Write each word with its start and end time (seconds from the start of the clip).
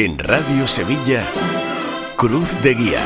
En 0.00 0.16
Radio 0.16 0.64
Sevilla, 0.68 1.26
Cruz 2.16 2.56
de 2.62 2.74
Guía. 2.74 3.02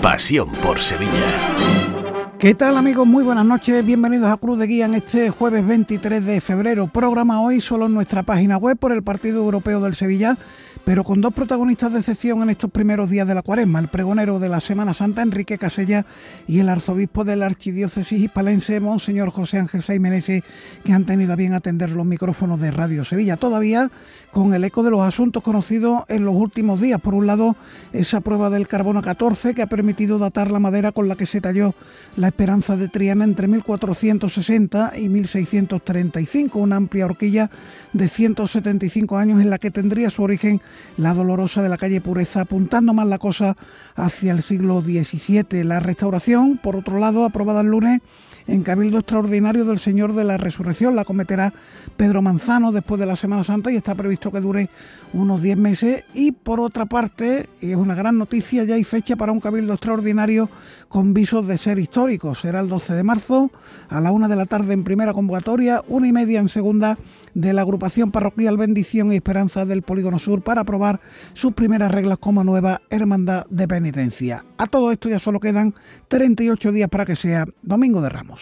Pasión 0.00 0.52
por 0.62 0.78
Sevilla. 0.78 2.30
¿Qué 2.38 2.54
tal 2.54 2.76
amigos? 2.76 3.08
Muy 3.08 3.24
buenas 3.24 3.44
noches, 3.44 3.84
bienvenidos 3.84 4.30
a 4.30 4.36
Cruz 4.36 4.60
de 4.60 4.68
Guía 4.68 4.84
en 4.84 4.94
este 4.94 5.30
jueves 5.30 5.66
23 5.66 6.24
de 6.24 6.40
febrero. 6.40 6.86
Programa 6.86 7.42
hoy 7.42 7.60
solo 7.60 7.86
en 7.86 7.94
nuestra 7.94 8.22
página 8.22 8.56
web 8.56 8.78
por 8.78 8.92
el 8.92 9.02
Partido 9.02 9.38
Europeo 9.38 9.80
del 9.80 9.96
Sevilla 9.96 10.38
pero 10.84 11.04
con 11.04 11.20
dos 11.20 11.32
protagonistas 11.34 11.92
de 11.92 11.98
excepción 12.00 12.42
en 12.42 12.50
estos 12.50 12.70
primeros 12.70 13.10
días 13.10 13.26
de 13.26 13.34
la 13.34 13.42
cuaresma, 13.42 13.78
el 13.78 13.88
pregonero 13.88 14.38
de 14.38 14.48
la 14.48 14.60
Semana 14.60 14.94
Santa, 14.94 15.22
Enrique 15.22 15.58
Casella, 15.58 16.06
y 16.46 16.58
el 16.58 16.68
arzobispo 16.68 17.24
de 17.24 17.36
la 17.36 17.46
Archidiócesis 17.46 18.20
hispalense, 18.20 18.80
Monseñor 18.80 19.30
José 19.30 19.58
Ángel 19.58 19.82
Saimenese, 19.82 20.44
que 20.84 20.92
han 20.92 21.04
tenido 21.04 21.32
a 21.32 21.36
bien 21.36 21.54
atender 21.54 21.90
los 21.90 22.06
micrófonos 22.06 22.60
de 22.60 22.70
Radio 22.70 23.04
Sevilla. 23.04 23.36
Todavía 23.36 23.90
con 24.30 24.54
el 24.54 24.64
eco 24.64 24.82
de 24.82 24.90
los 24.90 25.00
asuntos 25.00 25.42
conocidos 25.42 26.04
en 26.08 26.24
los 26.24 26.34
últimos 26.34 26.80
días. 26.80 27.00
Por 27.00 27.14
un 27.14 27.26
lado, 27.26 27.56
esa 27.92 28.20
prueba 28.20 28.50
del 28.50 28.68
carbono 28.68 29.02
14 29.02 29.54
que 29.54 29.62
ha 29.62 29.66
permitido 29.66 30.18
datar 30.18 30.50
la 30.50 30.58
madera 30.58 30.92
con 30.92 31.08
la 31.08 31.16
que 31.16 31.26
se 31.26 31.40
talló 31.40 31.74
la 32.16 32.28
esperanza 32.28 32.76
de 32.76 32.88
Triana 32.88 33.24
entre 33.24 33.48
1460 33.48 34.92
y 34.96 35.08
1635, 35.08 36.58
una 36.58 36.76
amplia 36.76 37.06
horquilla 37.06 37.50
de 37.92 38.08
175 38.08 39.18
años 39.18 39.40
en 39.40 39.50
la 39.50 39.58
que 39.58 39.70
tendría 39.70 40.10
su 40.10 40.22
origen 40.22 40.60
la 40.96 41.14
dolorosa 41.14 41.62
de 41.62 41.68
la 41.68 41.78
calle 41.78 42.00
Pureza, 42.00 42.42
apuntando 42.42 42.94
más 42.94 43.06
la 43.06 43.18
cosa 43.18 43.56
hacia 43.94 44.32
el 44.32 44.42
siglo 44.42 44.80
XVII. 44.80 45.64
La 45.64 45.80
restauración, 45.80 46.58
por 46.58 46.76
otro 46.76 46.98
lado, 46.98 47.24
aprobada 47.24 47.60
el 47.60 47.68
lunes 47.68 48.00
en 48.50 48.64
Cabildo 48.64 48.98
Extraordinario 48.98 49.64
del 49.64 49.78
Señor 49.78 50.12
de 50.12 50.24
la 50.24 50.36
Resurrección, 50.36 50.96
la 50.96 51.04
cometerá 51.04 51.54
Pedro 51.96 52.20
Manzano 52.20 52.72
después 52.72 52.98
de 52.98 53.06
la 53.06 53.14
Semana 53.14 53.44
Santa 53.44 53.70
y 53.70 53.76
está 53.76 53.94
previsto 53.94 54.32
que 54.32 54.40
dure 54.40 54.68
unos 55.12 55.40
10 55.40 55.56
meses. 55.56 56.04
Y 56.14 56.32
por 56.32 56.58
otra 56.58 56.86
parte, 56.86 57.48
y 57.60 57.70
es 57.70 57.76
una 57.76 57.94
gran 57.94 58.18
noticia, 58.18 58.64
ya 58.64 58.74
hay 58.74 58.82
fecha 58.82 59.14
para 59.14 59.30
un 59.30 59.38
Cabildo 59.38 59.74
Extraordinario 59.74 60.48
con 60.88 61.14
visos 61.14 61.46
de 61.46 61.58
ser 61.58 61.78
histórico. 61.78 62.34
Será 62.34 62.58
el 62.58 62.68
12 62.68 62.94
de 62.94 63.04
marzo 63.04 63.52
a 63.88 64.00
la 64.00 64.10
una 64.10 64.26
de 64.26 64.34
la 64.34 64.46
tarde 64.46 64.74
en 64.74 64.82
primera 64.82 65.12
convocatoria, 65.12 65.82
una 65.86 66.08
y 66.08 66.12
media 66.12 66.40
en 66.40 66.48
segunda 66.48 66.98
de 67.34 67.52
la 67.52 67.62
agrupación 67.62 68.10
parroquial 68.10 68.56
Bendición 68.56 69.12
y 69.12 69.16
Esperanza 69.16 69.64
del 69.64 69.82
Polígono 69.82 70.18
Sur 70.18 70.42
para 70.42 70.62
aprobar 70.62 71.00
sus 71.34 71.52
primeras 71.52 71.92
reglas 71.92 72.18
como 72.18 72.42
nueva 72.42 72.82
hermandad 72.90 73.46
de 73.48 73.68
penitencia. 73.68 74.44
A 74.58 74.66
todo 74.66 74.90
esto 74.90 75.08
ya 75.08 75.20
solo 75.20 75.38
quedan 75.38 75.74
38 76.08 76.72
días 76.72 76.88
para 76.88 77.06
que 77.06 77.14
sea 77.14 77.46
Domingo 77.62 78.00
de 78.00 78.08
Ramos. 78.08 78.39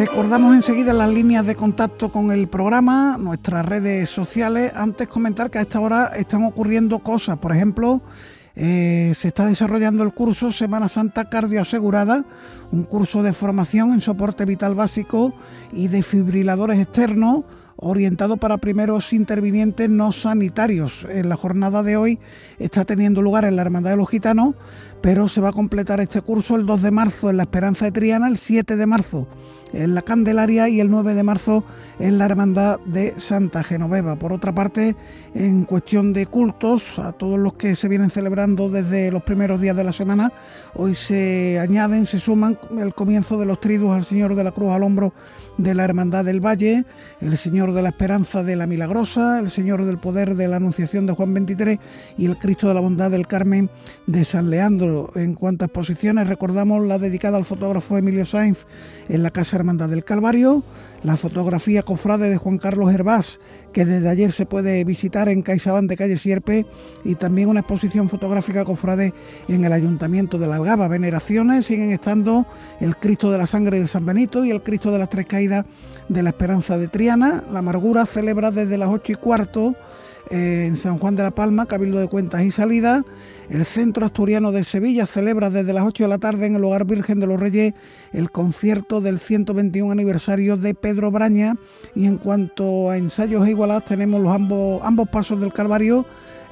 Recordamos 0.00 0.54
enseguida 0.54 0.92
las 0.92 1.10
líneas 1.10 1.46
de 1.46 1.54
contacto 1.54 2.10
con 2.10 2.30
el 2.30 2.48
programa, 2.48 3.16
nuestras 3.18 3.64
redes 3.64 4.08
sociales. 4.10 4.72
Antes 4.74 5.08
comentar 5.08 5.50
que 5.50 5.58
a 5.58 5.62
esta 5.62 5.80
hora 5.80 6.12
están 6.16 6.44
ocurriendo 6.44 7.00
cosas, 7.00 7.38
por 7.38 7.52
ejemplo, 7.52 8.00
eh, 8.56 9.12
se 9.16 9.28
está 9.28 9.46
desarrollando 9.46 10.02
el 10.02 10.12
curso 10.12 10.52
Semana 10.52 10.88
Santa 10.88 11.28
Cardio 11.28 11.60
Asegurada, 11.60 12.24
un 12.72 12.82
curso 12.84 13.22
de 13.22 13.32
formación 13.32 13.92
en 13.92 14.00
soporte 14.00 14.44
vital 14.44 14.74
básico 14.74 15.32
y 15.72 15.88
defibriladores 15.88 16.78
externos 16.78 17.44
orientado 17.80 18.36
para 18.36 18.58
primeros 18.58 19.12
intervinientes 19.12 19.88
no 19.88 20.12
sanitarios. 20.12 21.06
En 21.08 21.28
la 21.28 21.36
jornada 21.36 21.82
de 21.82 21.96
hoy 21.96 22.18
está 22.58 22.84
teniendo 22.84 23.22
lugar 23.22 23.44
en 23.44 23.56
la 23.56 23.62
Hermandad 23.62 23.92
de 23.92 23.96
los 23.96 24.08
Gitanos, 24.08 24.54
pero 25.00 25.28
se 25.28 25.40
va 25.40 25.50
a 25.50 25.52
completar 25.52 26.00
este 26.00 26.20
curso 26.20 26.56
el 26.56 26.66
2 26.66 26.82
de 26.82 26.90
marzo 26.90 27.30
en 27.30 27.36
la 27.36 27.44
Esperanza 27.44 27.86
de 27.86 27.92
Triana, 27.92 28.28
el 28.28 28.38
7 28.38 28.76
de 28.76 28.86
marzo 28.86 29.26
en 29.72 29.94
la 29.94 30.02
Candelaria 30.02 30.68
y 30.68 30.80
el 30.80 30.90
9 30.90 31.14
de 31.14 31.22
marzo 31.22 31.64
en 31.98 32.18
la 32.18 32.24
Hermandad 32.24 32.80
de 32.80 33.14
Santa 33.18 33.62
Genoveva. 33.62 34.16
Por 34.16 34.32
otra 34.32 34.54
parte, 34.54 34.96
en 35.34 35.64
cuestión 35.64 36.12
de 36.12 36.26
cultos, 36.26 36.98
a 36.98 37.12
todos 37.12 37.38
los 37.38 37.54
que 37.54 37.76
se 37.76 37.88
vienen 37.88 38.10
celebrando 38.10 38.68
desde 38.68 39.10
los 39.10 39.22
primeros 39.22 39.60
días 39.60 39.76
de 39.76 39.84
la 39.84 39.92
semana, 39.92 40.32
hoy 40.74 40.94
se 40.94 41.58
añaden, 41.58 42.06
se 42.06 42.18
suman 42.18 42.58
el 42.78 42.94
comienzo 42.94 43.38
de 43.38 43.46
los 43.46 43.60
triduos 43.60 43.94
al 43.94 44.04
Señor 44.04 44.34
de 44.34 44.44
la 44.44 44.52
Cruz 44.52 44.72
al 44.72 44.82
hombro 44.82 45.12
de 45.58 45.74
la 45.74 45.84
Hermandad 45.84 46.24
del 46.24 46.44
Valle, 46.44 46.84
el 47.20 47.36
Señor 47.36 47.72
de 47.72 47.82
la 47.82 47.90
Esperanza 47.90 48.42
de 48.42 48.56
la 48.56 48.66
Milagrosa, 48.66 49.38
el 49.38 49.50
Señor 49.50 49.84
del 49.84 49.98
Poder 49.98 50.34
de 50.34 50.48
la 50.48 50.56
Anunciación 50.56 51.06
de 51.06 51.12
Juan 51.12 51.34
23 51.34 51.78
y 52.16 52.26
el 52.26 52.38
Cristo 52.38 52.68
de 52.68 52.74
la 52.74 52.80
Bondad 52.80 53.10
del 53.10 53.26
Carmen 53.26 53.70
de 54.06 54.24
San 54.24 54.50
Leandro. 54.50 54.89
En 55.14 55.34
cuanto 55.34 55.64
a 55.64 55.66
exposiciones, 55.66 56.28
recordamos 56.28 56.86
la 56.86 56.98
dedicada 56.98 57.36
al 57.36 57.44
fotógrafo 57.44 57.96
Emilio 57.96 58.24
Sainz 58.24 58.66
en 59.08 59.22
la 59.22 59.30
Casa 59.30 59.56
Hermandad 59.56 59.88
del 59.88 60.04
Calvario, 60.04 60.62
la 61.02 61.16
fotografía 61.16 61.82
cofrade 61.82 62.28
de 62.28 62.36
Juan 62.36 62.58
Carlos 62.58 62.92
Hervás, 62.92 63.40
que 63.72 63.84
desde 63.84 64.08
ayer 64.08 64.32
se 64.32 64.46
puede 64.46 64.84
visitar 64.84 65.28
en 65.28 65.42
CaixaBank 65.42 65.88
de 65.88 65.96
calle 65.96 66.16
Sierpe, 66.16 66.66
y 67.04 67.14
también 67.14 67.48
una 67.48 67.60
exposición 67.60 68.08
fotográfica 68.08 68.64
cofrade 68.64 69.14
en 69.48 69.64
el 69.64 69.72
Ayuntamiento 69.72 70.38
de 70.38 70.46
la 70.46 70.56
Algaba. 70.56 70.88
Veneraciones 70.88 71.66
siguen 71.66 71.92
estando 71.92 72.46
el 72.80 72.96
Cristo 72.96 73.30
de 73.30 73.38
la 73.38 73.46
Sangre 73.46 73.80
de 73.80 73.86
San 73.86 74.04
Benito 74.04 74.44
y 74.44 74.50
el 74.50 74.62
Cristo 74.62 74.90
de 74.90 74.98
las 74.98 75.10
Tres 75.10 75.26
Caídas 75.26 75.66
de 76.08 76.22
la 76.22 76.30
Esperanza 76.30 76.78
de 76.78 76.88
Triana. 76.88 77.44
La 77.52 77.60
Amargura 77.60 78.06
celebra 78.06 78.50
desde 78.50 78.76
las 78.76 78.90
ocho 78.90 79.12
y 79.12 79.14
cuarto 79.14 79.74
en 80.28 80.76
San 80.76 80.98
Juan 80.98 81.16
de 81.16 81.22
la 81.22 81.30
Palma, 81.30 81.66
Cabildo 81.66 81.98
de 81.98 82.08
Cuentas 82.08 82.42
y 82.42 82.50
Salida. 82.50 83.04
El 83.48 83.64
Centro 83.64 84.06
Asturiano 84.06 84.52
de 84.52 84.62
Sevilla 84.62 85.06
celebra 85.06 85.50
desde 85.50 85.72
las 85.72 85.84
8 85.84 86.04
de 86.04 86.08
la 86.08 86.18
tarde 86.18 86.46
en 86.46 86.54
el 86.54 86.64
Hogar 86.64 86.84
Virgen 86.84 87.18
de 87.18 87.26
los 87.26 87.40
Reyes 87.40 87.74
el 88.12 88.30
concierto 88.30 89.00
del 89.00 89.18
121 89.18 89.90
aniversario 89.90 90.56
de 90.56 90.74
Pedro 90.74 91.10
Braña. 91.10 91.56
Y 91.94 92.06
en 92.06 92.18
cuanto 92.18 92.90
a 92.90 92.96
ensayos 92.96 93.46
e 93.46 93.50
igualadas, 93.50 93.86
tenemos 93.86 94.20
los 94.20 94.32
ambos, 94.32 94.80
ambos 94.84 95.08
pasos 95.08 95.40
del 95.40 95.52
Calvario 95.52 96.06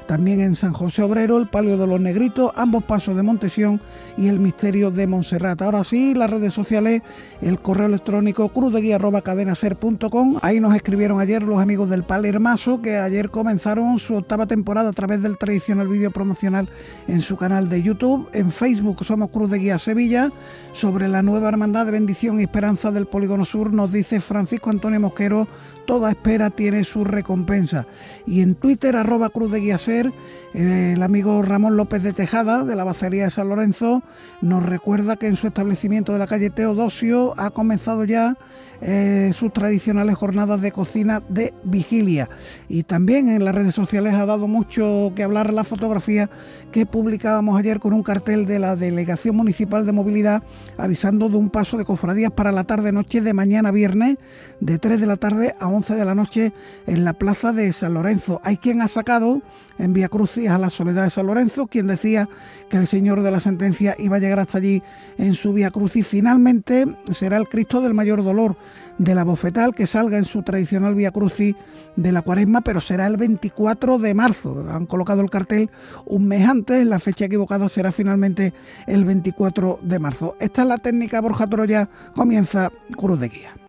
también 0.09 0.41
en 0.41 0.57
San 0.57 0.73
José 0.73 1.03
Obrero, 1.03 1.37
el 1.37 1.49
Palio 1.49 1.77
de 1.77 1.87
los 1.87 2.01
Negritos, 2.01 2.51
ambos 2.57 2.83
pasos 2.83 3.15
de 3.15 3.23
Montesión 3.23 3.79
y 4.17 4.29
el 4.29 4.41
Misterio 4.41 4.91
de 4.91 5.07
Montserrat. 5.07 5.61
Ahora 5.61 5.85
sí, 5.85 6.15
las 6.15 6.31
redes 6.31 6.55
sociales, 6.55 7.03
el 7.43 7.59
correo 7.59 7.87
electrónico 7.87 8.49
cruzdeguía.cadenaser.com. 8.49 10.39
Ahí 10.41 10.61
nos 10.61 10.75
escribieron 10.75 11.21
ayer 11.21 11.43
los 11.43 11.61
amigos 11.61 11.91
del 11.91 12.05
Palermaso 12.05 12.81
que 12.81 12.97
ayer 12.97 13.29
comenzaron 13.29 13.99
su 13.99 14.17
octava 14.17 14.47
temporada 14.47 14.89
a 14.89 14.95
través 14.95 15.23
del 15.23 15.37
tradicional 15.37 15.89
vídeo 15.89 16.11
promocional 16.11 16.69
en 17.07 17.21
su 17.21 17.37
canal 17.37 17.69
de 17.69 17.83
YouTube. 17.83 18.31
En 18.33 18.51
Facebook 18.51 19.05
somos 19.05 19.29
Cruz 19.29 19.51
de 19.51 19.59
Guía 19.59 19.77
Sevilla. 19.77 20.33
Sobre 20.73 21.07
la 21.09 21.23
nueva 21.23 21.51
hermandad 21.51 21.85
de 21.85 21.93
bendición 21.93 22.41
y 22.41 22.45
esperanza 22.45 22.91
del 22.91 23.07
Polígono 23.07 23.45
Sur 23.45 23.75
nos 23.75 23.93
dice 23.93 24.21
Francisco 24.21 24.71
Antonio 24.71 25.01
Mosquero, 25.01 25.47
toda 25.89 26.11
espera 26.11 26.51
tiene 26.51 26.85
su 26.85 27.03
recompensa. 27.03 27.87
Y 28.27 28.43
en 28.43 28.55
Twitter, 28.55 28.95
arroba 28.95 29.31
Cruz 29.31 29.51
de 29.51 29.61
Guía 29.61 29.79
Ser, 29.79 30.13
eh, 30.53 30.93
el 30.95 31.03
amigo 31.03 31.41
Ramón 31.41 31.79
López 31.79 32.03
de 32.03 32.13
Tejada, 32.13 32.63
de 32.63 32.77
la 32.77 32.85
Bacería 32.85 33.25
de 33.25 33.31
San 33.31 33.49
Lorenzo, 33.49 34.03
nos 34.43 34.63
recuerda 34.63 35.17
que 35.17 35.29
en 35.29 35.37
su 35.37 35.47
establecimiento 35.47 36.13
de 36.13 36.19
la 36.19 36.27
calle 36.27 36.51
Teodosio 36.51 37.33
ha 37.41 37.51
comenzado 37.53 38.05
ya 38.05 38.37
eh, 38.81 39.33
sus 39.35 39.53
tradicionales 39.53 40.17
jornadas 40.17 40.61
de 40.61 40.73
cocina 40.73 41.23
de 41.29 41.53
vigilia. 41.65 42.29
Y 42.69 42.85
también 42.85 43.29
en 43.29 43.45
las 43.45 43.55
redes 43.55 43.75
sociales 43.75 44.15
ha 44.15 44.25
dado 44.25 44.47
mucho 44.47 45.13
que 45.17 45.25
hablar 45.25 45.53
la 45.53 45.65
fotografía 45.65 46.31
que 46.71 46.87
publicábamos 46.87 47.59
ayer 47.59 47.81
con 47.81 47.93
un 47.93 48.03
cartel 48.03 48.47
de 48.47 48.59
la 48.59 48.77
Delegación 48.77 49.37
Municipal 49.37 49.85
de 49.85 49.93
Movilidad 49.93 50.43
avisando 50.77 51.29
de 51.29 51.37
un 51.37 51.51
paso 51.51 51.77
de 51.77 51.85
cofradías 51.85 52.31
para 52.31 52.53
la 52.53 52.65
tarde-noche 52.65 53.21
de 53.21 53.33
mañana 53.33 53.71
viernes, 53.71 54.17
de 54.61 54.79
3 54.79 55.01
de 55.01 55.07
la 55.07 55.17
tarde 55.17 55.55
a 55.59 55.69
11 55.69 55.95
de 55.95 56.05
la 56.05 56.15
noche 56.15 56.53
en 56.87 57.05
la 57.05 57.15
plaza 57.15 57.53
de 57.53 57.73
San 57.73 57.95
Lorenzo. 57.95 58.41
Hay 58.45 58.59
quien 58.59 58.81
ha 58.83 58.89
sacado 58.89 59.43
en 59.79 59.93
Vía 59.93 60.09
Crucis 60.09 60.49
a 60.49 60.59
la 60.59 60.71
Soledad 60.71 61.05
de 61.05 61.11
San 61.11 61.27
Lorenzo, 61.27 61.67
quien 61.67 61.87
decía 61.87 62.29
que 62.69 62.77
el 62.77 62.87
señor 62.87 63.23
de 63.23 63.31
la 63.31 63.41
sentencia 63.41 63.97
iba 63.99 64.17
a 64.17 64.21
llegar 64.21 64.41
hasta 64.41 64.59
allí 64.59 64.83
en 65.17 65.35
su 65.35 65.53
Vía 65.53 65.71
Crucis. 65.71 66.07
Finalmente 66.07 66.87
será 67.13 67.37
el 67.37 67.49
Cristo 67.49 67.81
del 67.81 67.95
Mayor 67.95 68.23
Dolor 68.23 68.57
de 68.99 69.15
la 69.15 69.25
Bofetal 69.25 69.75
que 69.75 69.87
salga 69.87 70.19
en 70.19 70.25
su 70.25 70.43
tradicional 70.43 70.95
Vía 70.95 71.11
Crucis 71.11 71.55
de 71.97 72.13
la 72.13 72.23
Cuaresma, 72.23 72.61
pero 72.61 72.81
será 72.81 73.07
el 73.07 73.17
24 73.17 73.99
de 73.99 74.15
marzo. 74.15 74.65
Han 74.71 74.87
colocado 74.87 75.21
el 75.21 75.31
cartel 75.31 75.71
un 76.07 76.27
mes 76.27 76.49
antes, 76.49 76.87
la 76.87 76.99
fecha 76.99 77.27
equivocada 77.27 77.69
será 77.69 77.93
finalmente 77.93 78.53
el 78.87 79.05
24 79.05 79.81
de 79.83 79.99
marzo. 79.99 80.37
Esta 80.41 80.63
es 80.63 80.69
la 80.69 80.79
técnica 80.79 81.21
Borja 81.21 81.47
Troya, 81.47 81.89
comienza 82.15 82.71
Cruz 82.97 83.21
de 83.21 83.29
Guía. 83.29 83.68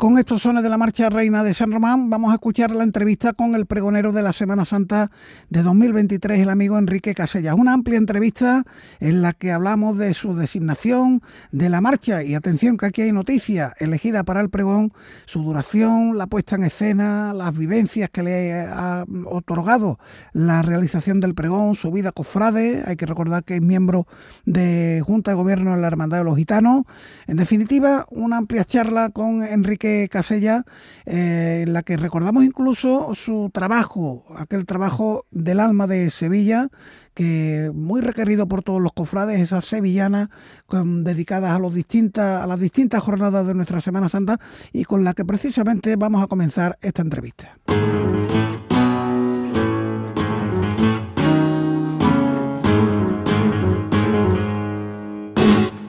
Con 0.00 0.16
estos 0.16 0.40
sones 0.40 0.62
de 0.62 0.70
la 0.70 0.78
Marcha 0.78 1.10
Reina 1.10 1.44
de 1.44 1.52
San 1.52 1.70
Román 1.70 2.08
vamos 2.08 2.30
a 2.30 2.36
escuchar 2.36 2.70
la 2.70 2.84
entrevista 2.84 3.34
con 3.34 3.54
el 3.54 3.66
pregonero 3.66 4.12
de 4.12 4.22
la 4.22 4.32
Semana 4.32 4.64
Santa 4.64 5.10
de 5.50 5.62
2023, 5.62 6.40
el 6.40 6.48
amigo 6.48 6.78
Enrique 6.78 7.14
Casella. 7.14 7.54
Una 7.54 7.74
amplia 7.74 7.98
entrevista 7.98 8.64
en 8.98 9.20
la 9.20 9.34
que 9.34 9.52
hablamos 9.52 9.98
de 9.98 10.14
su 10.14 10.34
designación, 10.34 11.20
de 11.52 11.68
la 11.68 11.82
marcha 11.82 12.22
y 12.22 12.34
atención 12.34 12.78
que 12.78 12.86
aquí 12.86 13.02
hay 13.02 13.12
noticia 13.12 13.74
elegida 13.78 14.24
para 14.24 14.40
el 14.40 14.48
pregón, 14.48 14.94
su 15.26 15.42
duración, 15.42 16.16
la 16.16 16.28
puesta 16.28 16.56
en 16.56 16.62
escena, 16.62 17.34
las 17.34 17.54
vivencias 17.54 18.08
que 18.08 18.22
le 18.22 18.58
ha 18.62 19.04
otorgado 19.26 19.98
la 20.32 20.62
realización 20.62 21.20
del 21.20 21.34
pregón, 21.34 21.74
su 21.74 21.92
vida 21.92 22.10
cofrade. 22.10 22.84
Hay 22.86 22.96
que 22.96 23.04
recordar 23.04 23.44
que 23.44 23.56
es 23.56 23.62
miembro 23.62 24.06
de 24.46 25.02
Junta 25.06 25.32
de 25.32 25.34
Gobierno 25.34 25.74
en 25.74 25.82
la 25.82 25.88
Hermandad 25.88 26.16
de 26.16 26.24
los 26.24 26.38
Gitanos. 26.38 26.84
En 27.26 27.36
definitiva, 27.36 28.06
una 28.08 28.38
amplia 28.38 28.64
charla 28.64 29.10
con 29.10 29.42
Enrique 29.42 29.89
Casella, 30.10 30.64
eh, 31.06 31.64
en 31.66 31.72
la 31.72 31.82
que 31.82 31.96
recordamos 31.96 32.44
incluso 32.44 33.14
su 33.14 33.50
trabajo, 33.52 34.24
aquel 34.36 34.66
trabajo 34.66 35.26
del 35.30 35.60
alma 35.60 35.86
de 35.86 36.10
Sevilla, 36.10 36.68
que 37.14 37.70
muy 37.74 38.00
requerido 38.00 38.46
por 38.46 38.62
todos 38.62 38.80
los 38.80 38.92
cofrades, 38.92 39.40
esas 39.40 39.64
sevillanas 39.64 40.28
dedicadas 40.68 41.54
a, 41.54 41.58
los 41.58 41.74
distintas, 41.74 42.42
a 42.42 42.46
las 42.46 42.60
distintas 42.60 43.02
jornadas 43.02 43.46
de 43.46 43.54
nuestra 43.54 43.80
Semana 43.80 44.08
Santa 44.08 44.38
y 44.72 44.84
con 44.84 45.04
la 45.04 45.14
que 45.14 45.24
precisamente 45.24 45.96
vamos 45.96 46.22
a 46.22 46.26
comenzar 46.26 46.78
esta 46.80 47.02
entrevista. 47.02 47.58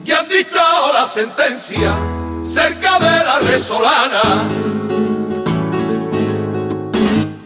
Ya 0.04 0.22
dictado 0.24 0.92
la 0.92 1.06
sentencia 1.06 2.21
cerca 2.42 2.98
de 2.98 3.24
la 3.24 3.38
resolana, 3.38 4.22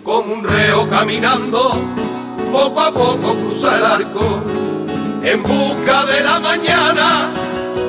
como 0.02 0.34
un 0.34 0.44
reo 0.44 0.88
caminando, 0.88 1.80
poco 2.50 2.80
a 2.80 2.92
poco 2.92 3.34
cruza 3.34 3.76
el 3.76 3.84
arco, 3.84 4.42
en 5.22 5.42
busca 5.42 6.06
de 6.06 6.20
la 6.22 6.40
mañana, 6.40 7.30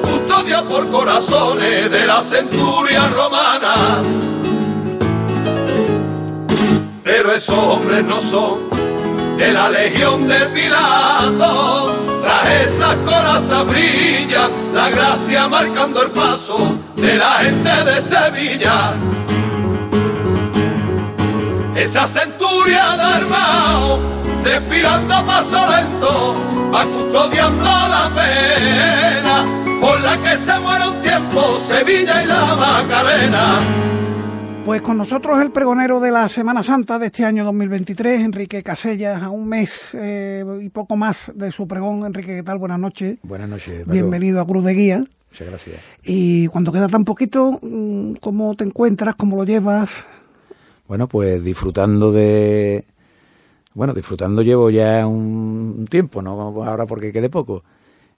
custodia 0.02 0.64
por 0.68 0.90
corazones 0.90 1.90
de 1.90 2.06
la 2.06 2.22
centuria 2.22 3.08
romana. 3.08 4.04
Pero 7.04 7.32
esos 7.32 7.58
hombres 7.58 8.04
no 8.04 8.20
son 8.22 8.70
de 9.38 9.54
la 9.54 9.70
legión 9.70 10.28
de 10.28 10.40
Pilato, 10.48 11.94
tras 12.28 12.50
esas 12.68 12.96
corazas 12.98 13.66
brilla 13.68 14.50
la 14.74 14.90
gracia 14.90 15.48
marcando 15.48 16.04
el 16.04 16.12
paso 16.12 16.78
de 16.96 17.16
la 17.16 17.32
gente 17.44 17.72
de 17.90 18.02
Sevilla. 18.02 18.94
Esa 21.76 22.06
centuria 22.06 22.98
de 22.98 23.04
armado, 23.20 24.02
desfilando 24.44 25.14
a 25.14 25.26
paso 25.26 25.60
lento, 25.68 26.36
va 26.74 26.84
custodiando 26.86 27.64
la 27.64 28.12
pena 28.20 29.46
por 29.80 30.02
la 30.02 30.18
que 30.18 30.36
se 30.36 30.60
muere 30.60 30.88
un 30.90 31.02
tiempo 31.02 31.60
Sevilla 31.66 32.24
y 32.24 32.26
la 32.26 32.56
Macarena. 32.56 33.46
Pues 34.68 34.82
con 34.82 34.98
nosotros 34.98 35.42
el 35.42 35.52
pregonero 35.52 36.02
de 36.02 36.12
la 36.12 36.28
Semana 36.28 36.62
Santa 36.62 37.00
de 37.00 37.06
este 37.06 37.24
año 37.24 37.46
2023, 37.46 38.20
Enrique 38.20 38.64
Casellas, 38.64 39.24
a 39.24 39.30
un 39.30 39.48
mes 39.48 39.92
eh, 39.94 40.44
y 40.62 40.68
poco 40.68 40.98
más 40.98 41.32
de 41.34 41.52
su 41.52 41.66
pregón. 41.70 42.06
Enrique, 42.06 42.36
¿qué 42.36 42.44
tal? 42.44 42.58
Buenas 42.58 42.78
noches. 42.78 43.18
Buenas 43.24 43.48
noches. 43.48 43.88
Bienvenido 43.88 44.42
a 44.42 44.46
Cruz 44.46 44.66
de 44.66 44.74
Guía. 44.74 45.06
Muchas 45.32 45.48
gracias. 45.48 45.80
Y 46.04 46.48
cuando 46.48 46.74
queda 46.74 46.90
tan 46.90 47.06
poquito, 47.06 47.58
mm, 47.62 48.16
¿cómo 48.16 48.56
te 48.56 48.66
encuentras? 48.66 49.16
¿Cómo 49.16 49.38
lo 49.38 49.46
llevas? 49.46 50.06
Bueno, 50.86 51.08
pues 51.08 51.42
disfrutando 51.46 52.12
de... 52.12 52.84
Bueno, 53.74 53.94
disfrutando 53.94 54.42
llevo 54.42 54.70
ya 54.70 55.08
un 55.08 55.88
tiempo, 55.90 56.22
¿no? 56.22 56.62
Ahora 56.66 56.86
porque 56.86 57.14
quede 57.14 57.30
poco. 57.30 57.64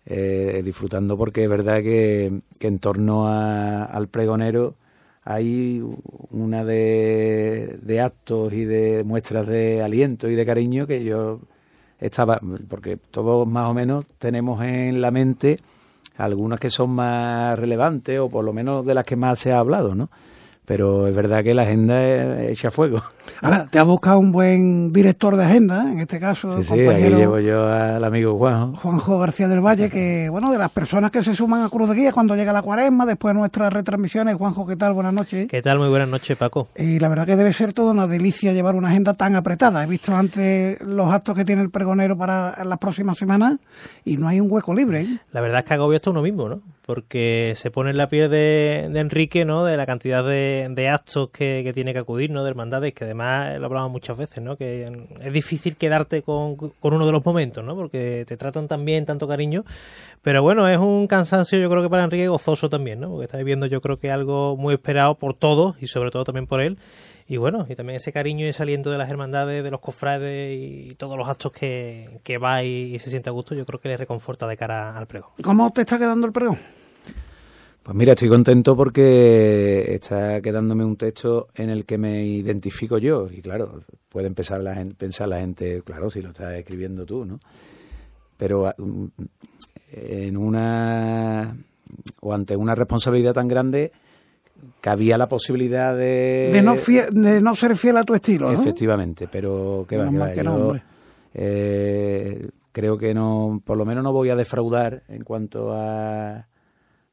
Eh, 0.08 0.64
disfrutando 0.66 1.16
porque 1.16 1.44
es 1.44 1.50
verdad 1.50 1.84
que, 1.84 2.42
en 2.60 2.80
torno 2.80 3.28
al 3.28 4.08
pregonero 4.08 4.74
hay 5.30 5.80
una 6.32 6.64
de, 6.64 8.02
actos 8.04 8.52
y 8.52 8.66
de 8.66 9.04
muestras 9.04 9.46
de 9.46 9.84
aliento 9.84 10.28
y 10.28 10.34
de 10.34 10.44
cariño 10.44 10.88
que 10.88 11.04
yo 11.04 11.40
estaba, 12.00 12.40
porque 12.68 12.98
todos 12.98 13.48
más 13.48 13.70
o 13.70 13.76
menos 13.76 14.06
tenemos 14.18 14.64
en 14.64 15.02
la 15.02 15.12
mente 15.12 15.60
algunas 16.18 16.60
que 16.60 16.72
son 16.72 16.90
más 16.90 17.60
relevantes 17.60 18.18
o 18.18 18.28
por 18.28 18.44
lo 18.44 18.54
menos 18.54 18.84
de 18.88 18.96
las 18.96 19.06
que 19.06 19.18
más 19.18 19.38
se 19.38 19.52
ha 19.52 19.60
hablado, 19.60 19.94
¿no? 19.94 20.10
Pero 20.66 21.08
es 21.08 21.16
verdad 21.16 21.44
que 21.44 21.54
la 21.54 21.62
agenda 21.62 22.44
echa 22.44 22.72
fuego. 22.72 23.04
Ahora, 23.42 23.68
te 23.70 23.80
ha 23.80 23.84
buscado 23.84 24.20
un 24.20 24.32
buen 24.32 24.92
director 24.94 25.36
de 25.36 25.46
agenda, 25.46 25.92
en 25.92 26.00
este 26.00 26.20
caso. 26.20 26.58
Sí, 26.58 26.64
sí, 26.64 26.88
aquí 26.88 27.10
llevo 27.10 27.40
yo 27.40 27.68
al 27.68 28.04
amigo 28.04 28.38
Juanjo. 28.38 28.76
Juanjo 28.76 29.20
García 29.20 29.48
del 29.48 29.62
Valle, 29.62 29.90
que, 29.90 30.30
bueno, 30.30 30.52
de 30.52 30.58
las 30.58 30.72
personas 30.72 31.12
que 31.12 31.24
se 31.24 31.34
suman 31.34 31.64
a 31.64 31.70
Cruz 31.70 31.90
de 31.90 31.96
Guía 31.96 32.12
cuando 32.12 32.36
llega 32.36 32.54
la 32.54 32.62
cuaresma, 32.62 33.06
después 33.06 33.34
de 33.34 33.40
nuestras 33.40 33.74
retransmisiones. 33.74 34.36
Juanjo, 34.36 34.66
¿qué 34.66 34.76
tal? 34.76 34.94
Buenas 34.94 35.14
noches. 35.14 35.48
¿Qué 35.48 35.62
tal? 35.62 35.80
Muy 35.80 35.90
buenas 35.90 36.10
noches, 36.10 36.38
Paco. 36.38 36.68
Y 36.78 37.00
la 37.00 37.10
verdad 37.10 37.26
que 37.26 37.36
debe 37.36 37.54
ser 37.54 37.74
toda 37.74 37.92
una 37.92 38.08
delicia 38.08 38.54
llevar 38.54 38.76
una 38.76 38.90
agenda 38.90 39.14
tan 39.14 39.36
apretada. 39.36 39.84
He 39.84 39.88
visto 39.88 40.16
antes 40.16 40.80
los 40.82 41.12
actos 41.12 41.36
que 41.36 41.46
tiene 41.46 41.62
el 41.62 41.70
pregonero 41.70 42.18
para 42.18 42.64
las 42.64 42.78
próximas 42.78 43.18
semanas 43.18 43.58
y 44.06 44.18
no 44.18 44.28
hay 44.28 44.40
un 44.40 44.52
hueco 44.52 44.74
libre. 44.74 45.02
¿eh? 45.02 45.18
La 45.32 45.42
verdad 45.42 45.60
es 45.60 45.66
que 45.66 45.74
agobia 45.74 45.98
esto 45.98 46.12
uno 46.12 46.22
mismo, 46.22 46.50
¿no? 46.50 46.62
Porque 46.86 47.54
se 47.56 47.70
pone 47.70 47.92
en 47.92 47.98
la 47.98 48.08
piel 48.08 48.32
de, 48.32 48.86
Enrique, 48.96 49.46
¿no? 49.46 49.64
De 49.64 49.78
la 49.78 49.86
cantidad 49.86 50.24
de, 50.24 50.90
actos 50.92 51.30
que, 51.30 51.62
que 51.64 51.72
tiene 51.72 51.94
que 51.94 52.00
acudir, 52.00 52.32
¿no? 52.32 52.44
De 52.44 52.50
hermandades, 52.50 52.94
que 52.94 53.04
además 53.04 53.19
lo 53.20 53.66
hablamos 53.66 53.92
muchas 53.92 54.18
veces, 54.18 54.44
¿no? 54.44 54.58
Que 54.58 54.86
es 55.22 55.34
difícil 55.34 55.76
quedarte 55.76 56.22
con, 56.22 56.58
uno 56.82 57.06
de 57.06 57.12
los 57.12 57.26
momentos, 57.26 57.64
¿no? 57.64 57.76
Porque 57.76 58.26
te 58.28 58.38
tratan 58.38 58.68
tan 58.68 58.86
bien, 58.86 59.06
tanto 59.06 59.28
cariño. 59.28 59.64
Pero 60.22 60.42
bueno, 60.42 60.68
es 60.68 60.78
un 60.78 61.08
cansancio 61.08 61.60
yo 61.60 61.70
creo 61.70 61.82
que 61.82 61.90
para 61.90 62.04
Enrique 62.04 62.28
gozoso 62.28 62.70
también, 62.70 63.00
¿no? 63.00 63.10
Porque 63.10 63.26
está 63.26 63.38
viviendo 63.38 63.66
yo 63.66 63.82
creo 63.82 64.00
que 64.00 64.12
algo 64.12 64.58
muy 64.58 64.74
esperado 64.74 65.16
por 65.16 65.34
todos 65.34 65.82
y 65.82 65.88
sobre 65.88 66.12
todo 66.12 66.24
también 66.24 66.48
por 66.48 66.62
él. 66.62 66.78
Y 67.28 67.38
bueno, 67.38 67.68
y 67.70 67.76
también 67.76 67.98
ese 67.98 68.12
cariño 68.12 68.46
y 68.46 68.50
ese 68.50 68.64
aliento 68.64 68.90
de 68.90 68.98
las 68.98 69.10
hermandades, 69.10 69.64
de 69.64 69.70
los 69.70 69.80
cofrades 69.80 70.58
y 70.60 70.96
todos 70.96 71.16
los 71.16 71.30
actos 71.30 71.52
que, 71.52 72.20
que 72.24 72.40
va 72.40 72.64
y, 72.64 72.96
y 72.96 73.00
se 73.00 73.12
siente 73.12 73.30
a 73.30 73.34
gusto, 73.34 73.54
yo 73.54 73.66
creo 73.66 73.80
que 73.80 73.90
le 73.90 73.98
reconforta 73.98 74.48
de 74.48 74.58
cara 74.58 74.98
al 74.98 75.06
pregón. 75.06 75.30
¿Cómo 75.44 75.72
te 75.72 75.82
está 75.82 76.00
quedando 76.00 76.26
el 76.26 76.34
pregón? 76.34 76.58
Pues 77.90 77.98
mira, 77.98 78.14
estoy 78.14 78.30
contento 78.30 78.78
porque 78.78 79.96
está 79.96 80.42
quedándome 80.42 80.86
un 80.86 80.96
texto 80.96 81.48
en 81.56 81.72
el 81.72 81.86
que 81.86 81.98
me 81.98 82.24
identifico 82.24 83.00
yo. 83.00 83.28
Y 83.32 83.42
claro, 83.42 83.82
puede 84.10 84.28
empezar 84.28 84.62
la 84.62 84.76
gente, 84.76 84.94
pensar 84.94 85.28
la 85.28 85.40
gente, 85.40 85.82
claro, 85.82 86.12
si 86.12 86.22
lo 86.22 86.30
estás 86.30 86.54
escribiendo 86.54 87.04
tú, 87.08 87.26
¿no? 87.26 87.40
Pero 88.38 88.68
ah, 88.68 88.76
mm, 88.78 89.06
en 89.92 90.38
una. 90.38 91.58
o 92.20 92.32
ante 92.32 92.56
una 92.56 92.76
responsabilidad 92.76 93.34
tan 93.34 93.48
grande, 93.48 93.92
cabía 94.82 95.18
la 95.18 95.28
posibilidad 95.28 95.96
de. 95.96 96.52
De 96.54 96.62
no, 96.62 96.76
de 96.76 97.42
no 97.42 97.56
ser 97.56 97.76
fiel 97.76 97.98
a 97.98 98.04
tu 98.04 98.14
estilo, 98.14 98.52
¿no? 98.52 98.62
Efectivamente, 98.62 99.28
pero 99.32 99.88
qué 99.90 99.98
va, 99.98 100.32
que 100.32 100.44
va. 100.44 100.84
eh, 101.34 102.50
creo 102.72 103.00
que 103.00 103.16
no, 103.16 103.64
por 103.66 103.80
lo 103.80 103.86
menos 103.88 104.04
no 104.04 104.14
voy 104.14 104.30
a 104.30 104.36
defraudar 104.36 105.02
en 105.08 105.24
cuanto 105.24 105.74
a 105.74 106.49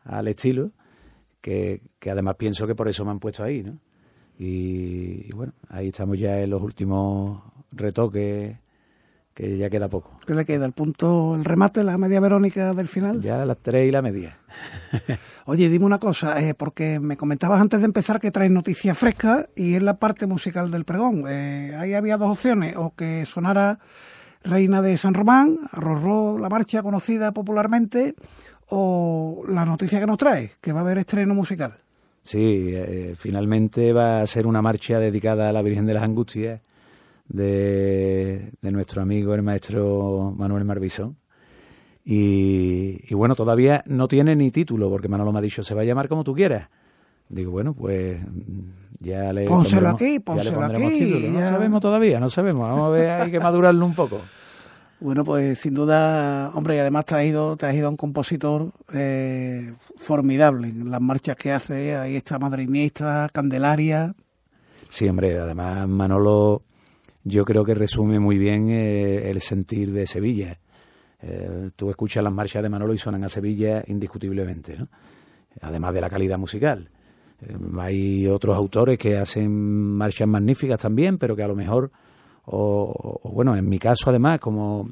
al 0.06 0.28
estilo, 0.28 0.72
que, 1.40 1.80
además 2.10 2.36
pienso 2.36 2.66
que 2.66 2.75
por 2.75 2.88
eso 2.88 3.04
me 3.04 3.10
han 3.10 3.20
puesto 3.20 3.42
ahí, 3.42 3.62
¿no? 3.62 3.78
Y, 4.38 5.32
bueno, 5.32 5.54
ahí 5.68 5.88
estamos 5.88 6.18
ya 6.18 6.40
en 6.40 6.50
los 6.50 6.60
últimos 6.60 7.42
retoques, 7.72 8.56
que 9.32 9.58
ya 9.58 9.68
queda 9.68 9.88
poco. 9.88 10.18
¿Qué 10.26 10.34
le 10.34 10.46
queda? 10.46 10.64
¿El 10.64 10.72
punto, 10.72 11.34
el 11.34 11.44
remate, 11.44 11.84
la 11.84 11.98
media 11.98 12.20
verónica 12.20 12.72
del 12.72 12.88
final? 12.88 13.20
Ya 13.20 13.44
las 13.44 13.58
tres 13.58 13.86
y 13.86 13.90
la 13.90 14.00
media. 14.00 14.38
Oye, 15.44 15.68
dime 15.68 15.84
una 15.84 15.98
cosa, 15.98 16.40
eh, 16.40 16.54
porque 16.54 16.98
me 17.00 17.18
comentabas 17.18 17.60
antes 17.60 17.80
de 17.80 17.86
empezar 17.86 18.18
que 18.18 18.30
traes 18.30 18.50
noticias 18.50 18.96
frescas 18.96 19.48
y 19.54 19.75
es 19.75 19.82
la 19.82 19.98
parte 19.98 20.26
musical 20.26 20.70
del 20.70 20.86
pregón. 20.86 21.25
Eh, 21.28 21.76
ahí 21.78 21.92
había 21.92 22.16
dos 22.16 22.30
opciones, 22.30 22.76
o 22.76 22.94
que 22.94 23.26
sonara 23.26 23.78
Reina 24.42 24.80
de 24.80 24.96
San 24.96 25.12
Román, 25.12 25.58
Rorró, 25.72 26.38
la 26.38 26.48
marcha 26.48 26.82
conocida 26.82 27.32
popularmente, 27.32 28.14
o 28.68 29.44
la 29.49 29.64
noticia 29.64 30.00
que 30.00 30.06
nos 30.06 30.18
trae, 30.18 30.52
que 30.61 30.73
va 30.73 30.80
a 30.80 30.82
haber 30.82 30.99
estreno 30.99 31.35
musical. 31.35 31.76
Sí, 32.23 32.70
eh, 32.73 33.14
finalmente 33.16 33.92
va 33.92 34.20
a 34.20 34.26
ser 34.26 34.46
una 34.46 34.61
marcha 34.61 34.99
dedicada 34.99 35.49
a 35.49 35.52
la 35.52 35.62
Virgen 35.62 35.87
de 35.87 35.94
las 35.94 36.02
Angustias 36.02 36.61
de, 37.28 38.52
nuestro 38.62 39.02
amigo 39.02 39.35
el 39.35 39.42
maestro 39.42 40.35
Manuel 40.37 40.64
Marbizón. 40.64 41.16
Y, 42.04 43.12
bueno, 43.14 43.35
todavía 43.35 43.82
no 43.87 44.06
tiene 44.06 44.37
ni 44.37 44.52
título, 44.52 44.88
porque 44.88 45.08
Manolo 45.08 45.32
me 45.32 45.40
ha 45.40 45.42
dicho, 45.42 45.64
se 45.64 45.75
va 45.75 45.80
a 45.80 45.85
llamar 45.85 46.08
como 46.08 46.23
tú 46.23 46.35
quieras. 46.35 46.68
Digo, 47.28 47.50
bueno, 47.50 47.75
pues 47.75 48.20
ya 49.00 49.32
le 49.32 49.46
pónselo 49.46 49.88
aquí, 49.88 50.20
pónselo 50.20 50.62
aquí. 50.62 51.28
No 51.32 51.40
sabemos 51.40 51.80
todavía, 51.80 52.20
no 52.20 52.30
sabemos. 52.30 52.62
Vamos 52.62 52.87
a 52.87 52.90
ver, 52.90 53.11
hay 53.11 53.30
que 53.32 53.40
madurarlo 53.40 53.85
un 53.85 53.94
poco. 53.94 54.20
Bueno, 54.98 55.24
pues 55.24 55.58
sin 55.58 55.74
duda, 55.74 56.50
hombre, 56.54 56.76
y 56.76 56.78
además 56.78 57.04
te 57.04 57.14
has 57.14 57.24
ido, 57.24 57.56
te 57.56 57.66
has 57.66 57.74
ido 57.74 57.86
a 57.86 57.90
un 57.90 57.96
compositor 57.96 58.72
eh, 58.94 59.74
formidable 59.96 60.68
en 60.68 60.90
las 60.90 61.00
marchas 61.00 61.36
que 61.36 61.52
hace, 61.52 61.94
ahí 61.94 62.16
está 62.16 62.38
Madrinista, 62.38 63.28
Candelaria. 63.32 64.14
Sí, 64.88 65.06
hombre, 65.08 65.38
además 65.38 65.86
Manolo 65.86 66.62
yo 67.28 67.44
creo 67.44 67.64
que 67.64 67.74
resume 67.74 68.20
muy 68.20 68.38
bien 68.38 68.68
eh, 68.70 69.30
el 69.30 69.40
sentir 69.40 69.92
de 69.92 70.06
Sevilla. 70.06 70.60
Eh, 71.20 71.70
tú 71.74 71.90
escuchas 71.90 72.22
las 72.22 72.32
marchas 72.32 72.62
de 72.62 72.68
Manolo 72.68 72.94
y 72.94 72.98
suenan 72.98 73.24
a 73.24 73.28
Sevilla 73.28 73.82
indiscutiblemente, 73.88 74.78
¿no? 74.78 74.88
además 75.60 75.92
de 75.92 76.00
la 76.00 76.08
calidad 76.08 76.38
musical. 76.38 76.88
Eh, 77.42 77.56
hay 77.80 78.28
otros 78.28 78.56
autores 78.56 78.96
que 78.96 79.16
hacen 79.16 79.50
marchas 79.96 80.28
magníficas 80.28 80.78
también, 80.78 81.18
pero 81.18 81.34
que 81.34 81.42
a 81.42 81.48
lo 81.48 81.56
mejor, 81.56 81.90
o, 82.46 83.20
bueno, 83.24 83.56
en 83.56 83.68
mi 83.68 83.78
caso 83.78 84.10
además, 84.10 84.38
como 84.38 84.88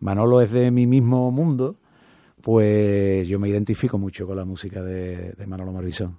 Manolo 0.00 0.40
es 0.40 0.50
de 0.50 0.70
mi 0.70 0.86
mismo 0.86 1.30
mundo, 1.30 1.76
pues 2.40 3.26
yo 3.26 3.38
me 3.38 3.48
identifico 3.48 3.98
mucho 3.98 4.26
con 4.26 4.36
la 4.36 4.44
música 4.44 4.82
de, 4.82 5.34
Manolo 5.46 5.72
Marbizón. 5.72 6.16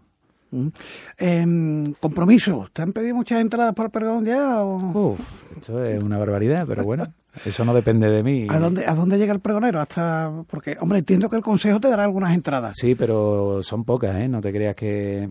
Eh, 1.17 1.93
compromiso, 1.99 2.69
¿te 2.71 2.83
han 2.83 2.93
pedido 2.93 3.15
muchas 3.15 3.41
entradas 3.41 3.73
para 3.73 3.87
el 3.87 3.91
pregón 3.91 4.23
ya? 4.23 4.63
Uf, 4.63 5.19
eso 5.59 5.83
es 5.83 6.03
una 6.03 6.19
barbaridad, 6.19 6.65
pero 6.67 6.83
bueno, 6.83 7.11
eso 7.43 7.65
no 7.65 7.73
depende 7.73 8.07
de 8.09 8.21
mí. 8.21 8.45
¿A 8.49 8.59
dónde, 8.59 8.85
¿A 8.85 8.93
dónde 8.93 9.17
llega 9.17 9.33
el 9.33 9.39
pregonero? 9.39 9.79
Hasta 9.79 10.31
Porque, 10.47 10.77
hombre, 10.79 10.99
entiendo 10.99 11.29
que 11.29 11.37
el 11.37 11.41
Consejo 11.41 11.79
te 11.79 11.89
dará 11.89 12.03
algunas 12.03 12.35
entradas. 12.35 12.75
Sí, 12.77 12.93
pero 12.93 13.63
son 13.63 13.83
pocas, 13.83 14.15
¿eh? 14.17 14.27
No 14.27 14.41
te 14.41 14.51
creas 14.51 14.75
que... 14.75 15.29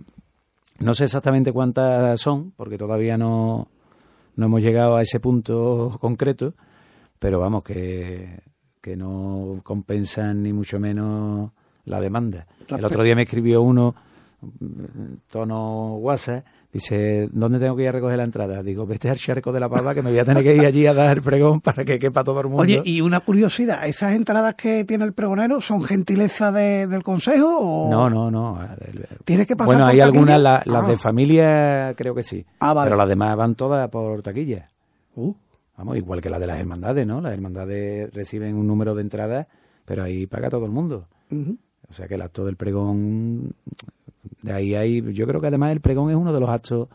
No 0.80 0.94
sé 0.94 1.04
exactamente 1.04 1.52
cuántas 1.52 2.20
son, 2.20 2.50
porque 2.56 2.76
todavía 2.76 3.16
no, 3.16 3.68
no 4.36 4.46
hemos 4.46 4.60
llegado 4.60 4.96
a 4.96 5.02
ese 5.02 5.20
punto 5.20 5.96
concreto, 6.00 6.54
pero 7.18 7.40
vamos, 7.40 7.62
que, 7.62 8.40
que 8.80 8.96
no 8.96 9.60
compensan 9.62 10.42
ni 10.42 10.52
mucho 10.52 10.80
menos 10.80 11.52
la 11.84 12.00
demanda. 12.00 12.46
El 12.68 12.84
otro 12.84 13.02
día 13.02 13.14
me 13.14 13.22
escribió 13.22 13.62
uno, 13.62 13.94
tono 15.30 15.96
WhatsApp, 15.96 16.44
Dice, 16.72 17.28
¿dónde 17.32 17.58
tengo 17.58 17.76
que 17.76 17.82
ir 17.82 17.90
a 17.90 17.92
recoger 17.92 18.16
la 18.16 18.24
entrada? 18.24 18.62
Digo, 18.62 18.86
vete 18.86 19.10
al 19.10 19.18
charco 19.18 19.52
de 19.52 19.60
la 19.60 19.68
pava 19.68 19.94
que 19.94 20.00
me 20.00 20.08
voy 20.08 20.18
a 20.18 20.24
tener 20.24 20.42
que 20.42 20.56
ir 20.56 20.64
allí 20.64 20.86
a 20.86 20.94
dar 20.94 21.18
el 21.18 21.22
pregón 21.22 21.60
para 21.60 21.84
que 21.84 21.98
quepa 21.98 22.24
todo 22.24 22.40
el 22.40 22.46
mundo. 22.46 22.62
Oye, 22.62 22.80
y 22.82 23.02
una 23.02 23.20
curiosidad, 23.20 23.86
¿esas 23.86 24.14
entradas 24.14 24.54
que 24.54 24.84
tiene 24.84 25.04
el 25.04 25.12
pregonero 25.12 25.60
son 25.60 25.84
gentileza 25.84 26.50
del 26.50 27.02
consejo 27.02 27.58
o...? 27.60 27.90
No, 27.90 28.08
no, 28.08 28.30
no. 28.30 28.58
¿Tienes 29.26 29.46
que 29.46 29.54
pasar 29.54 29.74
Bueno, 29.74 29.86
hay 29.86 30.00
algunas, 30.00 30.40
las 30.40 30.86
de 30.86 30.94
ah. 30.94 30.96
familia 30.96 31.94
creo 31.94 32.14
que 32.14 32.22
sí. 32.22 32.46
Ah, 32.58 32.72
vale. 32.72 32.86
Pero 32.86 32.96
las 32.96 33.08
demás 33.08 33.36
van 33.36 33.54
todas 33.54 33.90
por 33.90 34.22
taquilla. 34.22 34.64
Uh. 35.14 35.34
Vamos, 35.76 35.98
igual 35.98 36.22
que 36.22 36.30
las 36.30 36.40
de 36.40 36.46
las 36.46 36.58
hermandades, 36.58 37.06
¿no? 37.06 37.20
Las 37.20 37.34
hermandades 37.34 38.10
reciben 38.14 38.56
un 38.56 38.66
número 38.66 38.94
de 38.94 39.02
entradas, 39.02 39.46
pero 39.84 40.04
ahí 40.04 40.26
paga 40.26 40.48
todo 40.48 40.64
el 40.64 40.70
mundo. 40.70 41.06
O 41.30 41.92
sea 41.92 42.08
que 42.08 42.14
el 42.14 42.22
acto 42.22 42.46
del 42.46 42.56
pregón 42.56 43.54
de 44.42 44.52
ahí 44.52 44.74
hay, 44.74 45.12
yo 45.12 45.26
creo 45.26 45.40
que 45.40 45.48
además 45.48 45.72
el 45.72 45.80
pregón 45.80 46.10
es 46.10 46.16
uno 46.16 46.32
de 46.32 46.40
los 46.40 46.48
actos 46.48 46.88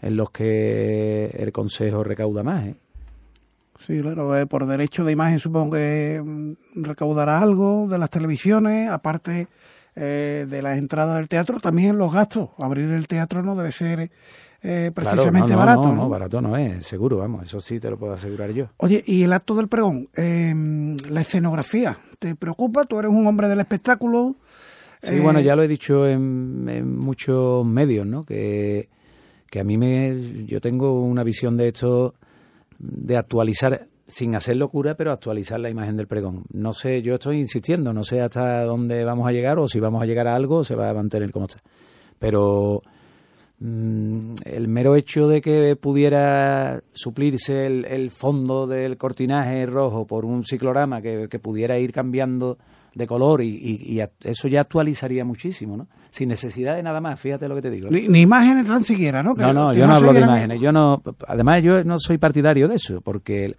en 0.00 0.16
los 0.16 0.30
que 0.30 1.26
el 1.38 1.52
Consejo 1.52 2.02
recauda 2.04 2.42
más. 2.42 2.64
¿eh? 2.64 2.76
Sí, 3.86 4.00
claro, 4.00 4.36
eh, 4.36 4.46
por 4.46 4.66
derecho 4.66 5.04
de 5.04 5.12
imagen 5.12 5.38
supongo 5.38 5.76
que 5.76 6.20
mm, 6.22 6.82
recaudará 6.82 7.40
algo 7.40 7.86
de 7.88 7.98
las 7.98 8.10
televisiones, 8.10 8.90
aparte 8.90 9.48
eh, 9.96 10.46
de 10.48 10.62
las 10.62 10.78
entradas 10.78 11.16
del 11.16 11.28
teatro, 11.28 11.60
también 11.60 11.98
los 11.98 12.12
gastos. 12.12 12.50
Abrir 12.58 12.90
el 12.90 13.08
teatro 13.08 13.42
no 13.42 13.56
debe 13.56 13.72
ser 13.72 14.10
eh, 14.62 14.90
precisamente 14.94 15.54
barato. 15.54 15.82
No, 15.82 15.94
no, 15.94 16.08
barato 16.08 16.40
no 16.40 16.56
es, 16.56 16.86
seguro, 16.86 17.16
vamos, 17.16 17.44
eso 17.44 17.60
sí 17.60 17.80
te 17.80 17.90
lo 17.90 17.98
puedo 17.98 18.12
asegurar 18.12 18.50
yo. 18.50 18.68
Oye, 18.76 19.02
y 19.06 19.22
el 19.22 19.32
acto 19.32 19.54
del 19.54 19.68
pregón, 19.68 20.08
em, 20.14 20.94
la 21.08 21.22
escenografía, 21.22 21.98
¿te 22.18 22.34
preocupa? 22.34 22.84
Tú 22.84 22.98
eres 22.98 23.10
un 23.10 23.26
hombre 23.26 23.48
del 23.48 23.60
espectáculo. 23.60 24.36
Sí, 25.02 25.18
bueno, 25.18 25.40
ya 25.40 25.56
lo 25.56 25.62
he 25.62 25.68
dicho 25.68 26.06
en, 26.06 26.98
muchos 26.98 27.64
medios, 27.64 28.06
¿no? 28.06 28.24
Que, 28.24 28.88
a 29.58 29.64
mí 29.64 29.78
me. 29.78 30.44
Yo 30.46 30.60
tengo 30.60 31.02
una 31.02 31.24
visión 31.24 31.56
de 31.56 31.68
esto 31.68 32.14
de 32.78 33.16
actualizar, 33.16 33.86
sin 34.06 34.34
hacer 34.34 34.56
locura, 34.56 34.96
pero 34.96 35.12
actualizar 35.12 35.58
la 35.58 35.70
imagen 35.70 35.96
del 35.96 36.06
pregón. 36.06 36.44
No 36.52 36.74
sé, 36.74 37.02
yo 37.02 37.14
estoy 37.14 37.38
insistiendo, 37.38 37.92
no 37.92 38.04
sé 38.04 38.20
hasta 38.20 38.62
dónde 38.64 39.04
vamos 39.04 39.26
a 39.26 39.32
llegar 39.32 39.58
o 39.58 39.68
si 39.68 39.80
vamos 39.80 40.02
a 40.02 40.06
llegar 40.06 40.28
a 40.28 40.36
algo 40.36 40.56
o 40.56 40.64
se 40.64 40.74
va 40.74 40.90
a 40.90 40.94
mantener 40.94 41.30
como 41.30 41.46
está. 41.46 41.62
Pero 42.18 42.82
mm, 43.60 44.34
el 44.44 44.68
mero 44.68 44.96
hecho 44.96 45.28
de 45.28 45.40
que 45.40 45.76
pudiera 45.76 46.82
suplirse 46.92 47.66
el, 47.66 48.10
fondo 48.10 48.66
del 48.66 48.98
cortinaje 48.98 49.64
rojo 49.64 50.06
por 50.06 50.26
un 50.26 50.44
ciclorama 50.44 51.00
que, 51.00 51.28
que 51.30 51.38
pudiera 51.38 51.78
ir 51.78 51.92
cambiando 51.92 52.58
de 52.94 53.06
color 53.06 53.42
y, 53.42 54.00
eso 54.24 54.48
ya 54.48 54.62
actualizaría 54.62 55.24
muchísimo, 55.24 55.76
¿no? 55.76 55.88
Sin 56.10 56.28
necesidad 56.28 56.76
de 56.76 56.82
nada 56.82 57.00
más, 57.00 57.20
fíjate 57.20 57.48
lo 57.48 57.54
que 57.54 57.62
te 57.62 57.70
digo. 57.70 57.88
Ni, 57.90 58.20
imágenes 58.20 58.66
tan 58.66 58.82
siquiera, 58.82 59.22
¿no? 59.22 59.34
no, 59.34 59.52
no, 59.52 59.72
yo 59.72 59.86
no, 59.86 59.94
hablo 59.94 60.12
de 60.12 60.20
imágenes. 60.20 60.60
Yo 60.60 60.72
no, 60.72 61.02
además, 61.26 61.62
yo 61.62 61.84
no 61.84 61.98
soy 61.98 62.18
partidario 62.18 62.68
de 62.68 62.76
eso, 62.76 63.00
porque 63.00 63.54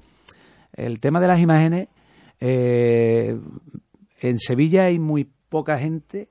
el, 0.73 0.99
tema 0.99 1.21
de 1.21 1.27
las 1.27 1.39
imágenes, 1.39 1.87
eh, 2.39 3.39
en 4.19 4.39
Sevilla 4.39 4.85
hay 4.85 4.99
muy 4.99 5.29
poca 5.49 5.77
gente 5.77 6.27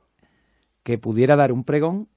que 0.82 0.98
pudiera 0.98 1.36
dar 1.36 1.52
un 1.52 1.64
pregón 1.64 2.08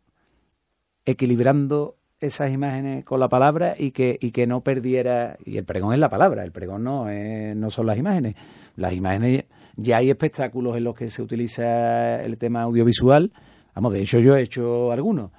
equilibrando 1.06 1.96
esas 2.20 2.52
imágenes 2.52 3.04
con 3.04 3.20
la 3.20 3.28
palabra 3.28 3.76
y 3.78 3.92
que, 3.92 4.18
y 4.22 4.32
que 4.32 4.48
no 4.48 4.62
perdiera, 4.62 5.38
y 5.46 5.58
el 5.58 5.66
pregón 5.66 5.94
es 5.94 6.00
la 6.00 6.10
palabra, 6.10 6.44
el 6.44 6.54
pregón 6.54 6.84
no, 6.84 7.08
no 7.56 7.72
son 7.72 7.86
las 7.86 7.98
imágenes. 7.98 8.36
Las 8.76 8.94
imágenes 8.94 9.46
ya 9.76 9.98
hay 9.98 10.10
espectáculos 10.10 10.78
en 10.78 10.84
los 10.84 10.96
que 10.96 11.10
se 11.10 11.22
utiliza 11.22 12.24
el 12.24 12.38
tema 12.38 12.62
audiovisual. 12.64 13.32
Vamos, 13.76 13.94
de 13.94 14.02
hecho 14.02 14.20
yo 14.20 14.36
he 14.36 14.42
hecho 14.42 14.92
algunos. 14.92 15.32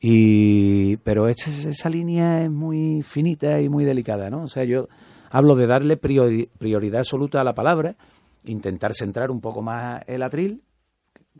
Y, 0.00 0.96
pero 0.98 1.28
esa 1.28 1.90
línea 1.90 2.44
es 2.44 2.50
muy 2.50 3.02
finita 3.02 3.60
y 3.60 3.68
muy 3.68 3.84
delicada, 3.84 4.30
¿no? 4.30 4.42
O 4.42 4.48
sea, 4.48 4.64
yo 4.64 4.88
hablo 5.30 5.56
de 5.56 5.66
darle 5.66 5.96
prioridad 5.96 7.00
absoluta 7.00 7.40
a 7.40 7.44
la 7.44 7.54
palabra, 7.54 7.96
intentar 8.44 8.94
centrar 8.94 9.30
un 9.30 9.40
poco 9.40 9.60
más 9.62 10.02
el 10.06 10.22
atril, 10.22 10.62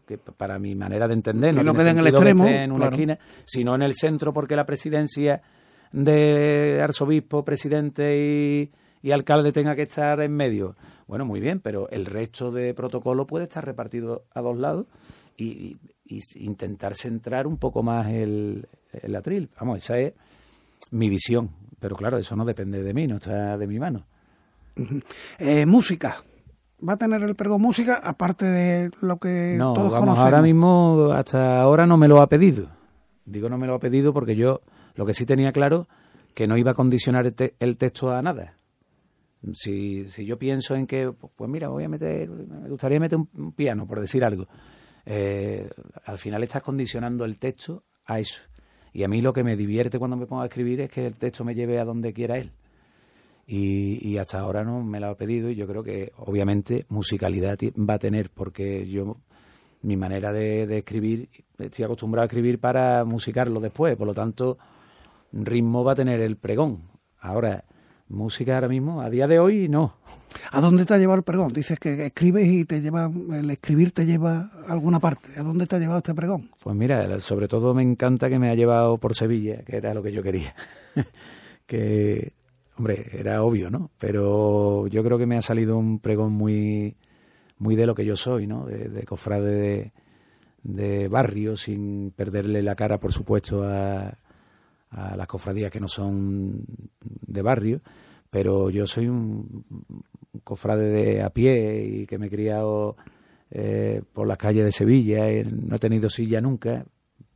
que 0.06 0.18
para 0.18 0.58
mi 0.58 0.74
manera 0.74 1.06
de 1.06 1.14
entender 1.14 1.54
no, 1.54 1.74
tiene 1.74 1.90
en 1.90 1.98
el 1.98 2.06
extremo, 2.06 2.46
en 2.46 2.72
una 2.72 2.86
esquina, 2.86 3.18
sino 3.44 3.74
en 3.74 3.82
el 3.82 3.94
centro 3.94 4.32
porque 4.32 4.56
la 4.56 4.66
presidencia 4.66 5.42
de 5.92 6.80
arzobispo, 6.82 7.44
presidente 7.44 8.16
y, 8.18 8.70
y 9.02 9.12
alcalde 9.12 9.52
tenga 9.52 9.74
que 9.74 9.82
estar 9.82 10.20
en 10.20 10.34
medio. 10.34 10.76
Bueno, 11.06 11.24
muy 11.24 11.40
bien, 11.40 11.60
pero 11.60 11.88
el 11.90 12.06
resto 12.06 12.50
de 12.50 12.74
protocolo 12.74 13.26
puede 13.26 13.44
estar 13.44 13.64
repartido 13.64 14.24
a 14.34 14.40
dos 14.40 14.58
lados 14.58 14.86
y, 15.36 15.76
intentar 16.36 16.94
centrar 16.94 17.46
un 17.46 17.58
poco 17.58 17.82
más 17.82 18.08
el, 18.08 18.66
atril. 19.14 19.50
Vamos, 19.60 19.78
esa 19.78 19.98
es 19.98 20.14
mi 20.90 21.08
visión. 21.10 21.50
Pero 21.78 21.96
claro, 21.96 22.16
eso 22.16 22.34
no 22.34 22.44
depende 22.44 22.82
de 22.82 22.94
mí, 22.94 23.06
no 23.06 23.16
está 23.16 23.56
de 23.58 23.66
mi 23.66 23.78
mano. 23.78 24.06
Eh, 25.38 25.66
música. 25.66 26.22
¿Va 26.86 26.92
a 26.92 26.96
tener 26.96 27.22
el 27.22 27.34
pergo 27.34 27.58
música 27.58 28.00
aparte 28.02 28.46
de 28.46 28.90
lo 29.00 29.18
que 29.18 29.56
no, 29.58 29.72
todos 29.72 29.92
vamos, 29.92 30.18
Ahora 30.18 30.40
mismo, 30.40 31.10
hasta 31.12 31.60
ahora 31.60 31.86
no 31.86 31.96
me 31.96 32.06
lo 32.06 32.22
ha 32.22 32.28
pedido. 32.28 32.68
Digo 33.24 33.48
no 33.48 33.58
me 33.58 33.66
lo 33.66 33.74
ha 33.74 33.80
pedido 33.80 34.12
porque 34.12 34.36
yo 34.36 34.60
lo 34.94 35.04
que 35.04 35.12
sí 35.12 35.26
tenía 35.26 35.50
claro 35.50 35.88
que 36.34 36.46
no 36.46 36.56
iba 36.56 36.70
a 36.70 36.74
condicionar 36.74 37.34
el 37.58 37.76
texto 37.76 38.12
a 38.12 38.22
nada. 38.22 38.57
Si, 39.52 40.08
si 40.08 40.26
yo 40.26 40.38
pienso 40.38 40.74
en 40.74 40.86
que, 40.86 41.12
pues 41.12 41.50
mira, 41.50 41.68
voy 41.68 41.84
a 41.84 41.88
meter, 41.88 42.28
me 42.28 42.68
gustaría 42.68 42.98
meter 42.98 43.18
un, 43.18 43.52
piano, 43.52 43.86
por 43.86 44.00
decir 44.00 44.24
algo, 44.24 44.48
eh, 45.06 45.70
al 46.04 46.18
final 46.18 46.42
estás 46.42 46.62
condicionando 46.62 47.24
el 47.24 47.38
texto 47.38 47.84
a 48.04 48.18
eso. 48.18 48.40
Y 48.92 49.04
a 49.04 49.08
mí 49.08 49.20
lo 49.22 49.32
que 49.32 49.44
me 49.44 49.56
divierte 49.56 49.98
cuando 49.98 50.16
me 50.16 50.26
pongo 50.26 50.42
a 50.42 50.46
escribir 50.46 50.80
es 50.80 50.90
que 50.90 51.06
el 51.06 51.18
texto 51.18 51.44
me 51.44 51.54
lleve 51.54 51.78
a 51.78 51.84
donde 51.84 52.12
quiera 52.12 52.36
él. 52.38 52.52
Y, 53.46 54.18
hasta 54.18 54.40
ahora 54.40 54.62
no 54.62 54.82
me 54.82 55.00
lo 55.00 55.06
ha 55.06 55.16
pedido 55.16 55.48
y 55.48 55.54
yo 55.54 55.66
creo 55.66 55.82
que 55.82 56.12
obviamente 56.18 56.84
musicalidad 56.90 57.56
va 57.78 57.94
a 57.94 57.98
tener 57.98 58.28
porque 58.28 58.86
yo 58.86 59.16
mi 59.80 59.96
manera 59.96 60.34
de, 60.34 60.66
de, 60.66 60.78
escribir 60.78 61.30
estoy 61.56 61.84
acostumbrado 61.86 62.24
a 62.24 62.26
escribir 62.26 62.58
para 62.58 63.06
musicarlo 63.06 63.60
después 63.60 63.96
por 63.96 64.06
lo 64.06 64.12
tanto 64.12 64.58
ritmo 65.32 65.82
va 65.82 65.92
a 65.92 65.94
tener 65.94 66.20
el 66.20 66.36
pregón 66.36 66.82
ahora 67.20 67.64
Música 68.08 68.54
ahora 68.54 68.68
mismo, 68.68 69.02
a 69.02 69.10
día 69.10 69.26
de 69.26 69.38
hoy, 69.38 69.68
no. 69.68 69.96
¿A 70.50 70.62
dónde 70.62 70.86
te 70.86 70.94
ha 70.94 70.98
llevado 70.98 71.18
el 71.18 71.24
pregón? 71.24 71.52
Dices 71.52 71.78
que 71.78 72.06
escribes 72.06 72.46
y 72.46 72.64
te 72.64 72.80
lleva, 72.80 73.10
el 73.34 73.50
escribir 73.50 73.92
te 73.92 74.06
lleva 74.06 74.50
a 74.66 74.72
alguna 74.72 74.98
parte. 74.98 75.28
¿A 75.38 75.42
dónde 75.42 75.66
te 75.66 75.76
ha 75.76 75.78
llevado 75.78 75.98
este 75.98 76.14
pregón? 76.14 76.50
Pues 76.62 76.74
mira, 76.74 77.20
sobre 77.20 77.48
todo 77.48 77.74
me 77.74 77.82
encanta 77.82 78.30
que 78.30 78.38
me 78.38 78.48
ha 78.48 78.54
llevado 78.54 78.96
por 78.96 79.14
Sevilla, 79.14 79.62
que 79.62 79.76
era 79.76 79.92
lo 79.92 80.02
que 80.02 80.12
yo 80.12 80.22
quería. 80.22 80.54
que, 81.66 82.32
hombre, 82.78 83.06
era 83.12 83.42
obvio, 83.42 83.68
¿no? 83.68 83.90
Pero 83.98 84.86
yo 84.86 85.04
creo 85.04 85.18
que 85.18 85.26
me 85.26 85.36
ha 85.36 85.42
salido 85.42 85.76
un 85.76 85.98
pregón 85.98 86.32
muy, 86.32 86.96
muy 87.58 87.76
de 87.76 87.86
lo 87.86 87.94
que 87.94 88.06
yo 88.06 88.16
soy, 88.16 88.46
¿no? 88.46 88.64
De, 88.64 89.04
cofrade 89.04 89.52
de, 89.52 89.92
de 90.62 91.08
barrio, 91.08 91.58
sin 91.58 92.10
perderle 92.16 92.62
la 92.62 92.74
cara, 92.74 92.98
por 93.00 93.12
supuesto, 93.12 93.64
a 93.64 94.16
a 94.90 95.16
las 95.16 95.26
cofradías 95.26 95.70
que 95.70 95.80
no 95.80 95.88
son 95.88 96.64
de 97.00 97.42
barrio, 97.42 97.80
pero 98.30 98.70
yo 98.70 98.86
soy 98.86 99.08
un 99.08 99.64
cofrade 100.44 100.90
de 100.90 101.22
a 101.22 101.30
pie 101.30 101.84
y 101.84 102.06
que 102.06 102.18
me 102.18 102.26
he 102.26 102.30
criado 102.30 102.96
eh, 103.50 104.02
por 104.12 104.26
las 104.26 104.38
calles 104.38 104.64
de 104.64 104.72
Sevilla, 104.72 105.30
y 105.32 105.44
no 105.44 105.76
he 105.76 105.78
tenido 105.78 106.10
silla 106.10 106.40
nunca, 106.40 106.84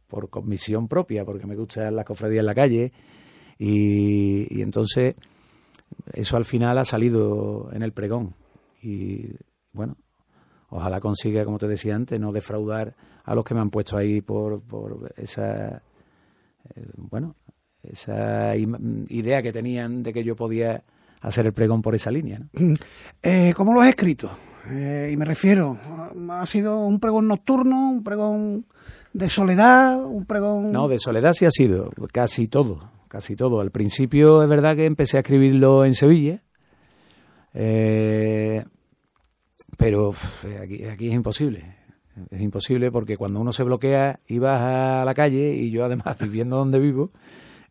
por 0.08 0.28
comisión 0.28 0.88
propia, 0.88 1.24
porque 1.24 1.46
me 1.46 1.56
gustan 1.56 1.96
las 1.96 2.04
cofradías 2.04 2.40
en 2.40 2.46
la 2.46 2.54
calle, 2.54 2.92
y, 3.58 4.46
y 4.50 4.62
entonces 4.62 5.14
eso 6.12 6.36
al 6.36 6.44
final 6.44 6.78
ha 6.78 6.84
salido 6.84 7.70
en 7.72 7.82
el 7.82 7.92
pregón. 7.92 8.34
Y 8.82 9.28
bueno, 9.72 9.96
ojalá 10.68 11.00
consiga, 11.00 11.44
como 11.44 11.58
te 11.58 11.68
decía 11.68 11.94
antes, 11.94 12.18
no 12.18 12.32
defraudar 12.32 12.94
a 13.24 13.34
los 13.34 13.44
que 13.44 13.54
me 13.54 13.60
han 13.60 13.70
puesto 13.70 13.96
ahí 13.96 14.20
por, 14.20 14.60
por 14.62 15.14
esa, 15.16 15.82
eh, 16.74 16.86
bueno, 16.96 17.36
esa 17.82 18.56
idea 18.56 19.42
que 19.42 19.52
tenían 19.52 20.02
de 20.02 20.12
que 20.12 20.24
yo 20.24 20.36
podía 20.36 20.82
hacer 21.20 21.46
el 21.46 21.52
pregón 21.52 21.82
por 21.82 21.94
esa 21.94 22.10
línea. 22.10 22.40
¿no? 22.52 22.74
Eh, 23.22 23.52
¿Cómo 23.56 23.72
lo 23.74 23.80
has 23.80 23.88
escrito? 23.88 24.30
Eh, 24.70 25.10
y 25.12 25.16
me 25.16 25.24
refiero, 25.24 25.78
¿ha 26.30 26.46
sido 26.46 26.84
un 26.86 27.00
pregón 27.00 27.26
nocturno, 27.26 27.90
un 27.90 28.04
pregón 28.04 28.66
de 29.12 29.28
soledad, 29.28 30.04
un 30.04 30.24
pregón...? 30.24 30.70
No, 30.70 30.88
de 30.88 30.98
soledad 30.98 31.32
sí 31.32 31.44
ha 31.44 31.50
sido, 31.50 31.90
casi 32.12 32.46
todo, 32.46 32.90
casi 33.08 33.34
todo. 33.34 33.60
Al 33.60 33.70
principio 33.70 34.42
es 34.42 34.48
verdad 34.48 34.76
que 34.76 34.86
empecé 34.86 35.16
a 35.16 35.20
escribirlo 35.20 35.84
en 35.84 35.94
Sevilla, 35.94 36.42
eh, 37.54 38.64
pero 39.76 40.12
aquí, 40.60 40.84
aquí 40.84 41.08
es 41.08 41.14
imposible. 41.14 41.76
Es 42.30 42.40
imposible 42.40 42.92
porque 42.92 43.16
cuando 43.16 43.40
uno 43.40 43.52
se 43.52 43.62
bloquea 43.62 44.20
y 44.26 44.38
vas 44.38 44.60
a 44.60 45.04
la 45.04 45.14
calle 45.14 45.54
y 45.54 45.70
yo 45.70 45.84
además 45.84 46.16
viviendo 46.20 46.56
donde 46.56 46.78
vivo, 46.78 47.10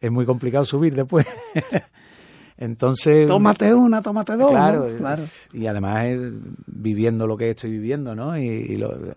es 0.01 0.11
muy 0.11 0.25
complicado 0.25 0.65
subir 0.65 0.95
después. 0.95 1.25
Entonces. 2.57 3.27
Tómate 3.27 3.73
una, 3.73 4.01
tómate 4.01 4.35
dos. 4.35 4.49
Claro, 4.49 4.87
claro. 4.97 5.23
Y 5.53 5.67
además 5.67 6.05
viviendo 6.67 7.27
lo 7.27 7.37
que 7.37 7.51
estoy 7.51 7.71
viviendo, 7.71 8.15
¿no? 8.15 8.37
Y, 8.37 8.47
y, 8.47 8.77
lo, 8.77 9.15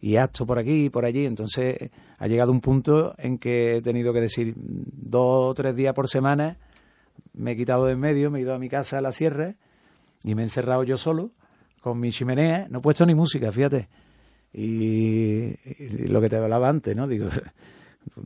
y 0.00 0.16
acto 0.16 0.46
por 0.46 0.58
aquí 0.58 0.84
y 0.84 0.90
por 0.90 1.04
allí. 1.04 1.24
Entonces 1.24 1.90
ha 2.18 2.26
llegado 2.26 2.52
un 2.52 2.60
punto 2.60 3.14
en 3.18 3.38
que 3.38 3.76
he 3.76 3.82
tenido 3.82 4.12
que 4.12 4.20
decir 4.20 4.54
dos 4.56 5.50
o 5.50 5.54
tres 5.54 5.74
días 5.74 5.94
por 5.94 6.08
semana. 6.08 6.58
Me 7.32 7.52
he 7.52 7.56
quitado 7.56 7.86
de 7.86 7.92
en 7.92 8.00
medio, 8.00 8.30
me 8.30 8.38
he 8.38 8.42
ido 8.42 8.54
a 8.54 8.58
mi 8.58 8.68
casa 8.68 8.98
a 8.98 9.00
la 9.00 9.12
sierra 9.12 9.56
y 10.24 10.34
me 10.34 10.42
he 10.42 10.44
encerrado 10.44 10.84
yo 10.84 10.96
solo 10.96 11.32
con 11.80 11.98
mi 11.98 12.10
chimenea. 12.10 12.68
No 12.70 12.78
he 12.78 12.82
puesto 12.82 13.06
ni 13.06 13.14
música, 13.14 13.50
fíjate. 13.50 13.88
Y, 14.52 15.54
y 15.78 16.08
lo 16.08 16.20
que 16.20 16.28
te 16.28 16.36
hablaba 16.36 16.68
antes, 16.68 16.94
¿no? 16.96 17.06
Digo, 17.06 17.28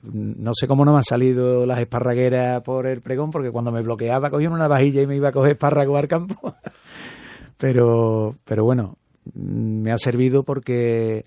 no 0.03 0.53
sé 0.55 0.67
cómo 0.67 0.85
no 0.85 0.93
me 0.93 0.99
han 0.99 1.05
salido 1.05 1.67
las 1.67 1.79
esparragueras 1.79 2.63
por 2.63 2.87
el 2.87 3.01
pregón, 3.01 3.31
porque 3.31 3.51
cuando 3.51 3.73
me 3.73 3.83
bloqueaba 3.83 4.31
cogía 4.31 4.51
una 4.51 4.69
vajilla 4.69 5.03
y 5.03 5.07
me 5.07 5.17
iba 5.17 5.29
a 5.29 5.33
coger 5.33 5.53
espárragos 5.53 5.99
al 5.99 6.09
campo. 6.09 6.55
pero, 7.59 8.37
pero 8.45 8.65
bueno, 8.65 8.99
me 9.35 9.93
ha 9.93 9.99
servido 9.99 10.43
porque, 10.43 11.25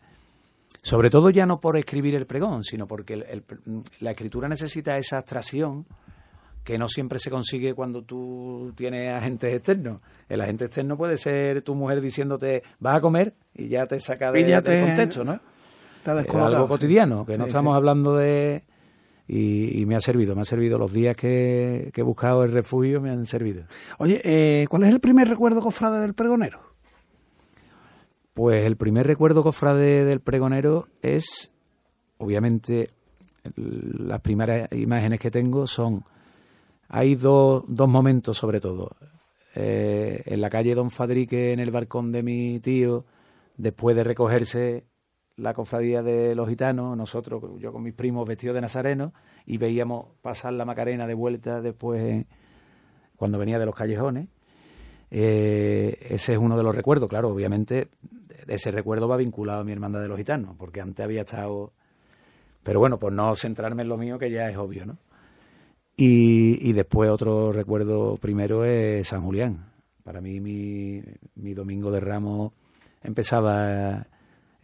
sobre 0.81 1.09
todo 1.09 1.29
ya 1.29 1.45
no 1.45 1.59
por 1.59 1.77
escribir 1.77 2.15
el 2.15 2.25
pregón, 2.25 2.63
sino 2.63 2.87
porque 2.87 3.13
el, 3.13 3.23
el, 3.23 3.43
la 3.99 4.11
escritura 4.11 4.47
necesita 4.47 4.97
esa 4.97 5.17
abstracción 5.17 5.85
que 6.65 6.79
no 6.79 6.89
siempre 6.89 7.19
se 7.19 7.29
consigue 7.29 7.75
cuando 7.75 8.01
tú 8.01 8.73
tienes 8.75 9.13
agentes 9.13 9.53
externos. 9.53 10.01
El 10.27 10.41
agente 10.41 10.65
externo 10.65 10.97
puede 10.97 11.15
ser 11.15 11.61
tu 11.61 11.75
mujer 11.75 12.01
diciéndote, 12.01 12.63
vas 12.79 12.97
a 12.97 13.01
comer 13.01 13.35
y 13.53 13.67
ya 13.67 13.85
te 13.85 14.01
saca 14.01 14.31
de, 14.31 14.43
del 14.43 14.85
contexto, 14.87 15.23
¿no? 15.23 15.39
Algo 16.11 16.67
cotidiano, 16.67 17.25
que 17.25 17.33
sí, 17.33 17.39
no 17.39 17.45
estamos 17.45 17.73
sí. 17.73 17.77
hablando 17.77 18.15
de... 18.15 18.63
Y, 19.27 19.81
y, 19.81 19.85
me 19.87 19.95
ha 19.95 20.01
servido, 20.01 20.35
me 20.35 20.41
ha 20.41 20.45
servido 20.45 20.77
los 20.77 20.93
días 20.93 21.15
que, 21.15 21.89
que, 21.93 22.01
he 22.01 22.03
buscado 22.03 22.43
el 22.43 22.51
refugio, 22.51 23.01
me 23.01 23.09
han 23.09 23.25
servido. 23.25 23.63
Oye, 23.97 24.21
eh, 24.23 24.67
¿cuál 24.69 24.83
es 24.83 24.89
el 24.89 24.99
primer 24.99 25.27
recuerdo 25.27 25.61
cofrade 25.61 25.99
del 25.99 26.13
pregonero? 26.13 26.59
Pues 28.35 28.65
el 28.65 28.75
primer 28.75 29.07
recuerdo 29.07 29.41
cofrade 29.41 30.05
del 30.05 30.19
pregonero 30.19 30.89
es, 31.01 31.51
obviamente, 32.19 32.89
las 33.55 34.21
primeras 34.21 34.71
imágenes 34.73 35.19
que 35.19 35.31
tengo 35.31 35.67
son, 35.67 36.03
hay 36.87 37.15
dos, 37.15 37.63
dos 37.67 37.89
momentos 37.89 38.37
sobre 38.37 38.59
todo. 38.59 38.95
Eh, 39.55 40.21
en 40.25 40.41
la 40.41 40.49
calle 40.49 40.75
Don 40.75 40.91
Fadrique, 40.91 41.53
en 41.53 41.59
el 41.59 41.71
balcón 41.71 42.11
de 42.11 42.23
mi 42.23 42.59
tío, 42.59 43.05
después 43.57 43.95
de 43.95 44.03
recogerse 44.03 44.85
la 45.37 45.53
cofradía 45.53 46.01
de 46.01 46.33
los 46.35 46.47
gitanos, 46.47 46.95
nosotros, 46.95 47.43
yo 47.59 47.73
con 47.73 47.83
mis 47.83 47.93
primos 47.93 48.27
vestidos 48.27 48.55
de 48.55 48.61
nazareno, 48.61 49.13
y 49.45 49.57
veíamos 49.57 50.07
pasar 50.21 50.53
la 50.53 50.65
Macarena 50.65 51.07
de 51.07 51.13
vuelta 51.13 51.61
después 51.61 52.25
cuando 53.15 53.37
venía 53.37 53.59
de 53.59 53.65
los 53.65 53.75
callejones. 53.75 54.27
Eh, 55.11 55.97
ese 56.09 56.33
es 56.33 56.37
uno 56.39 56.57
de 56.57 56.63
los 56.63 56.75
recuerdos, 56.75 57.09
claro, 57.09 57.29
obviamente 57.29 57.89
ese 58.47 58.71
recuerdo 58.71 59.07
va 59.07 59.17
vinculado 59.17 59.61
a 59.61 59.63
mi 59.63 59.71
hermandad 59.71 60.01
de 60.01 60.07
los 60.07 60.17
gitanos, 60.17 60.55
porque 60.57 60.81
antes 60.81 61.03
había 61.03 61.21
estado... 61.21 61.73
Pero 62.63 62.79
bueno, 62.79 62.97
por 62.97 63.13
no 63.13 63.35
centrarme 63.35 63.83
en 63.83 63.89
lo 63.89 63.97
mío, 63.97 64.17
que 64.17 64.31
ya 64.31 64.49
es 64.49 64.57
obvio, 64.57 64.85
¿no? 64.85 64.97
Y, 65.97 66.57
y 66.67 66.73
después 66.73 67.09
otro 67.09 67.53
recuerdo 67.53 68.17
primero 68.17 68.65
es 68.65 69.07
San 69.07 69.21
Julián. 69.21 69.71
Para 70.03 70.19
mí 70.19 70.39
mi, 70.39 71.01
mi 71.35 71.53
domingo 71.53 71.91
de 71.91 71.99
Ramos 71.99 72.53
empezaba 73.03 74.07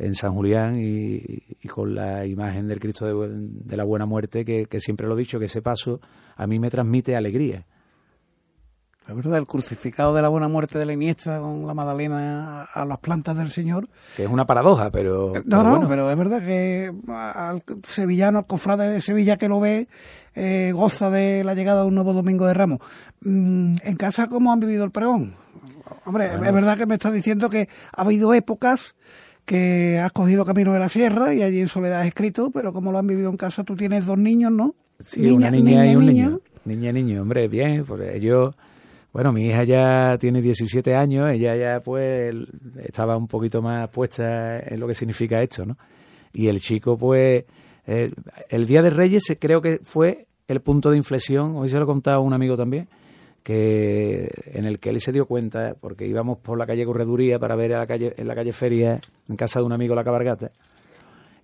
en 0.02 0.16
San 0.16 0.34
Julián 0.34 0.80
y, 0.80 1.44
y, 1.62 1.68
con 1.68 1.94
la 1.94 2.26
imagen 2.26 2.68
del 2.68 2.80
Cristo 2.80 3.06
de, 3.06 3.30
de 3.30 3.78
la 3.78 3.84
Buena 3.84 4.08
Muerte, 4.08 4.44
que, 4.44 4.66
que, 4.66 4.80
siempre 4.80 5.08
lo 5.08 5.16
he 5.16 5.20
dicho, 5.20 5.40
que 5.40 5.46
ese 5.46 5.62
paso 5.62 6.02
a 6.36 6.48
mí 6.48 6.58
me 6.58 6.72
transmite 6.72 7.16
alegría. 7.16 7.66
La 9.08 9.14
verdad, 9.14 9.38
el 9.38 9.46
crucificado 9.46 10.14
de 10.14 10.22
la 10.22 10.30
Buena 10.30 10.48
Muerte 10.48 10.80
de 10.80 10.86
la 10.86 10.94
Iniesta 10.94 11.40
con 11.40 11.68
la 11.68 11.74
Magdalena 11.74 12.64
a 12.64 12.86
las 12.86 12.98
plantas 13.00 13.38
del 13.38 13.50
Señor. 13.50 13.88
Que 14.16 14.24
es 14.24 14.30
una 14.30 14.46
paradoja, 14.46 14.90
pero. 14.92 15.34
No, 15.36 15.42
pero 15.44 15.64
no, 15.64 15.70
bueno. 15.70 15.88
pero 15.90 16.12
es 16.12 16.18
verdad 16.18 16.46
que 16.46 16.94
al 17.08 17.64
sevillano, 17.88 18.40
al 18.40 18.46
cofrade 18.46 18.90
de 18.90 19.02
Sevilla 19.02 19.38
que 19.38 19.50
lo 19.50 19.60
ve, 19.60 19.88
eh, 20.34 20.72
goza 20.74 21.10
de 21.10 21.44
la 21.44 21.54
llegada 21.56 21.82
de 21.82 21.88
un 21.90 21.96
nuevo 21.96 22.14
domingo 22.14 22.46
de 22.46 22.54
Ramos. 22.54 22.80
Mm, 23.22 23.78
¿En 23.84 23.96
casa 23.98 24.28
cómo 24.28 24.52
han 24.52 24.60
vivido 24.60 24.84
el 24.84 24.92
pregón? 24.92 25.36
Hombre, 26.06 26.30
bueno, 26.30 26.46
es 26.46 26.54
verdad 26.54 26.78
que 26.78 26.86
me 26.86 26.96
estás 26.96 27.14
diciendo 27.14 27.50
que 27.50 27.70
ha 27.96 28.02
habido 28.02 28.34
épocas 28.34 28.96
que 29.46 30.00
has 30.00 30.12
cogido 30.12 30.46
camino 30.46 30.74
de 30.74 30.80
la 30.80 30.90
sierra 30.90 31.34
y 31.34 31.42
allí 31.42 31.60
en 31.60 31.68
soledad 31.68 32.02
has 32.02 32.08
escrito, 32.08 32.52
pero 32.52 32.74
como 32.74 32.92
lo 32.92 32.98
han 32.98 33.08
vivido 33.08 33.30
en 33.30 33.38
casa, 33.38 33.64
tú 33.64 33.76
tienes 33.76 34.06
dos 34.06 34.18
niños, 34.18 34.52
¿no? 34.52 34.76
Sí, 35.00 35.22
niña, 35.22 35.36
una 35.36 35.52
niña, 35.52 35.82
niña 35.82 35.92
y 35.92 35.96
un 35.96 36.06
niño. 36.06 36.26
niño. 36.30 36.42
Niña 36.64 36.90
y 36.90 36.94
niño, 36.94 37.22
hombre, 37.22 37.48
bien, 37.48 37.86
pues 37.86 38.16
ellos... 38.16 38.56
Bueno, 39.14 39.34
mi 39.34 39.46
hija 39.46 39.66
ya 39.66 40.18
tiene 40.22 40.42
17 40.42 40.96
años, 40.96 41.30
ella 41.30 41.54
ya 41.58 41.82
pues 41.82 42.34
estaba 42.82 43.18
un 43.18 43.28
poquito 43.28 43.62
más 43.62 43.90
puesta 43.90 44.60
en 44.60 44.80
lo 44.80 44.88
que 44.88 44.94
significa 44.94 45.44
esto, 45.44 45.66
¿no? 45.66 45.78
Y 46.32 46.48
el 46.48 46.62
chico 46.62 46.98
pues, 46.98 47.44
eh, 47.88 48.12
el 48.48 48.66
Día 48.66 48.82
de 48.82 48.90
Reyes 48.90 49.36
creo 49.38 49.62
que 49.62 49.82
fue 49.84 50.28
el 50.48 50.62
punto 50.62 50.92
de 50.92 50.98
inflexión, 50.98 51.58
hoy 51.58 51.68
se 51.68 51.76
lo 51.76 51.84
he 51.84 51.88
contado 51.88 52.18
a 52.18 52.20
un 52.22 52.32
amigo 52.32 52.56
también, 52.56 52.88
que 53.44 54.30
en 54.54 54.66
el 54.66 54.80
que 54.80 54.90
él 54.90 55.02
se 55.02 55.12
dio 55.12 55.26
cuenta, 55.26 55.76
porque 55.80 56.08
íbamos 56.08 56.38
por 56.38 56.58
la 56.58 56.68
calle 56.68 56.86
Correduría 56.86 57.40
para 57.40 57.56
ver 57.56 57.74
a 57.74 57.80
la 57.80 57.88
calle, 57.88 58.14
en 58.18 58.28
la 58.28 58.36
calle 58.36 58.54
Feria, 58.54 59.00
en 59.28 59.36
casa 59.36 59.60
de 59.60 59.66
un 59.66 59.72
amigo 59.72 59.96
la 59.96 60.04
cabargata, 60.04 60.52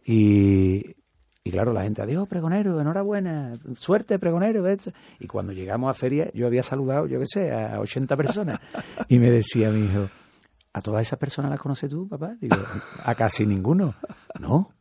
y, 0.06 0.96
y 1.44 1.52
claro, 1.52 1.74
la 1.74 1.84
gente, 1.84 2.02
adiós, 2.02 2.28
pregonero, 2.28 2.80
enhorabuena, 2.80 3.58
suerte, 3.78 4.20
pregonero. 4.20 4.64
¿ves? 4.64 4.92
Y 5.20 5.28
cuando 5.28 5.54
llegamos 5.54 5.90
a 5.90 5.94
feria, 5.94 6.32
yo 6.34 6.48
había 6.48 6.64
saludado, 6.64 7.08
yo 7.08 7.20
qué 7.20 7.26
sé, 7.26 7.52
a 7.52 7.80
80 7.80 8.16
personas, 8.16 8.60
y 9.10 9.20
me 9.20 9.32
decía 9.32 9.70
mi 9.72 9.86
hijo, 9.86 10.10
¿a 10.74 10.82
todas 10.82 11.02
esas 11.02 11.20
personas 11.20 11.52
las 11.52 11.60
conoces 11.60 11.90
tú, 11.90 12.08
papá? 12.08 12.36
Digo, 12.40 12.56
a 13.04 13.16
casi 13.16 13.46
ninguno. 13.46 13.96
No, 14.40 14.72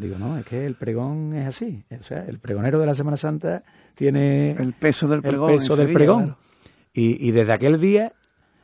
Digo, 0.00 0.18
no, 0.18 0.38
es 0.38 0.46
que 0.46 0.64
el 0.64 0.76
pregón 0.76 1.34
es 1.34 1.46
así. 1.46 1.84
O 1.98 2.02
sea, 2.02 2.24
el 2.24 2.38
pregonero 2.38 2.78
de 2.78 2.86
la 2.86 2.94
Semana 2.94 3.18
Santa 3.18 3.62
tiene 3.94 4.52
el 4.52 4.72
peso 4.72 5.06
del 5.08 5.20
pregón. 5.20 5.50
El 5.50 5.56
peso 5.56 5.76
del 5.76 5.88
Sevilla, 5.88 5.98
pregón. 5.98 6.24
Claro. 6.24 6.38
Y, 6.94 7.28
y, 7.28 7.32
desde 7.32 7.52
aquel 7.52 7.78
día, 7.78 8.14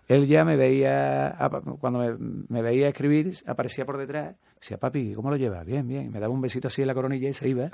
él 0.08 0.26
ya 0.26 0.46
me 0.46 0.56
veía, 0.56 1.36
cuando 1.78 1.98
me, 1.98 2.16
me, 2.48 2.62
veía 2.62 2.88
escribir, 2.88 3.34
aparecía 3.46 3.84
por 3.84 3.98
detrás. 3.98 4.34
Decía, 4.58 4.78
papi, 4.78 5.12
¿cómo 5.12 5.28
lo 5.28 5.36
llevas? 5.36 5.66
Bien, 5.66 5.86
bien. 5.86 6.10
Me 6.10 6.20
daba 6.20 6.32
un 6.32 6.40
besito 6.40 6.68
así 6.68 6.80
en 6.80 6.88
la 6.88 6.94
coronilla 6.94 7.28
y 7.28 7.34
se 7.34 7.48
iba. 7.48 7.70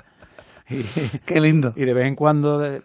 Y, 0.69 0.83
Qué 1.25 1.39
lindo. 1.39 1.73
Y 1.77 1.85
de 1.85 1.93
vez 1.93 2.05
en 2.05 2.15
cuando, 2.15 2.59
de, 2.59 2.81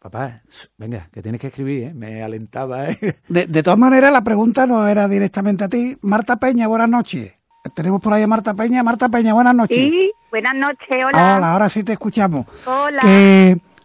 papá, 0.00 0.42
venga, 0.76 1.08
que 1.12 1.22
tienes 1.22 1.40
que 1.40 1.46
escribir, 1.46 1.84
¿eh? 1.84 1.94
me 1.94 2.24
alentaba. 2.24 2.90
¿eh? 2.90 2.98
De, 3.28 3.46
de 3.46 3.62
todas 3.62 3.78
maneras, 3.78 4.12
la 4.12 4.24
pregunta 4.24 4.66
no 4.66 4.88
era 4.88 5.06
directamente 5.06 5.62
a 5.62 5.68
ti. 5.68 5.96
Marta 6.00 6.40
Peña, 6.40 6.66
buenas 6.66 6.90
noches. 6.90 7.37
Tenemos 7.74 8.00
por 8.00 8.12
ahí 8.12 8.22
a 8.22 8.26
Marta 8.26 8.54
Peña. 8.54 8.82
Marta 8.82 9.08
Peña, 9.08 9.34
buenas 9.34 9.54
noches. 9.54 9.76
Sí, 9.76 10.12
buenas 10.30 10.54
noches, 10.54 10.88
hola. 10.90 11.36
Hola, 11.36 11.52
ahora 11.52 11.68
sí 11.68 11.82
te 11.82 11.92
escuchamos. 11.92 12.46
Hola. 12.66 13.00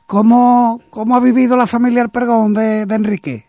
¿cómo, 0.05 0.79
¿Cómo 0.89 1.15
ha 1.15 1.19
vivido 1.19 1.57
la 1.57 1.67
familia 1.67 2.01
el 2.03 2.09
pregón 2.09 2.53
de, 2.53 2.85
de 2.85 2.95
Enrique? 2.95 3.47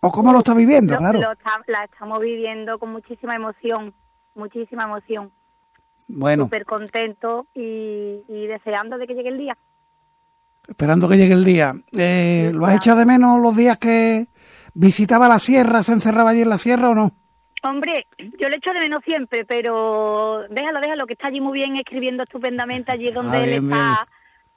¿O 0.00 0.10
cómo 0.10 0.32
lo 0.32 0.38
está 0.38 0.54
viviendo, 0.54 0.94
lo, 0.94 0.98
claro? 0.98 1.20
Lo 1.20 1.32
está, 1.32 1.50
la 1.66 1.84
estamos 1.84 2.20
viviendo 2.20 2.78
con 2.78 2.92
muchísima 2.92 3.34
emoción, 3.34 3.94
muchísima 4.34 4.84
emoción. 4.84 5.32
Bueno. 6.06 6.44
Súper 6.44 6.66
contento 6.66 7.46
y, 7.54 8.22
y, 8.28 8.46
deseando 8.46 8.98
de 8.98 9.06
que 9.06 9.14
llegue 9.14 9.30
el 9.30 9.38
día. 9.38 9.56
Esperando 10.68 11.08
que 11.08 11.16
llegue 11.16 11.32
el 11.32 11.44
día. 11.44 11.74
Eh, 11.92 12.48
sí, 12.50 12.56
¿Lo 12.56 12.66
has 12.66 12.76
echado 12.76 12.98
de 12.98 13.06
menos 13.06 13.40
los 13.40 13.56
días 13.56 13.78
que 13.78 14.28
¿Visitaba 14.74 15.28
la 15.28 15.38
sierra, 15.38 15.84
se 15.84 15.92
encerraba 15.92 16.30
allí 16.30 16.42
en 16.42 16.48
la 16.48 16.58
sierra 16.58 16.90
o 16.90 16.94
no? 16.96 17.12
Hombre, 17.64 18.06
yo 18.38 18.48
le 18.50 18.56
echo 18.56 18.72
de 18.74 18.80
menos 18.80 19.02
siempre, 19.04 19.44
pero 19.46 20.42
déjalo, 20.50 20.80
déjalo, 20.80 21.06
que 21.06 21.14
está 21.14 21.28
allí 21.28 21.40
muy 21.40 21.58
bien 21.58 21.76
escribiendo 21.76 22.22
estupendamente, 22.24 22.92
allí 22.92 23.10
donde 23.10 23.36
Ah, 23.38 23.44
él 23.44 23.60
bien. 23.60 23.72
está 23.72 24.06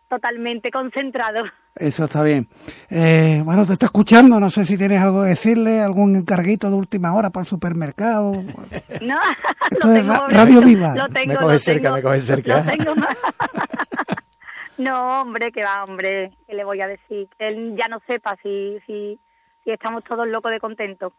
totalmente 0.09 0.71
concentrado. 0.71 1.45
Eso 1.75 2.05
está 2.05 2.21
bien. 2.23 2.47
Eh, 2.89 3.41
bueno, 3.45 3.65
te 3.65 3.73
está 3.73 3.85
escuchando, 3.85 4.39
no 4.39 4.49
sé 4.49 4.65
si 4.65 4.77
tienes 4.77 5.01
algo 5.01 5.21
que 5.23 5.29
decirle, 5.29 5.81
algún 5.81 6.15
encarguito 6.17 6.69
de 6.69 6.75
última 6.75 7.13
hora 7.15 7.29
para 7.29 7.43
el 7.43 7.47
supermercado. 7.47 8.33
No, 9.01 9.17
Esto 9.71 9.87
lo 9.87 9.93
es 9.93 10.01
tengo, 10.05 10.27
Radio 10.29 10.61
Viva. 10.61 10.95
Lo 10.95 11.07
tengo, 11.07 11.27
Me 11.27 11.33
lo 11.35 11.39
coge 11.41 11.59
cerca, 11.59 11.81
tengo, 11.83 11.95
me 11.95 12.01
coge 12.01 12.19
cerca. 12.19 12.57
lo 12.57 12.71
tengo. 12.71 12.93
no, 14.77 15.21
hombre, 15.21 15.51
que 15.51 15.63
va, 15.63 15.83
hombre, 15.83 16.31
¿qué 16.47 16.53
le 16.55 16.63
voy 16.63 16.81
a 16.81 16.87
decir? 16.87 17.27
Que 17.37 17.47
Él 17.47 17.75
ya 17.77 17.87
no 17.87 17.99
sepa 18.07 18.35
si, 18.43 18.77
si, 18.85 19.19
si 19.63 19.71
estamos 19.71 20.03
todos 20.03 20.27
locos 20.27 20.51
de 20.51 20.59
contento. 20.59 21.13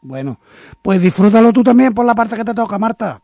Bueno, 0.00 0.38
pues 0.82 1.02
disfrútalo 1.02 1.52
tú 1.52 1.62
también 1.62 1.92
por 1.94 2.06
la 2.06 2.14
parte 2.14 2.36
que 2.36 2.44
te 2.44 2.54
toca, 2.54 2.78
Marta. 2.78 3.20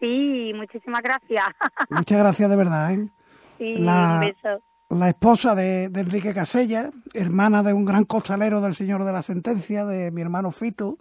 Sí, 0.00 0.52
muchísimas 0.54 1.02
gracias. 1.02 1.44
Muchas 1.90 2.18
gracias 2.18 2.50
de 2.50 2.56
verdad. 2.56 2.92
¿eh? 2.92 3.08
Sí, 3.58 3.76
La- 3.78 4.14
un 4.14 4.20
beso. 4.20 4.62
La 4.90 5.08
esposa 5.08 5.54
de, 5.54 5.88
de 5.88 6.00
Enrique 6.00 6.34
Casella, 6.34 6.90
hermana 7.14 7.62
de 7.62 7.72
un 7.72 7.84
gran 7.86 8.04
costalero 8.04 8.60
del 8.60 8.74
señor 8.74 9.02
de 9.04 9.12
la 9.12 9.22
sentencia, 9.22 9.84
de 9.86 10.10
mi 10.10 10.20
hermano 10.20 10.50
Fito. 10.50 10.98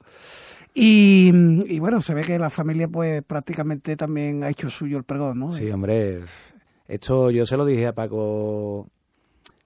Y, 0.73 1.31
y 1.67 1.79
bueno, 1.79 2.01
se 2.01 2.13
ve 2.13 2.23
que 2.23 2.39
la 2.39 2.49
familia 2.49 2.87
pues 2.87 3.21
prácticamente 3.23 3.95
también 3.97 4.43
ha 4.43 4.49
hecho 4.49 4.69
suyo 4.69 4.97
el 4.97 5.03
pregón, 5.03 5.37
¿no? 5.39 5.51
Sí, 5.51 5.69
hombre, 5.69 6.21
esto 6.87 7.29
yo 7.29 7.45
se 7.45 7.57
lo 7.57 7.65
dije 7.65 7.85
a 7.87 7.93
Paco 7.93 8.87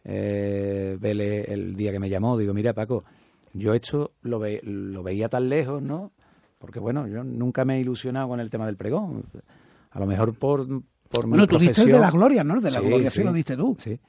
eh, 0.03 0.97
Vélez 0.99 1.47
el 1.49 1.75
día 1.75 1.91
que 1.91 1.99
me 1.99 2.09
llamó. 2.09 2.37
Digo, 2.37 2.53
mira, 2.53 2.73
Paco, 2.73 3.03
yo 3.53 3.73
esto 3.73 4.11
lo, 4.21 4.39
ve- 4.39 4.61
lo 4.63 5.03
veía 5.03 5.29
tan 5.29 5.49
lejos, 5.49 5.81
¿no? 5.81 6.11
Porque 6.59 6.79
bueno, 6.79 7.07
yo 7.07 7.23
nunca 7.23 7.65
me 7.65 7.77
he 7.77 7.79
ilusionado 7.81 8.27
con 8.27 8.39
el 8.39 8.49
tema 8.49 8.65
del 8.65 8.77
pregón. 8.77 9.25
A 9.91 9.99
lo 9.99 10.05
mejor 10.07 10.33
por, 10.37 10.65
por 11.09 11.25
mi 11.25 11.31
Bueno, 11.31 11.47
tú 11.47 11.57
diste 11.59 11.81
el 11.81 11.91
de 11.91 11.99
la 11.99 12.11
gloria, 12.11 12.43
¿no? 12.43 12.55
El 12.55 12.61
de 12.61 12.71
la 12.71 12.79
Sí, 12.79 12.85
gloria, 12.87 13.09
sí, 13.09 13.19
sí. 13.19 13.23
lo 13.25 13.33
diste 13.33 13.55
tú. 13.55 13.75
Sí. 13.79 13.99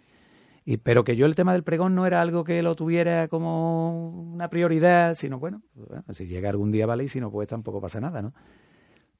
Y, 0.64 0.76
pero 0.78 1.02
que 1.04 1.16
yo 1.16 1.24
el 1.26 1.34
tema 1.34 1.52
del 1.54 1.62
pregón 1.62 1.94
no 1.94 2.04
era 2.06 2.20
algo 2.20 2.44
que 2.44 2.62
lo 2.62 2.74
tuviera 2.76 3.28
como 3.28 4.10
una 4.32 4.48
prioridad, 4.50 5.14
sino 5.14 5.38
bueno, 5.38 5.62
bueno, 5.74 6.04
si 6.10 6.26
llega 6.26 6.50
algún 6.50 6.70
día 6.72 6.84
vale 6.86 7.04
y 7.04 7.08
si 7.08 7.20
no 7.20 7.30
pues 7.30 7.48
tampoco 7.48 7.80
pasa 7.80 8.00
nada, 8.00 8.20
¿no? 8.20 8.34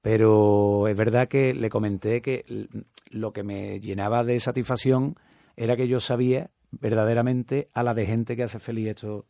Pero 0.03 0.89
es 0.89 0.97
verdad 0.97 1.29
que 1.29 1.55
le 1.55 1.71
comenté 1.71 2.23
que 2.23 2.69
lo 3.11 3.33
que 3.33 3.43
me 3.43 3.81
llenaba 3.81 4.25
de 4.25 4.39
satisfacción 4.41 5.17
era 5.57 5.77
que 5.77 5.89
yo 5.89 6.01
sabía 6.01 6.51
verdaderamente 6.71 7.69
a 7.75 7.83
la 7.83 7.95
de 7.95 8.07
gente 8.07 8.37
que 8.37 8.45
hace 8.45 8.59
feliz 8.61 8.89
esto 8.89 9.27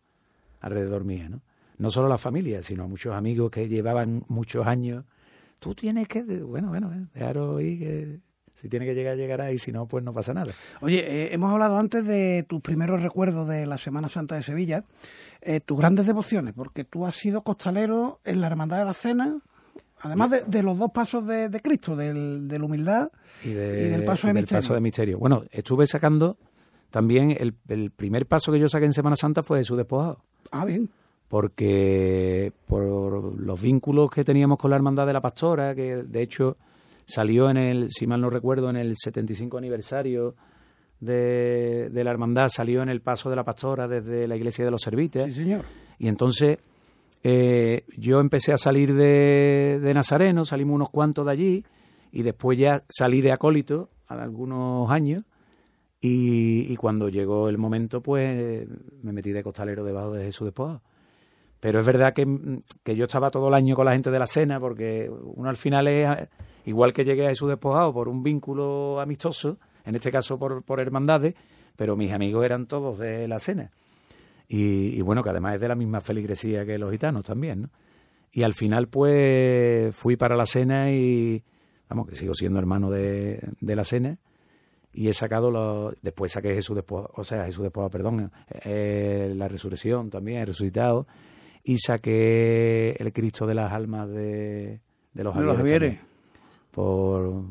alrededor 0.60 1.04
mía, 1.04 1.28
¿no? 1.28 1.42
No 1.78 1.90
solo 1.90 2.08
la 2.08 2.18
familia, 2.18 2.62
sino 2.62 2.84
a 2.84 2.86
muchos 2.88 3.14
amigos 3.14 3.50
que 3.50 3.68
llevaban 3.68 4.24
muchos 4.28 4.66
años. 4.66 5.04
Tú 5.60 5.74
tienes 5.74 6.08
que, 6.08 6.22
bueno, 6.22 6.68
bueno, 6.68 6.92
eh, 6.92 7.06
dejaros 7.14 7.58
ahí 7.60 7.78
que 7.78 8.18
si 8.54 8.68
tiene 8.68 8.84
que 8.86 8.94
llegar, 8.94 9.16
llegará 9.16 9.52
y 9.52 9.58
si 9.58 9.70
no, 9.70 9.86
pues 9.86 10.02
no 10.02 10.12
pasa 10.12 10.34
nada. 10.34 10.52
Oye, 10.80 10.98
eh, 10.98 11.28
hemos 11.32 11.52
hablado 11.52 11.78
antes 11.78 12.04
de 12.06 12.44
tus 12.48 12.60
primeros 12.60 13.00
recuerdos 13.02 13.46
de 13.48 13.66
la 13.66 13.78
Semana 13.78 14.08
Santa 14.08 14.34
de 14.34 14.42
Sevilla, 14.42 14.84
eh, 15.40 15.60
tus 15.60 15.78
grandes 15.78 16.06
devociones, 16.06 16.54
porque 16.54 16.82
tú 16.82 17.06
has 17.06 17.14
sido 17.14 17.42
costalero 17.42 18.18
en 18.24 18.40
la 18.40 18.48
Hermandad 18.48 18.78
de 18.80 18.84
la 18.84 18.94
Cena, 18.94 19.38
además 20.00 20.30
de, 20.32 20.42
de 20.42 20.62
los 20.64 20.76
dos 20.78 20.90
pasos 20.92 21.24
de, 21.28 21.48
de 21.48 21.60
Cristo, 21.60 21.94
del, 21.94 22.48
de 22.48 22.58
la 22.58 22.64
humildad 22.64 23.10
y, 23.44 23.50
de- 23.50 23.84
y 23.86 23.88
del 23.90 24.04
paso 24.04 24.26
de 24.26 24.32
del 24.32 24.42
misterio. 24.42 24.58
paso 24.60 24.74
de 24.74 24.80
misterio. 24.80 25.18
Bueno, 25.20 25.44
estuve 25.52 25.86
sacando 25.86 26.36
también 26.90 27.30
el, 27.38 27.54
el 27.68 27.90
primer 27.90 28.26
paso 28.26 28.50
que 28.52 28.58
yo 28.58 28.68
saqué 28.68 28.86
en 28.86 28.92
Semana 28.92 29.16
Santa 29.16 29.42
fue 29.42 29.58
Jesús 29.58 29.76
despojado, 29.76 30.22
Ah, 30.50 30.64
bien. 30.64 30.88
porque 31.28 32.52
por 32.66 33.38
los 33.38 33.60
vínculos 33.60 34.10
que 34.10 34.24
teníamos 34.24 34.58
con 34.58 34.70
la 34.70 34.76
hermandad 34.76 35.06
de 35.06 35.12
la 35.12 35.20
Pastora, 35.20 35.74
que 35.74 35.96
de 35.96 36.22
hecho 36.22 36.56
salió 37.06 37.50
en 37.50 37.56
el, 37.56 37.90
si 37.90 38.06
mal 38.06 38.20
no 38.20 38.30
recuerdo, 38.30 38.70
en 38.70 38.76
el 38.76 38.94
75 38.96 39.58
aniversario 39.58 40.34
de, 41.00 41.90
de 41.90 42.04
la 42.04 42.10
hermandad, 42.10 42.48
salió 42.48 42.82
en 42.82 42.88
el 42.88 43.00
paso 43.00 43.30
de 43.30 43.36
la 43.36 43.44
Pastora 43.44 43.86
desde 43.88 44.26
la 44.26 44.36
iglesia 44.36 44.64
de 44.64 44.70
los 44.70 44.82
Servites. 44.82 45.24
Sí, 45.34 45.42
señor. 45.44 45.64
Y 45.98 46.08
entonces 46.08 46.58
eh, 47.22 47.84
yo 47.96 48.20
empecé 48.20 48.52
a 48.52 48.58
salir 48.58 48.94
de, 48.94 49.80
de 49.82 49.94
Nazareno, 49.94 50.44
salimos 50.44 50.74
unos 50.76 50.90
cuantos 50.90 51.26
de 51.26 51.32
allí, 51.32 51.64
y 52.12 52.22
después 52.22 52.58
ya 52.58 52.84
salí 52.88 53.20
de 53.20 53.32
acólito 53.32 53.90
a 54.06 54.14
algunos 54.22 54.90
años, 54.90 55.24
y, 56.00 56.76
cuando 56.76 57.08
llegó 57.08 57.48
el 57.48 57.58
momento, 57.58 58.00
pues 58.02 58.66
me 59.02 59.12
metí 59.12 59.32
de 59.32 59.42
costalero 59.42 59.84
debajo 59.84 60.12
de 60.12 60.24
Jesús 60.24 60.46
Despojado. 60.46 60.82
Pero 61.60 61.80
es 61.80 61.86
verdad 61.86 62.12
que, 62.12 62.60
que 62.84 62.94
yo 62.94 63.06
estaba 63.06 63.30
todo 63.30 63.48
el 63.48 63.54
año 63.54 63.74
con 63.74 63.84
la 63.84 63.92
gente 63.92 64.10
de 64.10 64.18
la 64.18 64.28
cena, 64.28 64.60
porque 64.60 65.10
uno 65.10 65.48
al 65.48 65.56
final 65.56 65.88
es, 65.88 66.08
igual 66.66 66.92
que 66.92 67.04
llegué 67.04 67.26
a 67.26 67.30
Jesús 67.30 67.48
Despojado 67.48 67.92
por 67.92 68.08
un 68.08 68.22
vínculo 68.22 69.00
amistoso, 69.00 69.58
en 69.84 69.96
este 69.96 70.12
caso 70.12 70.38
por, 70.38 70.62
por 70.62 70.80
hermandades, 70.80 71.34
pero 71.74 71.96
mis 71.96 72.12
amigos 72.12 72.44
eran 72.44 72.66
todos 72.66 72.98
de 72.98 73.26
la 73.26 73.40
cena. 73.40 73.72
Y, 74.46 74.96
y 74.96 75.00
bueno, 75.02 75.22
que 75.24 75.30
además 75.30 75.54
es 75.54 75.60
de 75.60 75.68
la 75.68 75.74
misma 75.74 76.00
feligresía 76.00 76.64
que 76.64 76.78
los 76.78 76.90
gitanos 76.92 77.24
también, 77.24 77.62
¿no? 77.62 77.70
Y 78.32 78.42
al 78.42 78.54
final, 78.54 78.88
pues, 78.88 79.94
fui 79.96 80.16
para 80.16 80.36
la 80.36 80.46
cena 80.46 80.92
y, 80.92 81.42
vamos, 81.88 82.08
que 82.08 82.14
sigo 82.14 82.34
siendo 82.34 82.58
hermano 82.58 82.90
de, 82.90 83.40
de 83.60 83.76
la 83.76 83.84
cena. 83.84 84.18
Y 84.98 85.08
he 85.08 85.12
sacado 85.12 85.52
los. 85.52 85.94
Después 86.02 86.32
saqué 86.32 86.54
Jesús 86.54 86.74
después, 86.74 87.06
o 87.14 87.22
sea, 87.22 87.44
Jesús 87.44 87.62
después, 87.62 87.88
perdón, 87.88 88.32
eh, 88.64 89.32
la 89.36 89.46
resurrección 89.46 90.10
también, 90.10 90.38
he 90.40 90.44
resucitado. 90.46 91.06
Y 91.62 91.78
saqué 91.78 92.96
el 92.98 93.12
Cristo 93.12 93.46
de 93.46 93.54
las 93.54 93.72
almas 93.72 94.08
de, 94.08 94.80
de 95.14 95.22
los 95.22 95.36
De 95.36 95.42
los 95.44 95.56
Javieres. 95.56 95.92
Javieres. 95.92 96.00
Por. 96.72 97.44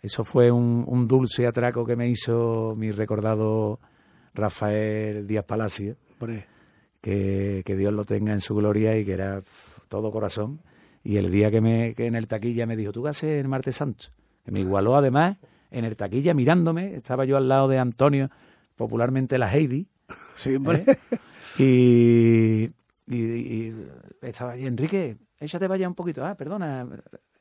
Eso 0.00 0.24
fue 0.24 0.50
un, 0.50 0.84
un 0.86 1.06
dulce 1.06 1.46
atraco 1.46 1.84
que 1.84 1.96
me 1.96 2.08
hizo 2.08 2.74
mi 2.78 2.92
recordado 2.92 3.78
Rafael 4.32 5.26
Díaz 5.26 5.44
Palacio 5.44 5.96
que, 7.02 7.62
que 7.62 7.76
Dios 7.76 7.92
lo 7.92 8.06
tenga 8.06 8.32
en 8.32 8.40
su 8.40 8.54
gloria 8.54 8.96
y 8.96 9.04
que 9.04 9.12
era 9.12 9.42
todo 9.88 10.10
corazón. 10.12 10.62
Y 11.04 11.18
el 11.18 11.30
día 11.30 11.50
que, 11.50 11.60
me, 11.60 11.94
que 11.94 12.06
en 12.06 12.14
el 12.14 12.26
taquilla 12.26 12.64
me 12.64 12.74
dijo, 12.74 12.90
¿tú 12.90 13.02
qué 13.02 13.10
haces 13.10 13.38
el 13.38 13.48
martes 13.48 13.76
santo? 13.76 14.06
Que 14.46 14.50
me 14.50 14.60
igualó 14.60 14.96
además 14.96 15.36
en 15.70 15.84
el 15.84 15.96
taquilla 15.96 16.34
mirándome, 16.34 16.94
estaba 16.94 17.24
yo 17.24 17.36
al 17.36 17.48
lado 17.48 17.68
de 17.68 17.78
Antonio, 17.78 18.30
popularmente 18.76 19.38
la 19.38 19.52
Heidi, 19.54 19.86
Sí, 20.34 20.54
hombre. 20.56 20.84
y, 21.58 22.64
y, 23.06 23.16
y 23.16 23.86
estaba 24.22 24.52
ahí, 24.52 24.66
Enrique, 24.66 25.16
échate 25.38 25.66
vaya 25.68 25.88
un 25.88 25.94
poquito, 25.94 26.24
ah, 26.24 26.34
perdona, 26.34 26.86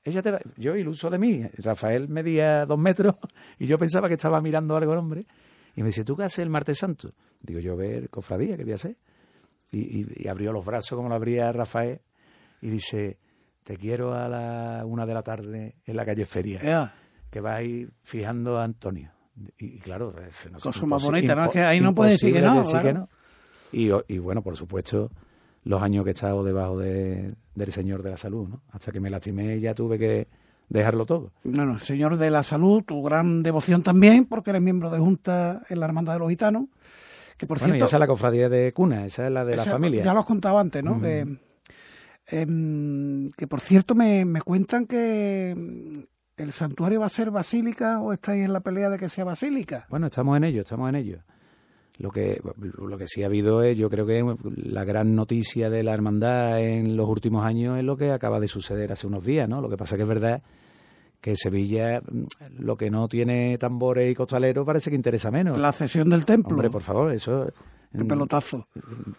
échate 0.04 0.32
va-". 0.32 0.40
yo 0.58 0.76
iluso 0.76 1.10
de 1.10 1.18
mí, 1.20 1.44
Rafael 1.58 2.08
medía 2.10 2.66
dos 2.66 2.78
metros 2.80 3.16
y 3.58 3.68
yo 3.68 3.78
pensaba 3.78 4.08
que 4.08 4.16
estaba 4.16 4.42
mirando 4.42 4.76
algo 4.76 4.94
el 4.94 5.00
hombre, 5.00 5.26
y 5.76 5.82
me 5.82 5.88
dice, 5.88 6.04
¿tú 6.04 6.16
qué 6.18 6.24
haces 6.24 6.40
el 6.40 6.50
martes 6.50 6.78
santo? 6.80 7.12
Digo, 7.42 7.60
yo 7.60 7.78
ver 7.78 8.10
cofradía, 8.10 8.58
¿qué 8.58 8.64
voy 8.64 8.74
a 8.74 8.76
hacer? 8.76 8.98
Y, 9.72 9.80
y- 10.02 10.08
y 10.16 10.28
abrió 10.28 10.52
los 10.52 10.66
brazos 10.66 10.96
como 10.98 11.10
lo 11.10 11.16
abría 11.16 11.52
Rafael 11.52 12.02
y 12.62 12.70
dice, 12.70 13.18
te 13.64 13.78
quiero 13.78 14.14
a 14.14 14.28
la 14.28 14.84
una 14.86 15.06
de 15.06 15.14
la 15.14 15.22
tarde 15.24 15.76
en 15.86 15.96
la 15.96 16.06
calle 16.06 16.26
Feria 16.26 16.60
Ea, 16.62 16.94
que 17.30 17.42
va 17.42 17.56
a 17.56 17.64
ir 17.64 17.92
fijando 18.04 18.58
a 18.58 18.64
Antonio. 18.64 19.12
Y, 19.58 19.66
y 19.76 19.80
claro, 19.80 20.14
es 20.28 20.52
no 20.52 20.60
sé, 20.60 20.70
Cosa 20.70 20.86
más 20.86 21.04
bonita, 21.06 21.36
¿no? 21.36 21.46
Es 21.46 21.52
que 21.52 21.62
ahí 21.62 21.80
no 21.80 21.96
puedes 21.96 22.20
decir 22.20 22.34
que 22.34 22.42
no, 22.42 22.60
decir 22.60 22.80
claro. 22.82 23.08
Y, 23.72 23.90
o- 23.92 24.04
y 24.08 24.18
bueno, 24.18 24.42
por 24.42 24.58
supuesto, 24.58 25.12
los 25.64 25.82
años 25.82 26.04
que 26.04 26.10
he 26.10 26.14
estado 26.14 26.44
debajo 26.44 26.78
de- 26.80 27.36
del 27.56 27.72
Señor 27.72 28.04
de 28.04 28.12
la 28.12 28.18
Salud, 28.18 28.48
¿no? 28.50 28.62
Hasta 28.72 28.92
que 28.92 29.00
me 29.00 29.10
lastimé 29.10 29.58
y 29.58 29.62
ya 29.62 29.74
tuve 29.76 29.98
que 30.00 30.28
dejarlo 30.70 31.06
todo. 31.06 31.32
bueno, 31.44 31.80
señor 31.80 32.18
de 32.18 32.30
la 32.30 32.44
salud, 32.44 32.84
tu 32.84 33.02
gran 33.02 33.42
devoción 33.42 33.82
también, 33.82 34.26
porque 34.26 34.52
eres 34.52 34.62
miembro 34.62 34.90
de 34.92 35.00
Junta 35.00 35.64
en 35.68 35.80
la 35.80 35.86
Hermandad 35.88 36.14
de 36.14 36.20
los 36.20 36.30
Gitanos. 36.30 36.66
Que 37.38 37.48
por 37.48 37.58
bueno, 37.58 37.74
y 37.74 37.78
cierto. 37.78 37.86
esa 37.86 37.96
es 37.96 38.00
la 38.02 38.08
cofradía 38.08 38.50
de 38.50 38.72
cuna, 38.74 39.06
esa 39.06 39.26
es 39.26 39.32
la 39.32 39.46
de 39.46 39.56
la 39.56 39.66
familia. 39.66 40.04
Ya 40.04 40.14
lo 40.14 40.20
has 40.20 40.26
contado 40.28 40.60
antes, 40.60 40.84
¿no? 40.84 41.02
Que, 41.02 41.26
em, 42.28 43.30
que 43.32 43.48
por 43.48 43.62
cierto 43.62 43.96
me, 43.96 44.26
me 44.26 44.42
cuentan 44.42 44.86
que 44.86 45.56
el 46.40 46.52
santuario 46.52 47.00
va 47.00 47.06
a 47.06 47.10
ser 47.10 47.32
basílica 47.32 48.00
o 48.02 48.14
estáis 48.14 48.44
en 48.46 48.54
la 48.54 48.60
pelea 48.62 48.90
de 48.90 48.98
que 48.98 49.10
sea 49.10 49.26
basílica. 49.26 49.86
Bueno, 49.90 50.08
estamos 50.08 50.36
en 50.38 50.44
ello, 50.46 50.62
estamos 50.62 50.90
en 50.90 50.96
ello. 50.96 51.20
Lo 51.98 52.12
que, 52.12 52.42
lo 52.78 52.98
que 52.98 53.08
sí 53.08 53.24
ha 53.24 53.26
habido 53.26 53.62
es, 53.62 53.78
yo 53.78 53.90
creo 53.90 54.06
que 54.06 54.24
la 54.56 54.86
gran 54.86 55.16
noticia 55.16 55.70
de 55.70 55.84
la 55.84 55.94
hermandad 55.94 56.62
en 56.62 56.96
los 56.96 57.10
últimos 57.10 57.46
años 57.46 57.78
es 57.78 57.84
lo 57.84 57.98
que 57.98 58.12
acaba 58.12 58.40
de 58.40 58.48
suceder 58.48 58.94
hace 58.94 59.06
unos 59.06 59.26
días, 59.26 59.50
¿no? 59.50 59.60
Lo 59.60 59.70
que 59.70 59.76
pasa 59.76 59.98
que 59.98 60.04
es 60.04 60.08
verdad 60.10 60.42
que 61.20 61.36
Sevilla, 61.36 62.00
mm, 62.00 62.24
lo 62.60 62.78
que 62.78 62.90
no 62.90 63.10
tiene 63.10 63.58
tambores 63.58 64.10
y 64.10 64.16
costaleros, 64.16 64.66
parece 64.66 64.90
que 64.90 64.96
interesa 64.96 65.30
menos. 65.30 65.58
La 65.58 65.74
cesión 65.74 66.10
del 66.10 66.24
templo. 66.26 66.52
Hombre, 66.54 66.70
por 66.70 66.82
favor, 66.82 67.12
eso... 67.12 67.52
Qué 67.92 68.04
mm, 68.04 68.08
pelotazo. 68.08 68.68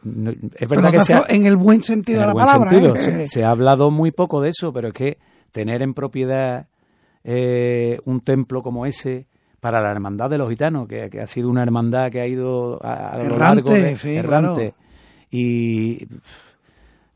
no- 0.05 0.31
es 0.31 0.69
verdad 0.69 0.91
que 0.93 1.01
se 1.03 1.13
ha, 1.13 1.25
en 1.29 1.45
el 1.45 1.57
buen 1.59 1.83
sentido 1.83 2.21
en 2.23 2.29
de 2.29 2.35
la 2.35 2.35
palabra. 2.47 2.71
sentido, 2.71 2.95
¿eh? 2.95 2.99
se, 2.99 3.27
se 3.27 3.45
ha 3.45 3.51
hablado 3.51 3.91
muy 3.91 4.11
poco 4.13 4.41
de 4.41 4.51
eso, 4.51 4.73
pero 4.73 4.89
es 4.89 4.95
que 4.95 5.19
tener 5.53 5.83
en 5.83 5.93
propiedad 5.93 6.69
eh, 7.25 7.99
un 8.05 8.21
templo 8.21 8.63
como 8.63 8.87
ese 8.87 9.27
para 9.61 9.81
la 9.81 9.91
hermandad 9.91 10.31
de 10.31 10.39
los 10.39 10.49
gitanos, 10.49 10.89
que, 10.89 11.11
que 11.11 11.21
ha 11.21 11.27
sido 11.27 11.51
una 11.51 11.63
hermandad 11.63 12.11
que 12.11 12.21
ha 12.21 12.27
ido 12.27 12.79
a, 12.83 13.11
a 13.11 13.23
lo 13.23 13.37
largo 13.37 13.71
de 13.71 13.97
sí, 13.97 14.15
errante, 14.15 14.73
claro. 14.73 14.75
y 15.31 16.07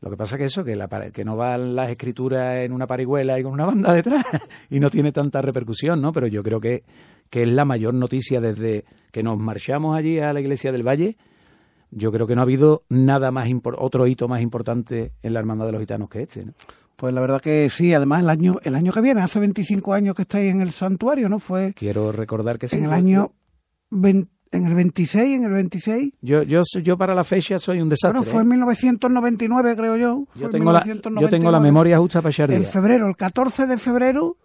Lo 0.05 0.11
que 0.11 0.17
pasa 0.17 0.37
que 0.37 0.45
eso, 0.45 0.63
que, 0.63 0.75
la, 0.75 0.87
que 0.87 1.25
no 1.25 1.35
van 1.35 1.73
las 1.73 1.89
escrituras 1.89 2.57
en 2.57 2.73
una 2.73 2.85
parihuela 2.85 3.39
y 3.39 3.43
con 3.43 3.53
una 3.53 3.65
banda 3.65 3.91
detrás 3.91 4.23
y 4.69 4.79
no 4.79 4.91
tiene 4.91 5.11
tanta 5.11 5.41
repercusión, 5.41 5.99
¿no? 5.99 6.13
Pero 6.13 6.27
yo 6.27 6.43
creo 6.43 6.61
que, 6.61 6.83
que 7.31 7.41
es 7.41 7.47
la 7.47 7.65
mayor 7.65 7.95
noticia 7.95 8.39
desde 8.39 8.85
que 9.11 9.23
nos 9.23 9.39
marchamos 9.39 9.97
allí 9.97 10.19
a 10.19 10.31
la 10.31 10.41
iglesia 10.41 10.71
del 10.71 10.87
Valle. 10.87 11.17
Yo 11.89 12.11
creo 12.11 12.27
que 12.27 12.35
no 12.35 12.41
ha 12.41 12.43
habido 12.43 12.83
nada 12.87 13.31
más 13.31 13.49
otro 13.77 14.05
hito 14.05 14.27
más 14.27 14.41
importante 14.41 15.13
en 15.23 15.33
la 15.33 15.39
hermandad 15.39 15.65
de 15.65 15.71
los 15.71 15.81
gitanos 15.81 16.07
que 16.07 16.21
este, 16.21 16.45
¿no? 16.45 16.53
Pues 16.95 17.13
la 17.13 17.21
verdad 17.21 17.41
que 17.41 17.69
sí, 17.69 17.93
además 17.93 18.21
el 18.21 18.29
año 18.29 18.59
el 18.63 18.75
año 18.75 18.91
que 18.91 19.01
viene, 19.01 19.21
hace 19.21 19.39
25 19.39 19.93
años 19.93 20.15
que 20.15 20.21
estáis 20.23 20.51
en 20.51 20.61
el 20.61 20.71
santuario, 20.71 21.29
¿no? 21.29 21.39
Fue 21.39 21.73
Quiero 21.73 22.11
recordar 22.11 22.57
que 22.57 22.67
sí. 22.67 22.77
En 22.77 22.85
el 22.85 22.93
año 22.93 23.31
en 24.51 24.65
el 24.65 24.73
26, 24.73 25.37
en 25.37 25.43
el 25.43 25.51
26. 25.51 26.13
Yo, 26.21 26.43
yo, 26.43 26.61
yo 26.81 26.97
para 26.97 27.13
la 27.13 27.23
fecha 27.23 27.59
soy 27.59 27.81
un 27.81 27.89
desastre. 27.89 28.19
Bueno, 28.19 28.31
fue 28.31 28.41
en 28.41 28.47
1999, 28.47 29.71
¿eh? 29.71 29.75
creo 29.75 29.97
yo. 29.97 30.27
Yo 30.35 30.49
tengo, 30.49 30.71
la, 30.71 30.83
yo 30.85 31.29
tengo 31.29 31.51
la 31.51 31.59
memoria 31.59 31.97
justa 31.99 32.21
para 32.21 32.31
echar 32.31 32.51
En 32.51 32.63
febrero, 32.63 33.07
el 33.07 33.15
14 33.15 33.67
de 33.67 33.77
febrero 33.77 34.37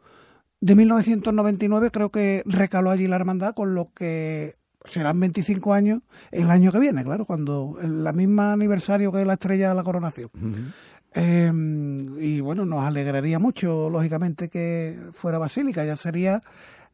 de 0.61 0.75
1999, 0.75 1.91
creo 1.91 2.11
que 2.11 2.43
recaló 2.45 2.91
allí 2.91 3.07
la 3.09 3.17
hermandad, 3.17 3.55
con 3.55 3.75
lo 3.75 3.93
que 3.95 4.57
serán 4.85 5.21
25 5.21 5.75
años 5.75 6.01
el 6.31 6.51
año 6.51 6.73
que 6.73 6.79
viene, 6.79 7.05
claro, 7.05 7.27
cuando 7.27 7.77
el 7.83 8.13
mismo 8.15 8.43
aniversario 8.43 9.13
que 9.13 9.25
la 9.25 9.35
estrella 9.35 9.71
de 9.71 9.75
la 9.75 9.83
coronación. 9.83 10.31
Em, 11.13 12.19
y 12.21 12.41
bueno, 12.41 12.65
nos 12.65 12.85
alegraría 12.85 13.39
mucho, 13.39 13.91
lógicamente, 13.91 14.49
que 14.49 14.99
fuera 15.13 15.39
Basílica, 15.39 15.85
ya 15.85 15.97
sería 15.97 16.43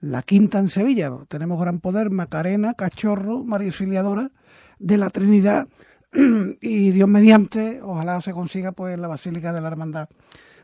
la 0.00 0.22
quinta 0.22 0.58
en 0.58 0.68
Sevilla. 0.68 1.12
Tenemos 1.28 1.60
gran 1.60 1.80
poder, 1.80 2.10
Macarena, 2.10 2.74
Cachorro, 2.74 3.44
María 3.44 3.68
Auxiliadora 3.68 4.30
de 4.78 4.96
la 4.96 5.10
Trinidad 5.10 5.68
y 6.60 6.90
Dios 6.90 7.08
mediante, 7.08 7.80
ojalá 7.82 8.20
se 8.20 8.32
consiga 8.32 8.72
pues 8.72 8.98
la 8.98 9.08
Basílica 9.08 9.52
de 9.52 9.60
la 9.60 9.68
Hermandad 9.68 10.08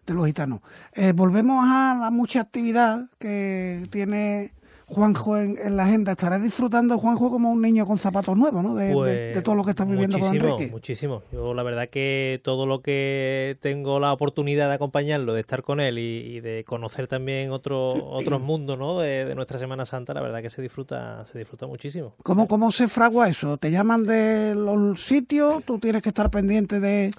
de 0.06 0.14
los 0.14 0.26
Gitanos. 0.26 0.60
Eh, 0.94 1.12
volvemos 1.12 1.64
a 1.66 1.96
la 2.00 2.10
mucha 2.10 2.40
actividad 2.40 3.06
que 3.18 3.86
tiene 3.90 4.52
Juanjo 4.86 5.38
en, 5.38 5.76
la 5.76 5.84
agenda. 5.84 6.12
Estarás 6.12 6.42
disfrutando, 6.42 6.98
Juanjo, 6.98 7.30
como 7.30 7.50
un 7.50 7.60
niño 7.60 7.86
con 7.86 7.98
zapatos 7.98 8.36
nuevos, 8.36 8.62
¿no? 8.62 8.74
De, 8.74 8.92
pues 8.92 9.42
todo 9.42 9.54
lo 9.54 9.64
que 9.64 9.70
estás 9.70 9.88
viviendo 9.88 10.18
con 10.18 10.34
Enrique. 10.34 10.68
Muchísimo. 10.70 11.22
Yo, 11.32 11.54
la 11.54 11.62
verdad, 11.62 11.88
que 11.88 12.40
todo 12.44 12.66
lo 12.66 12.82
que 12.82 13.56
tengo 13.60 14.00
la 14.00 14.12
oportunidad 14.12 14.68
de 14.68 14.74
acompañarlo, 14.74 15.34
de 15.34 15.40
estar 15.40 15.62
con 15.62 15.80
él 15.80 15.98
y, 15.98 16.40
de 16.40 16.64
conocer 16.64 17.06
también 17.06 17.50
otro, 17.50 17.92
otros 18.10 18.40
mundos, 18.40 18.78
¿no? 18.78 18.98
De, 18.98 19.34
nuestra 19.34 19.58
Semana 19.58 19.84
Santa, 19.86 20.12
la 20.14 20.20
verdad 20.20 20.42
que 20.42 20.50
se 20.50 20.60
disfruta, 20.60 21.24
se 21.26 21.38
disfruta 21.38 21.66
muchísimo. 21.66 22.14
¿Cómo, 22.22 22.46
¿Cómo 22.46 22.70
se 22.70 22.88
fragua 22.88 23.28
eso? 23.28 23.56
¿Te 23.56 23.70
llaman 23.70 24.04
de 24.04 24.54
los 24.54 25.02
sitios? 25.02 25.64
¿Tú 25.64 25.78
tienes 25.78 26.02
que 26.02 26.10
estar 26.10 26.30
pendiente 26.30 26.80
de.? 26.80 27.12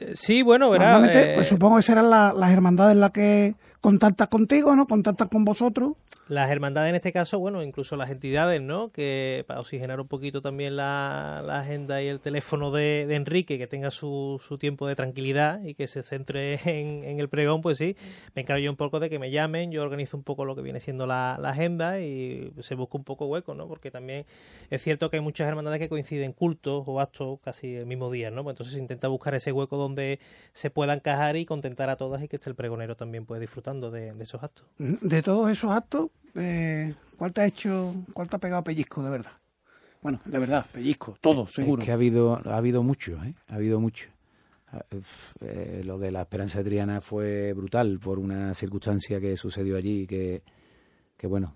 Eh, 0.00 0.12
sí, 0.14 0.42
bueno, 0.42 0.70
verá. 0.70 1.00
Eh, 1.06 1.32
pues 1.34 1.48
supongo 1.48 1.76
que 1.76 1.82
serán 1.82 2.10
las 2.10 2.50
hermandades 2.50 2.94
en 2.94 3.00
las 3.00 3.10
que 3.10 3.54
contactas 3.82 4.28
contigo, 4.28 4.76
¿no? 4.76 4.86
Contactas 4.86 5.28
con 5.28 5.44
vosotros. 5.44 5.94
Las 6.28 6.50
hermandades 6.50 6.90
en 6.90 6.94
este 6.94 7.12
caso, 7.12 7.40
bueno, 7.40 7.62
incluso 7.64 7.96
las 7.96 8.08
entidades, 8.08 8.62
¿no? 8.62 8.92
Que 8.92 9.44
para 9.48 9.58
oxigenar 9.58 10.00
un 10.00 10.06
poquito 10.06 10.40
también 10.40 10.76
la, 10.76 11.40
agenda 11.40 12.00
y 12.00 12.06
el 12.06 12.20
teléfono 12.20 12.70
de, 12.70 13.12
Enrique, 13.12 13.58
que 13.58 13.66
tenga 13.66 13.90
su, 13.90 14.40
su, 14.42 14.56
tiempo 14.56 14.86
de 14.86 14.94
tranquilidad 14.94 15.62
y 15.64 15.74
que 15.74 15.88
se 15.88 16.04
centre 16.04 16.60
en, 16.64 17.18
el 17.18 17.28
pregón, 17.28 17.60
pues 17.60 17.76
sí, 17.76 17.96
me 18.36 18.42
encargo 18.42 18.62
yo 18.62 18.70
un 18.70 18.76
poco 18.76 19.00
de 19.00 19.10
que 19.10 19.18
me 19.18 19.32
llamen, 19.32 19.72
yo 19.72 19.82
organizo 19.82 20.16
un 20.16 20.22
poco 20.22 20.44
lo 20.44 20.54
que 20.54 20.62
viene 20.62 20.78
siendo 20.78 21.06
la, 21.06 21.34
agenda 21.34 22.00
y 22.00 22.52
se 22.60 22.76
busca 22.76 22.96
un 22.96 23.04
poco 23.04 23.26
hueco, 23.26 23.52
¿no? 23.54 23.66
Porque 23.66 23.90
también 23.90 24.24
es 24.70 24.80
cierto 24.80 25.10
que 25.10 25.16
hay 25.16 25.22
muchas 25.22 25.48
hermandades 25.48 25.80
que 25.80 25.88
coinciden 25.88 26.32
cultos 26.32 26.84
o 26.86 27.00
actos 27.00 27.40
casi 27.42 27.74
el 27.74 27.86
mismo 27.86 28.12
día, 28.12 28.30
¿no? 28.30 28.44
Pues 28.44 28.54
entonces 28.54 28.74
se 28.74 28.80
intenta 28.80 29.08
buscar 29.08 29.34
ese 29.34 29.50
hueco 29.50 29.76
donde 29.76 30.20
se 30.52 30.70
pueda 30.70 30.94
encajar 30.94 31.36
y 31.36 31.44
contentar 31.44 31.90
a 31.90 31.96
todas 31.96 32.22
y 32.22 32.28
que 32.28 32.36
esté 32.36 32.48
el 32.48 32.54
pregonero 32.54 32.94
también 32.94 33.26
pues 33.26 33.40
de 33.80 34.14
esos 34.20 34.42
actos. 34.42 34.66
De 34.78 35.22
todos 35.22 35.50
esos 35.50 35.70
actos, 35.70 36.10
eh, 36.34 36.94
¿cuál 37.16 37.32
te 37.32 37.40
ha 37.40 37.46
hecho, 37.46 37.94
cuál 38.12 38.28
te 38.28 38.36
ha 38.36 38.38
pegado 38.38 38.62
pellizco 38.64 39.02
de 39.02 39.10
verdad? 39.10 39.32
Bueno, 40.02 40.20
de 40.24 40.38
verdad, 40.38 40.66
pellizco, 40.72 41.16
todo, 41.20 41.46
seguro. 41.46 41.82
Es 41.82 41.86
que 41.86 41.92
ha 41.92 41.94
habido, 41.94 42.40
ha 42.44 42.56
habido 42.56 42.82
mucho, 42.82 43.22
¿eh? 43.24 43.34
Ha 43.48 43.54
habido 43.54 43.80
mucho. 43.80 44.08
Ah, 44.68 44.84
eh, 45.40 45.82
lo 45.84 45.98
de 45.98 46.10
la 46.10 46.22
Esperanza 46.22 46.58
de 46.58 46.64
Triana 46.64 47.00
fue 47.00 47.52
brutal 47.52 47.98
por 48.00 48.18
una 48.18 48.54
circunstancia 48.54 49.20
que 49.20 49.36
sucedió 49.36 49.76
allí, 49.76 50.06
que, 50.06 50.42
que 51.16 51.26
bueno, 51.26 51.54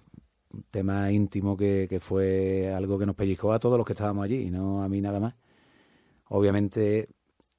un 0.53 0.65
tema 0.71 1.11
íntimo 1.11 1.57
que, 1.57 1.87
que 1.89 1.99
fue 1.99 2.73
algo 2.73 2.99
que 2.99 3.07
nos 3.07 3.17
pellizcó 3.17 3.53
a 3.53 3.59
todos 3.59 3.77
los 3.77 3.87
que 3.87 3.95
estábamos 3.95 4.25
allí, 4.25 4.43
y 4.43 4.51
no 4.51 4.83
a 4.83 4.89
mí 4.89 5.01
nada 5.01 5.19
más. 5.19 5.35
Obviamente 6.29 7.09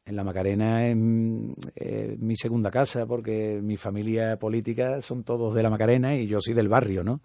en 0.07 0.15
la 0.15 0.23
Macarena 0.23 0.87
es, 0.87 0.95
mi 0.95 2.35
segunda 2.35 2.71
casa 2.71 3.05
porque 3.05 3.59
mi 3.61 3.75
familia 3.75 4.39
política 4.39 5.01
son 5.01 5.23
todos 5.23 5.53
de 5.53 5.61
la 5.61 5.69
Macarena 5.69 6.15
y 6.15 6.27
yo 6.27 6.39
soy 6.39 6.53
del 6.53 6.69
barrio, 6.69 7.03
¿no? 7.03 7.19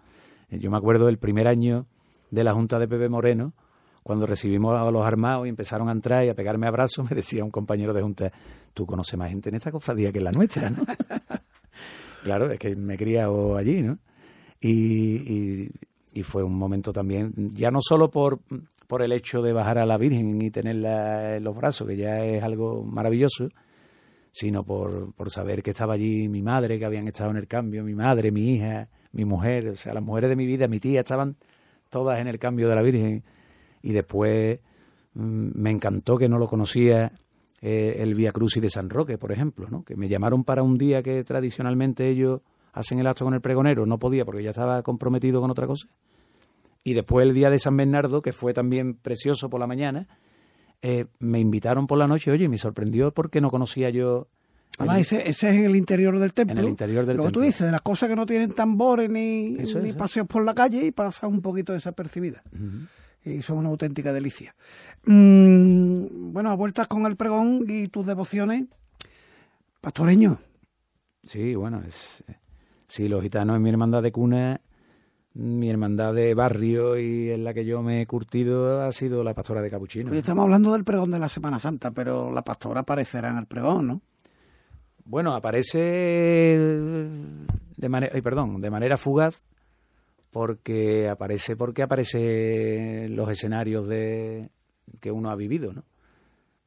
Yo 0.49 0.69
me 0.69 0.77
acuerdo 0.77 1.05
del 1.05 1.17
primer 1.17 1.47
año 1.47 1.87
de 2.29 2.43
la 2.43 2.53
Junta 2.53 2.79
de 2.79 2.87
Pepe 2.87 3.07
Moreno, 3.07 3.53
cuando 4.03 4.25
recibimos 4.27 4.75
a 4.75 4.91
los 4.91 5.05
armados 5.05 5.45
y 5.45 5.49
empezaron 5.49 5.87
a 5.87 5.93
entrar 5.93 6.25
y 6.25 6.29
a 6.29 6.35
pegarme 6.35 6.67
abrazos, 6.67 7.05
me 7.09 7.15
decía 7.15 7.43
un 7.43 7.51
compañero 7.51 7.93
de 7.93 8.01
Junta, 8.01 8.31
tú 8.73 8.85
conoces 8.85 9.17
más 9.17 9.29
gente 9.29 9.49
en 9.49 9.55
esta 9.55 9.71
cofradía 9.71 10.11
que 10.11 10.17
en 10.17 10.25
la 10.25 10.31
nuestra, 10.31 10.69
¿no? 10.69 10.83
claro, 12.23 12.51
es 12.51 12.59
que 12.59 12.75
me 12.75 12.95
he 12.95 12.97
criado 12.97 13.55
allí, 13.55 13.81
¿no? 13.81 13.97
y 14.65 16.23
fue 16.23 16.41
un 16.41 16.57
momento 16.57 16.93
también, 16.93 17.33
ya 17.53 17.69
no 17.69 17.79
solo 17.81 18.09
por 18.09 18.39
por 18.87 19.01
el 19.01 19.11
hecho 19.11 19.41
de 19.41 19.53
bajar 19.53 19.77
a 19.77 19.85
la 19.85 19.97
Virgen 19.97 20.41
y 20.41 20.51
tenerla 20.51 21.37
en 21.37 21.43
los 21.43 21.55
brazos, 21.55 21.87
que 21.87 21.97
ya 21.97 22.23
es 22.25 22.43
algo 22.43 22.83
maravilloso, 22.83 23.49
sino 24.31 24.63
por, 24.63 25.13
por 25.13 25.29
saber 25.29 25.63
que 25.63 25.71
estaba 25.71 25.93
allí 25.93 26.27
mi 26.27 26.41
madre, 26.41 26.79
que 26.79 26.85
habían 26.85 27.07
estado 27.07 27.31
en 27.31 27.37
el 27.37 27.47
cambio, 27.47 27.83
mi 27.83 27.93
madre, 27.93 28.31
mi 28.31 28.53
hija, 28.53 28.89
mi 29.11 29.25
mujer, 29.25 29.69
o 29.69 29.75
sea, 29.75 29.93
las 29.93 30.03
mujeres 30.03 30.29
de 30.29 30.35
mi 30.35 30.45
vida, 30.45 30.67
mi 30.67 30.79
tía, 30.79 31.01
estaban 31.01 31.37
todas 31.89 32.19
en 32.19 32.27
el 32.27 32.39
cambio 32.39 32.67
de 32.67 32.75
la 32.75 32.81
Virgen. 32.81 33.23
Y 33.81 33.93
después 33.93 34.59
mm, 35.13 35.49
me 35.53 35.69
encantó 35.69 36.17
que 36.17 36.27
no 36.27 36.37
lo 36.37 36.47
conocía 36.47 37.11
eh, 37.61 37.97
el 37.99 38.15
Via 38.15 38.31
Crucis 38.31 38.61
de 38.61 38.69
San 38.69 38.89
Roque, 38.89 39.17
por 39.17 39.31
ejemplo, 39.31 39.67
¿no? 39.69 39.83
que 39.83 39.95
me 39.95 40.09
llamaron 40.09 40.43
para 40.43 40.63
un 40.63 40.77
día 40.77 41.03
que 41.03 41.23
tradicionalmente 41.23 42.09
ellos 42.09 42.41
hacen 42.73 42.99
el 42.99 43.07
acto 43.07 43.23
con 43.23 43.35
el 43.35 43.41
pregonero, 43.41 43.85
no 43.85 43.99
podía 43.99 44.25
porque 44.25 44.41
ya 44.43 44.49
estaba 44.49 44.81
comprometido 44.81 45.41
con 45.41 45.51
otra 45.51 45.67
cosa 45.67 45.87
y 46.83 46.93
después 46.93 47.27
el 47.27 47.33
día 47.33 47.49
de 47.49 47.59
San 47.59 47.77
Bernardo, 47.77 48.21
que 48.21 48.33
fue 48.33 48.53
también 48.53 48.95
precioso 48.95 49.49
por 49.49 49.59
la 49.59 49.67
mañana, 49.67 50.07
eh, 50.81 51.05
me 51.19 51.39
invitaron 51.39 51.87
por 51.87 51.97
la 51.97 52.07
noche, 52.07 52.29
oye, 52.29 52.49
me 52.49 52.57
sorprendió 52.57 53.13
porque 53.13 53.39
no 53.39 53.49
conocía 53.49 53.89
yo... 53.89 54.27
Además, 54.79 54.99
ese, 54.99 55.29
ese, 55.29 55.49
es 55.49 55.55
en 55.55 55.65
el 55.65 55.75
interior 55.75 56.19
del 56.19 56.33
templo. 56.33 56.59
En 56.59 56.65
el 56.65 56.69
interior 56.69 57.05
del 57.05 57.17
Lo 57.17 57.25
que 57.25 57.31
tú 57.31 57.41
dices, 57.41 57.61
de 57.61 57.71
las 57.71 57.81
cosas 57.81 58.09
que 58.09 58.15
no 58.15 58.25
tienen 58.25 58.51
tambores 58.51 59.09
ni, 59.09 59.51
ni 59.51 59.93
paseos 59.93 60.27
por 60.27 60.43
la 60.43 60.53
calle 60.53 60.85
y 60.85 60.91
pasan 60.91 61.31
un 61.31 61.41
poquito 61.41 61.73
desapercibidas. 61.73 62.41
Y 63.23 63.41
son 63.43 63.59
una 63.59 63.69
auténtica 63.69 64.11
delicia. 64.11 64.55
Mm, 65.05 66.33
bueno, 66.33 66.49
a 66.49 66.55
vueltas 66.55 66.87
con 66.87 67.05
el 67.05 67.15
pregón 67.15 67.63
y 67.67 67.87
tus 67.87 68.05
devociones, 68.07 68.65
pastoreño. 69.79 70.39
Sí, 71.21 71.55
bueno, 71.55 71.81
es, 71.87 72.23
eh, 72.27 72.35
sí, 72.87 73.07
los 73.07 73.21
gitanos 73.21 73.55
en 73.55 73.61
mi 73.61 73.69
hermandad 73.69 74.03
de 74.03 74.11
cuna 74.11 74.59
mi 75.35 75.69
hermandad 75.69 76.13
de 76.13 76.33
barrio 76.35 76.99
y 76.99 77.31
en 77.31 77.43
la 77.43 77.53
que 77.53 77.65
yo 77.65 77.81
me 77.81 78.01
he 78.01 78.07
curtido 78.07 78.81
ha 78.81 78.91
sido 78.91 79.23
la 79.23 79.33
pastora 79.33 79.61
de 79.61 79.69
Capuchino. 79.69 80.11
Hoy 80.11 80.19
estamos 80.19 80.43
hablando 80.43 80.73
del 80.73 80.83
pregón 80.83 81.11
de 81.11 81.19
la 81.19 81.29
Semana 81.29 81.59
Santa, 81.59 81.91
pero 81.91 82.31
la 82.31 82.43
pastora 82.43 82.81
aparecerá 82.81 83.29
en 83.29 83.37
el 83.37 83.47
pregón, 83.47 83.87
¿no? 83.87 84.01
Bueno, 85.05 85.33
aparece 85.33 85.69
de 85.69 87.89
manera, 87.89 88.21
perdón, 88.21 88.61
de 88.61 88.69
manera 88.69 88.97
fugaz 88.97 89.43
porque 90.29 91.09
aparece 91.09 91.55
porque 91.55 91.83
aparece 91.83 93.07
los 93.09 93.29
escenarios 93.29 93.87
de 93.87 94.49
que 94.99 95.11
uno 95.11 95.29
ha 95.29 95.35
vivido, 95.35 95.73
¿no? 95.73 95.83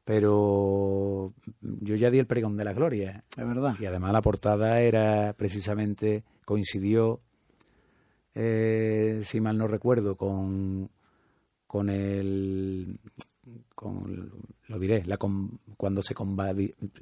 Pero 0.05 1.33
yo 1.61 1.95
ya 1.95 2.09
di 2.09 2.19
el 2.19 2.27
pregón 2.27 2.55
de 2.55 2.63
la 2.63 2.71
gloria. 2.71 3.25
Es 3.35 3.45
verdad. 3.45 3.75
Y 3.79 3.85
además 3.85 4.13
la 4.13 4.21
portada 4.21 4.79
era 4.79 5.33
precisamente 5.33 6.23
coincidió 6.45 7.19
eh, 8.39 9.21
si 9.23 9.41
mal 9.41 9.57
no 9.57 9.67
recuerdo, 9.67 10.15
con, 10.15 10.89
con 11.65 11.89
el. 11.89 12.99
Con, 13.73 14.31
lo 14.67 14.79
diré, 14.79 15.03
la, 15.05 15.17
cuando 15.17 16.03
se, 16.03 16.13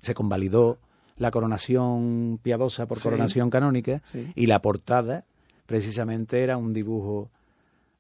se 0.01 0.13
convalidó 0.13 0.77
la 1.17 1.31
coronación 1.31 2.39
piadosa 2.41 2.87
por 2.87 3.01
coronación 3.01 3.49
canónica 3.49 4.01
y 4.35 4.47
la 4.47 4.61
portada 4.61 5.25
precisamente 5.65 6.43
era 6.43 6.57
un 6.57 6.73
dibujo 6.73 7.31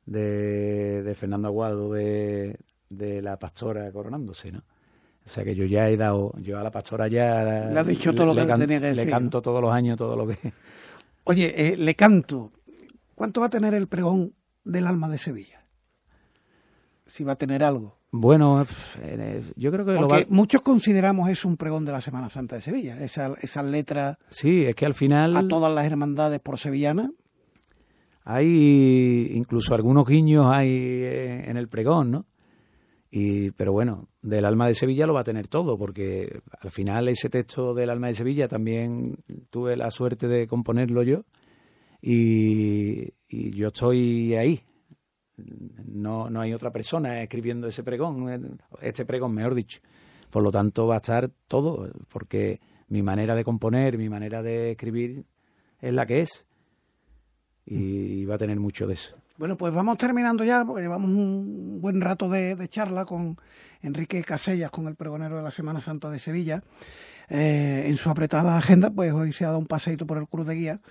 de, 0.05 1.03
de 1.03 1.15
Fernando 1.15 1.47
Aguado 1.47 1.91
de, 1.91 2.57
de, 2.89 3.21
la 3.21 3.39
pastora 3.39 3.91
coronándose, 3.91 4.51
¿no? 4.51 4.59
O 5.25 5.29
sea 5.29 5.43
que 5.43 5.55
yo 5.55 5.65
ya 5.65 5.89
he 5.89 5.97
dado, 5.97 6.33
yo 6.37 6.59
a 6.59 6.63
la 6.63 6.71
pastora 6.71 7.07
ya 7.07 7.71
le, 7.73 7.83
dicho 7.83 8.13
todo 8.13 8.27
lo 8.27 8.35
que 8.35 8.45
tenía 8.45 8.79
que 8.79 8.87
decir. 8.87 8.95
Le 8.95 9.09
canto 9.09 9.41
todos 9.41 9.59
los 9.59 9.73
años 9.73 9.97
todo 9.97 10.15
lo 10.15 10.27
que. 10.27 10.37
Oye, 11.23 11.73
eh, 11.73 11.77
le 11.77 11.95
canto, 11.95 12.51
¿Cuánto 13.15 13.39
va 13.39 13.47
a 13.47 13.49
tener 13.49 13.73
el 13.73 13.87
pregón 13.87 14.33
del 14.63 14.87
alma 14.87 15.09
de 15.09 15.17
Sevilla? 15.17 15.65
Si 17.07 17.23
va 17.23 17.33
a 17.33 17.37
tener 17.37 17.63
algo. 17.63 17.97
Bueno, 18.11 18.59
pf, 18.59 18.99
eh, 19.03 19.43
yo 19.55 19.71
creo 19.71 19.85
que 19.85 19.93
lo 19.93 20.07
va... 20.07 20.19
muchos 20.29 20.61
consideramos 20.61 21.29
eso 21.29 21.47
un 21.47 21.57
pregón 21.57 21.85
de 21.85 21.91
la 21.91 22.01
Semana 22.01 22.29
Santa 22.29 22.55
de 22.55 22.61
Sevilla. 22.61 23.01
Esa, 23.03 23.33
esas 23.41 23.65
letras 23.65 24.17
Sí, 24.29 24.65
es 24.65 24.75
que 24.75 24.85
al 24.85 24.93
final... 24.93 25.35
a 25.35 25.47
todas 25.47 25.73
las 25.73 25.85
hermandades 25.85 26.39
por 26.39 26.57
sevillanas. 26.57 27.09
Hay 28.23 29.31
incluso 29.33 29.75
algunos 29.75 30.07
guiños 30.07 30.47
hay 30.51 30.69
eh, 30.69 31.49
en 31.49 31.57
el 31.57 31.67
pregón, 31.67 32.11
¿no? 32.11 32.25
Y, 33.11 33.51
pero 33.51 33.71
bueno, 33.71 34.09
del 34.21 34.45
alma 34.45 34.67
de 34.67 34.75
Sevilla 34.75 35.05
lo 35.05 35.13
va 35.13 35.21
a 35.21 35.25
tener 35.25 35.47
todo, 35.47 35.77
porque 35.77 36.41
al 36.59 36.71
final 36.71 37.07
ese 37.07 37.29
texto 37.29 37.73
del 37.73 37.89
alma 37.89 38.07
de 38.07 38.15
Sevilla 38.15 38.47
también 38.47 39.17
tuve 39.51 39.77
la 39.77 39.91
suerte 39.91 40.27
de 40.27 40.47
componerlo 40.47 41.03
yo 41.03 41.23
y, 42.07 43.13
yo 43.29 43.69
estoy 43.69 44.35
ahí. 44.35 44.63
No, 45.37 46.29
no 46.29 46.39
hay 46.39 46.53
otra 46.53 46.71
persona 46.71 47.21
escribiendo 47.21 47.67
ese 47.67 47.83
pregón, 47.83 48.59
este 48.81 49.05
pregón, 49.05 49.33
mejor 49.33 49.55
dicho. 49.55 49.81
Por 50.29 50.43
lo 50.43 50.51
tanto, 50.51 50.85
va 50.85 50.95
a 50.95 50.97
estar 50.97 51.29
todo, 51.47 51.91
porque 52.09 52.61
mi 52.87 53.01
manera 53.01 53.33
de 53.35 53.43
componer, 53.43 53.97
mi 53.97 54.07
manera 54.07 54.43
de 54.43 54.71
escribir 54.71 55.25
es 55.81 55.93
la 55.93 56.05
que 56.05 56.21
es. 56.21 56.45
Y 57.65 58.25
va 58.25 58.35
a 58.35 58.37
tener 58.37 58.59
mucho 58.59 58.85
de 58.85 58.93
eso. 58.93 59.17
Bueno, 59.37 59.57
pues 59.57 59.73
vamos 59.73 59.97
terminando 59.97 60.43
ya, 60.43 60.63
porque 60.63 60.83
llevamos 60.83 61.09
un 61.09 61.81
buen 61.81 61.99
rato 61.99 62.29
de, 62.29 62.55
charla 62.69 63.05
con 63.05 63.35
Enrique 63.81 64.23
Casellas, 64.23 64.69
con 64.69 64.87
el 64.87 64.95
pregonero 64.95 65.37
de 65.37 65.43
la 65.43 65.51
Semana 65.51 65.81
Santa 65.81 66.09
de 66.09 66.19
Sevilla. 66.19 66.63
Eh, 67.29 67.85
en 67.87 67.97
su 67.97 68.09
apretada 68.11 68.57
agenda, 68.57 68.91
pues 68.91 69.11
hoy 69.11 69.33
se 69.33 69.43
ha 69.43 69.47
dado 69.47 69.59
un 69.59 69.65
paseíto 69.65 70.05
por 70.05 70.19
el 70.19 70.27
Cruz 70.27 70.45
de 70.45 70.55
Guía. 70.55 70.81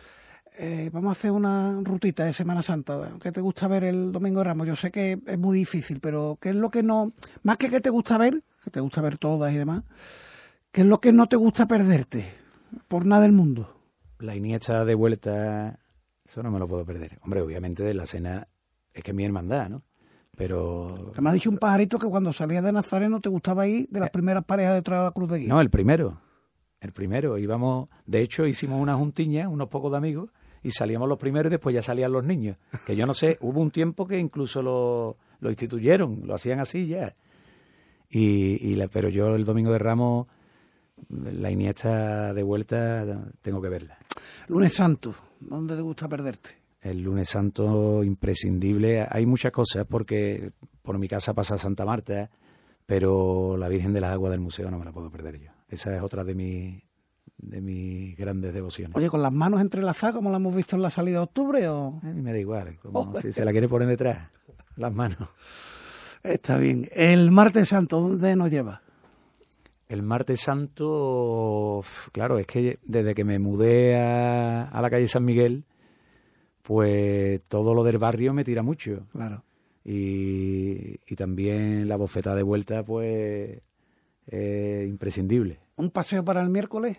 Eh, 0.57 0.89
vamos 0.93 1.09
a 1.09 1.13
hacer 1.19 1.33
una 1.33 1.81
rutita 1.83 2.25
de 2.25 2.33
Semana 2.33 2.63
Santa. 2.63 3.11
¿Qué 3.21 3.33
te 3.33 3.41
gusta 3.41 3.67
ver 3.67 3.83
el 3.83 4.13
Domingo 4.13 4.39
de 4.39 4.45
Ramos? 4.45 4.69
Yo 4.69 4.77
sé 4.77 4.93
que 4.93 5.19
es 5.27 5.39
muy 5.39 5.59
difícil, 5.59 5.99
pero 5.99 6.39
¿qué 6.41 6.51
es 6.51 6.55
lo 6.55 6.71
que 6.71 6.85
no, 6.85 7.13
más 7.43 7.57
que 7.57 7.69
qué 7.69 7.81
te 7.81 7.91
gusta 7.91 8.19
ver, 8.19 8.41
que 8.63 8.71
te 8.71 8.79
gusta 8.79 9.01
ver 9.01 9.19
todas 9.19 9.53
y 9.53 9.57
demás, 9.57 9.83
qué 10.71 10.83
es 10.83 10.87
lo 10.87 11.01
que 11.01 11.13
no 11.13 11.27
te 11.27 11.35
gusta 11.35 11.67
perderte 11.67 12.25
por 12.87 13.05
nada 13.05 13.23
del 13.23 13.33
mundo? 13.33 13.81
La 14.21 14.37
Iniesta 14.37 14.85
de 14.85 14.95
vuelta, 14.95 15.81
eso 16.25 16.43
no 16.45 16.53
me 16.53 16.61
lo 16.61 16.69
puedo 16.69 16.85
perder. 16.85 17.19
Hombre, 17.25 17.41
obviamente 17.41 17.83
de 17.83 17.95
la 17.95 18.07
cena 18.07 18.47
es 18.93 19.03
que 19.03 19.11
es 19.11 19.17
mi 19.17 19.25
hermandad, 19.25 19.69
¿no? 19.69 19.83
Pero... 20.37 21.11
Que 21.15 21.21
me 21.21 21.31
ha 21.31 21.33
dicho 21.33 21.51
un 21.51 21.59
pajarito 21.59 21.99
que 21.99 22.07
cuando 22.07 22.33
salías 22.33 22.63
de 22.63 22.73
Nazareno 22.73 23.21
te 23.21 23.29
gustaba 23.29 23.67
ir 23.67 23.89
de 23.91 23.99
las 23.99 24.11
primeras 24.11 24.45
parejas 24.45 24.75
detrás 24.75 25.01
de 25.01 25.05
la 25.07 25.11
Cruz 25.11 25.31
de 25.31 25.39
Guía. 25.41 25.49
No, 25.49 25.61
el 25.61 25.71
primero. 25.71 26.21
El 26.81 26.93
primero. 26.93 27.39
Íbamos, 27.39 27.89
de 28.07 28.21
hecho, 28.21 28.47
hicimos 28.47 28.81
una 28.81 28.95
juntiña, 28.95 29.49
unos 29.49 29.69
pocos 29.69 29.91
de 29.91 29.99
amigos, 29.99 30.31
y 30.65 30.73
salíamos 30.73 31.09
los 31.09 31.19
primeros 31.19 31.51
y 31.51 31.53
después 31.53 31.75
ya 31.75 31.83
salían 31.83 32.11
los 32.11 32.25
niños. 32.25 32.57
Que 32.85 32.97
yo 32.97 33.07
no 33.07 33.15
sé, 33.15 33.39
hubo 33.43 33.61
un 33.61 33.71
tiempo 33.71 34.09
que 34.09 34.19
incluso 34.19 34.63
lo, 34.63 35.19
lo 35.39 35.51
instituyeron, 35.51 36.23
lo 36.25 36.35
hacían 36.35 36.59
así 36.59 36.89
ya. 36.89 37.15
Y, 38.11 38.59
y 38.67 38.75
la, 38.75 38.89
pero 38.89 39.09
yo 39.09 39.37
el 39.37 39.45
domingo 39.45 39.71
de 39.73 39.79
Ramos, 39.79 40.27
la 41.09 41.51
Iniesta 41.51 42.33
de 42.33 42.43
vuelta, 42.43 43.05
tengo 43.43 43.61
que 43.61 43.69
verla. 43.69 43.99
Lunes 44.49 44.75
Santo, 44.75 45.15
¿dónde 45.39 45.77
te 45.77 45.83
gusta 45.83 46.09
perderte? 46.09 46.65
El 46.81 47.01
lunes 47.01 47.31
santo 47.31 48.05
imprescindible. 48.05 49.07
Hay 49.11 49.25
muchas 49.25 49.53
cosas 49.53 49.87
porque 49.89 50.53
por 50.83 50.99
mi 50.99 51.09
casa 51.09 51.33
pasa 51.33 51.57
Santa 51.57 51.87
Marta, 51.87 52.29
pero 52.85 53.57
la 53.57 53.69
Virgen 53.69 53.95
de 53.95 54.03
las 54.03 54.13
Aguas 54.13 54.33
del 54.33 54.41
museo 54.41 54.71
no 54.71 54.79
me 54.79 54.85
la 54.85 54.93
puedo 54.93 55.11
perder 55.11 55.41
yo. 55.41 55.51
Esa 55.71 55.97
es 55.97 56.03
otra 56.03 56.25
de 56.25 56.35
mis 56.35 56.83
de 57.49 57.61
mis 57.61 58.17
grandes 58.17 58.53
devociones. 58.55 58.97
Oye, 58.97 59.09
con 59.09 59.23
las 59.23 59.33
manos 59.33 59.61
entrelazadas, 59.61 60.17
como 60.17 60.31
la 60.31 60.37
hemos 60.37 60.55
visto 60.55 60.77
en 60.77 60.83
la 60.83 60.91
salida 60.91 61.19
de 61.19 61.25
octubre, 61.25 61.69
o 61.69 62.01
A 62.03 62.07
mí 62.07 62.23
me 62.23 62.33
da 62.33 62.39
igual, 62.39 62.79
como 62.81 63.15
si 63.21 63.33
se 63.33 63.45
la 63.45 63.53
quiere 63.53 63.69
poner 63.69 63.89
detrás, 63.89 64.31
las 64.77 64.95
manos. 64.95 65.29
está 66.23 66.59
bien. 66.59 66.89
El 66.93 67.31
martes 67.31 67.69
santo, 67.69 68.01
¿dónde 68.01 68.37
nos 68.37 68.51
lleva? 68.51 68.83
El 69.89 70.03
martes 70.03 70.41
santo, 70.41 71.83
claro, 72.13 72.39
es 72.39 72.47
que 72.47 72.79
desde 72.85 73.15
que 73.15 73.25
me 73.25 73.39
mudé 73.39 73.97
a, 74.01 74.69
a 74.69 74.83
la 74.83 74.91
calle 74.91 75.07
San 75.07 75.25
Miguel, 75.25 75.65
pues 76.63 77.43
todo 77.49 77.75
lo 77.75 77.85
del 77.85 77.99
barrio 77.99 78.33
me 78.33 78.45
tira 78.45 78.63
mucho. 78.63 79.07
Claro. 79.13 79.45
Y, 79.85 80.99
y 81.07 81.17
también 81.17 81.87
la 81.89 81.97
bofeta 81.97 82.35
de 82.35 82.43
vuelta, 82.43 82.83
pues, 82.83 83.61
es 84.27 84.89
imprescindible. 84.89 85.61
Un 85.77 85.91
paseo 85.91 86.25
para 86.25 86.41
el 86.41 86.49
miércoles 86.49 86.97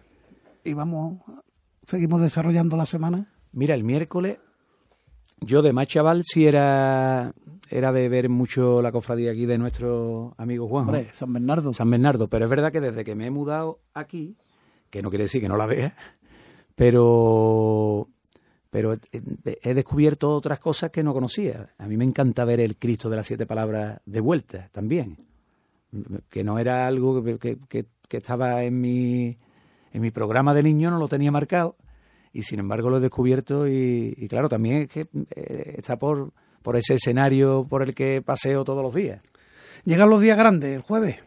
y 0.66 0.74
vamos, 0.74 1.22
seguimos 1.88 2.22
desarrollando 2.22 2.76
la 2.76 2.86
semana. 2.86 3.32
Mira, 3.54 3.76
el 3.76 3.84
miércoles, 3.84 4.38
yo 5.40 5.62
de 5.62 5.72
más 5.74 5.88
chaval 5.88 6.24
sí 6.26 6.46
era, 6.46 7.34
era 7.70 7.92
de 7.92 8.10
ver 8.10 8.28
mucho 8.30 8.82
la 8.82 8.92
cofradía 8.92 9.32
aquí 9.32 9.46
de 9.46 9.58
nuestro 9.58 10.34
amigo 10.38 10.68
Juan. 10.68 10.86
Hombre, 10.86 11.10
San 11.14 11.32
Bernardo. 11.32 11.74
San 11.74 11.90
Bernardo, 11.90 12.28
pero 12.28 12.46
es 12.46 12.52
verdad 12.52 12.72
que 12.72 12.82
desde 12.82 13.04
que 13.06 13.16
me 13.16 13.28
he 13.28 13.32
mudado 13.32 13.80
aquí, 13.94 14.36
que 14.90 15.02
no 15.02 15.10
quiere 15.10 15.24
decir 15.26 15.42
que 15.42 15.48
no 15.50 15.58
la 15.58 15.66
vea, 15.68 15.96
pero 16.76 18.10
pero 18.70 18.94
he- 19.14 19.74
descubierto 19.74 20.36
otras 20.36 20.60
cosas 20.60 20.92
que 20.92 21.02
no 21.02 21.14
conocía. 21.14 21.70
A 21.78 21.88
mí 21.88 21.96
me 21.96 22.04
encanta 22.04 22.44
ver 22.44 22.60
el 22.60 22.76
Cristo 22.76 23.10
de 23.10 23.16
las 23.16 23.26
siete 23.26 23.46
palabras 23.46 24.02
de 24.06 24.20
vuelta 24.20 24.68
también, 24.74 25.18
que 26.30 26.44
no 26.44 26.60
era 26.60 26.86
algo 26.86 27.24
que- 27.24 27.58
que 27.70 28.18
estaba 28.18 28.64
en 28.66 28.82
mi, 28.82 29.38
en 29.96 30.02
mi 30.02 30.12
programa 30.12 30.54
de 30.54 30.62
niño, 30.62 30.92
no 30.92 31.00
lo 31.00 31.08
tenía 31.08 31.32
marcado, 31.32 31.78
y 32.34 32.44
sin 32.44 32.60
embargo 32.60 32.90
lo 32.90 32.98
he 32.98 33.00
descubierto 33.00 33.66
y, 33.66 34.14
y 34.18 34.28
claro, 34.28 34.50
también 34.50 34.82
es 34.82 34.90
que 34.90 35.08
eh, 35.34 35.76
está 35.78 35.98
por, 35.98 36.34
por 36.62 36.76
ese 36.76 36.96
escenario 36.96 37.66
por 37.70 37.82
el 37.82 37.96
que 37.96 38.22
paseo 38.22 38.66
todos 38.66 38.84
los 38.84 38.94
días. 38.94 39.22
Llegan 39.86 40.10
los 40.10 40.20
días 40.20 40.38
grandes, 40.38 40.76
el 40.76 40.82
jueves. 40.82 41.24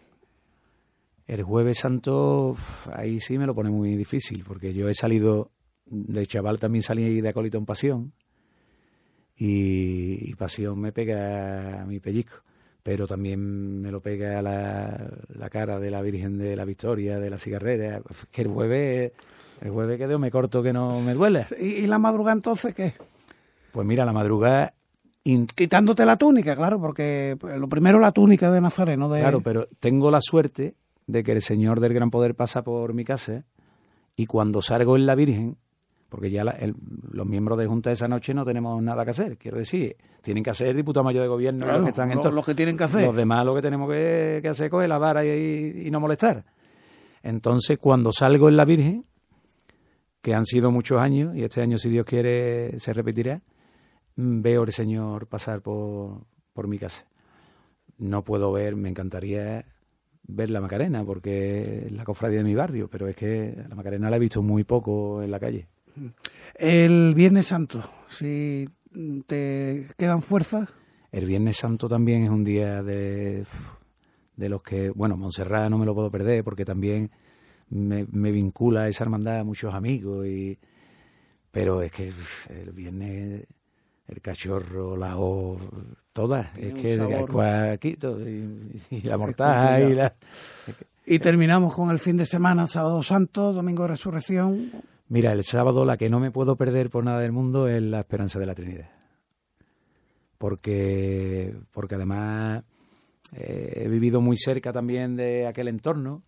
El 1.26 1.42
jueves 1.44 1.78
santo, 1.78 2.57
ahí 2.92 3.20
sí 3.20 3.38
me 3.38 3.46
lo 3.46 3.54
pone 3.54 3.70
muy 3.70 3.96
difícil, 3.96 4.44
porque 4.46 4.74
yo 4.74 4.90
he 4.90 4.94
salido, 4.94 5.50
de 5.87 6.26
chaval 6.26 6.59
también 6.59 6.83
salí 6.83 7.22
de 7.22 7.28
acólito 7.31 7.57
en 7.57 7.64
pasión, 7.64 8.12
y, 9.35 10.28
y 10.28 10.35
pasión 10.35 10.78
me 10.78 10.92
pega 10.92 11.81
a 11.81 11.87
mi 11.87 12.00
pellizco, 12.00 12.42
pero 12.88 13.07
también 13.07 13.83
me 13.83 13.90
lo 13.90 14.01
pega 14.01 14.40
la, 14.40 15.11
la 15.29 15.51
cara 15.51 15.79
de 15.79 15.90
la 15.90 16.01
Virgen 16.01 16.38
de 16.38 16.57
la 16.57 16.64
Victoria, 16.64 17.18
de 17.18 17.29
la 17.29 17.38
cigarrera, 17.38 18.01
que 18.31 18.40
el 18.40 18.48
jueves, 18.48 19.12
el 19.61 19.70
jueves 19.72 19.98
que 19.98 20.09
Dios 20.09 20.18
me 20.18 20.31
corto 20.31 20.62
que 20.62 20.72
no 20.72 20.98
me 21.03 21.12
duele. 21.12 21.44
¿Y, 21.61 21.66
y 21.66 21.87
la 21.87 21.98
madrugada 21.98 22.33
entonces 22.33 22.74
qué? 22.74 22.94
Pues 23.72 23.87
mira, 23.87 24.07
la 24.07 24.14
madrugada, 24.14 24.72
Quitándote 25.55 26.07
la 26.07 26.16
túnica, 26.16 26.57
claro, 26.57 26.81
porque 26.81 27.37
lo 27.59 27.68
primero 27.68 28.01
la 28.01 28.12
túnica 28.12 28.51
de 28.51 28.62
Nazareno. 28.62 29.11
De... 29.11 29.20
Claro, 29.20 29.42
pero 29.42 29.68
tengo 29.81 30.11
la 30.11 30.22
suerte 30.22 30.74
de 31.07 31.22
que 31.22 31.33
el 31.33 31.42
Señor 31.42 31.81
del 31.81 31.92
Gran 31.92 32.11
Poder 32.11 32.35
pasa 32.35 32.62
por 32.62 32.94
mi 32.94 33.05
casa 33.05 33.44
y 34.16 34.24
cuando 34.24 34.62
salgo 34.62 34.96
en 34.96 35.05
la 35.05 35.14
Virgen, 35.14 35.59
porque 36.09 36.31
ya 36.31 36.44
la- 36.44 36.53
el- 36.53 36.75
los 37.12 37.27
miembros 37.27 37.59
de 37.59 37.66
Junta 37.66 37.90
esa 37.92 38.09
noche 38.09 38.33
no 38.35 38.44
tenemos 38.44 38.83
nada 38.83 39.05
que 39.05 39.11
hacer, 39.11 39.37
quiero 39.37 39.59
decir, 39.59 39.97
tienen 40.23 40.42
que 40.42 40.51
hacer 40.51 40.75
diputado 40.75 41.05
mayor 41.05 41.23
de 41.23 41.29
gobierno 41.29 41.64
Claro, 41.64 41.79
los 41.79 41.87
que 41.87 41.90
están 41.90 42.11
en 42.11 42.16
lo- 42.16 42.23
to- 42.23 42.31
lo 42.33 42.42
que 42.42 42.55
tienen 42.55 42.77
que 42.77 42.85
hacer. 42.85 43.05
Los 43.07 43.14
demás 43.16 43.44
lo 43.44 43.55
que 43.55 43.62
tenemos 43.62 43.90
que, 43.90 44.38
que 44.42 44.49
hacer 44.49 44.66
es 44.66 44.71
coger 44.71 44.88
la 44.88 44.99
vara 44.99 45.25
y, 45.25 45.83
y 45.87 45.90
no 45.90 46.01
molestar. 46.01 46.44
Entonces, 47.23 47.79
cuando 47.79 48.12
salgo 48.12 48.49
en 48.49 48.57
la 48.57 48.64
Virgen, 48.64 49.05
que 50.23 50.35
han 50.35 50.47
sido 50.47 50.71
muchos 50.71 51.01
años, 51.01 51.37
y 51.37 51.42
este 51.44 51.61
año, 51.61 51.79
si 51.79 51.88
Dios 51.88 52.05
quiere, 52.07 52.79
se 52.79 52.92
repetirá, 52.92 53.42
mm, 54.16 54.40
veo 54.42 54.62
al 54.62 54.73
Señor 54.73 55.27
pasar 55.27 55.61
por, 55.62 56.23
por 56.53 56.68
mi 56.68 56.79
casa. 56.79 57.07
No 57.99 58.23
puedo 58.25 58.53
ver, 58.53 58.77
me 58.77 58.88
encantaría 58.88 59.64
ver 60.31 60.51
la 60.51 60.61
Macarena, 60.61 61.05
porque 61.05 61.85
es 61.87 61.92
la 61.92 62.05
cofradía 62.05 62.38
de 62.38 62.44
mi 62.44 62.55
barrio, 62.55 62.88
pero 62.90 63.09
es 63.09 63.16
que 63.16 63.55
la 63.68 63.75
Macarena 63.75 64.11
la 64.11 64.16
he 64.16 64.21
visto 64.21 64.42
muy 64.42 64.64
poco 64.64 65.23
en 65.23 65.31
la 65.31 65.38
calle. 65.40 65.68
El 66.54 67.14
Viernes 67.14 67.46
Santo, 67.46 67.82
si 68.08 68.68
te 69.26 69.87
quedan 69.96 70.22
fuerzas, 70.22 70.68
El 71.12 71.26
Viernes 71.26 71.56
Santo 71.56 71.88
también 71.88 72.24
es 72.24 72.30
un 72.30 72.44
día 72.44 72.82
de, 72.82 73.44
de 74.37 74.48
los 74.48 74.62
que, 74.62 74.90
bueno, 74.90 75.16
Montserrat 75.16 75.70
no 75.70 75.78
me 75.78 75.87
lo 75.87 75.94
puedo 75.94 76.11
perder 76.11 76.44
porque 76.44 76.64
también 76.64 77.11
me, 77.70 78.06
me 78.11 78.30
vincula 78.30 78.82
a 78.82 78.88
esa 78.88 79.04
hermandad 79.04 79.40
a 79.40 79.44
muchos 79.44 79.74
amigos, 79.74 80.26
y, 80.26 80.58
pero 81.50 81.82
es 81.82 81.92
que 81.92 82.12
el 82.50 82.72
Viernes, 82.72 83.46
el 84.06 84.20
cachorro, 84.20 84.96
la 84.96 85.18
O, 85.18 85.58
todas, 86.12 86.52
Tiene 86.54 86.68
es 86.68 86.83
que 86.83 86.96
sabor. 86.96 87.31
Cuaquito 87.31 88.18
y, 88.20 88.81
y 88.90 89.00
la 89.02 89.18
mortaja 89.18 89.81
y 89.81 89.94
la... 89.94 90.14
y 91.06 91.18
terminamos 91.18 91.75
con 91.75 91.90
el 91.90 91.98
fin 91.98 92.16
de 92.16 92.27
semana, 92.27 92.66
sábado 92.66 93.02
santo, 93.02 93.52
domingo 93.52 93.83
de 93.83 93.88
resurrección. 93.90 94.70
Mira, 95.09 95.33
el 95.33 95.44
sábado 95.44 95.85
la 95.85 95.96
que 95.96 96.11
no 96.11 96.21
me 96.21 96.31
puedo 96.31 96.56
perder 96.56 96.90
por 96.90 97.04
nada 97.04 97.21
del 97.21 97.33
mundo 97.33 97.67
es 97.67 97.83
la 97.83 98.00
esperanza 98.00 98.38
de 98.38 98.46
la 98.46 98.54
Trinidad. 98.54 98.90
Porque, 100.37 101.56
porque 101.73 101.94
además 101.94 102.63
eh, 103.33 103.85
he 103.85 103.88
vivido 103.88 104.21
muy 104.21 104.37
cerca 104.37 104.73
también 104.73 105.17
de 105.17 105.46
aquel 105.46 105.69
entorno 105.69 106.23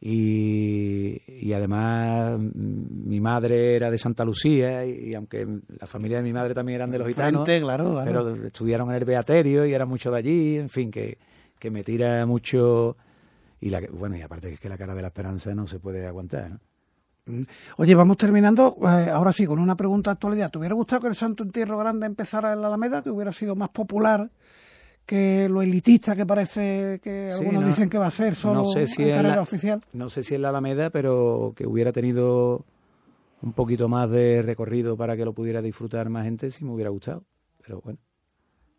y, 0.00 1.20
y 1.26 1.52
además 1.52 2.38
mm, 2.38 3.08
mi 3.08 3.20
madre 3.20 3.76
era 3.76 3.90
de 3.90 3.98
Santa 3.98 4.24
Lucía 4.24 4.86
y, 4.86 5.10
y 5.10 5.14
aunque 5.14 5.46
la 5.80 5.86
familia 5.86 6.18
de 6.18 6.22
mi 6.22 6.32
madre 6.32 6.54
también 6.54 6.76
eran 6.76 6.90
de 6.90 6.98
los 6.98 7.08
gitanos, 7.08 7.44
Frente, 7.44 7.64
claro, 7.64 7.92
claro. 7.92 8.04
pero 8.04 8.46
estudiaron 8.46 8.90
en 8.90 8.96
el 8.96 9.04
Beaterio 9.04 9.66
y 9.66 9.74
eran 9.74 9.88
muchos 9.88 10.12
de 10.12 10.18
allí, 10.18 10.56
en 10.56 10.68
fin, 10.68 10.90
que, 10.90 11.18
que 11.58 11.70
me 11.70 11.84
tira 11.84 12.24
mucho 12.26 12.96
y 13.60 13.70
la 13.70 13.80
bueno 13.92 14.16
y 14.16 14.22
aparte 14.22 14.52
es 14.52 14.60
que 14.60 14.68
la 14.68 14.78
cara 14.78 14.94
de 14.94 15.02
la 15.02 15.08
esperanza 15.08 15.54
no 15.54 15.66
se 15.66 15.78
puede 15.78 16.06
aguantar 16.06 16.50
¿no? 16.50 16.60
Oye, 17.78 17.94
vamos 17.94 18.16
terminando. 18.16 18.76
Eh, 18.82 19.10
ahora 19.10 19.32
sí, 19.32 19.46
con 19.46 19.58
una 19.58 19.76
pregunta 19.76 20.10
de 20.10 20.12
actualidad. 20.12 20.50
¿Te 20.50 20.58
hubiera 20.58 20.74
gustado 20.74 21.02
que 21.02 21.08
el 21.08 21.14
Santo 21.14 21.42
Entierro 21.42 21.78
Grande 21.78 22.06
empezara 22.06 22.52
en 22.52 22.60
la 22.60 22.66
Alameda? 22.66 23.02
¿Que 23.02 23.10
hubiera 23.10 23.32
sido 23.32 23.56
más 23.56 23.70
popular 23.70 24.30
que 25.06 25.48
lo 25.48 25.60
elitista 25.60 26.16
que 26.16 26.24
parece 26.24 26.98
que 27.02 27.30
algunos 27.30 27.66
dicen 27.66 27.90
que 27.90 27.98
va 27.98 28.06
a 28.06 28.10
ser 28.10 28.34
solo 28.34 28.54
no 28.54 28.64
sé 28.64 28.86
si 28.86 29.02
en 29.02 29.16
carrera 29.16 29.36
la, 29.36 29.42
oficial? 29.42 29.80
No 29.92 30.08
sé 30.08 30.22
si 30.22 30.34
en 30.34 30.42
la 30.42 30.50
Alameda, 30.50 30.90
pero 30.90 31.52
que 31.56 31.66
hubiera 31.66 31.92
tenido 31.92 32.64
un 33.42 33.52
poquito 33.52 33.88
más 33.88 34.10
de 34.10 34.42
recorrido 34.42 34.96
para 34.96 35.16
que 35.16 35.24
lo 35.24 35.32
pudiera 35.32 35.60
disfrutar 35.60 36.08
más 36.08 36.24
gente, 36.24 36.50
si 36.50 36.64
me 36.64 36.72
hubiera 36.72 36.90
gustado. 36.90 37.24
Pero 37.62 37.80
bueno. 37.80 37.98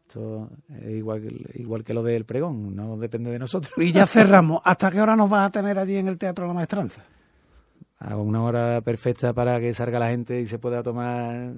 Esto 0.08 0.52
es 0.84 0.92
igual 0.92 1.24
igual 1.56 1.84
que 1.84 1.96
lo 1.96 2.04
del 2.04 2.26
pregón, 2.26 2.76
no 2.76 2.96
depende 2.98 3.32
de 3.32 3.40
nosotros. 3.40 3.74
Y 3.78 3.92
ya 3.92 4.06
cerramos. 4.06 4.62
¿Hasta 4.64 4.92
qué 4.92 5.02
hora 5.02 5.16
nos 5.16 5.32
vas 5.32 5.48
a 5.48 5.52
tener 5.52 5.80
allí 5.80 5.96
en 5.96 6.08
el 6.08 6.20
Teatro 6.20 6.46
La 6.46 6.54
Maestranza? 6.54 7.04
A 8.08 8.18
una 8.18 8.44
hora 8.44 8.82
perfecta 8.82 9.34
para 9.34 9.60
que 9.60 9.74
salga 9.74 9.98
la 9.98 10.10
gente 10.10 10.40
y 10.40 10.46
se 10.46 10.60
pueda 10.60 10.84
tomar 10.84 11.54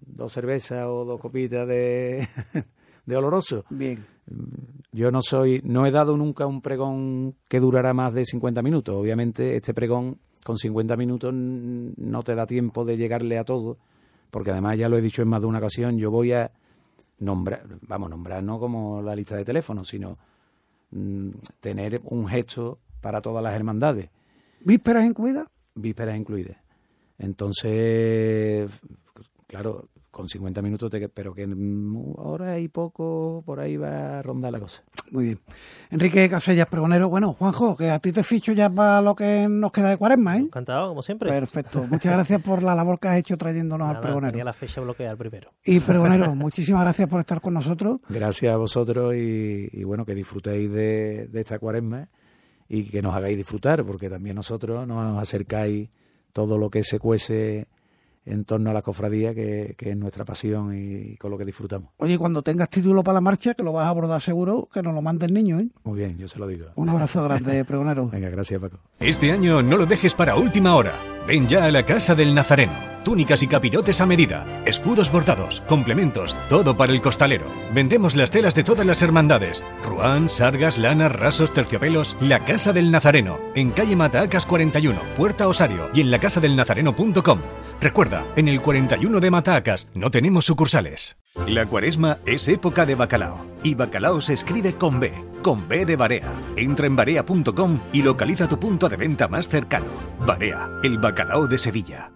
dos 0.00 0.32
cervezas 0.32 0.86
o 0.86 1.04
dos 1.04 1.20
copitas 1.20 1.68
de, 1.68 2.26
de 3.06 3.16
oloroso. 3.16 3.64
Bien. 3.68 3.98
Yo 4.92 5.10
no 5.10 5.20
soy, 5.20 5.60
no 5.62 5.84
he 5.84 5.90
dado 5.90 6.16
nunca 6.16 6.46
un 6.46 6.62
pregón 6.62 7.36
que 7.48 7.60
durará 7.60 7.92
más 7.92 8.14
de 8.14 8.24
50 8.24 8.62
minutos. 8.62 8.96
Obviamente 8.96 9.56
este 9.56 9.74
pregón 9.74 10.18
con 10.42 10.56
50 10.56 10.96
minutos 10.96 11.34
no 11.34 12.22
te 12.22 12.34
da 12.34 12.46
tiempo 12.46 12.86
de 12.86 12.96
llegarle 12.96 13.36
a 13.36 13.44
todo, 13.44 13.76
porque 14.30 14.52
además 14.52 14.78
ya 14.78 14.88
lo 14.88 14.96
he 14.96 15.02
dicho 15.02 15.20
en 15.20 15.28
más 15.28 15.42
de 15.42 15.48
una 15.48 15.58
ocasión, 15.58 15.98
yo 15.98 16.10
voy 16.10 16.32
a 16.32 16.50
nombrar, 17.18 17.66
vamos, 17.82 18.08
nombrar 18.08 18.42
no 18.42 18.58
como 18.58 19.02
la 19.02 19.14
lista 19.14 19.36
de 19.36 19.44
teléfonos, 19.44 19.88
sino 19.88 20.16
mm, 20.92 21.30
tener 21.60 22.00
un 22.04 22.26
gesto 22.26 22.78
para 23.02 23.20
todas 23.20 23.42
las 23.42 23.54
hermandades. 23.54 24.08
¿Vísperas 24.64 25.04
incluidas? 25.04 25.46
Vísperas 25.74 26.16
incluidas. 26.16 26.56
Entonces, 27.18 28.70
claro, 29.46 29.88
con 30.10 30.28
50 30.28 30.60
minutos, 30.62 30.90
te, 30.90 31.08
pero 31.08 31.32
que 31.34 31.46
ahora 32.18 32.52
hay 32.52 32.68
poco, 32.68 33.42
por 33.46 33.60
ahí 33.60 33.76
va 33.76 34.18
a 34.18 34.22
rondar 34.22 34.52
la 34.52 34.60
cosa. 34.60 34.82
Muy 35.10 35.24
bien. 35.24 35.40
Enrique 35.90 36.28
Casellas, 36.28 36.66
pregonero. 36.66 37.08
Bueno, 37.08 37.32
Juanjo, 37.32 37.76
que 37.76 37.90
a 37.90 37.98
ti 37.98 38.12
te 38.12 38.22
ficho 38.22 38.52
ya 38.52 38.70
para 38.70 39.00
lo 39.02 39.14
que 39.14 39.46
nos 39.48 39.72
queda 39.72 39.90
de 39.90 39.96
cuaresma, 39.96 40.36
¿eh? 40.36 40.40
Encantado, 40.40 40.88
como 40.88 41.02
siempre. 41.02 41.30
Perfecto. 41.30 41.86
Muchas 41.88 42.12
gracias 42.12 42.42
por 42.42 42.62
la 42.62 42.74
labor 42.74 42.98
que 42.98 43.08
has 43.08 43.18
hecho 43.18 43.36
trayéndonos 43.36 43.88
al 43.88 44.00
pregonero. 44.00 44.32
Tenía 44.32 44.44
la 44.44 44.52
fecha 44.52 44.80
bloqueada 44.80 45.16
primero. 45.16 45.52
Y 45.64 45.80
pregonero, 45.80 46.34
muchísimas 46.34 46.82
gracias 46.82 47.08
por 47.08 47.20
estar 47.20 47.40
con 47.40 47.54
nosotros. 47.54 48.00
Gracias 48.08 48.52
a 48.52 48.56
vosotros 48.56 49.14
y, 49.14 49.84
bueno, 49.84 50.04
que 50.04 50.14
disfrutéis 50.14 50.70
de, 50.70 51.28
de 51.28 51.40
esta 51.40 51.58
cuaresma 51.58 52.08
y 52.72 52.84
que 52.84 53.02
nos 53.02 53.14
hagáis 53.14 53.36
disfrutar, 53.36 53.84
porque 53.84 54.08
también 54.08 54.36
nosotros 54.36 54.86
nos 54.86 55.20
acercáis 55.20 55.88
todo 56.32 56.56
lo 56.56 56.70
que 56.70 56.84
se 56.84 57.00
cuece 57.00 57.66
en 58.30 58.44
torno 58.44 58.70
a 58.70 58.72
la 58.72 58.82
cofradía, 58.82 59.34
que, 59.34 59.76
es 59.78 59.96
nuestra 59.96 60.24
pasión 60.24 60.76
y, 60.76 61.16
con 61.16 61.30
lo 61.30 61.38
que 61.38 61.44
disfrutamos. 61.44 61.90
Oye, 61.98 62.18
cuando 62.18 62.42
tengas 62.42 62.70
título 62.70 63.02
para 63.02 63.14
la 63.14 63.20
marcha, 63.20 63.54
que 63.54 63.62
lo 63.62 63.72
vas 63.72 63.86
a 63.86 63.88
abordar 63.88 64.20
seguro, 64.20 64.68
que 64.72 64.82
nos 64.82 64.94
lo 64.94 65.02
mande 65.02 65.26
el 65.26 65.34
niño, 65.34 65.58
¿eh? 65.60 65.68
Muy 65.84 65.98
bien, 65.98 66.16
yo 66.18 66.28
se 66.28 66.38
lo 66.38 66.46
digo. 66.46 66.66
Un 66.76 66.88
abrazo 66.88 67.22
grande, 67.24 67.64
pregonero. 67.66 68.08
Venga, 68.08 68.28
gracias, 68.28 68.60
Paco. 68.60 68.78
Este 68.98 69.32
año 69.32 69.62
no 69.62 69.76
lo 69.76 69.86
dejes 69.86 70.14
para 70.14 70.36
última 70.36 70.74
hora. 70.76 70.94
Ven 71.26 71.46
ya 71.48 71.64
a 71.64 71.70
la 71.70 71.84
Casa 71.84 72.14
del 72.14 72.34
Nazareno 72.34 72.90
túnicas 73.04 73.42
y 73.42 73.46
capirotes 73.46 74.00
a 74.00 74.06
medida, 74.06 74.46
escudos 74.64 75.10
bordados, 75.10 75.62
complementos, 75.68 76.36
todo 76.48 76.76
para 76.76 76.92
el 76.92 77.00
costalero. 77.00 77.46
Vendemos 77.72 78.14
las 78.14 78.30
telas 78.30 78.54
de 78.54 78.64
todas 78.64 78.86
las 78.86 79.02
hermandades, 79.02 79.64
ruán, 79.84 80.28
sargas, 80.28 80.78
lanas, 80.78 81.12
rasos, 81.12 81.52
terciopelos. 81.52 82.16
La 82.20 82.40
Casa 82.40 82.72
del 82.72 82.90
Nazareno, 82.90 83.38
en 83.54 83.70
calle 83.70 83.96
Matacas 83.96 84.46
41, 84.46 84.98
Puerta 85.16 85.48
Osario 85.48 85.90
y 85.94 86.00
en 86.00 86.10
lacasadelnazareno.com. 86.10 87.40
Recuerda, 87.80 88.26
en 88.36 88.48
el 88.48 88.60
41 88.60 89.20
de 89.20 89.30
Matacas 89.30 89.88
no 89.94 90.10
tenemos 90.10 90.44
sucursales. 90.44 91.16
La 91.46 91.64
cuaresma 91.64 92.18
es 92.26 92.46
época 92.48 92.84
de 92.84 92.94
bacalao 92.94 93.46
y 93.62 93.74
bacalao 93.74 94.20
se 94.20 94.34
escribe 94.34 94.74
con 94.74 95.00
B, 95.00 95.12
con 95.42 95.66
B 95.66 95.86
de 95.86 95.96
Barea. 95.96 96.30
Entra 96.56 96.86
en 96.86 96.96
barea.com 96.96 97.80
y 97.92 98.02
localiza 98.02 98.48
tu 98.48 98.60
punto 98.60 98.88
de 98.88 98.96
venta 98.96 99.28
más 99.28 99.48
cercano. 99.48 99.86
Barea, 100.26 100.68
el 100.82 100.98
bacalao 100.98 101.46
de 101.46 101.58
Sevilla. 101.58 102.10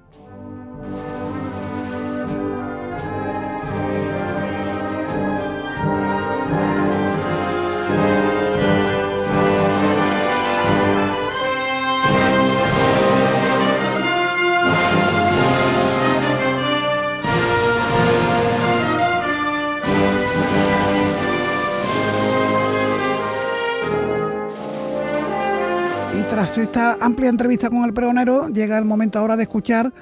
Tras 26.34 26.58
esta 26.58 26.98
amplia 27.00 27.28
entrevista 27.28 27.70
con 27.70 27.84
el 27.84 27.94
pregonero, 27.94 28.48
llega 28.48 28.76
el 28.76 28.84
momento 28.84 29.20
ahora 29.20 29.36
de 29.36 29.44
escuchar 29.44 29.92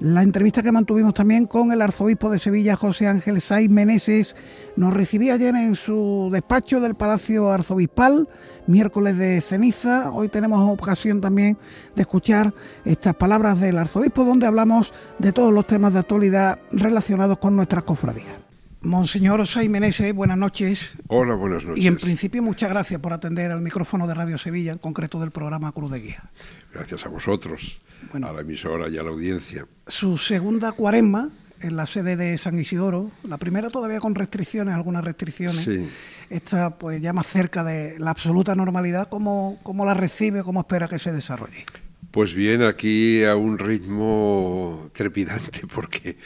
la 0.00 0.22
entrevista 0.22 0.62
que 0.62 0.72
mantuvimos 0.72 1.12
también 1.12 1.44
con 1.44 1.70
el 1.70 1.82
arzobispo 1.82 2.30
de 2.30 2.38
Sevilla, 2.38 2.76
José 2.76 3.08
Ángel 3.08 3.42
Saiz 3.42 3.68
Meneses. 3.68 4.34
Nos 4.74 4.94
recibía 4.94 5.34
ayer 5.34 5.54
en 5.54 5.74
su 5.74 6.30
despacho 6.32 6.80
del 6.80 6.94
Palacio 6.94 7.50
Arzobispal, 7.50 8.26
miércoles 8.66 9.18
de 9.18 9.42
ceniza. 9.42 10.10
Hoy 10.12 10.30
tenemos 10.30 10.66
ocasión 10.80 11.20
también 11.20 11.58
de 11.94 12.00
escuchar 12.00 12.54
estas 12.86 13.14
palabras 13.14 13.60
del 13.60 13.76
arzobispo, 13.76 14.24
donde 14.24 14.46
hablamos 14.46 14.94
de 15.18 15.32
todos 15.32 15.52
los 15.52 15.66
temas 15.66 15.92
de 15.92 15.98
actualidad 15.98 16.58
relacionados 16.70 17.36
con 17.36 17.54
nuestras 17.54 17.82
cofradías. 17.82 18.51
Monseñor 18.82 19.40
Osay 19.40 19.68
Meneses, 19.68 20.12
buenas 20.12 20.36
noches. 20.36 20.90
Hola, 21.06 21.34
buenas 21.34 21.64
noches. 21.64 21.82
Y 21.82 21.86
en 21.86 21.96
principio 21.96 22.42
muchas 22.42 22.68
gracias 22.68 23.00
por 23.00 23.12
atender 23.12 23.52
al 23.52 23.60
micrófono 23.60 24.08
de 24.08 24.14
Radio 24.14 24.38
Sevilla, 24.38 24.72
en 24.72 24.78
concreto 24.78 25.20
del 25.20 25.30
programa 25.30 25.70
Cruz 25.70 25.92
de 25.92 26.00
Guía. 26.00 26.30
Gracias 26.74 27.06
a 27.06 27.08
vosotros, 27.08 27.80
a 28.12 28.18
la 28.18 28.40
emisora 28.40 28.88
y 28.88 28.98
a 28.98 29.04
la 29.04 29.10
audiencia. 29.10 29.66
Su 29.86 30.18
segunda 30.18 30.72
cuaresma 30.72 31.30
en 31.60 31.76
la 31.76 31.86
sede 31.86 32.16
de 32.16 32.36
San 32.38 32.58
Isidoro, 32.58 33.12
la 33.22 33.36
primera 33.36 33.70
todavía 33.70 34.00
con 34.00 34.16
restricciones, 34.16 34.74
algunas 34.74 35.04
restricciones. 35.04 35.64
Sí. 35.64 35.88
Esta 36.28 36.76
pues 36.76 37.00
ya 37.00 37.12
más 37.12 37.28
cerca 37.28 37.62
de 37.62 38.00
la 38.00 38.10
absoluta 38.10 38.56
normalidad, 38.56 39.08
¿cómo, 39.08 39.60
cómo 39.62 39.84
la 39.84 39.94
recibe, 39.94 40.42
cómo 40.42 40.60
espera 40.60 40.88
que 40.88 40.98
se 40.98 41.12
desarrolle? 41.12 41.64
Pues 42.10 42.34
bien, 42.34 42.62
aquí 42.62 43.22
a 43.22 43.36
un 43.36 43.58
ritmo 43.58 44.90
trepidante, 44.92 45.66
porque 45.72 46.16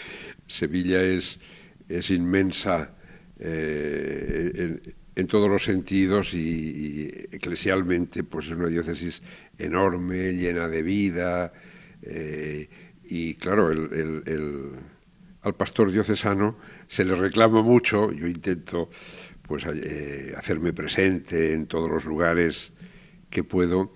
Sevilla 0.46 1.02
es 1.02 1.38
es 1.88 2.10
inmensa 2.10 2.94
eh, 3.38 4.80
en, 5.14 5.26
todos 5.26 5.48
los 5.48 5.64
sentidos 5.64 6.34
y, 6.34 7.08
eclesialmente 7.32 8.24
pues 8.24 8.46
es 8.46 8.52
una 8.52 8.68
diócesis 8.68 9.22
enorme, 9.58 10.32
llena 10.32 10.68
de 10.68 10.82
vida 10.82 11.52
eh, 12.02 12.68
y 13.04 13.34
claro, 13.34 13.70
el, 13.70 14.72
al 15.42 15.54
pastor 15.54 15.92
diocesano 15.92 16.58
se 16.88 17.04
le 17.04 17.14
reclama 17.14 17.62
mucho, 17.62 18.10
yo 18.12 18.26
intento 18.26 18.90
pues 19.42 19.64
eh, 19.66 20.34
hacerme 20.36 20.72
presente 20.72 21.54
en 21.54 21.66
todos 21.66 21.88
los 21.88 22.04
lugares 22.04 22.72
que 23.30 23.44
puedo 23.44 23.92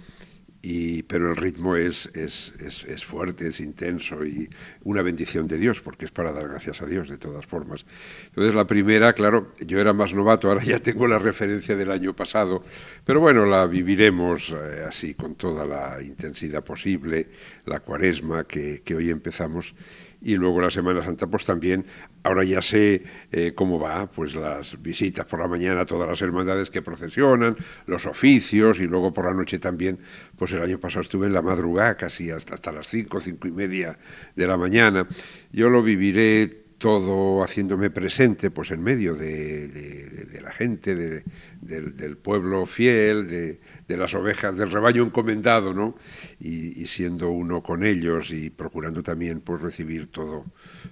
y, 0.62 1.02
pero 1.04 1.30
el 1.30 1.36
ritmo 1.36 1.76
es, 1.76 2.10
es, 2.14 2.52
es, 2.58 3.04
fuerte, 3.04 3.48
es 3.48 3.60
intenso 3.60 4.24
y 4.24 4.48
una 4.84 5.00
bendición 5.00 5.48
de 5.48 5.58
Dios, 5.58 5.80
porque 5.80 6.04
es 6.04 6.10
para 6.10 6.32
dar 6.32 6.48
gracias 6.48 6.82
a 6.82 6.86
Dios 6.86 7.08
de 7.08 7.16
todas 7.16 7.46
formas. 7.46 7.86
Entonces 8.26 8.54
la 8.54 8.66
primera, 8.66 9.12
claro, 9.14 9.54
yo 9.60 9.80
era 9.80 9.92
más 9.92 10.12
novato, 10.12 10.48
ahora 10.48 10.62
ya 10.62 10.78
tengo 10.78 11.06
la 11.06 11.18
referencia 11.18 11.76
del 11.76 11.90
año 11.90 12.14
pasado, 12.14 12.62
pero 13.04 13.20
bueno, 13.20 13.46
la 13.46 13.66
viviremos 13.66 14.50
eh, 14.50 14.84
así 14.86 15.14
con 15.14 15.34
toda 15.34 15.64
la 15.64 16.02
intensidad 16.02 16.62
posible, 16.62 17.28
la 17.64 17.80
cuaresma 17.80 18.44
que, 18.44 18.82
que 18.84 18.94
hoy 18.94 19.10
empezamos 19.10 19.74
y 20.22 20.36
luego 20.36 20.60
la 20.60 20.70
Semana 20.70 21.02
Santa 21.02 21.26
pues 21.26 21.44
también 21.44 21.86
ahora 22.22 22.44
ya 22.44 22.60
sé 22.60 23.02
eh, 23.32 23.52
cómo 23.54 23.78
va 23.78 24.10
pues 24.10 24.34
las 24.34 24.80
visitas 24.82 25.24
por 25.26 25.40
la 25.40 25.48
mañana 25.48 25.82
a 25.82 25.86
todas 25.86 26.08
las 26.08 26.20
hermandades 26.20 26.70
que 26.70 26.82
procesionan 26.82 27.56
los 27.86 28.06
oficios 28.06 28.80
y 28.80 28.86
luego 28.86 29.12
por 29.12 29.24
la 29.24 29.34
noche 29.34 29.58
también 29.58 29.98
pues 30.36 30.52
el 30.52 30.62
año 30.62 30.78
pasado 30.78 31.02
estuve 31.02 31.26
en 31.26 31.32
la 31.32 31.42
madrugada 31.42 31.96
casi 31.96 32.30
hasta 32.30 32.54
hasta 32.54 32.72
las 32.72 32.88
cinco 32.88 33.20
cinco 33.20 33.48
y 33.48 33.52
media 33.52 33.98
de 34.36 34.46
la 34.46 34.56
mañana. 34.56 35.06
Yo 35.52 35.70
lo 35.70 35.82
viviré 35.82 36.60
todo 36.80 37.44
haciéndome 37.44 37.90
presente 37.90 38.50
pues 38.50 38.70
en 38.70 38.82
medio 38.82 39.14
de, 39.14 40.38
la 40.42 40.50
gente 40.50 40.94
de, 40.94 41.24
del, 41.60 42.16
pueblo 42.16 42.64
fiel, 42.64 43.28
de, 43.28 43.60
las 43.96 44.14
ovejas, 44.14 44.56
del 44.56 44.70
rebaño 44.70 45.02
encomendado, 45.02 45.74
¿no? 45.74 45.96
Y, 46.40 46.86
siendo 46.86 47.30
uno 47.30 47.62
con 47.62 47.84
ellos 47.84 48.30
y 48.30 48.50
procurando 48.50 49.02
también 49.02 49.40
pues, 49.40 49.60
recibir 49.60 50.08
todo, 50.08 50.44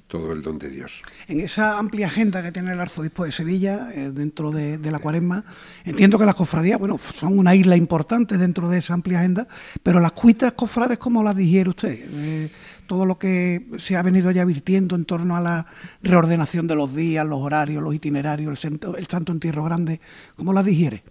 todo 0.07 0.33
el 0.33 0.43
don 0.43 0.59
de 0.59 0.71
Dios. 0.71 1.03
En 1.27 1.41
esa 1.41 1.79
amplia 1.79 2.07
agenda 2.07 2.43
que 2.43 2.53
tiene 2.53 2.73
el 2.73 2.81
arzobispo 2.81 3.25
de 3.25 3.33
Sevilla, 3.33 3.91
eh, 3.95 4.11
dentro 4.13 4.51
de, 4.51 4.79
la 4.79 4.99
cuaresma, 4.99 5.45
entiendo 5.85 6.19
que 6.19 6.25
las 6.25 6.35
cofradías, 6.35 6.79
bueno, 6.79 6.99
son 6.99 7.39
una 7.39 7.55
isla 7.55 7.77
importante 7.77 8.39
dentro 8.39 8.69
de 8.69 8.79
esa 8.79 8.95
amplia 8.95 9.19
agenda, 9.19 9.49
pero 9.83 10.01
las 10.01 10.13
cuitas 10.13 10.53
cofrades, 10.53 10.99
¿cómo 10.99 11.23
las 11.23 11.37
digiere 11.37 11.71
usted? 11.71 11.99
Eh, 12.11 12.51
todo 12.87 13.05
lo 13.05 13.19
que 13.19 13.67
se 13.79 13.97
ha 13.97 14.03
venido 14.03 14.31
ya 14.31 14.45
virtiendo 14.45 14.97
en 14.97 15.05
torno 15.05 15.37
a 15.37 15.41
la 15.41 15.67
reordenación 16.03 16.67
de 16.67 16.75
los 16.75 16.95
días, 16.95 17.27
los 17.27 17.41
horarios, 17.41 17.83
los 17.83 17.95
itinerarios, 17.95 18.51
el, 18.51 18.57
santo, 18.57 18.97
el 18.97 19.07
Santo 19.07 19.33
Entierro 19.33 19.65
Grande, 19.65 20.01
¿cómo 20.37 20.53
la 20.53 20.63
digiere? 20.63 21.05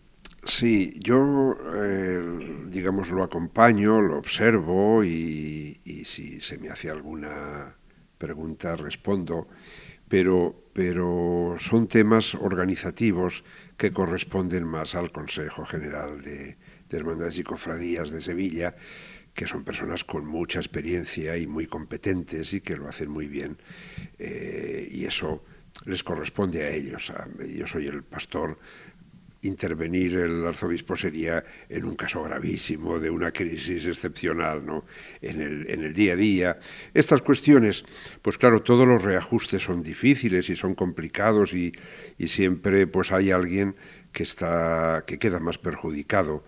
Sí, 0.48 0.94
yo, 1.02 1.58
eh, 1.76 2.66
digamos, 2.68 3.10
lo 3.10 3.22
acompaño, 3.22 4.02
lo 4.02 4.18
observo 4.18 5.04
y, 5.04 5.78
si 6.06 6.40
se 6.40 6.58
me 6.58 6.70
hace 6.70 6.90
alguna 6.90 7.76
pregunta 8.18 8.78
respondo, 8.78 9.50
pero, 10.08 10.70
pero 10.72 11.58
son 11.60 11.90
temas 11.90 12.34
organizativos 12.34 13.44
que 13.76 13.92
corresponden 13.92 14.64
más 14.64 14.96
al 14.96 15.12
Consejo 15.12 15.66
General 15.66 16.22
de, 16.22 16.56
de 16.88 16.98
Hermandades 16.98 17.38
y 17.40 17.44
Cofradías 17.44 18.10
de 18.10 18.22
Sevilla, 18.22 18.74
que 19.34 19.48
son 19.48 19.66
personas 19.66 20.06
con 20.06 20.26
mucha 20.26 20.60
experiencia 20.60 21.38
y 21.38 21.46
muy 21.46 21.68
competentes 21.68 22.54
y 22.54 22.62
que 22.62 22.78
lo 22.78 22.88
hacen 22.88 23.10
muy 23.10 23.28
bien. 23.28 23.58
Eh, 24.18 24.88
y 24.90 25.04
eso 25.04 25.44
les 25.86 26.04
corresponde 26.04 26.64
a 26.64 26.70
ellos. 26.70 27.12
yo 27.54 27.68
soy 27.68 27.88
el 27.88 28.04
pastor. 28.04 28.58
Intervenir 29.42 30.16
el 30.16 30.46
arzobispo 30.46 30.96
sería 30.96 31.44
en 31.70 31.86
un 31.86 31.96
caso 31.96 32.24
gravísimo 32.24 33.00
de 33.00 33.10
una 33.10 33.32
crisis 33.32 33.86
excepcional, 33.86 34.66
¿no? 34.66 34.86
En 35.22 35.42
el, 35.42 35.70
en 35.70 35.84
el 35.84 35.94
día 35.94 36.14
a 36.14 36.16
día. 36.16 36.60
Estas 36.94 37.22
cuestiones, 37.22 37.84
pues 38.22 38.38
claro, 38.38 38.64
todos 38.64 38.88
los 38.88 39.04
reajustes 39.04 39.62
son 39.62 39.84
difíciles 39.84 40.50
y 40.50 40.56
son 40.56 40.76
complicados 40.76 41.54
y, 41.54 41.72
y 42.18 42.28
siempre 42.28 42.88
pues 42.88 43.12
hay 43.12 43.32
alguien 43.32 43.76
que 44.12 44.24
está 44.24 45.04
que 45.06 45.20
queda 45.20 45.40
más 45.40 45.58
perjudicado. 45.58 46.44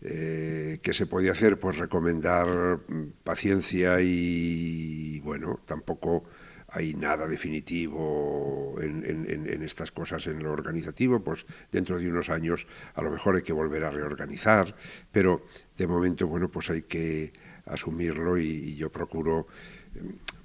Eh, 0.00 0.78
¿Qué 0.82 0.94
se 0.94 1.06
podía 1.06 1.32
hacer? 1.32 1.58
Pues 1.58 1.76
recomendar 1.76 2.80
paciencia 3.24 4.00
y, 4.00 5.20
bueno, 5.20 5.60
tampoco 5.64 6.24
hay 6.68 6.94
nada 6.94 7.26
definitivo 7.26 8.76
en, 8.80 9.62
estas 9.62 9.90
cosas 9.90 10.26
en 10.26 10.42
lo 10.42 10.52
organizativo, 10.52 11.20
pues 11.20 11.46
dentro 11.72 11.98
de 11.98 12.08
unos 12.08 12.28
años 12.28 12.66
a 12.94 13.02
lo 13.02 13.10
mejor 13.10 13.36
hay 13.36 13.42
que 13.42 13.52
volver 13.52 13.84
a 13.84 13.90
reorganizar, 13.90 14.74
pero 15.10 15.46
de 15.76 15.86
momento, 15.86 16.26
bueno, 16.26 16.48
pues 16.48 16.68
hay 16.70 16.82
que 16.82 17.32
asumirlo 17.66 18.38
y, 18.38 18.76
yo 18.76 18.90
procuro 18.90 19.46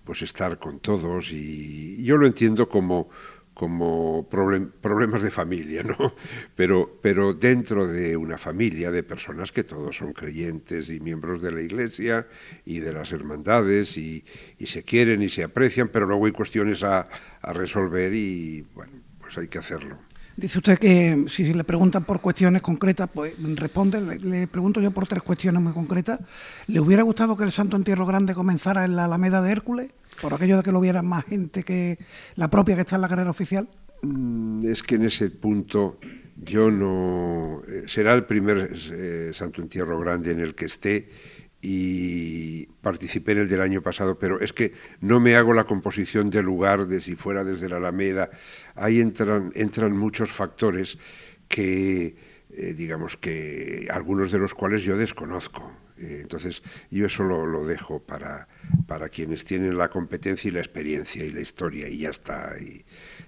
pues 0.04 0.22
estar 0.22 0.60
con 0.60 0.80
todos 0.80 1.32
y 1.32 2.04
yo 2.04 2.18
lo 2.18 2.26
entiendo 2.26 2.68
como 2.68 3.10
como 3.54 4.28
problemas 4.30 5.22
de 5.22 5.32
familia, 5.32 5.84
¿no? 5.84 6.14
Pero, 6.56 7.00
pero 7.02 7.34
dentro 7.34 7.88
de 7.88 8.16
una 8.16 8.38
familia 8.38 8.92
de 8.92 9.04
personas 9.04 9.52
que 9.52 9.64
todos 9.64 9.98
son 9.98 10.14
creyentes 10.14 10.90
y 10.90 11.00
miembros 11.00 11.42
de 11.42 11.52
la 11.52 11.62
Iglesia 11.62 12.28
y 12.66 12.80
de 12.80 12.94
las 12.94 13.12
hermandades 13.12 13.98
y, 13.98 14.24
se 14.66 14.84
quieren 14.84 15.22
y 15.22 15.30
se 15.30 15.44
aprecian, 15.44 15.90
pero 15.90 16.06
luego 16.06 16.26
hay 16.26 16.32
cuestiones 16.32 16.84
a, 16.84 17.08
resolver 17.42 18.14
y, 18.14 18.66
bueno, 18.74 18.94
pues 19.20 19.38
hay 19.38 19.48
que 19.48 19.58
hacerlo. 19.58 19.98
Dice 20.36 20.58
usted 20.58 20.80
que 20.80 21.26
si, 21.28 21.54
le 21.54 21.64
preguntan 21.64 22.06
por 22.06 22.22
cuestiones 22.22 22.62
concretas, 22.62 23.10
pues 23.14 23.34
responde. 23.56 24.02
Le, 24.02 24.48
pregunto 24.48 24.82
yo 24.82 24.92
por 24.92 25.08
tres 25.08 25.22
cuestiones 25.22 25.62
muy 25.62 25.74
concretas. 25.74 26.20
¿Le 26.68 26.80
hubiera 26.80 27.04
gustado 27.04 27.36
que 27.38 27.44
el 27.44 27.52
Santo 27.52 27.78
Entierro 27.78 28.06
Grande 28.06 28.34
comenzara 28.34 28.86
en 28.86 28.96
la 28.96 29.06
Alameda 29.06 29.42
de 29.42 29.52
Hércules? 29.52 29.92
por 30.22 30.34
aquello 30.34 30.58
de 30.58 30.64
que 30.64 30.72
lo 30.72 30.80
viera 30.80 31.02
más 31.02 31.26
gente 31.26 31.64
que 31.64 31.98
la 32.36 32.50
propia 32.50 32.76
que 32.76 32.82
está 32.82 32.96
en 32.96 33.02
la 33.02 33.10
carrera 33.10 33.30
oficial? 33.30 33.68
Mm, 34.02 34.66
es 34.66 34.84
que 34.84 34.96
en 34.96 35.06
ese 35.06 35.30
punto 35.30 36.00
yo 36.36 36.72
no... 36.72 37.62
Eh, 37.68 37.84
será 37.88 38.14
el 38.14 38.26
primer 38.26 38.72
eh, 38.92 39.32
Santo 39.34 39.62
Entierro 39.62 40.00
Grande 40.00 40.32
en 40.32 40.40
el 40.40 40.56
que 40.56 40.66
esté 40.66 41.10
y 41.66 42.66
participé 42.82 43.32
en 43.32 43.38
el 43.40 43.48
del 43.48 43.62
año 43.62 43.82
pasado, 43.82 44.20
pero 44.20 44.42
es 44.42 44.52
que 44.52 44.74
no 45.00 45.22
me 45.22 45.36
hago 45.36 45.54
la 45.54 45.64
composición 45.64 46.30
del 46.30 46.44
lugar 46.44 46.88
de 46.88 47.00
si 47.00 47.16
fuera 47.16 47.46
desde 47.46 47.70
la 47.70 47.78
Alameda. 47.78 48.30
Ahí 48.76 49.00
entran, 49.00 49.50
entran 49.56 49.98
muchos 49.98 50.30
factores 50.30 50.98
que, 51.48 52.18
eh, 52.52 52.74
digamos 52.74 53.16
que 53.16 53.88
algunos 53.90 54.34
de 54.34 54.40
los 54.40 54.54
cuales 54.54 54.84
yo 54.84 54.98
desconozco. 54.98 55.72
Eh, 55.98 56.20
entonces, 56.22 56.64
yo 56.92 57.06
eso 57.06 57.24
lo, 57.24 57.66
dejo 57.66 58.04
para, 58.04 58.50
para, 58.86 59.08
quienes 59.08 59.46
tienen 59.46 59.78
la 59.78 59.90
competencia 59.90 60.50
y 60.50 60.52
la 60.52 60.60
experiencia 60.60 61.24
y 61.24 61.32
la 61.32 61.40
historia, 61.40 61.88
y 61.88 62.00
ya 62.00 62.10
está. 62.10 62.56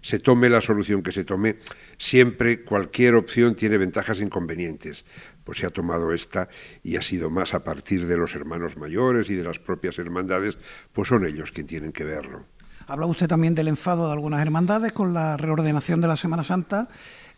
Se 0.02 0.20
tome 0.20 0.50
la 0.50 0.60
solución 0.60 1.04
que 1.04 1.14
se 1.14 1.24
tome, 1.24 1.56
siempre 1.98 2.64
cualquier 2.64 3.16
opción 3.16 3.56
tiene 3.56 3.78
ventajas 3.78 4.20
e 4.20 4.24
inconvenientes. 4.24 5.06
Pues 5.46 5.60
se 5.60 5.66
ha 5.66 5.70
tomado 5.70 6.12
esta 6.12 6.50
y 6.84 6.98
ha 6.98 7.02
sido 7.02 7.30
más 7.30 7.54
a 7.54 7.64
partir 7.64 8.06
de 8.08 8.18
los 8.18 8.36
hermanos 8.36 8.76
mayores 8.76 9.30
y 9.30 9.36
de 9.36 9.44
las 9.44 9.60
propias 9.60 9.98
hermandades, 9.98 10.58
pues 10.92 11.08
son 11.08 11.26
ellos 11.26 11.52
quienes 11.52 11.70
tienen 11.70 11.94
que 11.94 12.04
verlo. 12.04 12.44
Habla 12.88 13.06
usted 13.06 13.28
también 13.28 13.56
del 13.56 13.70
enfado 13.70 14.08
de 14.08 14.14
algunas 14.14 14.42
hermandades 14.42 14.92
con 14.92 15.14
la 15.14 15.38
reordenación 15.38 16.02
de 16.02 16.08
la 16.08 16.18
Semana 16.18 16.44
Santa 16.44 16.90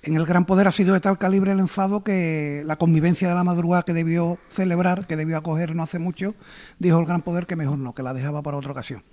en 0.03 0.15
el 0.15 0.25
Gran 0.25 0.45
Poder 0.45 0.67
ha 0.67 0.71
sido 0.71 0.93
de 0.93 0.99
tal 0.99 1.17
calibre 1.17 1.51
el 1.51 1.59
enfado 1.59 2.03
que 2.03 2.63
la 2.65 2.77
convivencia 2.77 3.27
de 3.27 3.35
la 3.35 3.43
madrugada 3.43 3.83
que 3.83 3.93
debió 3.93 4.37
celebrar, 4.49 5.07
que 5.07 5.15
debió 5.15 5.37
acoger 5.37 5.75
no 5.75 5.83
hace 5.83 5.99
mucho, 5.99 6.35
dijo 6.79 6.99
el 6.99 7.05
Gran 7.05 7.21
Poder 7.21 7.47
que 7.47 7.55
mejor 7.55 7.79
no, 7.79 7.93
que 7.93 8.03
la 8.03 8.13
dejaba 8.13 8.41
para 8.41 8.57
otra 8.57 8.71
ocasión. 8.71 9.03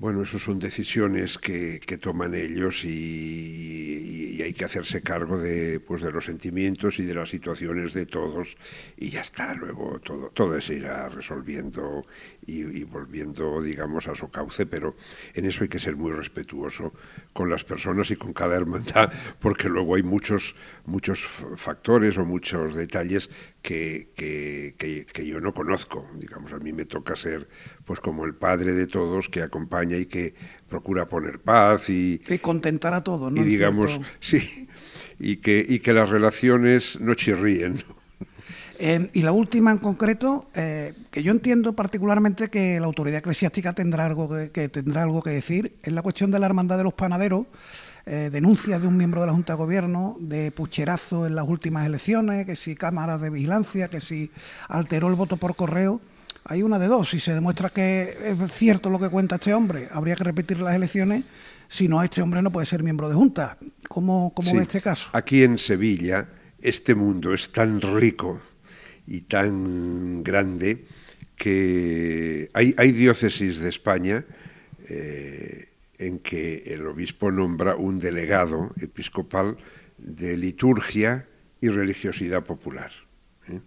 Bueno, 0.00 0.22
eso 0.22 0.38
son 0.38 0.60
decisiones 0.60 1.38
que, 1.38 1.80
toman 2.00 2.32
ellos 2.36 2.84
y, 2.84 4.40
hay 4.40 4.52
que 4.52 4.64
hacerse 4.64 5.02
cargo 5.02 5.36
de, 5.36 5.80
pues, 5.80 6.00
de 6.00 6.12
los 6.12 6.26
sentimientos 6.26 7.00
y 7.00 7.02
de 7.02 7.14
las 7.14 7.30
situaciones 7.30 7.92
de 7.92 8.06
todos 8.06 8.56
y 8.96 9.10
ya 9.10 9.22
está, 9.22 9.52
luego 9.54 9.98
todo, 9.98 10.30
todo 10.30 10.60
se 10.60 10.74
irá 10.74 11.08
resolviendo 11.08 12.06
y, 12.46 12.84
volviendo, 12.84 13.60
digamos, 13.60 14.06
a 14.06 14.14
su 14.14 14.30
cauce, 14.30 14.66
pero 14.66 14.94
en 15.34 15.46
eso 15.46 15.64
hay 15.64 15.68
que 15.68 15.80
ser 15.80 15.96
muy 15.96 16.12
respetuoso 16.12 16.92
con 17.32 17.50
las 17.50 17.64
personas 17.64 18.12
y 18.12 18.16
con 18.16 18.32
cada 18.32 18.56
hermandad, 18.56 19.12
porque 19.40 19.68
luego 19.68 19.96
hay 19.96 20.04
muchos, 20.04 20.54
muchos 20.86 21.26
factores 21.56 22.16
o 22.18 22.24
muchos 22.24 22.76
detalles 22.76 23.30
que, 23.68 25.04
que, 25.12 25.26
yo 25.26 25.40
no 25.40 25.52
conozco. 25.52 26.08
Digamos, 26.14 26.52
a 26.54 26.58
mí 26.58 26.72
me 26.72 26.86
toca 26.86 27.14
ser 27.16 27.48
pues 27.84 28.00
como 28.00 28.24
el 28.24 28.34
padre 28.34 28.72
de 28.72 28.86
todos 28.86 29.28
que 29.28 29.42
acompaña 29.42 29.96
y 29.96 30.06
que 30.06 30.34
procura 30.68 31.06
poner 31.06 31.40
paz 31.40 31.90
y... 31.90 32.22
Y 32.28 32.38
contentar 32.38 32.94
a 32.94 33.04
todos, 33.04 33.30
¿no? 33.30 33.40
Y 33.40 33.44
digamos, 33.44 34.00
sí, 34.20 34.68
y 35.18 35.36
que, 35.36 35.64
y 35.68 35.80
que 35.80 35.92
las 35.92 36.08
relaciones 36.08 36.98
no 36.98 37.14
chirríen. 37.14 37.82
Eh, 38.78 39.10
y 39.12 39.22
la 39.22 39.32
última 39.32 39.72
en 39.72 39.78
concreto, 39.78 40.48
eh, 40.54 40.94
que 41.10 41.22
yo 41.22 41.32
entiendo 41.32 41.74
particularmente 41.74 42.48
que 42.48 42.78
la 42.78 42.86
autoridad 42.86 43.18
eclesiástica 43.18 43.72
tendrá 43.72 44.04
algo 44.06 44.30
que, 44.52 44.68
tendrá 44.68 45.02
algo 45.02 45.20
que 45.20 45.30
decir, 45.30 45.76
es 45.82 45.92
la 45.92 46.00
cuestión 46.00 46.30
de 46.30 46.38
la 46.38 46.46
hermandad 46.46 46.78
de 46.78 46.84
los 46.84 46.94
panaderos, 46.94 47.46
eh, 48.10 48.30
denuncias 48.32 48.80
de 48.80 48.88
un 48.88 48.96
miembro 48.96 49.20
de 49.20 49.26
la 49.26 49.34
Junta 49.34 49.52
de 49.52 49.58
Gobierno 49.58 50.16
de 50.18 50.50
pucherazo 50.50 51.26
en 51.26 51.34
las 51.34 51.46
últimas 51.46 51.86
elecciones, 51.86 52.46
que 52.46 52.56
si 52.56 52.74
cámaras 52.74 53.20
de 53.20 53.28
vigilancia, 53.28 53.88
que 53.88 54.00
si 54.00 54.30
alteró 54.68 55.08
el 55.08 55.14
voto 55.14 55.36
por 55.36 55.54
correo. 55.54 56.00
Hay 56.44 56.62
una 56.62 56.78
de 56.78 56.86
dos, 56.86 57.10
si 57.10 57.18
se 57.18 57.34
demuestra 57.34 57.68
que 57.68 58.16
es 58.24 58.54
cierto 58.54 58.88
lo 58.88 58.98
que 58.98 59.10
cuenta 59.10 59.34
este 59.34 59.52
hombre, 59.52 59.88
habría 59.92 60.16
que 60.16 60.24
repetir 60.24 60.58
las 60.60 60.74
elecciones, 60.74 61.24
si 61.68 61.86
no, 61.86 62.02
este 62.02 62.22
hombre 62.22 62.40
no 62.40 62.50
puede 62.50 62.64
ser 62.64 62.82
miembro 62.82 63.10
de 63.10 63.14
Junta. 63.14 63.58
¿Cómo, 63.86 64.32
cómo 64.34 64.54
ve 64.54 64.62
este 64.62 64.80
caso? 64.80 65.10
Aquí 65.12 65.42
en 65.42 65.58
Sevilla, 65.58 66.26
este 66.62 66.94
mundo 66.94 67.34
es 67.34 67.52
tan 67.52 67.82
rico 67.82 68.40
y 69.06 69.20
tan 69.22 70.22
grande 70.24 70.86
que 71.36 72.48
hay, 72.54 72.74
hay 72.78 72.92
diócesis 72.92 73.58
de 73.58 73.68
España 73.68 74.24
eh, 74.88 75.68
en 75.98 76.18
que 76.20 76.62
el 76.66 76.86
obispo 76.86 77.30
nombra 77.30 77.76
un 77.76 77.98
delegado 77.98 78.72
episcopal 78.80 79.56
de 79.98 80.36
liturgia 80.36 81.26
y 81.60 81.68
religiosidad 81.68 82.44
popular. 82.44 82.92
¿eh? 83.48 83.60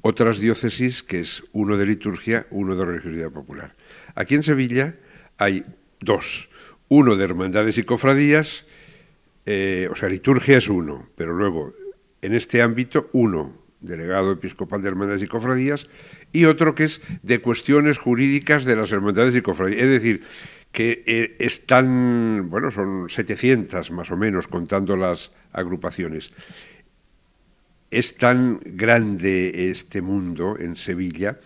Otras 0.00 0.40
diócesis 0.40 1.02
que 1.02 1.20
es 1.20 1.44
uno 1.52 1.76
de 1.76 1.86
liturgia, 1.86 2.46
uno 2.50 2.74
de 2.74 2.84
religiosidad 2.84 3.30
popular. 3.30 3.74
Aquí 4.14 4.34
en 4.34 4.42
Sevilla 4.42 4.96
hay 5.36 5.64
dos, 6.00 6.48
uno 6.88 7.16
de 7.16 7.24
hermandades 7.24 7.78
y 7.78 7.82
cofradías, 7.82 8.64
eh, 9.46 9.88
o 9.90 9.94
sea, 9.96 10.08
liturgia 10.08 10.56
es 10.56 10.68
uno, 10.68 11.08
pero 11.16 11.34
luego 11.34 11.74
en 12.22 12.34
este 12.34 12.62
ámbito 12.62 13.10
uno 13.12 13.62
delegado 13.80 14.32
episcopal 14.32 14.80
de 14.82 14.88
hermandades 14.88 15.22
y 15.22 15.26
cofradías, 15.26 15.88
y 16.32 16.46
otro 16.46 16.74
que 16.74 16.84
es 16.84 17.00
de 17.22 17.40
cuestiones 17.40 17.98
jurídicas 17.98 18.64
de 18.64 18.76
las 18.76 18.90
hermandades 18.92 19.34
y 19.34 19.42
cofradías. 19.42 19.82
Es 19.82 19.90
decir, 19.90 20.22
que 20.74 21.04
eh, 21.06 21.36
están, 21.38 22.50
bueno, 22.50 22.72
son 22.72 23.08
700 23.08 23.92
más 23.92 24.10
o 24.10 24.16
menos, 24.16 24.48
contando 24.48 24.96
las 24.96 25.30
agrupaciones. 25.52 26.30
Es 27.92 28.16
tan 28.16 28.58
grande 28.64 29.70
este 29.70 30.02
mundo 30.02 30.56
en 30.58 30.74
Sevilla 30.74 31.38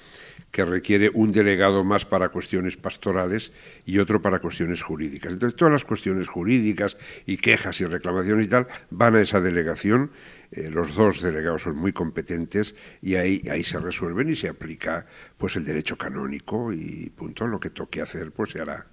que 0.50 0.64
requiere 0.64 1.10
un 1.12 1.30
delegado 1.30 1.84
más 1.84 2.06
para 2.06 2.30
cuestiones 2.30 2.78
pastorales 2.78 3.52
y 3.84 3.98
otro 3.98 4.22
para 4.22 4.38
cuestiones 4.38 4.80
jurídicas. 4.80 5.34
Entonces, 5.34 5.56
todas 5.56 5.72
las 5.72 5.84
cuestiones 5.84 6.26
jurídicas 6.26 6.96
y 7.26 7.36
quejas 7.36 7.82
y 7.82 7.84
reclamaciones 7.84 8.46
y 8.46 8.48
tal 8.48 8.66
van 8.88 9.14
a 9.14 9.20
esa 9.20 9.42
delegación. 9.42 10.10
Eh, 10.52 10.70
los 10.70 10.94
dos 10.94 11.20
delegados 11.20 11.64
son 11.64 11.76
muy 11.76 11.92
competentes 11.92 12.74
y 13.02 13.16
ahí, 13.16 13.42
ahí 13.50 13.62
se 13.62 13.78
resuelven 13.78 14.30
y 14.30 14.36
se 14.36 14.48
aplica 14.48 15.04
pues 15.36 15.54
el 15.56 15.66
derecho 15.66 15.98
canónico 15.98 16.72
y 16.72 17.12
punto. 17.14 17.46
Lo 17.46 17.60
que 17.60 17.68
toque 17.68 18.00
hacer 18.00 18.32
pues 18.32 18.52
se 18.52 18.60
hará. 18.62 18.86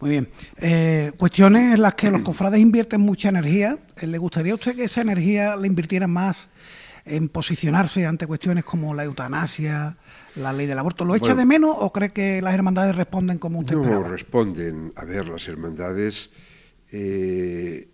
Muy 0.00 0.10
bien. 0.10 0.28
Eh, 0.56 1.12
cuestiones 1.16 1.74
en 1.74 1.82
las 1.82 1.94
que 1.94 2.10
los 2.10 2.22
cofrades 2.22 2.60
invierten 2.60 3.00
mucha 3.00 3.28
energía. 3.28 3.78
Eh, 4.00 4.06
¿Le 4.06 4.18
gustaría 4.18 4.52
a 4.52 4.54
usted 4.56 4.76
que 4.76 4.84
esa 4.84 5.00
energía 5.00 5.56
la 5.56 5.66
invirtiera 5.66 6.06
más 6.06 6.48
en 7.04 7.28
posicionarse 7.28 8.06
ante 8.06 8.26
cuestiones 8.26 8.64
como 8.64 8.94
la 8.94 9.04
eutanasia, 9.04 9.96
la 10.36 10.52
ley 10.52 10.66
del 10.66 10.78
aborto? 10.78 11.04
¿Lo 11.04 11.14
echa 11.14 11.34
de 11.34 11.46
menos 11.46 11.74
o 11.78 11.92
cree 11.92 12.10
que 12.10 12.42
las 12.42 12.54
hermandades 12.54 12.94
responden 12.94 13.38
como 13.38 13.60
usted 13.60 13.76
no, 13.76 14.02
responden. 14.02 14.92
A 14.96 15.04
ver, 15.04 15.28
las 15.28 15.48
hermandades, 15.48 16.30
eh, 16.92 17.88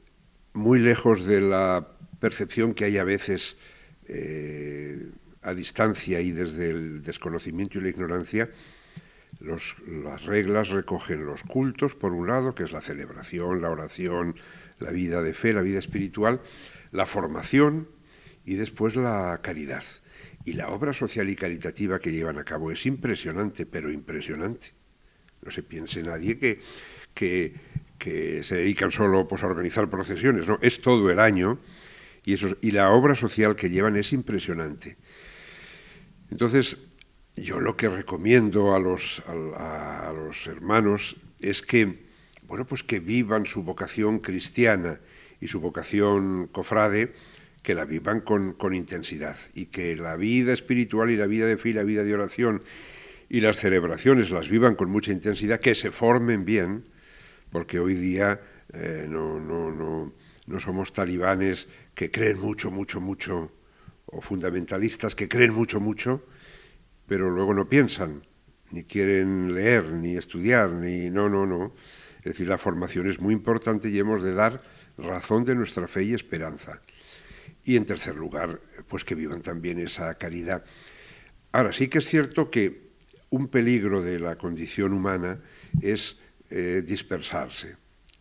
muy 0.53 0.81
lejos 0.81 1.27
de 1.27 1.41
la 1.41 1.87
percepción 2.19 2.75
que 2.75 2.87
hay 2.87 2.99
a 2.99 3.05
veces 3.05 3.57
a 5.45 5.55
distancia 5.55 6.21
y 6.21 6.33
desde 6.33 6.71
el 6.71 7.03
desconocimiento 7.03 7.79
y 7.79 7.83
la 7.83 7.89
ignorancia, 7.89 8.51
las 9.41 10.25
reglas 10.25 10.69
recogen 10.69 11.27
los 11.27 11.43
cultos, 11.43 11.95
por 11.95 12.13
un 12.13 12.27
lado, 12.29 12.55
que 12.55 12.65
es 12.65 12.73
la 12.73 12.81
celebración, 12.81 13.61
la 13.61 13.71
oración, 13.71 14.37
la 14.79 14.91
vida 14.91 15.23
de 15.23 15.35
fe, 15.35 15.53
la 15.53 15.63
vida 15.63 15.79
espiritual, 15.79 16.41
la 16.93 17.07
formación 17.07 17.89
y 18.45 18.55
después 18.55 18.97
la 18.97 19.41
caridad. 19.43 19.85
Y 20.45 20.53
la 20.53 20.69
obra 20.69 20.93
social 20.93 21.29
y 21.31 21.37
caritativa 21.37 21.99
que 21.99 22.13
llevan 22.13 22.39
a 22.39 22.45
cabo 22.45 22.71
es 22.71 22.85
impresionante, 22.87 23.67
pero 23.67 23.91
impresionante. 23.91 24.73
No 25.43 25.51
se 25.51 25.63
piense 25.63 26.03
nadie 26.03 26.39
que, 26.39 26.61
que, 27.15 28.43
se 28.43 28.57
dedican 28.57 28.91
solo 28.91 29.27
pues, 29.27 29.43
a 29.43 29.47
organizar 29.47 29.89
procesiones, 29.89 30.47
no, 30.47 30.59
es 30.61 30.81
todo 30.81 31.11
el 31.11 31.19
año 31.19 31.59
y, 32.25 32.35
eso, 32.35 32.57
y 32.61 32.71
la 32.71 32.91
obra 32.91 33.17
social 33.17 33.57
que 33.57 33.71
llevan 33.71 33.97
es 33.97 34.13
impresionante. 34.13 34.99
Entonces, 36.31 36.79
yo 37.37 37.61
lo 37.61 37.77
que 37.77 37.89
recomiendo 37.89 38.75
a 38.75 38.81
los, 38.81 39.23
a, 39.27 40.13
los 40.15 40.47
hermanos 40.47 41.17
es 41.41 41.63
que, 41.63 42.05
bueno, 42.47 42.65
pues 42.67 42.83
que 42.83 43.01
vivan 43.01 43.47
su 43.47 43.63
vocación 43.63 44.21
cristiana 44.21 45.01
y 45.41 45.49
su 45.49 45.61
vocación 45.61 46.49
cofrade, 46.53 47.13
que 47.63 47.75
la 47.75 47.85
vivan 47.85 48.21
con, 48.21 48.75
intensidad 48.75 49.37
y 49.55 49.67
que 49.67 49.97
la 49.97 50.17
vida 50.17 50.53
espiritual 50.53 51.11
y 51.11 51.17
la 51.17 51.27
vida 51.27 51.47
de 51.47 51.57
fe 51.57 51.71
y 51.71 51.73
la 51.73 51.83
vida 51.83 52.05
de 52.05 52.15
oración 52.15 52.63
y 53.29 53.41
las 53.41 53.57
celebraciones 53.57 54.31
las 54.31 54.49
vivan 54.49 54.75
con 54.75 54.91
mucha 54.91 55.13
intensidad, 55.13 55.61
que 55.61 55.75
se 55.75 55.91
formen 55.91 56.45
bien, 56.45 56.85
porque 57.51 57.81
hoy 57.81 57.95
día 57.95 58.41
eh, 58.75 59.07
no, 59.09 59.41
no 59.41 60.61
somos 60.61 60.93
talibanes 60.93 61.67
que 61.95 62.11
creen 62.11 62.39
mucho, 62.39 62.71
mucho, 62.71 63.01
mucho, 63.01 63.51
o 64.07 64.21
fundamentalistas 64.21 65.15
que 65.15 65.29
creen 65.29 65.55
mucho, 65.55 65.81
mucho, 65.81 66.23
pero 67.07 67.31
luego 67.31 67.55
no 67.55 67.69
piensan, 67.69 68.23
ni 68.71 68.85
quieren 68.85 69.55
leer, 69.55 69.93
ni 69.93 70.17
estudiar, 70.17 70.71
ni 70.71 71.11
no, 71.11 71.29
no, 71.29 71.47
no. 71.47 71.75
Es 72.19 72.33
decir, 72.33 72.49
la 72.49 72.59
formación 72.59 73.09
es 73.09 73.21
muy 73.21 73.35
importante 73.35 73.89
y 73.89 73.99
hemos 73.99 74.23
de 74.23 74.35
dar 74.35 74.63
razón 74.97 75.45
de 75.45 75.55
nuestra 75.55 75.87
fe 75.87 76.05
y 76.05 76.15
esperanza. 76.15 76.81
Y 77.65 77.77
en 77.77 77.87
tercer 77.87 78.15
lugar, 78.17 78.61
pues 78.89 79.05
que 79.05 79.15
vivan 79.15 79.43
también 79.43 79.79
esa 79.79 80.15
caridad. 80.17 80.65
Ahora, 81.53 81.73
sí 81.73 81.89
que 81.89 81.99
es 81.99 82.07
cierto 82.07 82.51
que 82.51 82.91
un 83.31 83.49
peligro 83.49 84.03
de 84.03 84.19
la 84.19 84.37
condición 84.37 84.93
humana 84.93 85.41
es 85.81 86.19
eh, 86.51 86.83
dispersarse 86.87 87.77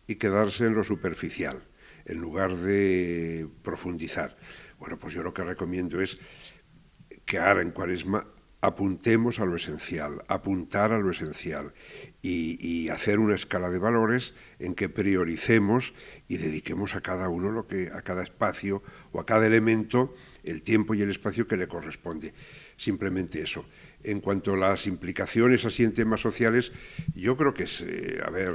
y 0.06 0.16
quedarse 0.16 0.66
en 0.66 0.74
lo 0.74 0.84
superficial, 0.84 1.62
en 2.04 2.18
lugar 2.18 2.56
de 2.56 3.48
profundizar. 3.62 4.36
Bueno, 4.78 4.98
pues 4.98 5.14
yo 5.14 5.22
lo 5.22 5.32
que 5.32 5.44
recomiendo 5.44 6.00
es 6.00 6.18
que 7.24 7.38
ahora 7.38 7.62
en 7.62 7.70
cuaresma 7.70 8.26
apuntemos 8.64 9.40
a 9.40 9.44
lo 9.44 9.56
esencial, 9.56 10.24
apuntar 10.26 10.90
a 10.92 10.98
lo 10.98 11.10
esencial 11.10 11.74
y, 12.22 12.88
hacer 12.88 13.18
una 13.18 13.34
escala 13.34 13.68
de 13.68 13.78
valores 13.78 14.32
en 14.58 14.74
que 14.74 14.88
prioricemos 14.88 15.92
y 16.28 16.38
dediquemos 16.38 16.94
a 16.94 17.02
cada 17.02 17.28
uno 17.28 17.50
lo 17.50 17.66
que 17.66 17.90
a 17.92 18.00
cada 18.02 18.22
espacio 18.22 18.82
o 19.12 19.20
a 19.20 19.26
cada 19.26 19.46
elemento 19.46 20.14
el 20.44 20.62
tiempo 20.62 20.94
y 20.94 21.02
el 21.02 21.10
espacio 21.10 21.46
que 21.46 21.56
le 21.56 21.68
corresponde. 21.68 22.32
Simplemente 22.76 23.42
eso. 23.42 23.66
En 24.02 24.20
cuanto 24.20 24.54
a 24.54 24.56
las 24.56 24.86
implicaciones 24.86 25.64
así 25.64 25.82
en 25.82 25.92
temas 25.92 26.20
sociales, 26.20 26.72
yo 27.14 27.36
creo 27.36 27.52
que 27.52 27.64
es, 27.64 27.82
eh, 27.82 28.20
a 28.24 28.30
ver, 28.30 28.54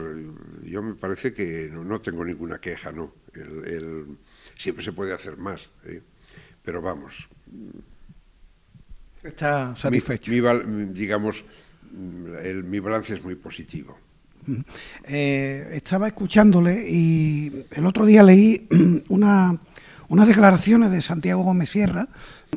yo 0.63 0.81
me 0.81 0.95
parece 0.95 1.33
que 1.33 1.69
no, 1.71 2.01
tengo 2.01 2.25
ninguna 2.25 2.59
queja, 2.59 2.91
¿no? 2.91 3.13
siempre 4.57 4.83
se 4.83 4.91
puede 4.91 5.13
hacer 5.13 5.37
más, 5.37 5.69
¿eh? 5.85 6.01
pero 6.63 6.81
vamos, 6.81 7.29
Está 9.23 9.75
satisfecho. 9.75 10.31
Mi, 10.31 10.85
digamos, 10.93 11.43
mi 11.91 12.79
balance 12.79 13.15
es 13.15 13.23
muy 13.23 13.35
positivo. 13.35 13.97
Eh, 15.03 15.69
estaba 15.73 16.07
escuchándole 16.07 16.89
y 16.89 17.65
el 17.71 17.85
otro 17.85 18.05
día 18.05 18.23
leí 18.23 18.67
una, 19.09 19.57
unas 20.07 20.27
declaraciones 20.27 20.91
de 20.91 21.01
Santiago 21.01 21.43
Gómez 21.43 21.69
Sierra, 21.69 22.07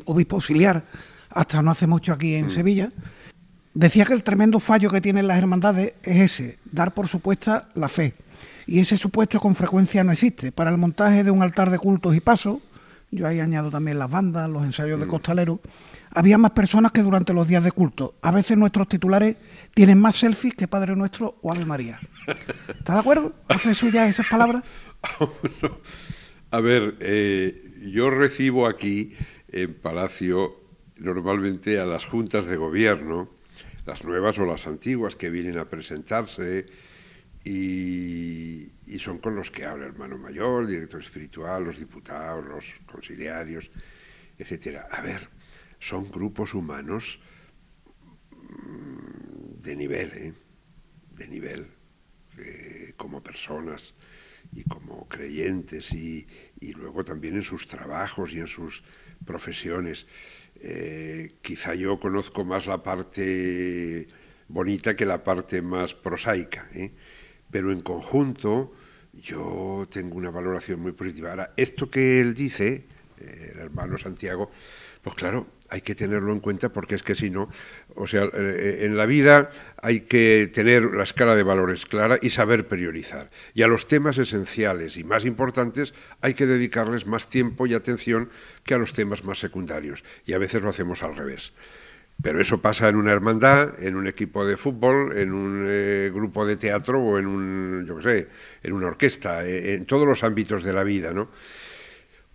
obispo 0.06 0.36
auxiliar, 0.36 0.84
hasta 1.30 1.62
no 1.62 1.70
hace 1.70 1.86
mucho 1.86 2.12
aquí 2.12 2.34
en 2.34 2.46
mm. 2.46 2.50
Sevilla. 2.50 2.92
Decía 3.74 4.04
que 4.04 4.12
el 4.12 4.22
tremendo 4.22 4.60
fallo 4.60 4.90
que 4.90 5.00
tienen 5.00 5.26
las 5.26 5.38
hermandades 5.38 5.94
es 6.02 6.20
ese, 6.20 6.58
dar 6.70 6.92
por 6.92 7.08
supuesta 7.08 7.68
la 7.74 7.88
fe. 7.88 8.14
Y 8.66 8.78
ese 8.78 8.96
supuesto 8.96 9.40
con 9.40 9.54
frecuencia 9.54 10.04
no 10.04 10.12
existe. 10.12 10.52
Para 10.52 10.70
el 10.70 10.78
montaje 10.78 11.24
de 11.24 11.30
un 11.30 11.42
altar 11.42 11.70
de 11.70 11.78
cultos 11.78 12.14
y 12.14 12.20
pasos, 12.20 12.58
yo 13.10 13.26
ahí 13.26 13.40
añado 13.40 13.70
también 13.70 13.98
las 13.98 14.10
bandas, 14.10 14.48
los 14.48 14.64
ensayos 14.64 15.00
de 15.00 15.06
mm. 15.06 15.08
costaleros, 15.10 15.58
había 16.14 16.38
más 16.38 16.52
personas 16.52 16.92
que 16.92 17.02
durante 17.02 17.32
los 17.32 17.48
días 17.48 17.64
de 17.64 17.72
culto. 17.72 18.16
A 18.22 18.30
veces 18.30 18.56
nuestros 18.56 18.88
titulares 18.88 19.36
tienen 19.74 19.98
más 19.98 20.16
selfies 20.16 20.54
que 20.54 20.68
Padre 20.68 20.94
Nuestro 20.96 21.38
o 21.42 21.52
Ave 21.52 21.64
María. 21.64 22.00
¿Está 22.68 22.94
de 22.94 23.00
acuerdo? 23.00 23.34
¿Hace 23.48 23.74
suya 23.74 24.08
esas 24.08 24.26
palabras? 24.28 24.64
A 26.50 26.60
ver, 26.60 26.96
eh, 27.00 27.62
yo 27.90 28.10
recibo 28.10 28.66
aquí 28.66 29.14
en 29.48 29.72
Palacio 29.74 30.60
normalmente 30.98 31.78
a 31.78 31.86
las 31.86 32.04
juntas 32.04 32.46
de 32.46 32.56
gobierno, 32.56 33.30
las 33.86 34.04
nuevas 34.04 34.38
o 34.38 34.44
las 34.44 34.66
antiguas 34.66 35.16
que 35.16 35.30
vienen 35.30 35.56
a 35.56 35.64
presentarse 35.64 36.66
y, 37.42 38.68
y 38.86 38.98
son 38.98 39.18
con 39.18 39.34
los 39.34 39.50
que 39.50 39.64
habla 39.64 39.86
el 39.86 39.92
hermano 39.92 40.18
mayor, 40.18 40.64
el 40.64 40.68
director 40.68 41.00
espiritual, 41.00 41.64
los 41.64 41.78
diputados, 41.78 42.44
los 42.44 42.64
conciliarios, 42.84 43.70
etcétera. 44.38 44.88
A 44.90 45.00
ver, 45.00 45.28
son 45.82 46.08
grupos 46.08 46.54
humanos 46.54 47.18
mm, 48.30 49.60
de 49.60 49.76
nivel, 49.76 50.12
¿eh? 50.14 50.32
de 51.10 51.26
nivel, 51.26 51.66
eh, 52.38 52.92
como 52.96 53.20
personas 53.20 53.92
y 54.52 54.62
como 54.62 55.08
creyentes 55.08 55.92
y, 55.92 56.26
luego 56.74 57.04
también 57.04 57.34
en 57.34 57.42
sus 57.42 57.66
trabajos 57.66 58.32
y 58.32 58.38
en 58.38 58.46
sus 58.46 58.84
profesiones. 59.26 60.06
Eh, 60.60 61.34
quizá 61.42 61.74
yo 61.74 61.98
conozco 61.98 62.44
más 62.44 62.66
la 62.66 62.84
parte 62.84 64.06
bonita 64.46 64.94
que 64.94 65.04
la 65.04 65.24
parte 65.24 65.62
más 65.62 65.94
prosaica, 65.94 66.70
pero 67.50 67.72
en 67.72 67.80
conjunto 67.80 68.72
yo 69.12 69.88
tengo 69.90 70.16
una 70.16 70.30
valoración 70.30 70.78
muy 70.78 70.92
positiva. 70.92 71.30
Ahora, 71.30 71.54
esto 71.56 71.90
que 71.90 72.20
él 72.20 72.34
dice, 72.34 72.84
el 73.18 73.58
hermano 73.58 73.98
Santiago, 73.98 74.50
pues 75.02 75.16
claro, 75.16 75.48
hay 75.72 75.80
que 75.80 75.94
tenerlo 75.94 76.32
en 76.32 76.40
cuenta 76.40 76.68
porque 76.68 76.94
es 76.94 77.02
que 77.02 77.14
si 77.14 77.30
no, 77.30 77.48
o 77.94 78.06
sea, 78.06 78.28
eh, 78.34 78.80
en 78.82 78.94
la 78.94 79.06
vida 79.06 79.50
hay 79.80 80.00
que 80.00 80.50
tener 80.52 80.84
la 80.84 81.02
escala 81.02 81.34
de 81.34 81.42
valores 81.42 81.86
clara 81.86 82.18
y 82.20 82.28
saber 82.28 82.68
priorizar. 82.68 83.30
Y 83.54 83.62
a 83.62 83.68
los 83.68 83.88
temas 83.88 84.18
esenciales 84.18 84.98
y 84.98 85.04
más 85.04 85.24
importantes 85.24 85.94
hay 86.20 86.34
que 86.34 86.44
dedicarles 86.44 87.06
más 87.06 87.30
tiempo 87.30 87.66
y 87.66 87.72
atención 87.72 88.28
que 88.64 88.74
a 88.74 88.78
los 88.78 88.92
temas 88.92 89.24
más 89.24 89.38
secundarios. 89.38 90.04
Y 90.26 90.34
a 90.34 90.38
veces 90.38 90.60
lo 90.60 90.68
hacemos 90.68 91.02
al 91.02 91.16
revés. 91.16 91.52
Pero 92.22 92.38
eso 92.38 92.60
pasa 92.60 92.90
en 92.90 92.96
una 92.96 93.12
hermandad, 93.12 93.82
en 93.82 93.96
un 93.96 94.06
equipo 94.06 94.44
de 94.44 94.58
fútbol, 94.58 95.16
en 95.16 95.32
un 95.32 95.66
eh, 95.66 96.10
grupo 96.12 96.44
de 96.44 96.56
teatro 96.56 97.00
o 97.00 97.18
en 97.18 97.26
un, 97.26 97.86
yo 97.88 97.96
qué 97.96 98.02
sé, 98.02 98.28
en 98.62 98.74
una 98.74 98.88
orquesta, 98.88 99.48
eh, 99.48 99.72
en 99.72 99.86
todos 99.86 100.06
los 100.06 100.22
ámbitos 100.22 100.62
de 100.64 100.74
la 100.74 100.84
vida, 100.84 101.14
¿no? 101.14 101.30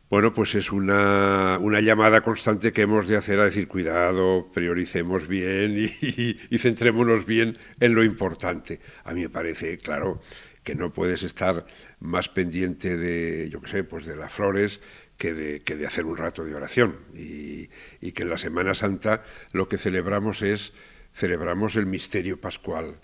Bueno, 0.09 0.33
pues 0.33 0.55
es 0.55 0.71
una, 0.71 1.57
una, 1.59 1.81
llamada 1.81 2.21
constante 2.21 2.71
que 2.71 2.83
hemos 2.83 3.07
de 3.07 3.17
hacer 3.17 3.39
a 3.41 3.45
decir, 3.45 3.67
cuidado, 3.67 4.49
prioricemos 4.53 5.27
bien 5.27 5.77
y, 5.77 6.37
y, 6.49 6.57
centrémonos 6.59 7.25
bien 7.25 7.57
en 7.79 7.93
lo 7.93 8.03
importante. 8.03 8.79
A 9.03 9.13
mí 9.13 9.21
me 9.21 9.29
parece, 9.29 9.77
claro, 9.77 10.21
que 10.63 10.75
no 10.75 10.93
puedes 10.93 11.23
estar 11.23 11.65
más 11.99 12.29
pendiente 12.29 12.95
de, 12.95 13.49
yo 13.49 13.61
qué 13.61 13.69
sé, 13.69 13.83
pues 13.83 14.05
de 14.05 14.15
las 14.15 14.31
flores 14.31 14.79
que 15.17 15.33
de, 15.33 15.59
que 15.59 15.75
de 15.75 15.87
hacer 15.87 16.05
un 16.05 16.15
rato 16.15 16.45
de 16.45 16.55
oración. 16.55 16.99
Y, 17.13 17.69
y 17.99 18.13
que 18.13 18.23
en 18.23 18.29
la 18.29 18.37
Semana 18.37 18.75
Santa 18.75 19.23
lo 19.51 19.67
que 19.67 19.77
celebramos 19.77 20.41
es, 20.41 20.73
celebramos 21.13 21.75
el 21.75 21.85
misterio 21.85 22.39
pascual 22.39 23.01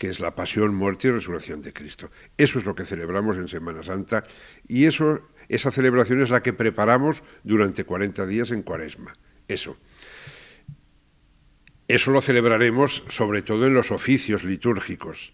que 0.00 0.08
es 0.08 0.18
la 0.18 0.34
pasión, 0.34 0.74
muerte 0.74 1.08
y 1.08 1.10
resurrección 1.10 1.60
de 1.60 1.74
Cristo. 1.74 2.10
Eso 2.38 2.58
es 2.58 2.64
lo 2.64 2.74
que 2.74 2.86
celebramos 2.86 3.36
en 3.36 3.48
Semana 3.48 3.82
Santa 3.82 4.24
y 4.66 4.86
eso 4.86 5.26
esa 5.50 5.72
celebración 5.72 6.22
es 6.22 6.30
la 6.30 6.42
que 6.42 6.52
preparamos 6.52 7.24
durante 7.42 7.82
40 7.82 8.24
días 8.26 8.52
en 8.52 8.62
Cuaresma. 8.62 9.12
Eso. 9.48 9.76
Eso 11.88 12.12
lo 12.12 12.20
celebraremos 12.20 13.02
sobre 13.08 13.42
todo 13.42 13.66
en 13.66 13.74
los 13.74 13.90
oficios 13.90 14.44
litúrgicos 14.44 15.32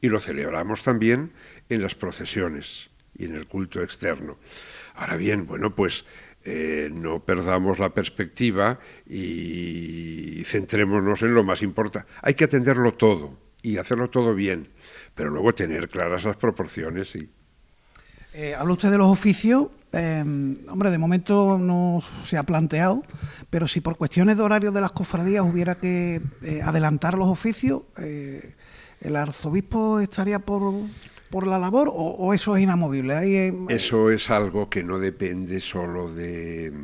y 0.00 0.08
lo 0.08 0.20
celebramos 0.20 0.84
también 0.84 1.32
en 1.68 1.82
las 1.82 1.96
procesiones 1.96 2.90
y 3.18 3.24
en 3.24 3.34
el 3.34 3.48
culto 3.48 3.82
externo. 3.82 4.38
Ahora 4.94 5.16
bien, 5.16 5.48
bueno, 5.48 5.74
pues 5.74 6.04
eh, 6.44 6.88
no 6.92 7.24
perdamos 7.24 7.80
la 7.80 7.92
perspectiva 7.92 8.78
y 9.04 10.44
centrémonos 10.44 11.22
en 11.22 11.34
lo 11.34 11.42
más 11.42 11.62
importante. 11.62 12.08
Hay 12.22 12.34
que 12.34 12.44
atenderlo 12.44 12.94
todo 12.94 13.36
y 13.62 13.78
hacerlo 13.78 14.10
todo 14.10 14.32
bien, 14.32 14.68
pero 15.16 15.30
luego 15.30 15.56
tener 15.56 15.88
claras 15.88 16.22
las 16.22 16.36
proporciones 16.36 17.16
y 17.16 17.28
eh, 18.36 18.54
habla 18.54 18.74
usted 18.74 18.90
de 18.90 18.98
los 18.98 19.08
oficios. 19.08 19.68
Em, 19.92 20.58
hombre, 20.68 20.90
de 20.90 20.98
momento 20.98 21.56
no 21.58 22.00
se 22.22 22.36
ha 22.36 22.42
planteado, 22.42 23.02
pero 23.48 23.66
si 23.66 23.80
por 23.80 23.96
cuestiones 23.96 24.36
de 24.36 24.42
horario 24.42 24.72
de 24.72 24.82
las 24.82 24.92
cofradías 24.92 25.42
hubiera 25.42 25.76
que 25.76 26.20
eh, 26.42 26.60
adelantar 26.62 27.16
los 27.16 27.28
oficios, 27.28 27.84
eh, 27.96 28.54
¿el 29.00 29.16
arzobispo 29.16 30.00
estaría 30.00 30.38
por, 30.38 30.74
por 31.30 31.46
la 31.46 31.58
labor 31.58 31.90
o, 31.90 32.34
eso 32.34 32.54
es 32.56 32.62
inamovible? 32.62 33.48
eso 33.70 34.10
es 34.10 34.28
algo 34.28 34.68
que 34.68 34.84
no 34.84 34.98
depende 34.98 35.62
solo 35.62 36.12
de, 36.12 36.74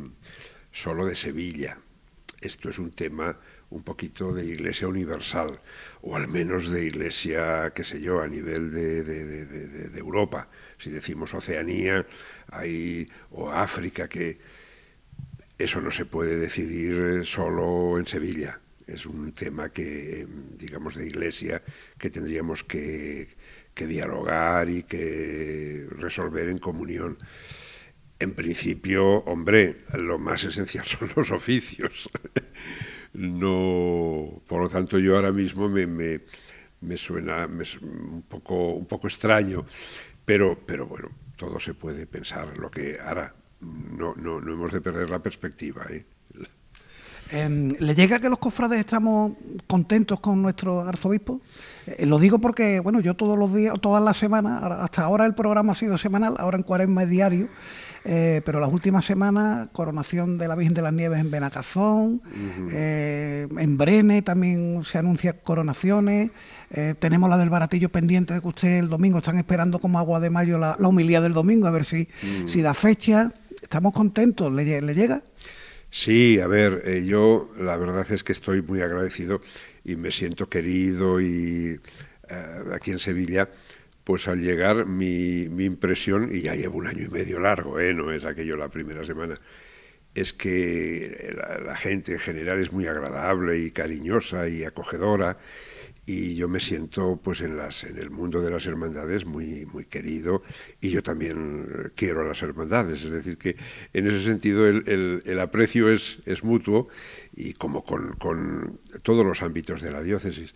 solo 0.71 1.05
de 1.05 1.15
Sevilla. 1.15 1.77
Esto 2.41 2.69
es 2.69 2.79
un 2.79 2.91
tema 2.91 3.37
un 3.73 3.81
poquito 3.81 4.31
de 4.31 4.45
iglesia 4.45 4.87
universal, 4.87 5.59
o 6.01 6.15
al 6.15 6.27
menos 6.27 6.69
de 6.69 6.85
iglesia, 6.85 7.71
qué 7.75 7.83
sé 7.83 7.99
yo, 7.99 8.21
a 8.21 8.27
nivel 8.27 8.71
de, 8.71 9.03
de, 9.03 9.97
Europa. 9.97 10.47
Si 10.83 10.89
decimos 10.89 11.33
Oceanía 11.33 12.05
hay, 12.51 13.07
o 13.31 13.49
África, 13.49 14.07
que 14.07 14.37
eso 15.57 15.79
no 15.81 15.91
se 15.91 16.05
puede 16.05 16.35
decidir 16.35 17.25
solo 17.25 17.97
en 17.97 18.05
Sevilla. 18.05 18.59
Es 18.85 19.05
un 19.05 19.31
tema 19.31 19.69
que, 19.69 20.27
digamos, 20.57 20.95
de 20.95 21.07
iglesia 21.07 21.61
que 21.97 22.09
tendríamos 22.09 22.63
que, 22.63 23.29
que 23.73 23.87
dialogar 23.87 24.69
y 24.69 24.83
que 24.83 25.87
resolver 25.91 26.49
en 26.49 26.57
comunión. 26.57 27.17
En 28.19 28.33
principio, 28.33 29.19
hombre, 29.25 29.77
lo 29.93 30.19
más 30.19 30.43
esencial 30.43 30.85
son 30.87 31.09
los 31.15 31.31
oficios 31.31 32.09
no, 33.13 34.41
por 34.47 34.61
lo 34.61 34.69
tanto 34.69 34.97
yo 34.97 35.15
ahora 35.15 35.31
mismo 35.31 35.69
me, 35.69 35.85
me, 35.87 36.97
suena 36.97 37.45
un, 37.45 38.23
poco, 38.27 38.73
un 38.73 38.85
poco 38.85 39.07
extraño, 39.07 39.65
pero, 40.25 40.59
pero 40.65 40.87
bueno, 40.87 41.09
todo 41.37 41.59
se 41.59 41.73
puede 41.73 42.05
pensar. 42.07 42.57
Lo 42.57 42.71
que 42.71 42.99
ahora 42.99 43.35
no, 43.61 44.15
no, 44.15 44.39
no 44.41 44.53
hemos 44.53 44.71
de 44.71 44.81
perder 44.81 45.09
la 45.09 45.21
perspectiva. 45.21 45.85
¿eh? 45.89 46.05
Em, 47.31 47.71
¿Le 47.79 47.95
llega 47.95 48.19
que 48.19 48.29
los 48.29 48.39
cofrades 48.39 48.79
estamos 48.79 49.33
contentos 49.67 50.19
con 50.19 50.41
nuestro 50.41 50.81
arzobispo? 50.81 51.41
Eh, 51.87 52.05
lo 52.05 52.19
digo 52.19 52.39
porque, 52.39 52.79
bueno, 52.79 52.99
yo 52.99 53.15
todos 53.15 53.37
los 53.37 53.53
días, 53.53 53.73
todas 53.81 54.03
las 54.03 54.17
semanas, 54.17 54.63
hasta 54.63 55.03
ahora 55.03 55.25
el 55.25 55.33
programa 55.33 55.71
ha 55.71 55.75
sido 55.75 55.97
semanal, 55.97 56.35
ahora 56.37 56.57
en 56.57 56.63
cuaresma 56.63 57.03
es 57.03 57.09
diario, 57.09 57.47
eh, 58.05 58.41
pero 58.45 58.59
las 58.59 58.71
últimas 58.71 59.05
semanas, 59.05 59.69
coronación 59.71 60.37
de 60.37 60.47
la 60.47 60.55
Virgen 60.55 60.73
de 60.73 60.81
las 60.81 60.93
Nieves 60.93 61.19
en 61.19 61.31
Benacazón, 61.31 62.21
eh, 62.71 63.47
en 63.57 63.77
Brene 63.77 64.21
también 64.21 64.83
se 64.83 64.97
anuncian 64.97 65.37
coronaciones, 65.43 66.31
tenemos 66.99 67.29
la 67.29 67.37
del 67.37 67.51
baratillo 67.51 67.89
pendiente 67.89 68.33
de 68.33 68.41
que 68.41 68.47
usted 68.47 68.79
el 68.79 68.89
domingo 68.89 69.19
están 69.19 69.37
esperando 69.37 69.77
como 69.77 69.99
agua 69.99 70.19
de 70.19 70.31
mayo 70.31 70.57
la, 70.57 70.75
la 70.79 70.87
humildad 70.87 71.21
del 71.21 71.33
domingo, 71.33 71.67
a 71.67 71.71
ver 71.71 71.85
si, 71.85 72.07
mm. 72.23 72.47
si 72.47 72.61
da 72.63 72.73
fecha. 72.73 73.31
Estamos 73.61 73.93
contentos, 73.93 74.51
¿le, 74.51 74.81
le 74.81 74.95
llega? 74.95 75.21
Sí, 75.95 76.39
a 76.39 76.47
ver, 76.47 77.03
yo 77.03 77.51
la 77.59 77.77
verdad 77.77 78.11
es 78.11 78.23
que 78.23 78.31
estoy 78.31 78.63
muy 78.63 78.81
agradecido 78.81 79.41
y 79.85 79.95
me 79.95 80.09
siento 80.09 80.49
querido 80.49 81.21
y 81.21 81.79
aquí 82.73 82.89
en 82.89 82.97
Sevilla 82.97 83.47
pues 84.03 84.27
al 84.27 84.41
llegar 84.41 84.87
mi, 84.87 85.49
mi, 85.49 85.65
impresión, 85.65 86.35
y 86.35 86.41
ya 86.41 86.55
llevo 86.55 86.79
un 86.79 86.87
año 86.87 87.05
y 87.05 87.09
medio 87.09 87.39
largo, 87.39 87.79
¿eh? 87.79 87.93
no 87.93 88.11
es 88.11 88.25
aquello 88.25 88.57
la 88.57 88.69
primera 88.69 89.05
semana, 89.05 89.35
es 90.15 90.33
que 90.33 91.35
la, 91.63 91.75
gente 91.75 92.13
en 92.13 92.19
general 92.19 92.59
es 92.59 92.71
muy 92.71 92.87
agradable 92.87 93.59
y 93.59 93.69
cariñosa 93.69 94.49
y 94.49 94.63
acogedora 94.63 95.37
y 96.05 96.35
yo 96.35 96.49
me 96.49 96.59
siento 96.59 97.19
pues 97.23 97.41
en 97.41 97.55
las 97.55 97.83
en 97.83 97.97
el 97.97 98.09
mundo 98.09 98.41
de 98.41 98.51
las 98.51 98.65
hermandades 98.65 99.25
muy 99.25 99.65
muy 99.67 99.85
querido 99.85 100.43
y 100.81 100.89
yo 100.89 101.01
también 101.01 101.91
quiero 101.95 102.21
a 102.21 102.25
las 102.25 102.41
hermandades 102.41 103.03
es 103.03 103.09
decir 103.09 103.37
que 103.37 103.55
en 103.93 104.07
ese 104.07 104.23
sentido 104.23 104.67
el, 104.67 104.83
el, 104.87 105.23
el 105.25 105.39
aprecio 105.39 105.89
es, 105.89 106.19
es 106.25 106.43
mutuo 106.43 106.89
y 107.35 107.53
como 107.53 107.83
con, 107.85 108.13
con 108.13 108.79
todos 109.01 109.25
los 109.25 109.41
ámbitos 109.41 109.81
de 109.81 109.91
la 109.91 110.03
diócesis 110.03 110.53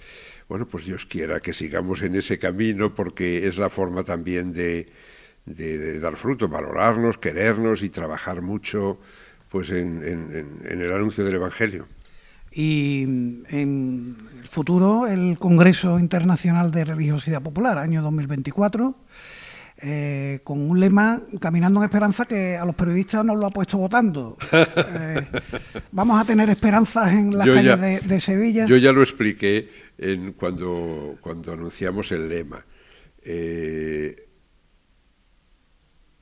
bueno, 0.48 0.66
pues 0.66 0.86
Dios 0.86 1.06
quiera 1.06 1.42
que 1.42 1.54
sigamos 1.54 2.02
en 2.02 2.16
ese 2.16 2.40
camino 2.40 2.96
porque 2.96 3.48
es 3.48 3.58
la 3.58 3.70
forma 3.70 4.04
también 4.04 4.54
de, 4.54 4.86
dar 6.00 6.16
fruto, 6.16 6.48
valorarnos, 6.48 7.18
querernos 7.18 7.84
y 7.84 7.90
trabajar 7.90 8.42
mucho 8.42 8.98
pues 9.50 9.72
en, 9.72 10.04
el 10.64 10.94
anuncio 10.94 11.26
del 11.26 11.36
Evangelio. 11.36 11.88
Y 12.58 13.04
en 13.04 13.46
el 13.52 14.48
futuro, 14.50 15.06
el 15.06 15.38
Congreso 15.38 16.00
Internacional 16.00 16.72
de 16.72 16.86
Religiosidad 16.86 17.40
Popular, 17.40 17.78
año 17.78 18.02
2024, 18.02 18.96
eh, 19.84 20.40
con 20.44 20.68
un 20.68 20.80
lema, 20.80 21.22
Caminando 21.40 21.80
en 21.82 21.84
Esperanza, 21.84 22.26
que 22.26 22.58
a 22.58 22.66
los 22.66 22.74
periodistas 22.74 23.24
nos 23.24 23.38
lo 23.38 23.46
ha 23.46 23.52
puesto 23.52 23.78
votando. 23.78 24.38
Eh, 24.52 25.28
vamos 25.92 26.20
a 26.20 26.26
tener 26.26 26.50
esperanzas 26.50 27.14
en 27.14 27.38
las 27.38 27.48
calles 27.48 28.08
de, 28.08 28.22
Sevilla. 28.22 28.66
Yo 28.66 28.78
ya 28.78 28.92
lo 28.92 29.04
expliqué 29.04 29.70
en 30.00 30.34
cuando, 30.34 31.18
cuando 31.22 31.54
anunciamos 31.54 32.12
el 32.12 32.28
lema. 32.28 32.66
Eh, 33.22 34.16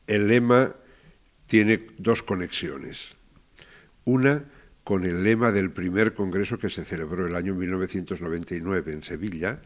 el 0.05 0.27
lema 0.27 0.73
tiene 1.45 1.79
dos 1.97 2.23
conexiones. 2.23 3.15
Una 4.03 4.43
con 4.85 5.03
el 5.03 5.25
lema 5.25 5.51
del 5.51 5.71
primer 5.71 6.13
congreso 6.13 6.57
que 6.57 6.69
se 6.69 6.85
celebró 6.85 7.27
el 7.27 7.35
año 7.35 7.55
1999 7.55 8.93
en 8.93 9.03
Sevilla. 9.03 9.59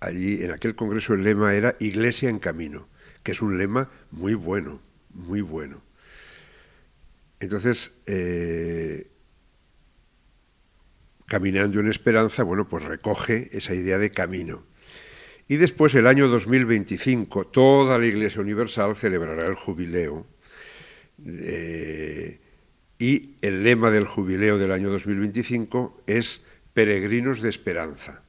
Allí, 0.00 0.42
en 0.42 0.52
aquel 0.52 0.74
congreso, 0.74 1.12
el 1.12 1.24
lema 1.24 1.52
era 1.52 1.76
Iglesia 1.78 2.30
en 2.30 2.38
Camino 2.38 2.88
que 3.24 3.32
es 3.32 3.42
un 3.42 3.58
lema 3.58 3.90
muy 4.12 4.34
bueno, 4.34 4.80
muy 5.12 5.40
bueno. 5.40 5.82
Entonces, 7.40 7.92
eh, 8.06 9.08
Caminando 11.26 11.80
en 11.80 11.88
Esperanza, 11.88 12.42
bueno, 12.42 12.68
pues 12.68 12.84
recoge 12.84 13.48
esa 13.56 13.74
idea 13.74 13.98
de 13.98 14.10
camino. 14.10 14.62
Y 15.48 15.56
después, 15.56 15.94
el 15.94 16.06
año 16.06 16.28
2025, 16.28 17.46
toda 17.46 17.98
la 17.98 18.04
Iglesia 18.04 18.42
Universal 18.42 18.94
celebrará 18.94 19.46
el 19.46 19.54
jubileo. 19.54 20.26
Eh, 21.26 22.40
y 22.98 23.34
el 23.42 23.62
lema 23.64 23.90
del 23.90 24.06
jubileo 24.06 24.58
del 24.58 24.72
año 24.72 24.90
2025 24.90 26.02
es 26.06 26.42
Peregrinos 26.72 27.40
de 27.40 27.50
Esperanza. 27.50 28.22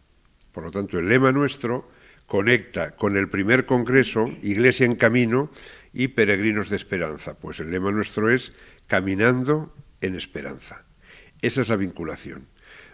Por 0.51 0.63
lo 0.63 0.71
tanto, 0.71 0.99
el 0.99 1.09
lema 1.09 1.31
nuestro 1.31 1.89
conecta 2.27 2.95
con 2.95 3.17
el 3.17 3.29
primer 3.29 3.65
congreso, 3.65 4.25
Iglesia 4.41 4.85
en 4.85 4.95
Camino 4.95 5.51
y 5.93 6.09
Peregrinos 6.09 6.69
de 6.69 6.75
Esperanza. 6.75 7.35
Pues 7.35 7.59
el 7.59 7.71
lema 7.71 7.91
nuestro 7.91 8.31
es 8.31 8.53
Caminando 8.87 9.73
en 10.01 10.15
Esperanza. 10.15 10.83
Esa 11.41 11.61
es 11.61 11.69
la 11.69 11.75
vinculación. 11.75 12.47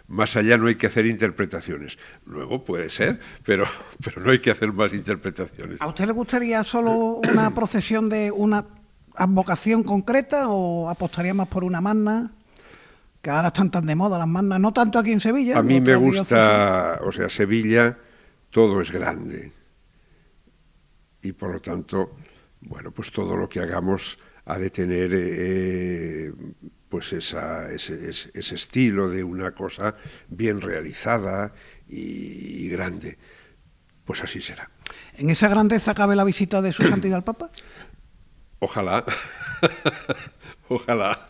Más 0.08 0.36
allá 0.36 0.58
no 0.58 0.66
hay 0.66 0.74
que 0.74 0.88
hacer 0.88 1.06
interpretaciones. 1.06 1.96
Luego 2.26 2.64
puede 2.64 2.90
ser, 2.90 3.20
pero, 3.44 3.64
pero 4.04 4.20
no 4.20 4.30
hay 4.30 4.40
que 4.40 4.50
hacer 4.50 4.72
más 4.72 4.92
interpretaciones. 4.92 5.80
¿A 5.80 5.86
usted 5.86 6.06
le 6.06 6.12
gustaría 6.12 6.62
solo 6.64 7.20
una 7.30 7.54
procesión 7.54 8.08
de 8.08 8.30
una 8.30 8.66
advocación 9.16 9.82
concreta 9.82 10.48
o 10.48 10.88
apostaría 10.88 11.34
más 11.34 11.48
por 11.48 11.64
una 11.64 11.80
magna? 11.80 12.32
Que 13.20 13.30
ahora 13.30 13.48
están 13.48 13.70
tan 13.70 13.86
de 13.86 13.94
moda 13.94 14.18
las 14.18 14.26
magnas, 14.26 14.58
no 14.58 14.72
tanto 14.72 14.98
aquí 14.98 15.12
en 15.12 15.20
Sevilla. 15.20 15.58
A 15.58 15.62
mí 15.62 15.80
me 15.80 15.94
gusta, 15.94 17.00
o 17.04 17.12
sea, 17.12 17.28
Sevilla 17.28 17.96
todo 18.50 18.80
es 18.80 18.90
grande. 18.90 19.52
Y 21.22 21.32
por 21.32 21.52
lo 21.52 21.60
tanto, 21.60 22.16
bueno, 22.60 22.90
pues 22.90 23.10
todo 23.10 23.36
lo 23.36 23.48
que 23.48 23.60
hagamos 23.60 24.18
ha 24.44 24.58
de 24.58 24.70
tener 24.70 25.10
eh, 25.14 26.32
pues 26.88 27.12
esa, 27.12 27.70
ese, 27.72 28.10
ese, 28.10 28.54
estilo 28.54 29.08
de 29.08 29.24
una 29.24 29.52
cosa 29.52 29.94
bien 30.28 30.60
realizada 30.60 31.52
y, 31.88 32.68
grande. 32.68 33.16
Pues 34.04 34.22
así 34.22 34.40
será. 34.40 34.68
¿En 35.16 35.30
esa 35.30 35.48
grandeza 35.48 35.94
cabe 35.94 36.16
la 36.16 36.24
visita 36.24 36.60
de 36.60 36.72
su 36.72 36.82
santidad 36.82 37.16
al 37.16 37.24
Papa? 37.24 37.50
Ojalá, 38.64 39.04
ojalá, 40.68 41.26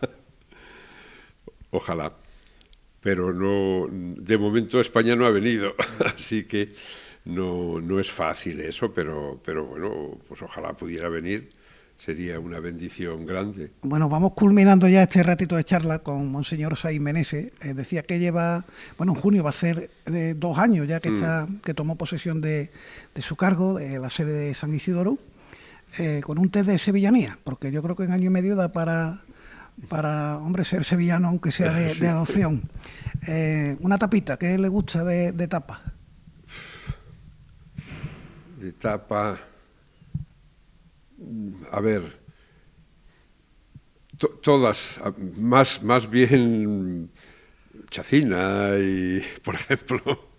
ojalá. 1.71 2.13
Pero 3.01 3.33
no, 3.33 3.89
de 3.91 4.37
momento 4.37 4.79
España 4.79 5.17
no 5.17 5.25
ha 5.25 5.31
venido, 5.31 5.75
así 6.15 6.45
que 6.45 6.75
no, 7.25 7.81
no 7.81 8.01
es 8.01 8.11
fácil 8.11 8.61
eso, 8.61 8.93
pero, 8.93 9.41
pero 9.43 9.65
bueno, 9.65 10.19
pues 10.29 10.43
ojalá 10.43 10.75
pudiera 10.75 11.09
venir 11.09 11.49
sería 12.05 12.41
una 12.41 12.59
bendición 12.59 13.25
grande. 13.27 13.71
Bueno, 13.83 14.09
vamos 14.09 14.33
culminando 14.33 14.89
ya 14.89 15.05
este 15.05 15.23
ratito 15.23 15.55
de 15.55 15.63
charla 15.63 16.01
con 16.01 16.31
Monseñor 16.33 16.77
Saiz 16.77 17.01
Menese. 17.01 17.53
Eh, 17.63 17.75
decía 17.75 18.03
que 18.03 18.19
lleva, 18.19 18.65
bueno, 18.99 19.15
en 19.15 19.21
junio 19.21 19.45
va 19.45 19.51
a 19.51 19.53
ser 19.53 19.89
de 20.05 20.35
dos 20.35 20.59
años 20.59 20.89
ya 20.89 20.99
que, 20.99 21.11
mm. 21.11 21.15
está, 21.15 21.49
que 21.65 21.75
tomó 21.75 21.95
posesión 21.97 22.41
de, 22.41 22.71
su 23.21 23.37
cargo, 23.37 23.79
de 23.79 24.01
la 24.01 24.11
sede 24.11 24.33
de 24.33 24.55
San 24.55 24.75
Isidoro, 24.75 25.17
eh, 25.99 26.21
con 26.25 26.39
un 26.39 26.51
test 26.51 26.67
de 26.67 26.79
sevillanía, 26.79 27.39
porque 27.45 27.71
yo 27.71 27.83
creo 27.83 27.97
que 27.97 28.05
en 28.05 28.13
año 28.13 28.27
y 28.27 28.31
medio 28.31 28.57
da 28.57 28.73
para, 28.73 29.23
para 29.89 30.39
hombre, 30.39 30.65
ser 30.65 30.85
sevillano, 30.85 31.29
aunque 31.29 31.51
sea 31.51 31.73
de, 31.73 32.09
adopción. 32.09 32.69
Eh, 33.27 33.77
una 33.81 33.99
tapita, 33.99 34.37
¿qué 34.37 34.59
le 34.59 34.69
gusta 34.69 35.05
de, 35.05 35.33
de 35.33 35.49
tapa? 35.49 35.83
De 38.59 38.73
tapa 38.73 39.39
a 41.71 41.81
ver, 41.81 42.21
todas, 44.43 45.01
más, 45.37 45.83
más 45.83 46.09
bien 46.09 47.11
chacina 47.91 48.71
y, 48.79 49.23
por 49.45 49.55
ejemplo... 49.55 50.33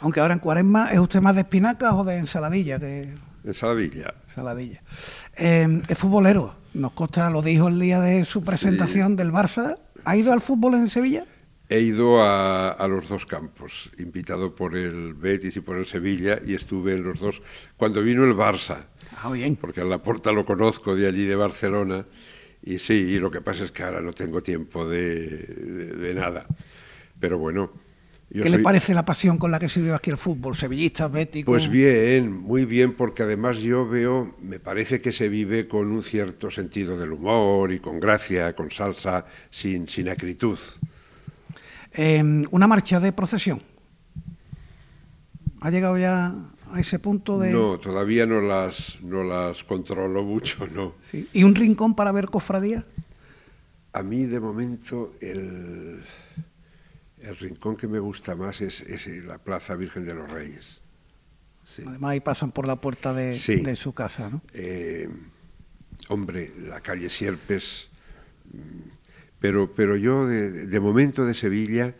Aunque 0.00 0.18
ahora 0.18 0.34
en 0.34 0.40
cuaresma 0.40 0.90
es 0.90 0.98
usted 0.98 1.20
más 1.20 1.34
de 1.34 1.42
espinacas 1.42 1.92
o 1.94 2.04
de 2.04 2.16
ensaladilla 2.16 2.78
que... 2.78 3.14
Ensaladilla. 3.44 4.14
Ensaladilla. 4.28 4.82
Eh, 5.36 5.82
es 5.88 5.98
futbolero. 5.98 6.54
Nos 6.74 6.92
consta, 6.92 7.28
lo 7.30 7.42
dijo 7.42 7.68
el 7.68 7.78
día 7.78 8.00
de 8.00 8.24
su 8.24 8.42
presentación 8.42 9.16
del 9.16 9.30
Barça. 9.30 9.78
¿Ha 10.04 10.16
ido 10.16 10.32
al 10.32 10.40
fútbol 10.40 10.74
en 10.74 10.88
Sevilla? 10.88 11.26
He 11.68 11.80
ido 11.80 12.22
a, 12.22 12.70
a, 12.70 12.88
los 12.88 13.08
dos 13.08 13.24
campos, 13.24 13.90
invitado 13.98 14.54
por 14.54 14.76
el 14.76 15.14
Betis 15.14 15.56
y 15.56 15.60
por 15.60 15.78
el 15.78 15.86
Sevilla, 15.86 16.38
y 16.44 16.54
estuve 16.54 16.92
en 16.92 17.02
los 17.02 17.20
dos. 17.20 17.40
Cuando 17.76 18.02
vino 18.02 18.24
el 18.24 18.34
Barça, 18.34 18.84
Ah, 19.20 19.30
bien. 19.30 19.56
Porque 19.56 19.80
a 19.80 19.84
la 19.84 20.02
Porta 20.02 20.32
lo 20.32 20.44
conozco 20.44 20.96
de 20.96 21.06
allí 21.06 21.24
de 21.24 21.36
Barcelona. 21.36 22.06
Y 22.62 22.78
sí, 22.78 22.94
y 22.94 23.18
lo 23.18 23.30
que 23.30 23.40
pasa 23.40 23.64
es 23.64 23.72
que 23.72 23.82
ahora 23.82 24.00
no 24.00 24.12
tengo 24.12 24.40
tiempo 24.40 24.88
de, 24.88 26.12
nada. 26.14 26.46
Pero 27.18 27.38
bueno. 27.38 27.72
¿Qué 28.32 28.48
le 28.48 28.60
parece 28.60 28.94
la 28.94 29.04
pasión 29.04 29.36
con 29.36 29.50
la 29.50 29.58
que 29.58 29.68
se 29.68 29.80
vive 29.80 29.94
aquí 29.94 30.08
el 30.08 30.16
fútbol? 30.16 30.56
¿Sevillista, 30.56 31.06
bético? 31.08 31.52
Pues 31.52 31.68
bien, 31.68 32.32
muy 32.32 32.64
bien, 32.64 32.94
porque 32.94 33.24
además 33.24 33.58
yo 33.58 33.86
veo, 33.86 34.34
me 34.40 34.58
parece 34.58 35.02
que 35.02 35.12
se 35.12 35.28
vive 35.28 35.68
con 35.68 35.92
un 35.92 36.02
cierto 36.02 36.50
sentido 36.50 36.96
del 36.96 37.12
humor 37.12 37.72
y 37.72 37.78
con 37.78 38.00
gracia, 38.00 38.54
con 38.56 38.70
salsa, 38.70 39.26
sin, 39.50 39.86
sin 39.86 40.08
acritud. 40.08 40.58
Em, 41.92 42.46
una 42.50 42.66
marcha 42.66 43.00
de 43.00 43.12
procesión. 43.12 43.60
¿Ha 45.60 45.70
llegado 45.70 45.98
ya 45.98 46.34
a 46.72 46.80
ese 46.80 46.98
punto 46.98 47.38
de...? 47.38 47.52
No, 47.52 47.76
todavía 47.76 48.24
no 48.26 48.40
las, 48.40 48.98
no 49.02 49.24
las 49.24 49.62
controlo 49.62 50.22
mucho, 50.22 50.66
no. 50.68 50.94
¿Y 51.34 51.44
un 51.44 51.54
rincón 51.54 51.94
para 51.94 52.12
ver 52.12 52.26
cofradía? 52.26 52.86
A 53.92 54.02
mí, 54.02 54.24
de 54.24 54.40
momento, 54.40 55.12
el, 55.20 56.02
el 57.22 57.36
rincón 57.36 57.76
que 57.76 57.88
me 57.88 57.98
gusta 57.98 58.34
más 58.34 58.60
es, 58.60 59.06
la 59.24 59.38
Plaza 59.38 59.74
Virgen 59.76 60.04
de 60.04 60.14
los 60.14 60.30
Reyes. 60.30 60.80
Además, 61.86 62.10
ahí 62.10 62.20
pasan 62.20 62.52
por 62.52 62.66
la 62.66 62.76
puerta 62.76 63.14
de, 63.14 63.38
de 63.38 63.76
su 63.76 63.92
casa, 63.92 64.28
¿no? 64.28 64.42
Eh, 64.52 65.08
hombre, 66.08 66.52
la 66.58 66.80
calle 66.80 67.08
Sierpes... 67.08 67.88
Mm, 68.52 68.90
pero, 69.42 69.74
pero 69.74 69.96
yo, 69.96 70.24
de, 70.28 70.66
de 70.68 70.80
momento, 70.80 71.24
de 71.24 71.34
Sevilla, 71.34 71.96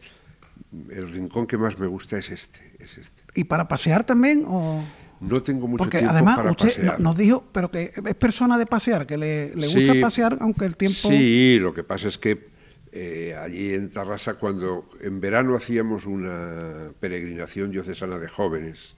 el 0.91 1.13
rincón 1.13 1.49
que 1.49 1.59
más 1.59 1.77
me 1.77 1.89
gusta 1.89 2.17
es 2.17 2.31
este, 2.31 2.73
es 2.79 2.99
este. 2.99 3.23
¿Y 3.35 3.45
para 3.45 3.67
pasear 3.67 4.05
también? 4.05 4.45
O... 4.47 4.81
No 5.21 5.43
tengo 5.43 5.67
mucho 5.67 5.79
Porque 5.79 5.99
tiempo 5.99 6.15
además 6.15 6.37
para 6.37 6.51
usted 6.53 6.99
nos 6.99 7.17
dijo, 7.17 7.45
pero 7.53 7.69
que 7.69 7.93
es 7.95 8.15
persona 8.15 8.59
de 8.59 8.67
pasear, 8.67 9.07
que 9.07 9.17
le, 9.17 9.51
gusta 9.55 9.93
pasear, 10.01 10.39
aunque 10.41 10.65
el 10.65 10.77
tiempo... 10.77 11.09
Sí, 11.09 11.59
lo 11.61 11.75
que 11.75 11.83
pasa 11.83 12.07
es 12.07 12.19
que 12.19 12.52
eh, 12.93 13.35
allí 13.35 13.73
en 13.73 13.91
Tarrasa, 13.91 14.35
cuando 14.35 14.89
en 15.01 15.19
verano 15.19 15.57
hacíamos 15.57 16.05
una 16.05 16.93
peregrinación 17.01 17.71
diocesana 17.71 18.19
de 18.19 18.29
jóvenes, 18.29 18.95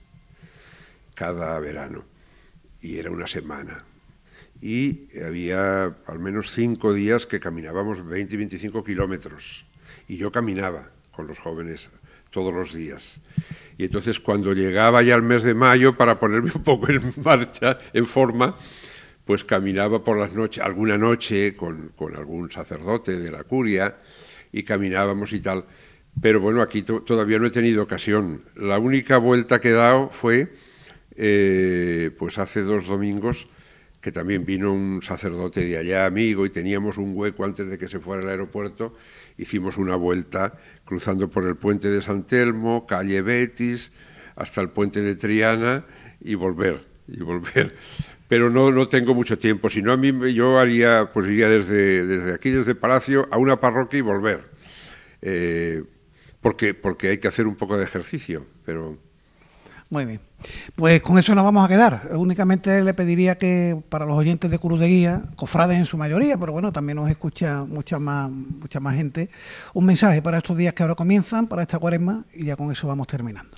cada 1.15 1.57
verano, 1.61 2.03
y 2.81 2.97
era 2.97 3.09
una 3.09 3.25
semana. 3.25 3.77
Y 4.61 5.07
había 5.23 5.95
al 6.05 6.19
menos 6.19 6.51
cinco 6.51 6.93
días 6.93 7.25
que 7.25 7.39
caminábamos 7.39 8.05
20 8.05 8.35
y 8.35 8.37
25 8.37 8.83
kilómetros. 8.83 9.65
Y 10.07 10.17
yo 10.17 10.31
caminaba 10.31 10.91
con 11.11 11.27
los 11.27 11.39
jóvenes 11.39 11.89
todos 12.31 12.53
los 12.53 12.73
días. 12.73 13.15
Y 13.77 13.85
entonces 13.85 14.19
cuando 14.19 14.51
llegaba 14.51 15.03
ya 15.03 15.15
el 15.15 15.21
mes 15.21 15.43
de 15.43 15.53
mayo, 15.53 15.95
para 15.95 16.19
ponerme 16.19 16.51
un 16.53 16.63
poco 16.63 16.89
en 16.89 17.01
marcha, 17.23 17.79
en 17.93 18.05
forma, 18.05 18.57
pues 19.25 19.43
caminaba 19.43 20.03
por 20.03 20.17
las 20.17 20.33
noches, 20.33 20.63
alguna 20.63 20.97
noche 20.97 21.55
con, 21.55 21.91
algún 22.15 22.51
sacerdote 22.51 23.17
de 23.17 23.31
la 23.31 23.43
curia, 23.43 23.91
y 24.51 24.63
caminábamos 24.63 25.33
y 25.33 25.39
tal. 25.39 25.65
Pero 26.21 26.39
bueno, 26.39 26.61
aquí 26.61 26.83
todavía 26.83 27.39
no 27.39 27.47
he 27.47 27.51
tenido 27.51 27.83
ocasión. 27.83 28.43
La 28.55 28.79
única 28.79 29.17
vuelta 29.17 29.59
que 29.59 29.69
he 29.69 29.73
dado 29.73 30.09
fue, 30.09 30.53
eh, 31.17 32.11
pues 32.17 32.37
hace 32.37 32.61
dos 32.61 32.85
domingos, 32.85 33.45
que 33.99 34.11
también 34.11 34.45
vino 34.45 34.71
un 34.71 35.01
sacerdote 35.01 35.65
de 35.65 35.79
allá, 35.79 36.05
amigo, 36.05 36.45
y 36.45 36.51
teníamos 36.51 36.99
un 36.99 37.13
hueco 37.15 37.43
antes 37.43 37.67
de 37.67 37.79
que 37.79 37.87
se 37.87 37.99
fuera 37.99 38.21
al 38.21 38.29
aeropuerto, 38.29 38.93
hicimos 39.35 39.77
una 39.77 39.95
vuelta 39.95 40.53
cruzando 40.85 41.29
por 41.29 41.45
el 41.45 41.55
puente 41.55 41.89
de 41.89 42.03
San 42.03 42.23
Telmo, 42.23 42.85
calle 42.85 43.23
Betis, 43.23 43.91
hasta 44.35 44.61
el 44.61 44.69
puente 44.69 45.01
de 45.01 45.15
Triana 45.15 45.85
y 46.21 46.35
volver, 46.35 46.83
y 47.07 47.23
volver. 47.23 47.73
Pero 48.27 48.49
no, 48.49 48.71
no 48.71 48.87
tengo 48.87 49.13
mucho 49.13 49.37
tiempo, 49.37 49.69
si 49.69 49.81
no 49.81 49.91
a 49.91 49.97
mí 49.97 50.11
yo 50.33 50.57
haría, 50.57 51.11
pues 51.11 51.27
iría 51.27 51.47
desde, 51.47 52.05
desde 52.05 52.33
aquí, 52.33 52.49
desde 52.49 52.73
Palacio, 52.73 53.27
a 53.31 53.37
una 53.37 53.59
parroquia 53.59 53.99
y 53.99 54.01
volver. 54.01 54.49
Eh, 55.21 55.83
porque, 56.41 56.73
porque 56.73 57.09
hay 57.09 57.17
que 57.19 57.27
hacer 57.27 57.47
un 57.47 57.55
poco 57.55 57.77
de 57.77 57.83
ejercicio, 57.83 58.45
pero 58.65 58.97
muy 59.89 60.05
bien. 60.05 60.19
Pues 60.75 61.01
con 61.01 61.17
eso 61.17 61.35
nos 61.35 61.43
vamos 61.43 61.63
a 61.63 61.67
quedar. 61.67 62.09
Únicamente 62.13 62.83
le 62.83 62.93
pediría 62.93 63.37
que 63.37 63.81
para 63.89 64.05
los 64.05 64.17
oyentes 64.17 64.49
de 64.49 64.57
Cruz 64.57 64.79
de 64.79 64.87
Guía, 64.87 65.23
cofrades 65.35 65.77
en 65.77 65.85
su 65.85 65.95
mayoría, 65.95 66.37
pero 66.37 66.51
bueno, 66.51 66.71
también 66.71 66.97
nos 66.97 67.09
escucha 67.09 67.63
mucha 67.65 67.99
más, 67.99 68.29
mucha 68.29 68.79
más 68.79 68.95
gente, 68.95 69.29
un 69.73 69.85
mensaje 69.85 70.21
para 70.21 70.39
estos 70.39 70.57
días 70.57 70.73
que 70.73 70.83
ahora 70.83 70.95
comienzan, 70.95 71.47
para 71.47 71.61
esta 71.61 71.77
cuaresma, 71.77 72.25
y 72.33 72.45
ya 72.45 72.55
con 72.55 72.71
eso 72.71 72.87
vamos 72.87 73.07
terminando. 73.07 73.49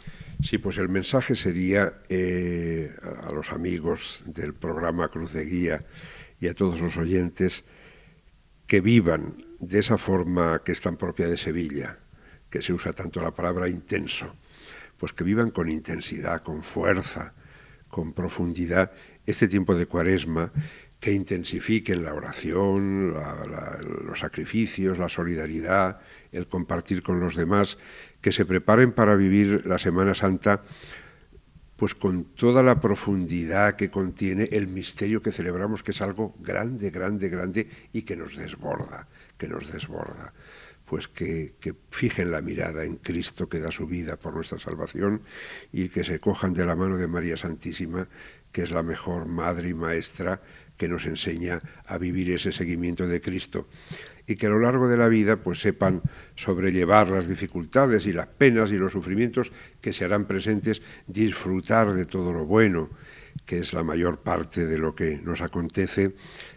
Sí, 0.43 0.57
pues 0.57 0.77
el 0.77 0.89
mensaje 0.89 1.35
sería 1.35 2.01
eh, 2.09 2.95
a 3.23 3.33
los 3.33 3.51
amigos 3.51 4.23
del 4.25 4.53
programa 4.53 5.09
Cruz 5.09 5.33
de 5.33 5.45
Guía 5.45 5.85
y 6.39 6.47
a 6.47 6.53
todos 6.53 6.79
los 6.79 6.97
oyentes 6.97 7.65
que 8.67 8.81
vivan 8.81 9.35
de 9.59 9.79
esa 9.79 9.97
forma 9.97 10.61
que 10.63 10.71
es 10.71 10.81
tan 10.81 10.97
propia 10.97 11.27
de 11.27 11.37
Sevilla, 11.37 11.97
que 12.49 12.61
se 12.61 12.73
usa 12.73 12.93
tanto 12.93 13.21
la 13.21 13.31
palabra 13.31 13.67
intenso 13.67 14.35
pues 14.97 15.13
que 15.13 15.23
vivan 15.23 15.49
con 15.49 15.69
intensidad, 15.69 16.41
con 16.41 16.63
fuerza, 16.63 17.33
con 17.87 18.13
profundidad 18.13 18.91
este 19.25 19.47
tiempo 19.47 19.75
de 19.75 19.85
cuaresma, 19.85 20.51
que 20.99 21.11
intensifiquen 21.11 22.03
la 22.03 22.15
oración, 22.15 23.13
los 24.03 24.19
sacrificios, 24.19 24.97
la 24.97 25.09
solidaridad, 25.09 25.99
el 26.31 26.47
compartir 26.47 27.03
con 27.03 27.19
los 27.19 27.35
demás, 27.35 27.77
que 28.27 28.33
se 28.33 28.43
preparen 28.43 28.91
para 28.91 29.15
vivir 29.15 29.65
la 29.65 29.79
Semana 29.79 30.13
Santa 30.13 30.59
pues 31.77 31.95
con 31.95 32.25
toda 32.35 32.61
la 32.61 32.81
profundidad 32.81 33.77
que 33.77 33.89
contiene 33.89 34.49
el 34.51 34.67
misterio 34.67 35.21
que 35.21 35.31
celebramos, 35.31 35.81
que 35.81 35.91
es 35.91 36.01
algo 36.01 36.35
grande, 36.41 36.89
grande, 36.89 37.29
grande 37.29 37.69
y 37.93 38.01
que 38.01 38.17
nos 38.17 38.35
desborda, 38.35 39.07
que 39.37 39.47
nos 39.47 39.71
desborda. 39.71 40.33
Pues 40.83 41.07
que, 41.07 41.55
fijen 41.89 42.31
la 42.31 42.41
mirada 42.41 42.83
en 42.83 42.97
Cristo 42.97 43.47
que 43.47 43.61
da 43.61 43.71
su 43.71 43.87
vida 43.87 44.17
por 44.17 44.33
nuestra 44.33 44.59
salvación 44.59 45.21
y 45.71 45.87
que 45.87 46.03
se 46.03 46.19
cojan 46.19 46.53
de 46.53 46.65
la 46.65 46.75
mano 46.75 46.97
de 46.97 47.07
María 47.07 47.37
Santísima, 47.37 48.09
que 48.51 48.63
es 48.63 48.71
la 48.71 48.83
mejor 48.83 49.25
madre 49.25 49.69
y 49.69 49.73
maestra 49.73 50.41
que 50.75 50.89
nos 50.89 51.05
enseña 51.05 51.59
a 51.85 51.97
vivir 51.97 52.29
ese 52.31 52.51
seguimiento 52.51 53.07
de 53.07 53.21
Cristo 53.21 53.67
y 54.27 54.35
que 54.35 54.47
a 54.47 54.49
lo 54.49 54.59
largo 54.59 54.87
de 54.89 54.97
la 54.97 55.07
vida 55.07 55.37
pues 55.37 55.61
sepan 55.61 56.01
sobrellevar 56.35 57.09
las 57.09 57.27
dificultades 57.27 58.05
y 58.05 58.13
las 58.13 58.27
penas 58.27 58.71
y 58.71 58.77
los 58.77 58.91
sufrimientos 58.91 59.51
que 59.81 59.93
se 59.93 60.03
harán 60.05 60.25
presentes, 60.25 60.81
disfrutar 61.07 61.93
de 61.93 62.05
todo 62.05 62.33
lo 62.33 62.45
bueno, 62.45 62.89
que 63.45 63.59
es 63.59 63.73
la 63.73 63.83
mayor 63.83 64.19
parte 64.19 64.65
de 64.65 64.77
lo 64.77 64.93
que 64.93 65.17
nos 65.17 65.41
acontece, 65.41 66.15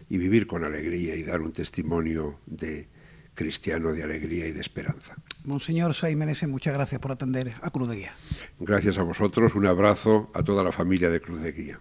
y 0.09 0.19
vivir 0.19 0.49
con 0.49 0.65
alegría 0.65 1.15
y 1.15 1.23
dar 1.23 1.41
un 1.41 1.53
testimonio 1.53 2.41
de 2.47 2.89
cristiano 3.35 3.93
de 3.93 4.03
alegría 4.03 4.49
y 4.49 4.53
de 4.53 4.61
esperanza. 4.61 5.15
Monseñor 5.45 5.95
Saimenese, 5.95 6.49
muchas 6.49 6.75
gracias 6.75 7.01
por 7.01 7.13
atender 7.13 7.55
a 7.63 7.71
Cruz 7.71 7.89
de 7.89 7.97
Guía. 7.97 8.15
Gracias 8.59 8.99
a 8.99 9.03
vosotros, 9.03 9.55
un 9.55 9.67
abrazo 9.67 10.31
a 10.35 10.43
toda 10.43 10.65
la 10.65 10.73
familia 10.73 11.09
de 11.09 11.21
Cruz 11.21 11.41
de 11.41 11.53
Guía. 11.53 11.81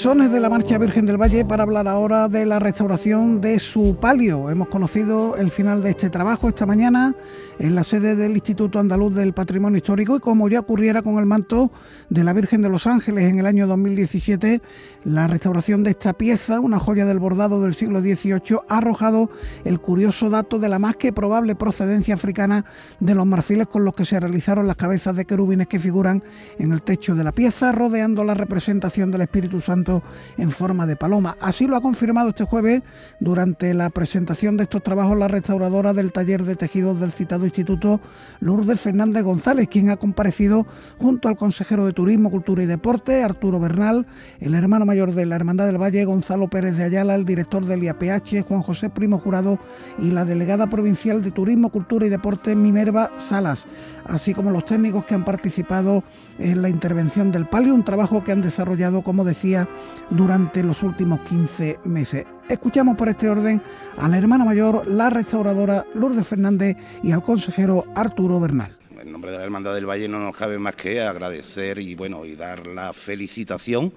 Sones 0.00 0.32
de 0.32 0.40
la 0.40 0.48
Marcha 0.48 0.78
Virgen 0.78 1.04
del 1.04 1.20
Valle 1.20 1.44
para 1.44 1.64
hablar 1.64 1.86
ahora 1.86 2.26
de 2.26 2.46
la 2.46 2.58
restauración 2.58 3.38
de 3.42 3.58
su 3.58 3.98
palio. 4.00 4.48
Hemos 4.48 4.68
conocido 4.68 5.36
el 5.36 5.50
final 5.50 5.82
de 5.82 5.90
este 5.90 6.08
trabajo 6.08 6.48
esta 6.48 6.64
mañana 6.64 7.14
en 7.58 7.74
la 7.74 7.84
sede 7.84 8.16
del 8.16 8.32
Instituto 8.32 8.78
Andaluz 8.78 9.14
del 9.14 9.34
Patrimonio 9.34 9.76
Histórico 9.76 10.16
y 10.16 10.20
como 10.20 10.48
ya 10.48 10.60
ocurriera 10.60 11.02
con 11.02 11.18
el 11.18 11.26
manto 11.26 11.70
de 12.08 12.24
la 12.24 12.32
Virgen 12.32 12.62
de 12.62 12.70
los 12.70 12.86
Ángeles 12.86 13.28
en 13.28 13.40
el 13.40 13.46
año 13.46 13.66
2017, 13.66 14.62
la 15.04 15.26
restauración 15.26 15.82
de 15.82 15.90
esta 15.90 16.14
pieza, 16.14 16.60
una 16.60 16.78
joya 16.78 17.04
del 17.04 17.18
bordado 17.18 17.60
del 17.60 17.74
siglo 17.74 18.00
XVIII, 18.00 18.60
ha 18.70 18.78
arrojado 18.78 19.28
el 19.64 19.80
curioso 19.80 20.30
dato 20.30 20.58
de 20.58 20.70
la 20.70 20.78
más 20.78 20.96
que 20.96 21.12
probable 21.12 21.56
procedencia 21.56 22.14
africana 22.14 22.64
de 23.00 23.14
los 23.14 23.26
marfiles 23.26 23.66
con 23.66 23.84
los 23.84 23.92
que 23.92 24.06
se 24.06 24.18
realizaron 24.18 24.66
las 24.66 24.76
cabezas 24.76 25.14
de 25.14 25.26
querubines 25.26 25.66
que 25.66 25.78
figuran 25.78 26.22
en 26.58 26.72
el 26.72 26.80
techo 26.80 27.14
de 27.14 27.24
la 27.24 27.32
pieza, 27.32 27.72
rodeando 27.72 28.24
la 28.24 28.32
representación 28.32 29.10
del 29.10 29.20
Espíritu 29.20 29.60
Santo 29.60 29.89
en 30.36 30.50
forma 30.50 30.86
de 30.86 30.96
paloma. 30.96 31.36
Así 31.40 31.66
lo 31.66 31.76
ha 31.76 31.80
confirmado 31.80 32.30
este 32.30 32.44
jueves 32.44 32.82
durante 33.18 33.74
la 33.74 33.90
presentación 33.90 34.56
de 34.56 34.64
estos 34.64 34.82
trabajos 34.82 35.16
la 35.18 35.28
restauradora 35.28 35.92
del 35.92 36.12
taller 36.12 36.44
de 36.44 36.56
tejidos 36.56 37.00
del 37.00 37.12
citado 37.12 37.44
instituto, 37.44 38.00
Lourdes 38.40 38.80
Fernández 38.80 39.24
González, 39.24 39.68
quien 39.68 39.90
ha 39.90 39.96
comparecido 39.96 40.66
junto 40.98 41.28
al 41.28 41.36
consejero 41.36 41.84
de 41.86 41.92
Turismo, 41.92 42.30
Cultura 42.30 42.62
y 42.62 42.66
Deporte, 42.66 43.22
Arturo 43.22 43.58
Bernal, 43.58 44.06
el 44.40 44.54
hermano 44.54 44.84
mayor 44.84 45.14
de 45.14 45.26
la 45.26 45.36
Hermandad 45.36 45.66
del 45.66 45.80
Valle, 45.80 46.04
Gonzalo 46.04 46.48
Pérez 46.48 46.76
de 46.76 46.84
Ayala, 46.84 47.14
el 47.14 47.24
director 47.24 47.64
del 47.64 47.82
IAPH, 47.82 48.42
Juan 48.46 48.62
José 48.62 48.90
Primo 48.90 49.18
Jurado, 49.18 49.58
y 49.98 50.10
la 50.10 50.24
delegada 50.24 50.68
provincial 50.68 51.22
de 51.22 51.30
Turismo, 51.30 51.70
Cultura 51.70 52.06
y 52.06 52.08
Deporte, 52.08 52.54
Minerva 52.54 53.10
Salas, 53.18 53.66
así 54.06 54.34
como 54.34 54.50
los 54.50 54.64
técnicos 54.64 55.04
que 55.04 55.14
han 55.14 55.24
participado 55.24 56.04
en 56.38 56.62
la 56.62 56.68
intervención 56.68 57.30
del 57.32 57.46
palio, 57.46 57.74
un 57.74 57.84
trabajo 57.84 58.24
que 58.24 58.32
han 58.32 58.42
desarrollado, 58.42 59.02
como 59.02 59.24
decía, 59.24 59.68
durante 60.10 60.62
los 60.62 60.82
últimos 60.82 61.20
15 61.20 61.80
meses. 61.84 62.26
Escuchamos 62.48 62.96
por 62.96 63.08
este 63.08 63.28
orden 63.28 63.62
a 63.96 64.08
la 64.08 64.18
hermana 64.18 64.44
mayor, 64.44 64.86
la 64.88 65.08
restauradora 65.08 65.86
Lourdes 65.94 66.26
Fernández 66.26 66.76
y 67.02 67.12
al 67.12 67.22
consejero 67.22 67.84
Arturo 67.94 68.40
Bernal. 68.40 68.76
En 69.00 69.12
nombre 69.12 69.30
de 69.30 69.38
la 69.38 69.44
Hermandad 69.44 69.74
del 69.74 69.88
Valle 69.88 70.08
no 70.08 70.18
nos 70.18 70.36
cabe 70.36 70.58
más 70.58 70.74
que 70.74 71.00
agradecer 71.00 71.78
y 71.78 71.94
bueno 71.94 72.26
y 72.26 72.36
dar 72.36 72.66
la 72.66 72.92
felicitación 72.92 73.92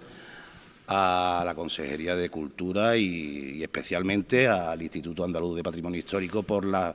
a 0.88 1.43
la 1.45 1.55
Consejería 1.55 2.15
de 2.15 2.29
Cultura 2.29 2.95
y, 2.95 3.61
especialmente 3.63 4.47
al 4.47 4.81
Instituto 4.81 5.23
Andaluz 5.23 5.55
de 5.55 5.63
Patrimonio 5.63 5.99
Histórico 5.99 6.43
por 6.43 6.65
la 6.65 6.93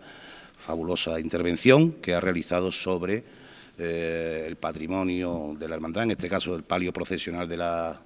fabulosa 0.59 1.19
intervención 1.21 1.93
que 1.93 2.15
ha 2.15 2.21
realizado 2.21 2.71
sobre 2.73 3.25
eh, 3.79 4.45
el 4.47 4.57
patrimonio 4.57 5.57
de 5.59 5.69
la 5.69 5.75
hermandad, 5.75 6.05
en 6.05 6.13
este 6.13 6.29
caso 6.29 6.55
el 6.55 6.63
palio 6.63 6.93
procesional 6.93 7.49
de 7.49 7.57
la 7.57 8.01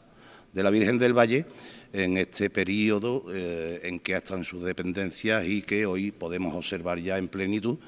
de 0.52 0.62
la 0.62 0.70
Virgen 0.70 0.98
del 0.98 1.16
Valle 1.16 1.46
en 1.92 2.18
este 2.18 2.50
periodo 2.50 3.24
eh, 3.32 3.80
en 3.84 4.00
que 4.00 4.14
están 4.14 4.44
sus 4.44 4.62
dependencias 4.62 5.46
y 5.46 5.62
que 5.62 5.86
hoy 5.86 6.10
podemos 6.10 6.54
observar 6.54 6.98
ya 6.98 7.18
en 7.18 7.28
plenitud. 7.28 7.78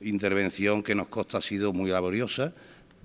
Intervención 0.00 0.82
que 0.82 0.94
nos 0.94 1.08
consta 1.08 1.38
ha 1.38 1.40
sido 1.40 1.72
muy 1.72 1.90
laboriosa 1.90 2.52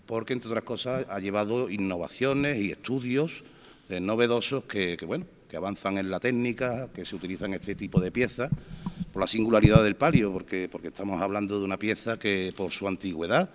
porque, 0.05 0.33
entre 0.33 0.49
otras 0.49 0.63
cosas, 0.63 1.05
ha 1.09 1.19
llevado 1.19 1.69
innovaciones 1.69 2.57
y 2.57 2.71
estudios 2.71 3.43
eh, 3.89 3.99
novedosos 3.99 4.65
que, 4.65 4.97
bueno, 5.05 5.25
que 5.49 5.57
avanzan 5.57 5.97
en 5.97 6.09
la 6.09 6.19
técnica, 6.19 6.89
que 6.93 7.05
se 7.05 7.15
utilizan 7.15 7.53
este 7.53 7.75
tipo 7.75 8.01
de 8.01 8.11
piezas, 8.11 8.49
por 9.11 9.21
la 9.21 9.27
singularidad 9.27 9.83
del 9.83 9.95
palio, 9.95 10.31
porque, 10.31 10.67
porque 10.69 10.87
estamos 10.87 11.21
hablando 11.21 11.59
de 11.59 11.65
una 11.65 11.77
pieza 11.77 12.17
que, 12.17 12.53
por 12.55 12.71
su 12.71 12.87
antigüedad, 12.87 13.49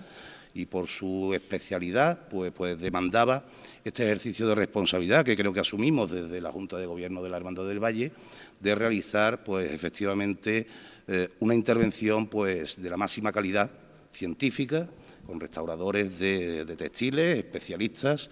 y 0.55 0.67
por 0.67 0.89
su 0.89 1.33
especialidad, 1.35 2.29
pues, 2.29 2.53
pues 2.53 2.81
demandaba 2.81 3.45
este 3.85 4.05
ejercicio 4.05 4.49
de 4.49 4.55
responsabilidad 4.55 5.25
que 5.25 5.37
creo 5.37 5.53
que 5.53 5.61
asumimos 5.61 6.11
desde 6.11 6.41
la 6.41 6.51
Junta 6.51 6.79
de 6.79 6.87
Gobierno 6.87 7.23
de 7.23 7.31
la 7.31 7.37
Hermandad 7.37 7.67
del 7.67 7.83
Valle, 7.83 8.13
de 8.61 8.75
realizar, 8.75 9.45
pues 9.45 9.71
efectivamente, 9.71 10.67
eh, 11.07 11.29
una 11.41 11.55
intervención 11.55 12.27
pues 12.27 12.81
de 12.81 12.91
la 12.91 12.97
máxima 12.97 13.33
calidad 13.33 13.71
científica, 14.13 14.89
con 15.27 15.41
restauradores 15.41 16.19
de, 16.19 16.65
textiles, 16.77 17.39
especialistas, 17.39 18.31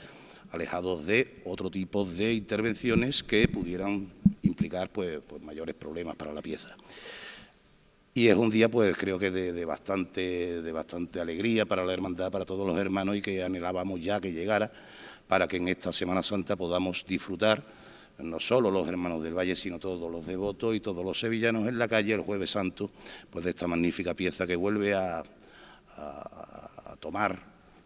alejados 0.50 1.04
de 1.04 1.42
otro 1.44 1.70
tipo 1.70 2.04
de 2.04 2.32
intervenciones 2.32 3.22
que 3.22 3.48
pudieran 3.48 4.08
implicar 4.42 4.90
pues, 4.90 5.20
pues 5.26 5.42
mayores 5.42 5.74
problemas 5.74 6.16
para 6.16 6.32
la 6.32 6.40
pieza. 6.40 6.74
Y 8.16 8.28
es 8.28 8.36
un 8.38 8.48
día, 8.48 8.70
pues 8.70 8.96
creo 8.96 9.18
que 9.18 9.30
de, 9.30 9.64
bastante, 9.66 10.62
alegría 11.20 11.66
para 11.66 11.84
la 11.84 11.92
hermandad, 11.92 12.32
para 12.32 12.46
todos 12.46 12.66
los 12.66 12.78
hermanos 12.78 13.14
y 13.14 13.20
que 13.20 13.44
anhelábamos 13.44 14.00
ya 14.00 14.22
que 14.22 14.32
llegara 14.32 14.72
para 15.28 15.46
que 15.46 15.58
en 15.58 15.68
esta 15.68 15.92
Semana 15.92 16.22
Santa 16.22 16.56
podamos 16.56 17.04
disfrutar 17.06 17.62
no 18.20 18.40
solo 18.40 18.70
los 18.70 18.88
hermanos 18.88 19.22
del 19.22 19.36
Valle, 19.36 19.54
sino 19.54 19.78
todos 19.78 20.10
los 20.10 20.26
devotos 20.26 20.74
y 20.74 20.80
todos 20.80 21.04
los 21.04 21.20
sevillanos 21.20 21.68
en 21.68 21.78
la 21.78 21.88
calle 21.88 22.14
el 22.14 22.22
Jueves 22.22 22.52
Santo, 22.52 22.90
pues 23.28 23.44
de 23.44 23.50
esta 23.50 23.66
magnífica 23.66 24.14
pieza 24.14 24.46
que 24.46 24.56
vuelve 24.56 24.94
a, 24.94 25.22
tomar 26.98 27.38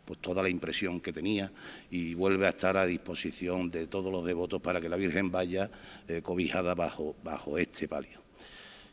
pues 0.05 0.21
toda 0.21 0.45
la 0.45 0.49
impresión 0.49 1.01
que 1.01 1.13
tenía 1.13 1.51
y 1.91 2.15
vuelve 2.15 2.47
a 2.47 2.51
estar 2.51 2.77
a 2.77 2.87
disposición 2.87 3.69
de 3.69 3.89
todos 3.89 4.13
los 4.13 4.25
devotos 4.25 4.63
para 4.63 4.81
que 4.81 4.89
la 4.89 4.97
Virgen 4.97 5.33
vaya 5.33 5.69
eh, 6.07 6.23
cobijada 6.23 6.77
bajo 6.77 7.59
este 7.59 7.89
palio 7.89 8.20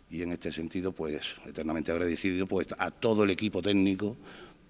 y 0.10 0.22
en 0.22 0.32
este 0.32 0.52
sentido, 0.52 0.92
pues 0.92 1.26
eternamente 1.46 1.92
agradecido 1.92 2.48
pues, 2.48 2.68
a 2.78 2.92
todo 2.92 3.24
el 3.24 3.30
equipo 3.30 3.62
técnico 3.62 4.16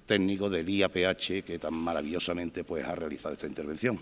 técnico 0.08 0.50
del 0.50 0.68
IAPH 0.68 1.44
que 1.44 1.60
tan 1.60 1.74
maravillosamente 1.74 2.64
pues 2.64 2.84
ha 2.86 2.96
realizado 2.96 3.34
esta 3.34 3.46
intervención. 3.46 4.00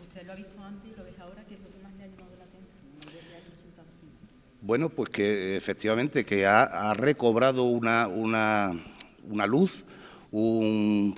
Usted 0.00 0.26
lo 0.26 0.32
ha 0.32 0.34
visto 0.34 0.60
antes 0.64 0.90
y 0.90 0.96
lo 0.96 1.04
ve 1.04 1.12
ahora, 1.20 1.44
¿qué 1.46 1.54
es 1.54 1.60
lo 1.60 1.68
que 1.68 1.82
más 1.82 1.92
le 1.96 2.04
ha 2.04 2.06
llamado 2.06 2.36
la 2.38 2.44
atención? 2.44 3.86
Bueno, 4.62 4.88
pues 4.88 5.10
que 5.10 5.56
efectivamente 5.56 6.24
que 6.24 6.46
ha, 6.46 6.94
recobrado 6.94 7.64
una, 7.64 8.08
una, 8.08 8.72
una 9.28 9.46
luz, 9.46 9.84
un, 10.32 11.14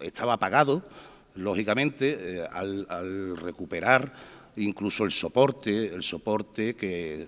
estaba 0.00 0.34
apagado, 0.34 0.86
lógicamente, 1.34 2.36
eh, 2.38 2.46
al, 2.50 2.86
al 2.88 3.36
recuperar 3.36 4.12
incluso 4.56 5.04
el 5.04 5.12
soporte, 5.12 5.92
el 5.92 6.02
soporte 6.02 6.76
que 6.76 7.26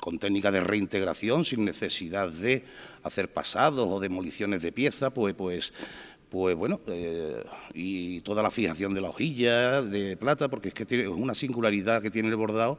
con 0.00 0.18
técnica 0.18 0.50
de 0.50 0.60
reintegración, 0.60 1.44
sin 1.44 1.64
necesidad 1.64 2.28
de 2.28 2.64
hacer 3.02 3.32
pasados 3.32 3.86
o 3.88 4.00
demoliciones 4.00 4.62
de 4.62 4.72
piezas, 4.72 5.12
pues, 5.12 5.34
pues, 5.34 5.72
pues 6.34 6.56
bueno, 6.56 6.80
eh, 6.88 7.44
y 7.74 8.20
toda 8.22 8.42
la 8.42 8.50
fijación 8.50 8.92
de 8.92 9.00
la 9.00 9.10
hojilla 9.10 9.82
de 9.82 10.16
plata, 10.16 10.48
porque 10.48 10.66
es 10.66 10.74
que 10.74 10.84
tiene 10.84 11.06
una 11.06 11.32
singularidad 11.32 12.02
que 12.02 12.10
tiene 12.10 12.28
el 12.28 12.34
bordado, 12.34 12.76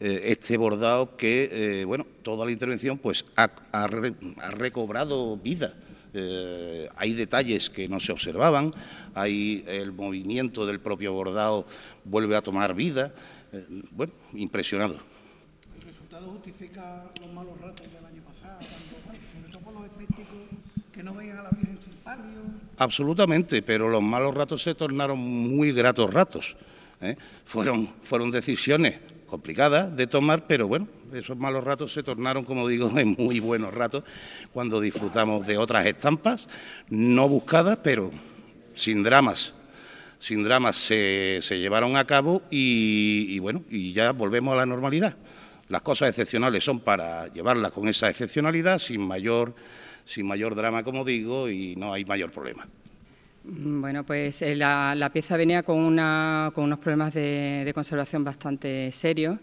eh, 0.00 0.22
este 0.24 0.56
bordado 0.56 1.14
que, 1.14 1.50
eh, 1.52 1.84
bueno, 1.84 2.06
toda 2.22 2.46
la 2.46 2.52
intervención 2.52 2.96
pues 2.96 3.26
ha, 3.36 3.50
recobrado 3.86 5.36
vida, 5.36 5.74
hay 6.96 7.12
detalles 7.12 7.68
que 7.68 7.90
no 7.90 8.00
se 8.00 8.12
observaban, 8.12 8.72
hay 9.14 9.64
el 9.66 9.92
movimiento 9.92 10.64
del 10.64 10.80
propio 10.80 11.12
bordado 11.12 11.66
vuelve 12.04 12.36
a 12.36 12.40
tomar 12.40 12.74
vida. 12.74 13.12
Bueno, 13.90 14.14
impresionado. 14.32 15.13
¿El 16.14 16.20
resultado 16.20 16.38
justifica 16.38 17.04
los 17.20 17.32
malos 17.32 17.60
ratos 17.60 17.86
del 17.92 18.06
año 18.06 18.22
pasado, 18.22 18.60
sobre 18.60 19.50
todo 19.50 19.62
por 19.62 19.74
los 19.74 19.84
escépticos 19.86 20.36
que 20.92 21.02
no 21.02 21.12
veían 21.12 21.38
a 21.38 21.42
la 21.42 21.50
Virgen 21.50 21.76
sin 21.82 21.92
palio? 22.04 22.40
Absolutamente, 22.78 23.62
pero 23.62 23.88
los 23.88 24.00
malos 24.00 24.32
ratos 24.32 24.62
se 24.62 24.76
tornaron 24.76 25.18
muy 25.18 25.72
gratos 25.72 26.14
ratos. 26.14 26.54
¿eh? 27.00 27.16
Fueron, 27.44 28.30
decisiones 28.30 29.00
complicadas 29.26 29.96
de 29.96 30.06
tomar, 30.06 30.46
pero 30.46 30.68
bueno, 30.68 30.86
esos 31.12 31.36
malos 31.36 31.64
ratos 31.64 31.92
se 31.92 32.04
tornaron, 32.04 32.44
como 32.44 32.68
digo, 32.68 32.96
en 32.96 33.16
muy 33.18 33.40
buenos 33.40 33.74
ratos 33.74 34.04
cuando 34.52 34.80
disfrutamos 34.80 35.44
de 35.48 35.58
otras 35.58 35.84
estampas, 35.84 36.48
no 36.90 37.28
buscadas, 37.28 37.78
pero 37.82 38.12
sin 38.74 39.02
dramas. 39.02 39.52
Sin 40.20 40.44
dramas 40.44 40.76
se, 40.76 41.40
se 41.42 41.58
llevaron 41.58 41.96
a 41.96 42.06
cabo 42.06 42.42
y, 42.52 43.26
y 43.30 43.40
bueno, 43.40 43.64
y 43.68 43.92
ya 43.92 44.12
volvemos 44.12 44.54
a 44.54 44.58
la 44.58 44.66
normalidad. 44.66 45.16
Las 45.68 45.82
cosas 45.82 46.10
excepcionales 46.10 46.64
son 46.64 46.80
para 46.80 47.32
llevarlas 47.32 47.72
con 47.72 47.88
esa 47.88 48.08
excepcionalidad, 48.08 48.78
sin 48.78 49.00
mayor, 49.00 49.54
sin 50.04 50.26
mayor 50.26 50.54
drama, 50.54 50.82
como 50.82 51.04
digo, 51.04 51.48
y 51.48 51.74
no 51.76 51.92
hay 51.92 52.04
mayor 52.04 52.30
problema. 52.30 52.66
Bueno, 53.46 54.04
pues 54.04 54.40
eh, 54.40 54.56
la, 54.56 55.10
pieza 55.12 55.36
venía 55.36 55.62
con, 55.62 55.78
una, 55.78 56.50
con 56.54 56.64
unos 56.64 56.78
problemas 56.78 57.12
de, 57.12 57.70
conservación 57.74 58.24
bastante 58.24 58.90
serios. 58.90 59.38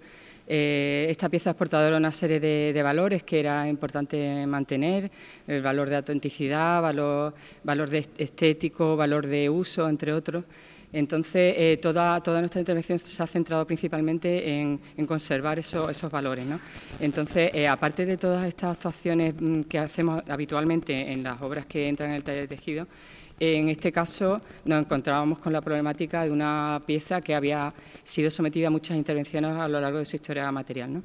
Eh, 0.48 1.06
esta 1.08 1.30
pieza 1.30 1.52
es 1.52 1.56
portadora 1.56 1.98
una 1.98 2.12
serie 2.12 2.40
de, 2.40 2.72
de, 2.74 2.84
valores 2.84 3.22
que 3.22 3.40
era 3.40 3.68
importante 3.68 4.46
mantener, 4.48 5.12
el 5.48 5.62
valor 5.62 5.88
de 5.88 5.98
autenticidad, 5.98 6.82
valor, 6.82 7.36
valor 7.64 7.92
de 7.92 8.00
estético, 8.18 8.98
valor 8.98 9.28
de 9.28 9.50
uso, 9.50 9.88
entre 9.88 10.14
otros. 10.14 10.46
Entonces, 10.94 11.56
eh, 11.58 11.80
toda, 11.82 12.22
nuestra 12.26 12.60
intervención 12.60 13.00
se 13.00 13.24
ha 13.24 13.28
centrado 13.28 13.66
principalmente 13.66 14.60
en, 14.60 14.80
conservar 15.06 15.58
eso, 15.60 15.90
esos 15.90 16.12
valores. 16.12 16.46
¿no? 16.46 16.60
Entonces, 17.00 17.52
eh, 17.54 17.68
aparte 17.68 18.06
de 18.06 18.18
todas 18.18 18.46
estas 18.46 18.72
actuaciones 18.76 19.34
mm, 19.40 19.62
que 19.62 19.80
hacemos 19.80 20.22
habitualmente 20.28 21.12
en 21.12 21.24
las 21.24 21.42
obras 21.42 21.66
que 21.66 21.88
entran 21.88 22.10
en 22.10 22.18
el 22.18 22.24
taller 22.24 22.48
de 22.48 22.56
tejido, 22.56 22.88
en 23.40 23.70
este 23.70 23.92
caso 23.92 24.40
nos 24.66 24.84
encontrábamos 24.84 25.40
con 25.40 25.52
la 25.52 25.62
problemática 25.62 26.24
de 26.24 26.30
una 26.30 26.80
pieza 26.86 27.22
que 27.22 27.34
había 27.34 27.74
sido 28.04 28.30
sometida 28.30 28.68
a 28.68 28.70
muchas 28.70 28.96
intervenciones 28.98 29.58
a 29.58 29.68
lo 29.68 29.82
largo 29.82 29.98
de 29.98 30.06
su 30.06 30.18
historia 30.18 30.52
material. 30.52 31.02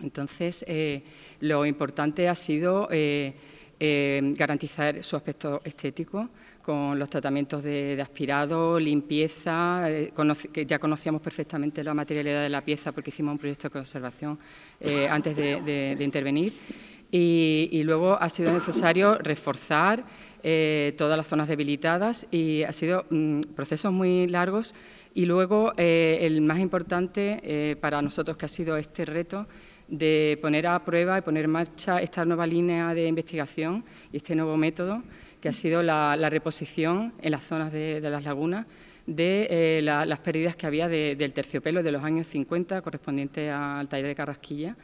Entonces, 0.00 0.64
eh, 0.68 1.02
lo 1.40 1.66
importante 1.66 2.28
ha 2.28 2.34
sido 2.36 2.88
garantizar 3.78 5.02
su 5.02 5.16
aspecto 5.16 5.60
estético 5.64 6.28
con 6.66 6.98
los 6.98 7.08
tratamientos 7.08 7.62
de, 7.62 7.96
aspirado, 8.02 8.80
limpieza, 8.80 9.88
eh, 9.88 10.12
que 10.52 10.66
ya 10.66 10.80
conocíamos 10.80 11.22
perfectamente 11.22 11.84
la 11.84 11.94
materialidad 11.94 12.42
de 12.42 12.48
la 12.48 12.60
pieza 12.60 12.90
porque 12.90 13.10
hicimos 13.10 13.30
un 13.30 13.38
proyecto 13.38 13.68
de 13.68 13.72
conservación 13.72 14.36
eh, 14.80 15.06
antes 15.08 15.36
de, 15.36 15.96
intervenir. 16.00 16.52
Y, 17.12 17.82
luego 17.84 18.20
ha 18.20 18.28
sido 18.28 18.52
necesario 18.52 19.16
reforzar 19.16 20.02
eh, 20.42 20.92
todas 20.98 21.16
las 21.16 21.28
zonas 21.28 21.46
debilitadas 21.46 22.26
y 22.32 22.64
ha 22.64 22.72
sido 22.72 23.06
mm, 23.10 23.42
procesos 23.54 23.92
muy 23.92 24.26
largos 24.26 24.74
y 25.14 25.24
luego 25.24 25.72
el 25.76 26.40
más 26.40 26.58
importante 26.58 27.78
para 27.80 28.02
nosotros 28.02 28.36
que 28.36 28.44
ha 28.44 28.48
sido 28.48 28.76
este 28.76 29.04
reto 29.06 29.46
de 29.88 30.36
poner 30.42 30.66
a 30.66 30.84
prueba 30.84 31.16
y 31.16 31.22
poner 31.22 31.44
en 31.44 31.52
marcha 31.52 32.02
esta 32.02 32.24
nueva 32.24 32.46
línea 32.46 32.92
de 32.92 33.06
investigación 33.06 33.84
y 34.12 34.18
este 34.18 34.34
nuevo 34.34 34.56
método 34.58 35.02
que 35.40 35.48
ha 35.48 35.52
sido 35.52 35.82
la, 35.82 36.16
reposición 36.30 37.12
en 37.20 37.32
las 37.32 37.44
zonas 37.44 37.72
de, 37.72 38.00
las 38.00 38.24
lagunas 38.24 38.66
de 39.06 39.46
eh, 39.50 39.80
la, 39.82 40.04
las 40.04 40.18
pérdidas 40.18 40.56
que 40.56 40.66
había 40.66 40.88
de, 40.88 41.14
del 41.16 41.32
terciopelo 41.32 41.82
de 41.82 41.92
los 41.92 42.02
años 42.02 42.26
50 42.26 42.82
correspondiente 42.82 43.50
al 43.50 43.88
taller 43.88 44.08
de 44.08 44.14
Carrasquilla. 44.14 44.76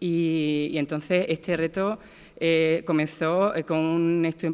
Y, 0.00 0.72
entonces 0.74 1.26
este 1.28 1.56
reto 1.56 1.98
eh, 2.38 2.82
comenzó 2.86 3.54
eh, 3.54 3.64
con 3.64 3.78
un 3.78 4.24
estudio 4.26 4.48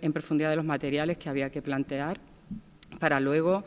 en 0.00 0.12
profundidad, 0.12 0.50
de 0.50 0.56
los 0.56 0.64
materiales 0.64 1.16
que 1.16 1.28
había 1.28 1.50
que 1.50 1.62
plantear 1.62 2.20
para 2.98 3.20
luego 3.20 3.64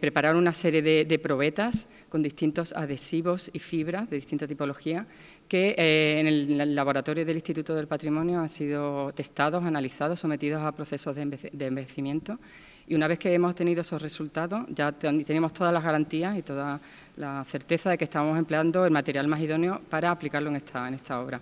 preparar 0.00 0.36
una 0.36 0.52
serie 0.52 0.82
de, 0.82 1.18
probetas 1.18 1.88
con 2.10 2.22
distintos 2.22 2.74
adhesivos 2.74 3.50
y 3.54 3.58
fibras 3.58 4.10
de 4.10 4.16
distinta 4.16 4.46
tipología 4.46 5.06
que 5.48 5.74
eh, 5.76 6.20
en, 6.20 6.26
el, 6.60 6.74
laboratorio 6.74 7.24
del 7.24 7.36
Instituto 7.36 7.74
del 7.74 7.86
Patrimonio 7.86 8.40
han 8.40 8.48
sido 8.48 9.12
testados, 9.12 9.64
analizados, 9.64 10.20
sometidos 10.20 10.62
a 10.62 10.72
procesos 10.72 11.14
de, 11.14 11.22
envejecimiento. 11.66 12.38
Y 12.86 12.94
una 12.94 13.06
vez 13.06 13.18
que 13.18 13.32
hemos 13.32 13.54
tenido 13.54 13.80
esos 13.82 14.02
resultados, 14.02 14.64
ya 14.68 14.92
tenemos 14.92 15.52
todas 15.52 15.72
las 15.72 15.84
garantías 15.84 16.36
y 16.36 16.42
toda 16.42 16.80
la 17.16 17.44
certeza 17.44 17.90
de 17.90 17.98
que 17.98 18.04
estamos 18.04 18.36
empleando 18.38 18.84
el 18.84 18.90
material 18.90 19.28
más 19.28 19.40
idóneo 19.40 19.80
para 19.88 20.10
aplicarlo 20.10 20.50
en 20.50 20.56
esta, 20.56 20.88
en 20.88 20.94
esta 20.94 21.20
obra. 21.20 21.40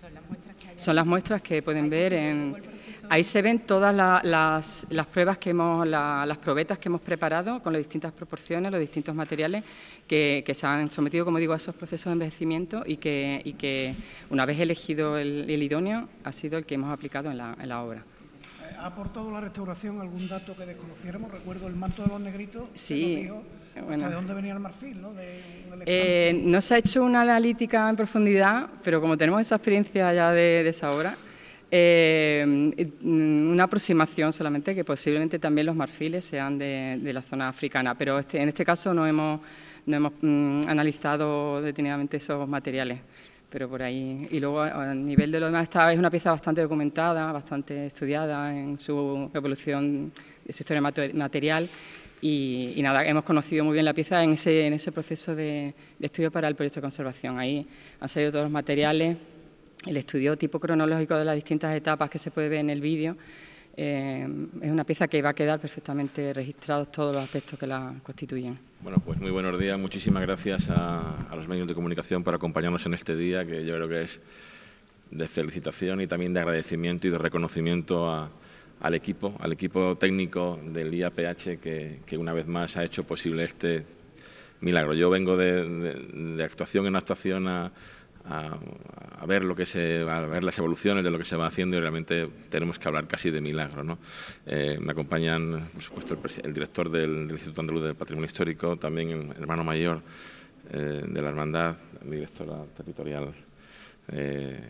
Son 0.00 0.12
las 0.12 0.26
muestras 0.28 0.56
que, 0.56 0.78
Son 0.78 0.96
las 0.96 1.06
muestras 1.06 1.42
que 1.42 1.62
pueden 1.62 1.88
ver 1.88 2.12
en... 2.12 2.75
Ahí 3.08 3.22
se 3.22 3.42
ven 3.42 3.60
todas 3.60 3.94
la, 3.94 4.20
las, 4.24 4.86
las, 4.90 5.06
pruebas 5.06 5.38
que 5.38 5.50
hemos, 5.50 5.86
la, 5.86 6.24
las 6.26 6.38
probetas 6.38 6.78
que 6.78 6.88
hemos 6.88 7.00
preparado 7.00 7.62
con 7.62 7.72
las 7.72 7.80
distintas 7.80 8.12
proporciones, 8.12 8.70
los 8.70 8.80
distintos 8.80 9.14
materiales 9.14 9.64
que, 10.06 10.42
que, 10.44 10.54
se 10.54 10.66
han 10.66 10.90
sometido, 10.90 11.24
como 11.24 11.38
digo, 11.38 11.52
a 11.52 11.56
esos 11.56 11.74
procesos 11.74 12.06
de 12.06 12.12
envejecimiento 12.12 12.82
y 12.84 12.96
que, 12.96 13.40
y 13.44 13.52
que 13.54 13.94
una 14.30 14.44
vez 14.44 14.58
elegido 14.58 15.18
el, 15.18 15.48
el, 15.48 15.62
idóneo, 15.62 16.08
ha 16.24 16.32
sido 16.32 16.58
el 16.58 16.66
que 16.66 16.74
hemos 16.74 16.92
aplicado 16.92 17.30
en 17.30 17.38
la, 17.38 17.56
en 17.60 17.68
la 17.68 17.82
obra. 17.82 18.02
¿Ha 18.78 18.86
aportado 18.86 19.30
la 19.30 19.40
restauración 19.40 20.00
algún 20.00 20.28
dato 20.28 20.54
que 20.54 20.66
desconociéramos? 20.66 21.30
Recuerdo 21.30 21.66
el 21.66 21.76
manto 21.76 22.02
de 22.02 22.08
los 22.08 22.20
negritos. 22.20 22.68
Sí. 22.74 23.16
Dijo, 23.16 23.42
bueno. 23.84 24.08
¿De 24.08 24.14
dónde 24.14 24.34
venía 24.34 24.52
el 24.52 24.60
marfil? 24.60 25.00
¿no? 25.00 25.12
De 25.12 25.40
eh, 25.86 26.42
no 26.44 26.60
se 26.60 26.74
ha 26.74 26.78
hecho 26.78 27.04
una 27.04 27.22
analítica 27.22 27.88
en 27.88 27.96
profundidad, 27.96 28.68
pero 28.82 29.00
como 29.00 29.16
tenemos 29.16 29.40
esa 29.40 29.56
experiencia 29.56 30.12
ya 30.12 30.30
de, 30.30 30.62
de 30.62 30.68
esa 30.68 30.90
obra, 30.90 31.16
eh, 31.78 32.92
una 33.02 33.64
aproximación 33.64 34.32
solamente 34.32 34.74
que 34.74 34.84
posiblemente 34.84 35.38
también 35.38 35.66
los 35.66 35.76
marfiles 35.76 36.24
sean 36.24 36.58
de, 36.58 36.98
de 37.00 37.12
la 37.12 37.22
zona 37.22 37.48
africana, 37.48 37.94
pero 37.94 38.18
este, 38.18 38.40
en 38.40 38.48
este 38.48 38.64
caso 38.64 38.94
no 38.94 39.06
hemos, 39.06 39.40
no 39.86 39.96
hemos 39.96 40.12
mm, 40.20 40.62
analizado 40.68 41.60
detenidamente 41.60 42.16
esos 42.16 42.48
materiales 42.48 43.00
pero 43.48 43.68
por 43.68 43.82
ahí. 43.82 44.28
Y 44.30 44.40
luego 44.40 44.60
a 44.60 44.94
nivel 44.94 45.30
de 45.30 45.40
lo 45.40 45.46
demás, 45.46 45.62
esta 45.62 45.90
es 45.92 45.98
una 45.98 46.10
pieza 46.10 46.30
bastante 46.30 46.60
documentada, 46.60 47.32
bastante 47.32 47.86
estudiada 47.86 48.54
en 48.54 48.76
su 48.76 49.30
evolución, 49.32 50.12
en 50.46 50.52
su 50.52 50.62
historia 50.62 50.82
material. 50.82 51.68
Y, 52.20 52.72
y, 52.76 52.82
nada, 52.82 53.06
hemos 53.06 53.24
conocido 53.24 53.64
muy 53.64 53.74
bien 53.74 53.84
la 53.84 53.94
pieza 53.94 54.22
en 54.22 54.32
ese, 54.32 54.66
en 54.66 54.72
ese 54.72 54.90
proceso 54.90 55.34
de, 55.34 55.74
de, 55.98 56.06
estudio 56.06 56.30
para 56.30 56.48
el 56.48 56.54
proyecto 56.54 56.80
de 56.80 56.82
conservación. 56.82 57.38
Ahí 57.38 57.66
han 58.00 58.08
salido 58.08 58.32
todos 58.32 58.44
los 58.44 58.52
materiales, 58.52 59.16
el 59.86 59.96
estudio 59.96 60.36
tipo 60.36 60.58
cronológico 60.58 61.16
de 61.16 61.24
las 61.24 61.34
distintas 61.34 61.74
etapas 61.74 62.10
que 62.10 62.18
se 62.18 62.30
puede 62.30 62.48
ver 62.48 62.60
en 62.60 62.70
el 62.70 62.80
vídeo. 62.80 63.16
Eh, 63.76 64.26
es 64.62 64.70
una 64.70 64.84
pieza 64.84 65.06
que 65.06 65.20
va 65.20 65.30
a 65.30 65.34
quedar 65.34 65.60
perfectamente 65.60 66.32
registrados 66.32 66.90
todos 66.90 67.14
los 67.14 67.22
aspectos 67.22 67.58
que 67.58 67.66
la 67.66 67.94
constituyen. 68.02 68.58
Bueno, 68.80 68.98
pues 69.04 69.20
muy 69.20 69.30
buenos 69.30 69.58
días. 69.60 69.78
Muchísimas 69.78 70.22
gracias 70.22 70.70
a, 70.70 71.28
los 71.34 71.46
medios 71.46 71.68
de 71.68 71.74
comunicación 71.74 72.24
por 72.24 72.34
acompañarnos 72.34 72.84
en 72.86 72.94
este 72.94 73.14
día, 73.16 73.44
que 73.44 73.64
yo 73.64 73.74
creo 73.74 73.88
que 73.88 74.02
es 74.02 74.20
de 75.10 75.28
felicitación 75.28 76.00
y 76.00 76.06
también 76.06 76.32
de 76.32 76.40
agradecimiento 76.40 77.06
y 77.06 77.10
de 77.10 77.18
reconocimiento 77.18 78.10
a, 78.10 78.30
al 78.80 78.94
equipo, 78.94 79.34
al 79.38 79.52
equipo 79.52 79.96
técnico 79.96 80.58
del 80.64 80.92
IAPH 80.92 81.58
que, 81.60 82.00
que, 82.04 82.16
una 82.16 82.32
vez 82.32 82.46
más 82.46 82.76
ha 82.76 82.84
hecho 82.84 83.04
posible 83.04 83.44
este 83.44 83.84
milagro. 84.60 84.94
Yo 84.94 85.10
vengo 85.10 85.36
de, 85.36 85.68
de, 85.68 85.94
de 86.36 86.44
actuación 86.44 86.86
en 86.86 86.96
actuación 86.96 87.46
a, 87.46 87.72
a, 88.28 89.26
ver 89.26 89.44
lo 89.44 89.56
que 89.56 89.66
se, 89.66 90.00
a 90.02 90.20
ver 90.20 90.44
las 90.44 90.58
evoluciones 90.58 91.02
de 91.04 91.10
lo 91.10 91.18
que 91.18 91.24
se 91.24 91.36
va 91.36 91.46
haciendo 91.46 91.76
y 91.76 91.80
realmente 91.80 92.28
tenemos 92.48 92.78
que 92.78 92.88
hablar 92.88 93.06
casi 93.06 93.30
de 93.30 93.40
milagro. 93.40 93.84
¿no? 93.84 93.98
Eh, 94.46 94.78
me 94.80 94.92
acompañan, 94.92 95.68
por 95.72 95.82
supuesto, 95.82 96.14
el, 96.14 96.44
el 96.44 96.54
director 96.54 96.90
del, 96.90 97.26
del, 97.26 97.36
Instituto 97.36 97.60
Andaluz 97.60 97.82
del 97.84 97.94
Patrimonio 97.94 98.26
Histórico, 98.26 98.76
también 98.76 99.10
el 99.10 99.42
hermano 99.42 99.64
mayor 99.64 100.02
eh, 100.70 101.04
de 101.06 101.22
la 101.22 101.28
Hermandad, 101.28 101.76
directora 102.02 102.64
territorial 102.76 103.32
eh, 104.12 104.60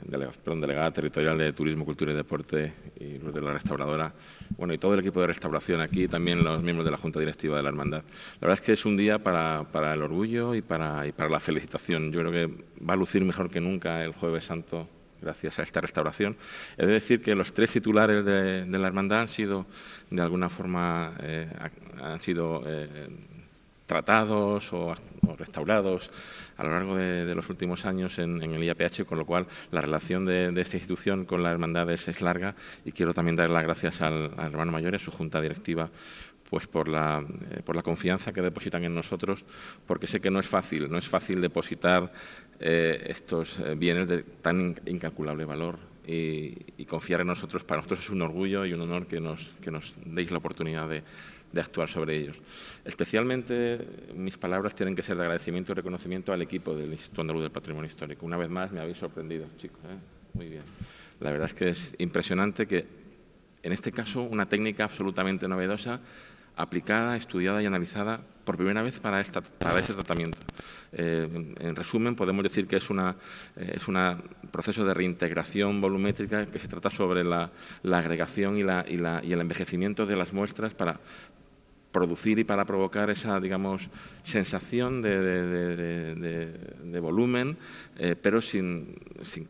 perdón, 0.43 0.61
delegada 0.61 0.91
territorial 0.91 1.37
de 1.39 1.53
Turismo, 1.53 1.85
Cultura 1.85 2.13
y 2.13 2.17
Deporte 2.17 2.73
y 2.99 3.19
de 3.19 3.41
la 3.41 3.53
restauradora, 3.53 4.13
bueno, 4.57 4.73
y 4.75 4.79
todo 4.79 4.95
el 4.95 5.01
equipo 5.01 5.21
de 5.21 5.27
restauración 5.27 5.81
aquí, 5.81 6.09
también 6.09 6.43
los 6.43 6.63
miembros 6.63 6.85
de 6.85 6.91
la 6.91 6.97
Junta 6.97 7.21
Directiva 7.21 7.57
de 7.57 7.63
la 7.63 7.69
Hermandad. 7.69 8.03
La 8.41 8.49
verdad 8.49 8.55
es 8.55 8.61
que 8.61 8.73
es 8.73 8.85
un 8.87 8.97
día 8.97 9.19
para, 9.19 9.65
para 9.71 9.95
el 9.95 10.03
orgullo 10.03 10.55
y 10.55 10.63
para, 10.63 11.07
y 11.07 11.13
para 11.13 11.29
la 11.29 11.41
felicitación. 11.41 12.13
Yo 12.13 12.21
creo 12.21 12.33
que 12.33 12.65
va 12.83 12.95
a 12.95 12.97
lucir 12.97 13.25
mejor 13.25 13.51
que 13.51 13.61
nunca 13.61 14.03
el 14.03 14.13
Jueves 14.13 14.45
Santo 14.45 14.89
gracias 15.21 15.59
a 15.59 15.63
esta 15.63 15.81
restauración. 15.81 16.37
He 16.77 16.87
de 16.87 16.93
decir 16.93 17.23
que 17.23 17.35
los 17.35 17.53
tres 17.53 17.73
titulares 17.73 18.25
de, 18.25 18.65
de 18.65 18.79
la 18.79 18.87
hermandad 18.87 19.21
han 19.21 19.29
sido, 19.29 19.67
de 20.11 20.23
alguna 20.23 20.49
forma, 20.49 21.15
eh, 21.21 21.49
han 22.03 22.21
sido 22.21 22.63
eh, 22.67 23.09
tratados 23.87 24.73
o, 24.73 24.95
restaurados 25.39 26.11
a 26.57 26.65
lo 26.65 26.71
largo 26.71 26.97
de, 26.97 27.35
los 27.35 27.49
últimos 27.49 27.85
años 27.87 28.19
en, 28.19 28.43
el 28.43 28.63
IAPH, 28.63 29.05
con 29.05 29.19
lo 29.19 29.27
cual 29.27 29.47
la 29.71 29.81
relación 29.81 30.27
de, 30.27 30.53
esta 30.61 30.77
institución 30.77 31.25
con 31.25 31.43
la 31.43 31.51
hermandad 31.51 31.91
es, 31.91 32.21
larga 32.21 32.55
y 32.85 32.93
quiero 32.93 33.15
también 33.15 33.37
dar 33.37 33.51
las 33.51 33.63
gracias 33.63 34.03
al, 34.03 34.33
hermano 34.39 34.73
mayor 34.73 34.93
y 34.93 34.97
a 34.97 34.99
su 34.99 35.11
junta 35.11 35.41
directiva 35.41 35.91
pues 36.49 36.69
por 36.69 36.87
la, 36.89 37.25
eh, 37.51 37.63
por 37.65 37.75
la 37.75 37.83
confianza 37.83 38.33
que 38.33 38.41
depositan 38.41 38.85
en 38.85 38.95
nosotros, 38.95 39.45
porque 39.85 40.07
sé 40.07 40.21
que 40.21 40.31
no 40.31 40.39
es 40.39 40.47
fácil, 40.47 40.89
no 40.89 40.97
es 40.97 41.09
fácil 41.09 41.41
depositar 41.41 42.13
eh, 42.61 43.05
estos 43.09 43.59
eh, 43.59 43.75
bienes 43.77 44.07
de 44.07 44.23
tan 44.23 44.77
incalculable 44.87 45.45
valor 45.45 45.77
y, 46.07 46.85
confiar 46.87 47.21
en 47.21 47.27
nosotros. 47.27 47.65
Para 47.65 47.79
nosotros 47.81 48.01
es 48.01 48.11
un 48.11 48.23
orgullo 48.23 48.65
y 48.65 48.73
un 48.73 48.81
honor 48.81 49.07
que 49.07 49.21
nos, 49.21 49.55
que 49.61 49.71
nos 49.71 49.95
deis 50.05 50.31
la 50.31 50.39
oportunidad 50.39 50.89
de, 50.89 51.03
de 51.53 51.61
actuar 51.61 51.89
sobre 51.89 52.17
ellos. 52.17 52.41
Especialmente 52.85 53.79
mis 54.15 54.37
palabras 54.37 54.75
tienen 54.75 54.95
que 54.95 55.03
ser 55.03 55.17
de 55.17 55.23
agradecimiento 55.23 55.73
y 55.73 55.75
reconocimiento 55.75 56.33
al 56.33 56.43
equipo 56.43 56.75
del 56.75 56.93
Instituto 56.93 57.23
Andaluz 57.23 57.43
del 57.43 57.51
Patrimonio 57.51 57.89
Histórico. 57.89 58.25
Una 58.27 58.37
vez 58.37 58.51
más 58.51 58.71
me 58.73 58.81
habéis 58.81 58.99
sorprendido, 58.99 59.47
chicos. 59.59 59.81
¿eh? 59.85 59.99
Muy 60.35 60.49
bien. 60.49 60.63
La 61.21 61.31
verdad 61.31 61.47
es 61.47 61.55
que 61.55 61.69
es 61.69 61.95
impresionante 61.99 62.67
que, 62.67 62.87
en 63.63 63.73
este 63.73 63.91
caso, 63.91 64.23
una 64.23 64.47
técnica 64.49 64.85
absolutamente 64.85 65.49
novedosa, 65.49 66.01
aplicada, 66.57 67.17
estudiada 67.17 67.63
y 67.63 67.67
analizada 67.67 68.21
por 68.45 68.57
primera 68.57 68.83
vez 68.83 68.99
para, 69.01 69.21
esta, 69.21 69.41
para 69.41 69.81
este 69.81 69.93
tratamiento. 69.93 70.39
Eh, 70.93 71.55
en, 71.59 71.77
resumen, 71.77 72.15
podemos 72.15 72.43
decir 72.43 72.67
que 72.67 72.77
es 72.77 72.89
un 72.91 73.01
eh, 73.57 74.17
proceso 74.51 74.85
de 74.85 74.95
reintegración 74.95 75.81
volumétrica 75.81 76.47
que 76.47 76.59
se 76.59 76.69
trata 76.69 76.91
sobre 76.91 77.25
la, 77.25 77.51
agregación 77.85 78.57
y, 78.57 78.63
la, 78.63 78.85
y, 78.89 78.97
la, 78.97 79.21
y 79.23 79.33
el 79.33 79.41
envejecimiento 79.41 80.07
de 80.07 80.17
las 80.17 80.33
muestras 80.33 80.75
para 80.75 81.01
producir 81.97 82.39
y 82.39 82.45
para 82.45 82.67
provocar 82.67 83.09
esa, 83.09 83.41
digamos, 83.41 83.89
sensación 84.23 85.01
de, 85.01 87.01
volumen, 87.01 87.57
eh, 87.99 88.15
pero 88.21 88.43
sin, 88.43 88.99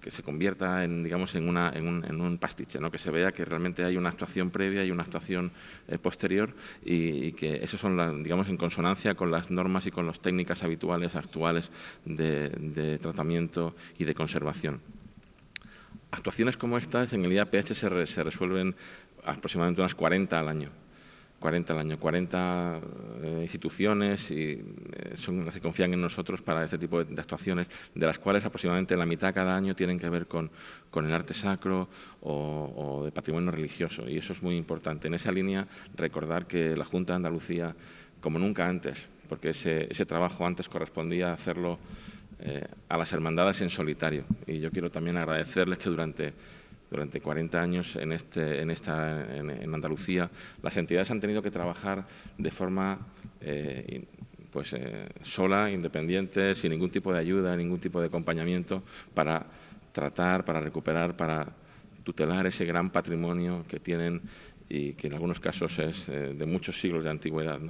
que 0.00 0.12
se 0.12 0.22
convierta 0.22 0.84
en, 0.84 1.02
digamos, 1.02 1.34
en, 1.34 1.48
una, 1.48 1.72
en, 1.74 2.20
un, 2.20 2.38
pastiche, 2.38 2.78
¿no? 2.78 2.88
que 2.88 2.98
se 2.98 3.10
vea 3.10 3.32
que 3.32 3.44
realmente 3.44 3.82
hay 3.82 3.96
una 3.96 4.10
actuación 4.10 4.50
previa 4.50 4.84
y 4.84 4.92
una 4.92 5.02
actuación 5.02 5.50
eh, 5.88 5.98
posterior 5.98 6.54
y, 6.84 7.32
que 7.32 7.56
eso 7.64 7.78
son, 7.78 8.22
digamos, 8.22 8.48
en 8.48 8.56
consonancia 8.56 9.16
con 9.16 9.32
las 9.32 9.50
normas 9.50 9.84
y 9.86 9.90
con 9.90 10.06
las 10.06 10.20
técnicas 10.20 10.62
habituales, 10.62 11.16
actuales 11.16 11.72
de, 12.04 12.98
tratamiento 13.02 13.74
y 13.98 14.04
de 14.04 14.14
conservación. 14.14 14.80
Actuaciones 16.12 16.56
como 16.56 16.78
estas 16.78 17.12
en 17.12 17.24
el 17.24 17.32
IAPH 17.32 17.74
se, 17.74 18.06
se 18.06 18.22
resuelven 18.22 18.76
aproximadamente 19.24 19.80
unas 19.80 19.96
40 19.96 20.38
al 20.38 20.48
año. 20.48 20.85
40 21.46 21.72
al 21.74 21.78
año, 21.78 21.96
40 21.96 22.80
eh, 23.22 23.38
instituciones 23.42 24.32
y 24.32 24.50
eh, 24.50 25.12
son 25.14 25.44
las 25.44 25.54
que 25.54 25.60
confían 25.60 25.94
en 25.94 26.00
nosotros 26.00 26.42
para 26.42 26.64
este 26.64 26.76
tipo 26.76 27.04
de, 27.04 27.20
actuaciones, 27.20 27.68
de 27.94 28.04
las 28.04 28.18
cuales 28.18 28.44
aproximadamente 28.44 28.96
la 28.96 29.06
mitad 29.06 29.32
cada 29.32 29.54
año 29.54 29.76
tienen 29.76 29.96
que 29.96 30.08
ver 30.08 30.26
con, 30.26 30.50
el 30.92 31.14
arte 31.14 31.34
sacro 31.34 31.88
o, 32.22 33.02
de 33.04 33.12
patrimonio 33.12 33.52
religioso. 33.52 34.08
Y 34.08 34.18
eso 34.18 34.32
es 34.32 34.42
muy 34.42 34.56
importante. 34.56 35.06
En 35.06 35.14
esa 35.14 35.30
línea, 35.30 35.68
recordar 35.96 36.48
que 36.48 36.74
la 36.74 36.84
Junta 36.84 37.12
de 37.12 37.18
Andalucía, 37.18 37.76
como 38.20 38.40
nunca 38.40 38.66
antes, 38.66 39.06
porque 39.28 39.50
ese, 39.50 39.86
ese 39.88 40.04
trabajo 40.04 40.44
antes 40.44 40.68
correspondía 40.68 41.32
hacerlo 41.32 41.78
eh, 42.40 42.66
a 42.88 42.98
las 42.98 43.12
hermandades 43.12 43.60
en 43.60 43.70
solitario. 43.70 44.24
Y 44.48 44.58
yo 44.58 44.72
quiero 44.72 44.90
también 44.90 45.16
agradecerles 45.16 45.78
que 45.78 45.90
durante 45.90 46.32
durante 46.90 47.20
40 47.20 47.60
años 47.60 47.96
en, 47.96 48.12
este, 48.12 48.60
en, 48.60 48.70
esta, 48.70 49.36
en, 49.36 49.74
Andalucía, 49.74 50.30
las 50.62 50.76
entidades 50.76 51.10
han 51.10 51.20
tenido 51.20 51.42
que 51.42 51.50
trabajar 51.50 52.06
de 52.38 52.50
forma 52.50 52.98
eh, 53.40 54.04
pues, 54.50 54.72
eh, 54.72 55.08
sola, 55.22 55.70
independiente, 55.70 56.54
sin 56.54 56.70
ningún 56.70 56.90
tipo 56.90 57.12
de 57.12 57.18
ayuda, 57.18 57.56
ningún 57.56 57.80
tipo 57.80 58.00
de 58.00 58.06
acompañamiento 58.06 58.82
para 59.14 59.46
tratar, 59.92 60.44
para 60.44 60.60
recuperar, 60.60 61.16
para 61.16 61.52
tutelar 62.04 62.46
ese 62.46 62.64
gran 62.64 62.90
patrimonio 62.90 63.64
que 63.68 63.80
tienen 63.80 64.22
y 64.68 64.94
que 64.94 65.06
en 65.06 65.14
algunos 65.14 65.40
casos 65.40 65.78
es 65.78 66.08
eh, 66.08 66.34
de 66.34 66.46
muchos 66.46 66.80
siglos 66.80 67.04
de 67.04 67.10
antigüedad. 67.10 67.60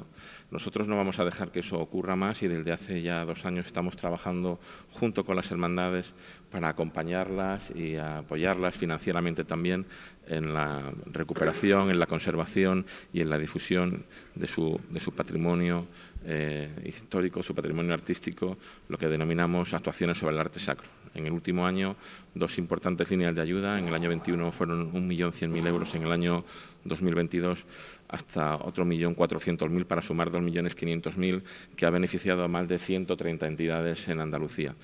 Nosotros 0.50 0.88
no 0.88 0.96
vamos 0.96 1.18
a 1.18 1.24
dejar 1.24 1.50
que 1.50 1.60
eso 1.60 1.78
ocurra 1.78 2.16
más 2.16 2.42
y 2.42 2.48
desde 2.48 2.72
hace 2.72 3.02
ya 3.02 3.24
dos 3.24 3.44
años 3.44 3.66
estamos 3.66 3.96
trabajando 3.96 4.60
junto 4.90 5.24
con 5.24 5.36
las 5.36 5.50
hermandades 5.50 6.14
para 6.56 6.70
acompañarlas 6.70 7.70
y 7.76 7.96
apoyarlas 7.96 8.74
financieramente 8.74 9.44
también 9.44 9.84
en 10.26 10.54
la 10.54 10.90
recuperación, 11.04 11.90
en 11.90 11.98
la 11.98 12.06
conservación 12.06 12.86
y 13.12 13.20
en 13.20 13.28
la 13.28 13.36
difusión 13.36 14.06
de 14.34 14.48
su, 14.48 14.80
de 14.88 14.98
su 14.98 15.12
patrimonio 15.12 15.86
eh, 16.24 16.70
histórico, 16.86 17.42
su 17.42 17.54
patrimonio 17.54 17.92
artístico, 17.92 18.56
lo 18.88 18.96
que 18.96 19.06
denominamos 19.06 19.74
actuaciones 19.74 20.16
sobre 20.16 20.34
el 20.34 20.40
arte 20.40 20.58
sacro. 20.58 20.88
En 21.14 21.26
el 21.26 21.32
último 21.32 21.66
año, 21.66 21.96
dos 22.34 22.56
importantes 22.56 23.10
líneas 23.10 23.34
de 23.34 23.42
ayuda. 23.42 23.78
En 23.78 23.88
el 23.88 23.94
año 23.94 24.08
21 24.08 24.50
fueron 24.50 24.92
1.100.000 24.92 25.66
euros, 25.66 25.94
en 25.94 26.04
el 26.04 26.12
año 26.12 26.44
2022 26.84 27.66
hasta 28.08 28.56
otro 28.56 28.84
millón 28.84 29.14
cuatrocientos 29.14 29.70
mil 29.70 29.86
para 29.86 30.02
sumar 30.02 30.30
dos 30.30 30.42
millones 30.42 30.74
quinientos 30.74 31.16
mil 31.16 31.42
que 31.76 31.86
ha 31.86 31.90
beneficiado 31.90 32.44
a 32.44 32.48
más 32.48 32.68
de 32.68 32.78
130 32.78 33.46
entidades 33.46 34.08
en 34.08 34.20
Andalucía. 34.20 34.74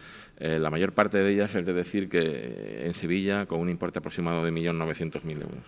Eh, 0.45 0.59
la 0.59 0.71
mayor 0.71 0.93
parte 0.93 1.19
de 1.19 1.31
ellas 1.31 1.55
es 1.55 1.65
de 1.65 1.73
decir 1.73 2.09
que 2.09 2.83
en 2.85 2.95
Sevilla 2.95 3.47
con 3.47 3.61
un 3.61 3.69
importe 3.69 4.01
aproximado 4.01 4.45
de 4.45 4.51
millón 4.51 4.77
novecientos 4.77 5.23
mil 5.23 5.41
euros. 5.41 5.63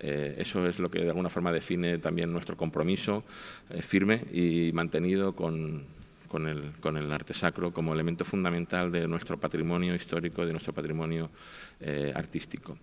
Eh, 0.00 0.34
eso 0.38 0.66
es 0.66 0.80
lo 0.80 0.90
que 0.90 0.98
de 0.98 1.10
alguna 1.10 1.28
forma 1.28 1.52
define 1.52 1.98
también 1.98 2.32
nuestro 2.32 2.56
compromiso 2.56 3.22
eh, 3.70 3.80
firme 3.80 4.24
y 4.32 4.72
mantenido 4.72 5.36
con, 5.36 5.86
el, 6.32 6.72
con 6.80 6.96
arte 7.12 7.32
sacro 7.32 7.72
como 7.72 7.94
elemento 7.94 8.24
fundamental 8.24 8.90
de 8.90 9.06
nuestro 9.06 9.38
patrimonio 9.38 9.94
histórico, 9.94 10.44
de 10.44 10.50
nuestro 10.50 10.72
patrimonio 10.72 11.30
artístico. 12.12 12.76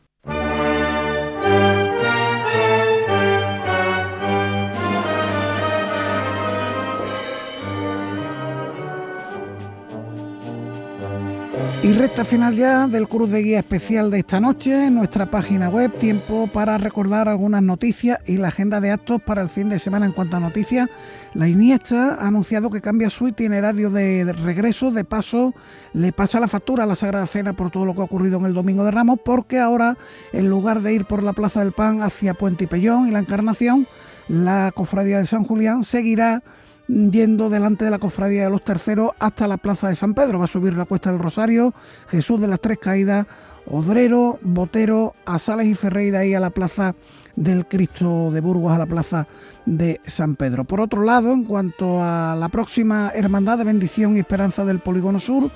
Y 11.85 11.93
recta 11.93 12.25
final 12.25 12.55
ya 12.55 12.87
del 12.87 13.07
Cruz 13.07 13.29
de 13.29 13.43
Guía 13.43 13.59
especial 13.59 14.09
de 14.09 14.17
esta 14.17 14.39
noche 14.39 14.87
en 14.87 14.95
nuestra 14.95 15.29
página 15.29 15.69
web. 15.69 15.93
Tiempo 15.93 16.49
para 16.51 16.79
recordar 16.79 17.29
algunas 17.29 17.61
noticias 17.61 18.17
y 18.25 18.37
la 18.37 18.47
agenda 18.47 18.81
de 18.81 18.89
actos 18.89 19.21
para 19.21 19.43
el 19.43 19.49
fin 19.49 19.69
de 19.69 19.77
semana 19.77 20.07
en 20.07 20.11
cuanto 20.11 20.35
a 20.35 20.39
noticias. 20.39 20.89
La 21.35 21.47
Iniesta 21.47 22.15
ha 22.15 22.25
anunciado 22.25 22.71
que 22.71 22.81
cambia 22.81 23.11
su 23.11 23.27
itinerario 23.27 23.91
de 23.91 24.33
regreso. 24.33 24.89
De 24.89 25.03
paso, 25.03 25.53
le 25.93 26.11
pasa 26.11 26.39
la 26.39 26.47
factura 26.47 26.85
a 26.85 26.87
la 26.87 26.95
Sagrada 26.95 27.27
Cena 27.27 27.53
por 27.53 27.69
todo 27.69 27.85
lo 27.85 27.93
que 27.93 28.01
ha 28.01 28.05
ocurrido 28.05 28.39
en 28.39 28.45
el 28.45 28.55
Domingo 28.55 28.83
de 28.83 28.89
Ramos, 28.89 29.19
porque 29.23 29.59
ahora, 29.59 29.95
en 30.33 30.49
lugar 30.49 30.81
de 30.81 30.91
ir 30.91 31.05
por 31.05 31.21
la 31.21 31.33
Plaza 31.33 31.59
del 31.59 31.71
Pan 31.71 32.01
hacia 32.01 32.33
Puente 32.33 32.63
y 32.63 32.67
Pellón 32.67 33.07
y 33.07 33.11
la 33.11 33.19
Encarnación, 33.19 33.85
la 34.27 34.71
Cofradía 34.73 35.19
de 35.19 35.27
San 35.27 35.43
Julián 35.43 35.83
seguirá 35.83 36.41
yendo 36.87 37.49
delante 37.49 37.85
de 37.85 37.91
la 37.91 37.99
cofradía 37.99 38.45
de 38.45 38.49
los 38.49 38.63
terceros 38.63 39.11
hasta 39.19 39.47
la 39.47 39.57
plaza 39.57 39.89
de 39.89 39.95
San 39.95 40.13
Pedro. 40.13 40.39
Va 40.39 40.45
a 40.45 40.49
subir 40.49 40.73
la 40.73 40.85
cuesta 40.85 41.11
del 41.11 41.19
Rosario, 41.19 41.73
Jesús 42.07 42.41
de 42.41 42.47
las 42.47 42.59
Tres 42.59 42.77
Caídas, 42.79 43.25
Odrero, 43.67 44.39
Botero, 44.41 45.15
a 45.25 45.39
y 45.63 45.73
Ferreira 45.73 46.25
y 46.25 46.33
a 46.33 46.39
la 46.39 46.51
plaza 46.51 46.95
del 47.35 47.65
Cristo 47.65 48.31
de 48.31 48.41
Burgos, 48.41 48.71
a 48.71 48.77
la 48.77 48.85
plaza 48.85 49.27
de 49.65 49.99
San 50.05 50.35
Pedro. 50.35 50.65
Por 50.65 50.81
otro 50.81 51.01
lado, 51.01 51.33
en 51.33 51.43
cuanto 51.43 52.01
a 52.01 52.35
la 52.35 52.49
próxima 52.49 53.11
Hermandad 53.13 53.57
de 53.57 53.63
Bendición 53.63 54.15
y 54.15 54.19
Esperanza 54.19 54.65
del 54.65 54.79
Polígono 54.79 55.19
Sur, 55.19 55.49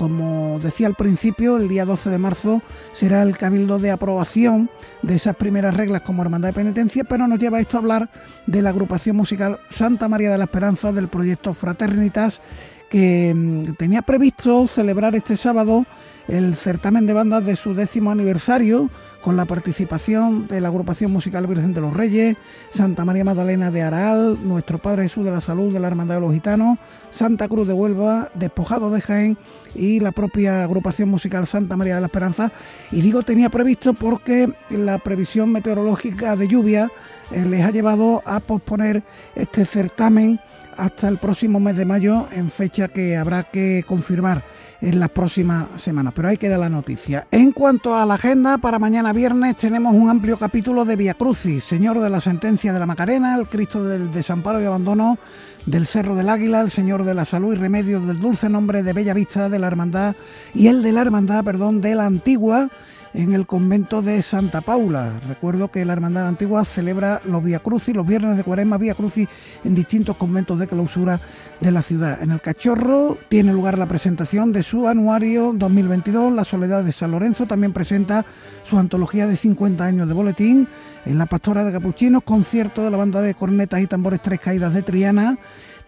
como 0.00 0.58
decía 0.60 0.86
al 0.86 0.94
principio, 0.94 1.58
el 1.58 1.68
día 1.68 1.84
12 1.84 2.08
de 2.08 2.16
marzo 2.16 2.62
será 2.94 3.20
el 3.20 3.36
cabildo 3.36 3.78
de 3.78 3.90
aprobación 3.90 4.70
de 5.02 5.16
esas 5.16 5.36
primeras 5.36 5.76
reglas 5.76 6.00
como 6.00 6.22
hermandad 6.22 6.48
de 6.48 6.54
penitencia, 6.54 7.04
pero 7.04 7.28
nos 7.28 7.38
lleva 7.38 7.60
esto 7.60 7.76
a 7.76 7.80
hablar 7.80 8.08
de 8.46 8.62
la 8.62 8.70
agrupación 8.70 9.14
musical 9.14 9.60
Santa 9.68 10.08
María 10.08 10.30
de 10.30 10.38
la 10.38 10.44
Esperanza 10.44 10.90
del 10.90 11.08
proyecto 11.08 11.52
Fraternitas, 11.52 12.40
que 12.88 13.34
mm, 13.36 13.74
tenía 13.74 14.00
previsto 14.00 14.66
celebrar 14.68 15.14
este 15.16 15.36
sábado 15.36 15.84
el 16.28 16.56
certamen 16.56 17.06
de 17.06 17.12
bandas 17.12 17.44
de 17.44 17.54
su 17.54 17.74
décimo 17.74 18.10
aniversario 18.10 18.88
con 19.20 19.36
la 19.36 19.44
participación 19.44 20.46
de 20.46 20.60
la 20.60 20.68
agrupación 20.68 21.12
musical 21.12 21.46
Virgen 21.46 21.74
de 21.74 21.80
los 21.80 21.94
Reyes, 21.94 22.36
Santa 22.70 23.04
María 23.04 23.24
Magdalena 23.24 23.70
de 23.70 23.82
Aral, 23.82 24.38
Nuestro 24.42 24.78
Padre 24.78 25.04
Jesús 25.04 25.24
de 25.24 25.30
la 25.30 25.40
Salud 25.40 25.72
de 25.72 25.80
la 25.80 25.88
Hermandad 25.88 26.16
de 26.16 26.20
los 26.22 26.32
Gitanos, 26.32 26.78
Santa 27.10 27.48
Cruz 27.48 27.66
de 27.66 27.74
Huelva, 27.74 28.30
Despojado 28.34 28.90
de 28.90 29.00
Jaén 29.00 29.38
y 29.74 30.00
la 30.00 30.12
propia 30.12 30.64
agrupación 30.64 31.08
musical 31.08 31.46
Santa 31.46 31.76
María 31.76 31.96
de 31.96 32.00
la 32.00 32.06
Esperanza. 32.06 32.52
Y 32.90 33.00
digo 33.00 33.22
tenía 33.22 33.50
previsto 33.50 33.94
porque 33.94 34.52
la 34.70 34.98
previsión 34.98 35.52
meteorológica 35.52 36.36
de 36.36 36.48
lluvia 36.48 36.90
eh, 37.30 37.44
les 37.44 37.64
ha 37.64 37.70
llevado 37.70 38.22
a 38.24 38.40
posponer 38.40 39.02
este 39.34 39.64
certamen 39.64 40.40
hasta 40.76 41.08
el 41.08 41.18
próximo 41.18 41.60
mes 41.60 41.76
de 41.76 41.84
mayo 41.84 42.26
en 42.32 42.50
fecha 42.50 42.88
que 42.88 43.16
habrá 43.16 43.44
que 43.44 43.84
confirmar. 43.86 44.42
En 44.80 45.00
las 45.00 45.10
próximas 45.10 45.66
semanas. 45.76 46.12
Pero 46.14 46.28
ahí 46.28 46.36
queda 46.36 46.58
la 46.58 46.68
noticia. 46.68 47.26
En 47.30 47.52
cuanto 47.52 47.94
a 47.94 48.06
la 48.06 48.14
agenda, 48.14 48.58
para 48.58 48.78
mañana 48.78 49.12
viernes 49.12 49.56
tenemos 49.56 49.94
un 49.94 50.08
amplio 50.08 50.38
capítulo 50.38 50.84
de 50.84 50.96
Via 50.96 51.14
Crucis, 51.14 51.64
Señor 51.64 52.00
de 52.00 52.10
la 52.10 52.20
Sentencia 52.20 52.72
de 52.72 52.78
la 52.78 52.86
Macarena, 52.86 53.36
el 53.36 53.46
Cristo 53.46 53.84
del 53.84 54.10
Desamparo 54.10 54.60
y 54.60 54.64
Abandono 54.64 55.18
del 55.66 55.86
Cerro 55.86 56.14
del 56.14 56.28
Águila, 56.28 56.60
el 56.60 56.70
Señor 56.70 57.04
de 57.04 57.14
la 57.14 57.24
Salud 57.24 57.52
y 57.52 57.56
Remedios 57.56 58.06
del 58.06 58.20
Dulce 58.20 58.48
Nombre 58.48 58.82
de 58.82 58.92
Bella 58.92 59.14
Vista 59.14 59.48
de 59.48 59.58
la 59.58 59.66
Hermandad 59.66 60.16
y 60.54 60.68
el 60.68 60.82
de 60.82 60.92
la 60.92 61.02
Hermandad, 61.02 61.44
perdón, 61.44 61.80
de 61.80 61.94
la 61.94 62.06
Antigua 62.06 62.70
en 63.12 63.32
el 63.32 63.46
convento 63.46 64.02
de 64.02 64.22
Santa 64.22 64.60
Paula. 64.60 65.20
Recuerdo 65.26 65.70
que 65.70 65.84
la 65.84 65.92
Hermandad 65.92 66.28
Antigua 66.28 66.64
celebra 66.64 67.20
los 67.24 67.42
Via 67.42 67.58
Crucis, 67.58 67.94
los 67.94 68.06
viernes 68.06 68.36
de 68.36 68.44
Cuaresma 68.44 68.78
Vía 68.78 68.94
Crucis 68.94 69.28
en 69.64 69.74
distintos 69.74 70.16
conventos 70.16 70.58
de 70.58 70.66
clausura 70.66 71.18
de 71.60 71.70
la 71.70 71.82
ciudad. 71.82 72.22
En 72.22 72.30
el 72.30 72.40
Cachorro 72.40 73.18
tiene 73.28 73.52
lugar 73.52 73.78
la 73.78 73.86
presentación 73.86 74.52
de 74.52 74.62
su 74.62 74.88
anuario 74.88 75.52
2022. 75.54 76.32
La 76.32 76.44
Soledad 76.44 76.82
de 76.82 76.92
San 76.92 77.10
Lorenzo 77.10 77.46
también 77.46 77.72
presenta 77.72 78.24
su 78.64 78.78
antología 78.78 79.26
de 79.26 79.36
50 79.36 79.84
años 79.84 80.08
de 80.08 80.14
boletín. 80.14 80.68
En 81.04 81.18
la 81.18 81.26
Pastora 81.26 81.64
de 81.64 81.72
Capuchinos, 81.72 82.22
concierto 82.22 82.84
de 82.84 82.90
la 82.90 82.96
banda 82.96 83.22
de 83.22 83.34
cornetas 83.34 83.80
y 83.80 83.86
tambores 83.86 84.20
Tres 84.22 84.40
Caídas 84.40 84.74
de 84.74 84.82
Triana. 84.82 85.38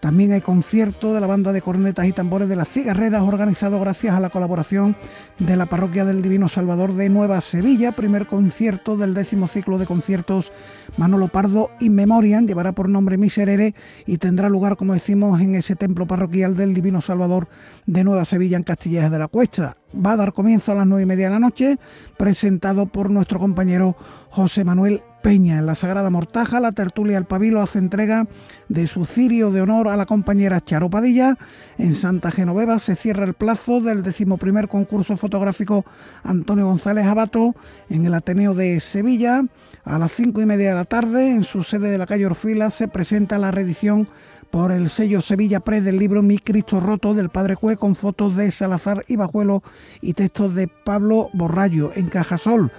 También 0.02 0.32
hay 0.32 0.40
concierto 0.40 1.14
de 1.14 1.20
la 1.20 1.28
banda 1.28 1.52
de 1.52 1.62
cornetas 1.62 2.08
y 2.08 2.12
tambores 2.12 2.48
de 2.48 2.56
las 2.56 2.68
cigarreras 2.68 3.22
organizado 3.22 3.78
gracias 3.78 4.16
a 4.16 4.18
la 4.18 4.30
colaboración 4.30 4.96
de 5.38 5.54
la 5.54 5.66
Parroquia 5.66 6.04
del 6.04 6.22
Divino 6.22 6.48
Salvador 6.48 6.94
de 6.94 7.08
Nueva 7.08 7.40
Sevilla. 7.40 7.92
Primer 7.92 8.26
concierto 8.26 8.96
del 8.96 9.14
décimo 9.14 9.46
ciclo 9.46 9.78
de 9.78 9.86
conciertos 9.86 10.50
Manolo 10.96 11.28
Pardo 11.28 11.70
in 11.78 11.94
Memoriam. 11.94 12.48
Llevará 12.48 12.72
por 12.72 12.88
nombre 12.88 13.16
Miserere 13.16 13.76
y 14.04 14.18
tendrá 14.18 14.48
lugar, 14.48 14.76
como 14.76 14.92
decimos, 14.92 15.40
en 15.40 15.54
ese 15.54 15.76
templo 15.76 16.04
parroquial 16.04 16.56
del 16.56 16.74
Divino 16.74 17.00
Salvador 17.00 17.46
de 17.86 18.02
Nueva 18.02 18.24
Sevilla 18.24 18.56
en 18.56 18.64
Castillejas 18.64 19.12
de 19.12 19.20
la 19.20 19.28
Cuesta. 19.28 19.76
Va 19.94 20.14
a 20.14 20.16
dar 20.16 20.32
comienzo 20.32 20.72
a 20.72 20.74
las 20.74 20.86
nueve 20.88 21.04
y 21.04 21.06
media 21.06 21.26
de 21.26 21.34
la 21.34 21.38
noche, 21.38 21.78
presentado 22.16 22.86
por 22.86 23.08
nuestro 23.08 23.38
compañero 23.38 23.94
José 24.30 24.64
Manuel 24.64 25.00
Peña. 25.22 25.58
En 25.58 25.66
la 25.66 25.74
Sagrada 25.74 26.10
Mortaja, 26.10 26.60
la 26.60 26.72
tertulia 26.72 27.16
El 27.16 27.24
Pabilo 27.24 27.62
hace 27.62 27.78
entrega 27.78 28.26
de 28.68 28.86
su 28.86 29.06
cirio 29.06 29.50
de 29.50 29.62
honor 29.62 29.88
a 29.88 29.96
la 29.96 30.04
compañera 30.04 30.60
Charo 30.60 30.90
Padilla. 30.90 31.38
En 31.78 31.94
Santa 31.94 32.30
Genoveva 32.30 32.78
se 32.78 32.96
cierra 32.96 33.24
el 33.24 33.34
plazo 33.34 33.80
del 33.80 34.02
decimoprimer 34.02 34.68
concurso 34.68 35.16
fotográfico 35.16 35.84
Antonio 36.24 36.66
González 36.66 37.06
Abato 37.06 37.54
en 37.88 38.04
el 38.04 38.14
Ateneo 38.14 38.54
de 38.54 38.80
Sevilla. 38.80 39.44
A 39.84 39.98
las 39.98 40.12
cinco 40.12 40.42
y 40.42 40.46
media 40.46 40.70
de 40.70 40.74
la 40.74 40.84
tarde, 40.84 41.30
en 41.30 41.44
su 41.44 41.62
sede 41.62 41.90
de 41.90 41.98
la 41.98 42.06
calle 42.06 42.26
Orfila, 42.26 42.70
se 42.70 42.88
presenta 42.88 43.38
la 43.38 43.50
reedición 43.50 44.08
por 44.50 44.70
el 44.70 44.90
sello 44.90 45.22
Sevilla 45.22 45.60
Press 45.60 45.82
del 45.82 45.98
libro 45.98 46.22
Mi 46.22 46.38
Cristo 46.38 46.78
Roto 46.78 47.14
del 47.14 47.30
Padre 47.30 47.56
Cue 47.56 47.78
con 47.78 47.96
fotos 47.96 48.36
de 48.36 48.50
Salazar 48.50 49.02
y 49.08 49.16
Bajuelo 49.16 49.62
y 50.02 50.12
textos 50.12 50.54
de 50.54 50.68
Pablo 50.68 51.30
Borrallo 51.32 51.90
en 51.94 52.10
Cajasol 52.10 52.70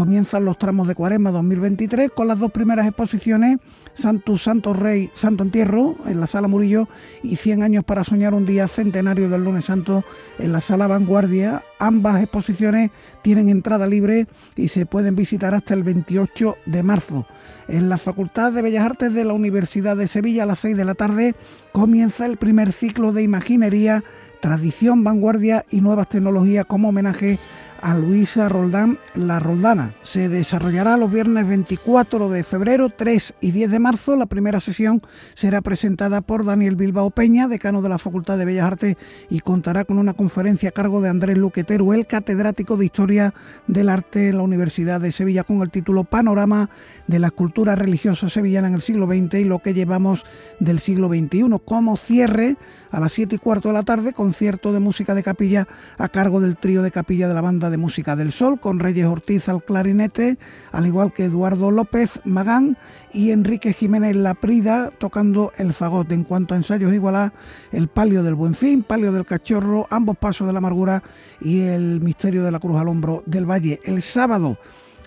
comienzan 0.00 0.46
los 0.46 0.56
tramos 0.56 0.88
de 0.88 0.94
Cuaresma 0.94 1.30
2023 1.30 2.10
con 2.12 2.26
las 2.26 2.38
dos 2.38 2.50
primeras 2.50 2.86
exposiciones, 2.86 3.58
Santo 3.92 4.38
Santo 4.38 4.72
Rey, 4.72 5.10
Santo 5.12 5.44
Entierro 5.44 5.94
en 6.06 6.20
la 6.20 6.26
Sala 6.26 6.48
Murillo 6.48 6.88
y 7.22 7.36
100 7.36 7.62
años 7.62 7.84
para 7.84 8.02
soñar 8.02 8.32
un 8.32 8.46
día 8.46 8.66
centenario 8.66 9.28
del 9.28 9.44
lunes 9.44 9.66
santo 9.66 10.02
en 10.38 10.52
la 10.52 10.62
Sala 10.62 10.86
Vanguardia. 10.86 11.64
Ambas 11.78 12.22
exposiciones 12.22 12.92
tienen 13.20 13.50
entrada 13.50 13.86
libre 13.86 14.26
y 14.56 14.68
se 14.68 14.86
pueden 14.86 15.16
visitar 15.16 15.54
hasta 15.54 15.74
el 15.74 15.82
28 15.82 16.56
de 16.64 16.82
marzo. 16.82 17.26
En 17.68 17.90
la 17.90 17.98
Facultad 17.98 18.52
de 18.52 18.62
Bellas 18.62 18.86
Artes 18.86 19.12
de 19.12 19.26
la 19.26 19.34
Universidad 19.34 19.98
de 19.98 20.08
Sevilla 20.08 20.44
a 20.44 20.46
las 20.46 20.60
6 20.60 20.78
de 20.78 20.84
la 20.86 20.94
tarde 20.94 21.34
comienza 21.72 22.24
el 22.24 22.38
primer 22.38 22.72
ciclo 22.72 23.12
de 23.12 23.22
imaginería, 23.22 24.02
tradición, 24.40 25.04
vanguardia 25.04 25.66
y 25.70 25.82
nuevas 25.82 26.08
tecnologías 26.08 26.64
como 26.64 26.88
homenaje 26.88 27.38
a 27.82 27.94
Luisa 27.94 28.48
Roldán 28.48 28.98
La 29.14 29.38
Roldana. 29.38 29.94
Se 30.02 30.28
desarrollará 30.28 30.96
los 30.96 31.12
viernes 31.12 31.46
24 31.46 32.28
de 32.28 32.44
febrero, 32.44 32.90
3 32.90 33.34
y 33.40 33.50
10 33.50 33.70
de 33.70 33.78
marzo. 33.78 34.16
La 34.16 34.26
primera 34.26 34.60
sesión 34.60 35.02
será 35.34 35.60
presentada 35.60 36.20
por 36.20 36.44
Daniel 36.44 36.76
Bilbao 36.76 37.10
Peña, 37.10 37.48
decano 37.48 37.82
de 37.82 37.88
la 37.88 37.98
Facultad 37.98 38.38
de 38.38 38.44
Bellas 38.44 38.66
Artes, 38.66 38.96
y 39.28 39.40
contará 39.40 39.84
con 39.84 39.98
una 39.98 40.14
conferencia 40.14 40.70
a 40.70 40.72
cargo 40.72 41.00
de 41.00 41.08
Andrés 41.08 41.38
Luquetero, 41.38 41.92
el 41.92 42.06
catedrático 42.06 42.76
de 42.76 42.84
Historia 42.84 43.34
del 43.66 43.88
Arte 43.88 44.28
en 44.28 44.36
la 44.36 44.42
Universidad 44.42 45.00
de 45.00 45.12
Sevilla, 45.12 45.44
con 45.44 45.62
el 45.62 45.70
título 45.70 46.04
Panorama 46.04 46.70
de 47.06 47.18
la 47.18 47.28
escultura 47.28 47.76
religiosa 47.76 48.28
sevillana 48.28 48.68
en 48.68 48.74
el 48.74 48.82
siglo 48.82 49.06
XX 49.06 49.34
y 49.34 49.44
lo 49.44 49.60
que 49.60 49.74
llevamos 49.74 50.24
del 50.58 50.80
siglo 50.80 51.08
XXI. 51.08 51.44
Como 51.64 51.96
cierre, 51.96 52.56
a 52.90 53.00
las 53.00 53.12
7 53.12 53.36
y 53.36 53.38
cuarto 53.38 53.68
de 53.68 53.74
la 53.74 53.82
tarde, 53.82 54.12
concierto 54.12 54.72
de 54.72 54.80
música 54.80 55.14
de 55.14 55.22
capilla 55.22 55.68
a 55.98 56.08
cargo 56.08 56.40
del 56.40 56.56
trío 56.56 56.82
de 56.82 56.90
capilla 56.90 57.28
de 57.28 57.34
la 57.34 57.40
banda 57.40 57.70
de 57.70 57.76
música 57.76 58.16
del 58.16 58.32
Sol, 58.32 58.60
con 58.60 58.78
Reyes 58.78 59.06
Ortiz 59.06 59.48
al 59.48 59.62
clarinete, 59.62 60.38
al 60.72 60.86
igual 60.86 61.12
que 61.12 61.24
Eduardo 61.24 61.70
López 61.70 62.20
Magán 62.24 62.76
y 63.12 63.30
Enrique 63.30 63.72
Jiménez 63.72 64.16
Laprida 64.16 64.90
tocando 64.98 65.52
el 65.56 65.72
fagot. 65.72 66.10
En 66.12 66.24
cuanto 66.24 66.54
a 66.54 66.56
ensayos 66.56 66.92
igualá, 66.92 67.32
el 67.72 67.88
palio 67.88 68.22
del 68.22 68.34
Buen 68.34 68.54
Fin, 68.54 68.82
palio 68.82 69.12
del 69.12 69.24
Cachorro, 69.24 69.86
ambos 69.90 70.16
pasos 70.18 70.46
de 70.46 70.52
la 70.52 70.58
amargura 70.58 71.02
y 71.40 71.60
el 71.60 72.00
misterio 72.00 72.44
de 72.44 72.50
la 72.50 72.58
Cruz 72.58 72.80
al 72.80 72.88
Hombro 72.88 73.22
del 73.26 73.48
Valle. 73.48 73.80
El 73.84 74.02
sábado 74.02 74.58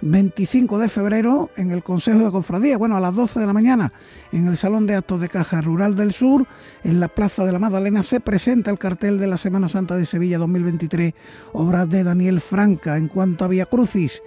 25 0.06 0.80
de 0.80 0.90
febrero 0.90 1.50
en 1.56 1.72
el 1.72 1.82
Consejo 1.82 2.20
de 2.20 2.32
Cofradía, 2.32 2.78
bueno, 2.78 2.98
a 2.98 3.00
las 3.00 3.16
12 3.16 3.40
de 3.40 3.46
la 3.48 3.54
mañana, 3.54 3.94
en 4.34 4.48
el 4.48 4.58
Salón 4.58 4.86
de 4.86 4.96
Actos 4.96 5.22
de 5.22 5.30
Caja 5.30 5.62
Rural 5.62 5.96
del 5.96 6.12
Sur, 6.12 6.46
en 6.84 7.00
la 7.00 7.08
Plaza 7.08 7.46
de 7.46 7.54
la 7.54 7.60
Magdalena, 7.60 8.04
se 8.04 8.20
presenta 8.20 8.70
el 8.70 8.78
cartel 8.78 9.18
de 9.18 9.28
la 9.28 9.38
Semana 9.38 9.70
Santa 9.70 9.96
de 9.96 10.06
Sevilla 10.06 10.38
2023, 10.40 11.14
obra 11.54 11.86
de 11.86 12.04
Daniel 12.04 12.42
Franca. 12.42 12.98
En 12.98 13.08
cuanto 13.08 13.46
a 13.46 13.48
Vía 13.48 13.66
Crucis, 13.66 14.22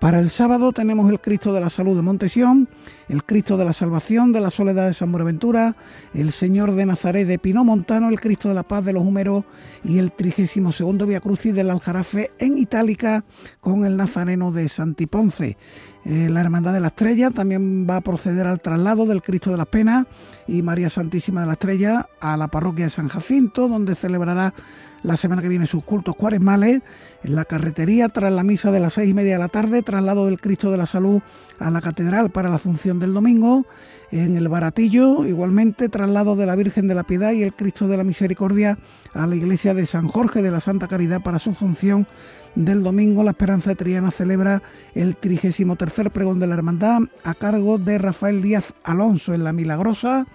para 0.00 0.18
el 0.18 0.30
sábado 0.30 0.72
tenemos 0.72 1.10
el 1.10 1.20
Cristo 1.20 1.52
de 1.52 1.60
la 1.60 1.68
Salud 1.68 1.94
de 1.94 2.00
Montesión, 2.00 2.68
el 3.10 3.22
Cristo 3.22 3.58
de 3.58 3.66
la 3.66 3.74
Salvación 3.74 4.32
de 4.32 4.40
la 4.40 4.48
Soledad 4.48 4.86
de 4.86 4.94
San 4.94 5.12
Buenaventura, 5.12 5.76
el 6.14 6.32
Señor 6.32 6.72
de 6.72 6.86
Nazaret 6.86 7.28
de 7.28 7.38
Pino 7.38 7.64
Montano, 7.64 8.08
el 8.08 8.18
Cristo 8.18 8.48
de 8.48 8.54
la 8.54 8.62
Paz 8.62 8.82
de 8.86 8.94
los 8.94 9.04
Húmeros 9.04 9.44
y 9.84 9.98
el 9.98 10.12
32 10.12 11.06
Via 11.06 11.20
Crucis 11.20 11.52
del 11.52 11.68
Aljarafe 11.68 12.30
en 12.38 12.56
Itálica 12.56 13.24
con 13.60 13.84
el 13.84 13.98
Nazareno 13.98 14.52
de 14.52 14.70
Santiponce. 14.70 15.58
Eh, 16.04 16.28
la 16.30 16.40
Hermandad 16.40 16.72
de 16.72 16.80
la 16.80 16.88
Estrella 16.88 17.30
también 17.30 17.86
va 17.88 17.96
a 17.96 18.00
proceder 18.00 18.46
al 18.46 18.60
traslado 18.60 19.04
del 19.04 19.20
Cristo 19.20 19.50
de 19.50 19.58
las 19.58 19.66
Penas 19.66 20.06
y 20.46 20.62
María 20.62 20.88
Santísima 20.88 21.42
de 21.42 21.46
la 21.46 21.52
Estrella 21.52 22.08
a 22.20 22.36
la 22.36 22.48
parroquia 22.48 22.86
de 22.86 22.90
San 22.90 23.08
Jacinto, 23.08 23.68
donde 23.68 23.94
celebrará 23.94 24.54
la 25.02 25.16
semana 25.16 25.42
que 25.42 25.48
viene 25.48 25.66
sus 25.66 25.84
cultos 25.84 26.16
cuaresmales 26.16 26.82
en 27.22 27.34
la 27.34 27.44
carretería 27.44 28.08
tras 28.08 28.32
la 28.32 28.42
misa 28.42 28.70
de 28.70 28.80
las 28.80 28.94
seis 28.94 29.10
y 29.10 29.14
media 29.14 29.34
de 29.34 29.38
la 29.38 29.48
tarde, 29.48 29.82
traslado 29.82 30.26
del 30.26 30.40
Cristo 30.40 30.70
de 30.70 30.78
la 30.78 30.86
Salud 30.86 31.20
a 31.58 31.70
la 31.70 31.80
catedral 31.80 32.30
para 32.30 32.48
la 32.48 32.58
función 32.58 32.98
del 32.98 33.14
domingo. 33.14 33.66
En 34.12 34.36
el 34.36 34.48
Baratillo, 34.48 35.24
igualmente, 35.24 35.88
traslado 35.88 36.34
de 36.34 36.44
la 36.44 36.56
Virgen 36.56 36.88
de 36.88 36.96
la 36.96 37.04
Piedad 37.04 37.32
y 37.32 37.44
el 37.44 37.54
Cristo 37.54 37.86
de 37.86 37.96
la 37.96 38.02
Misericordia 38.04 38.76
a 39.14 39.26
la 39.26 39.36
iglesia 39.36 39.72
de 39.72 39.86
San 39.86 40.08
Jorge 40.08 40.42
de 40.42 40.50
la 40.50 40.58
Santa 40.58 40.88
Caridad 40.88 41.22
para 41.22 41.38
su 41.38 41.54
función 41.54 42.08
del 42.54 42.82
domingo. 42.82 43.22
La 43.22 43.30
Esperanza 43.32 43.74
Triana 43.74 44.10
celebra 44.10 44.62
el 44.94 45.16
33 45.16 46.10
pregón 46.12 46.40
de 46.40 46.46
la 46.46 46.54
Hermandad 46.54 47.00
a 47.24 47.34
cargo 47.34 47.78
de 47.78 47.98
Rafael 47.98 48.42
Díaz 48.42 48.72
Alonso 48.84 49.34
en 49.34 49.44
La 49.44 49.52
Milagrosa 49.52 50.26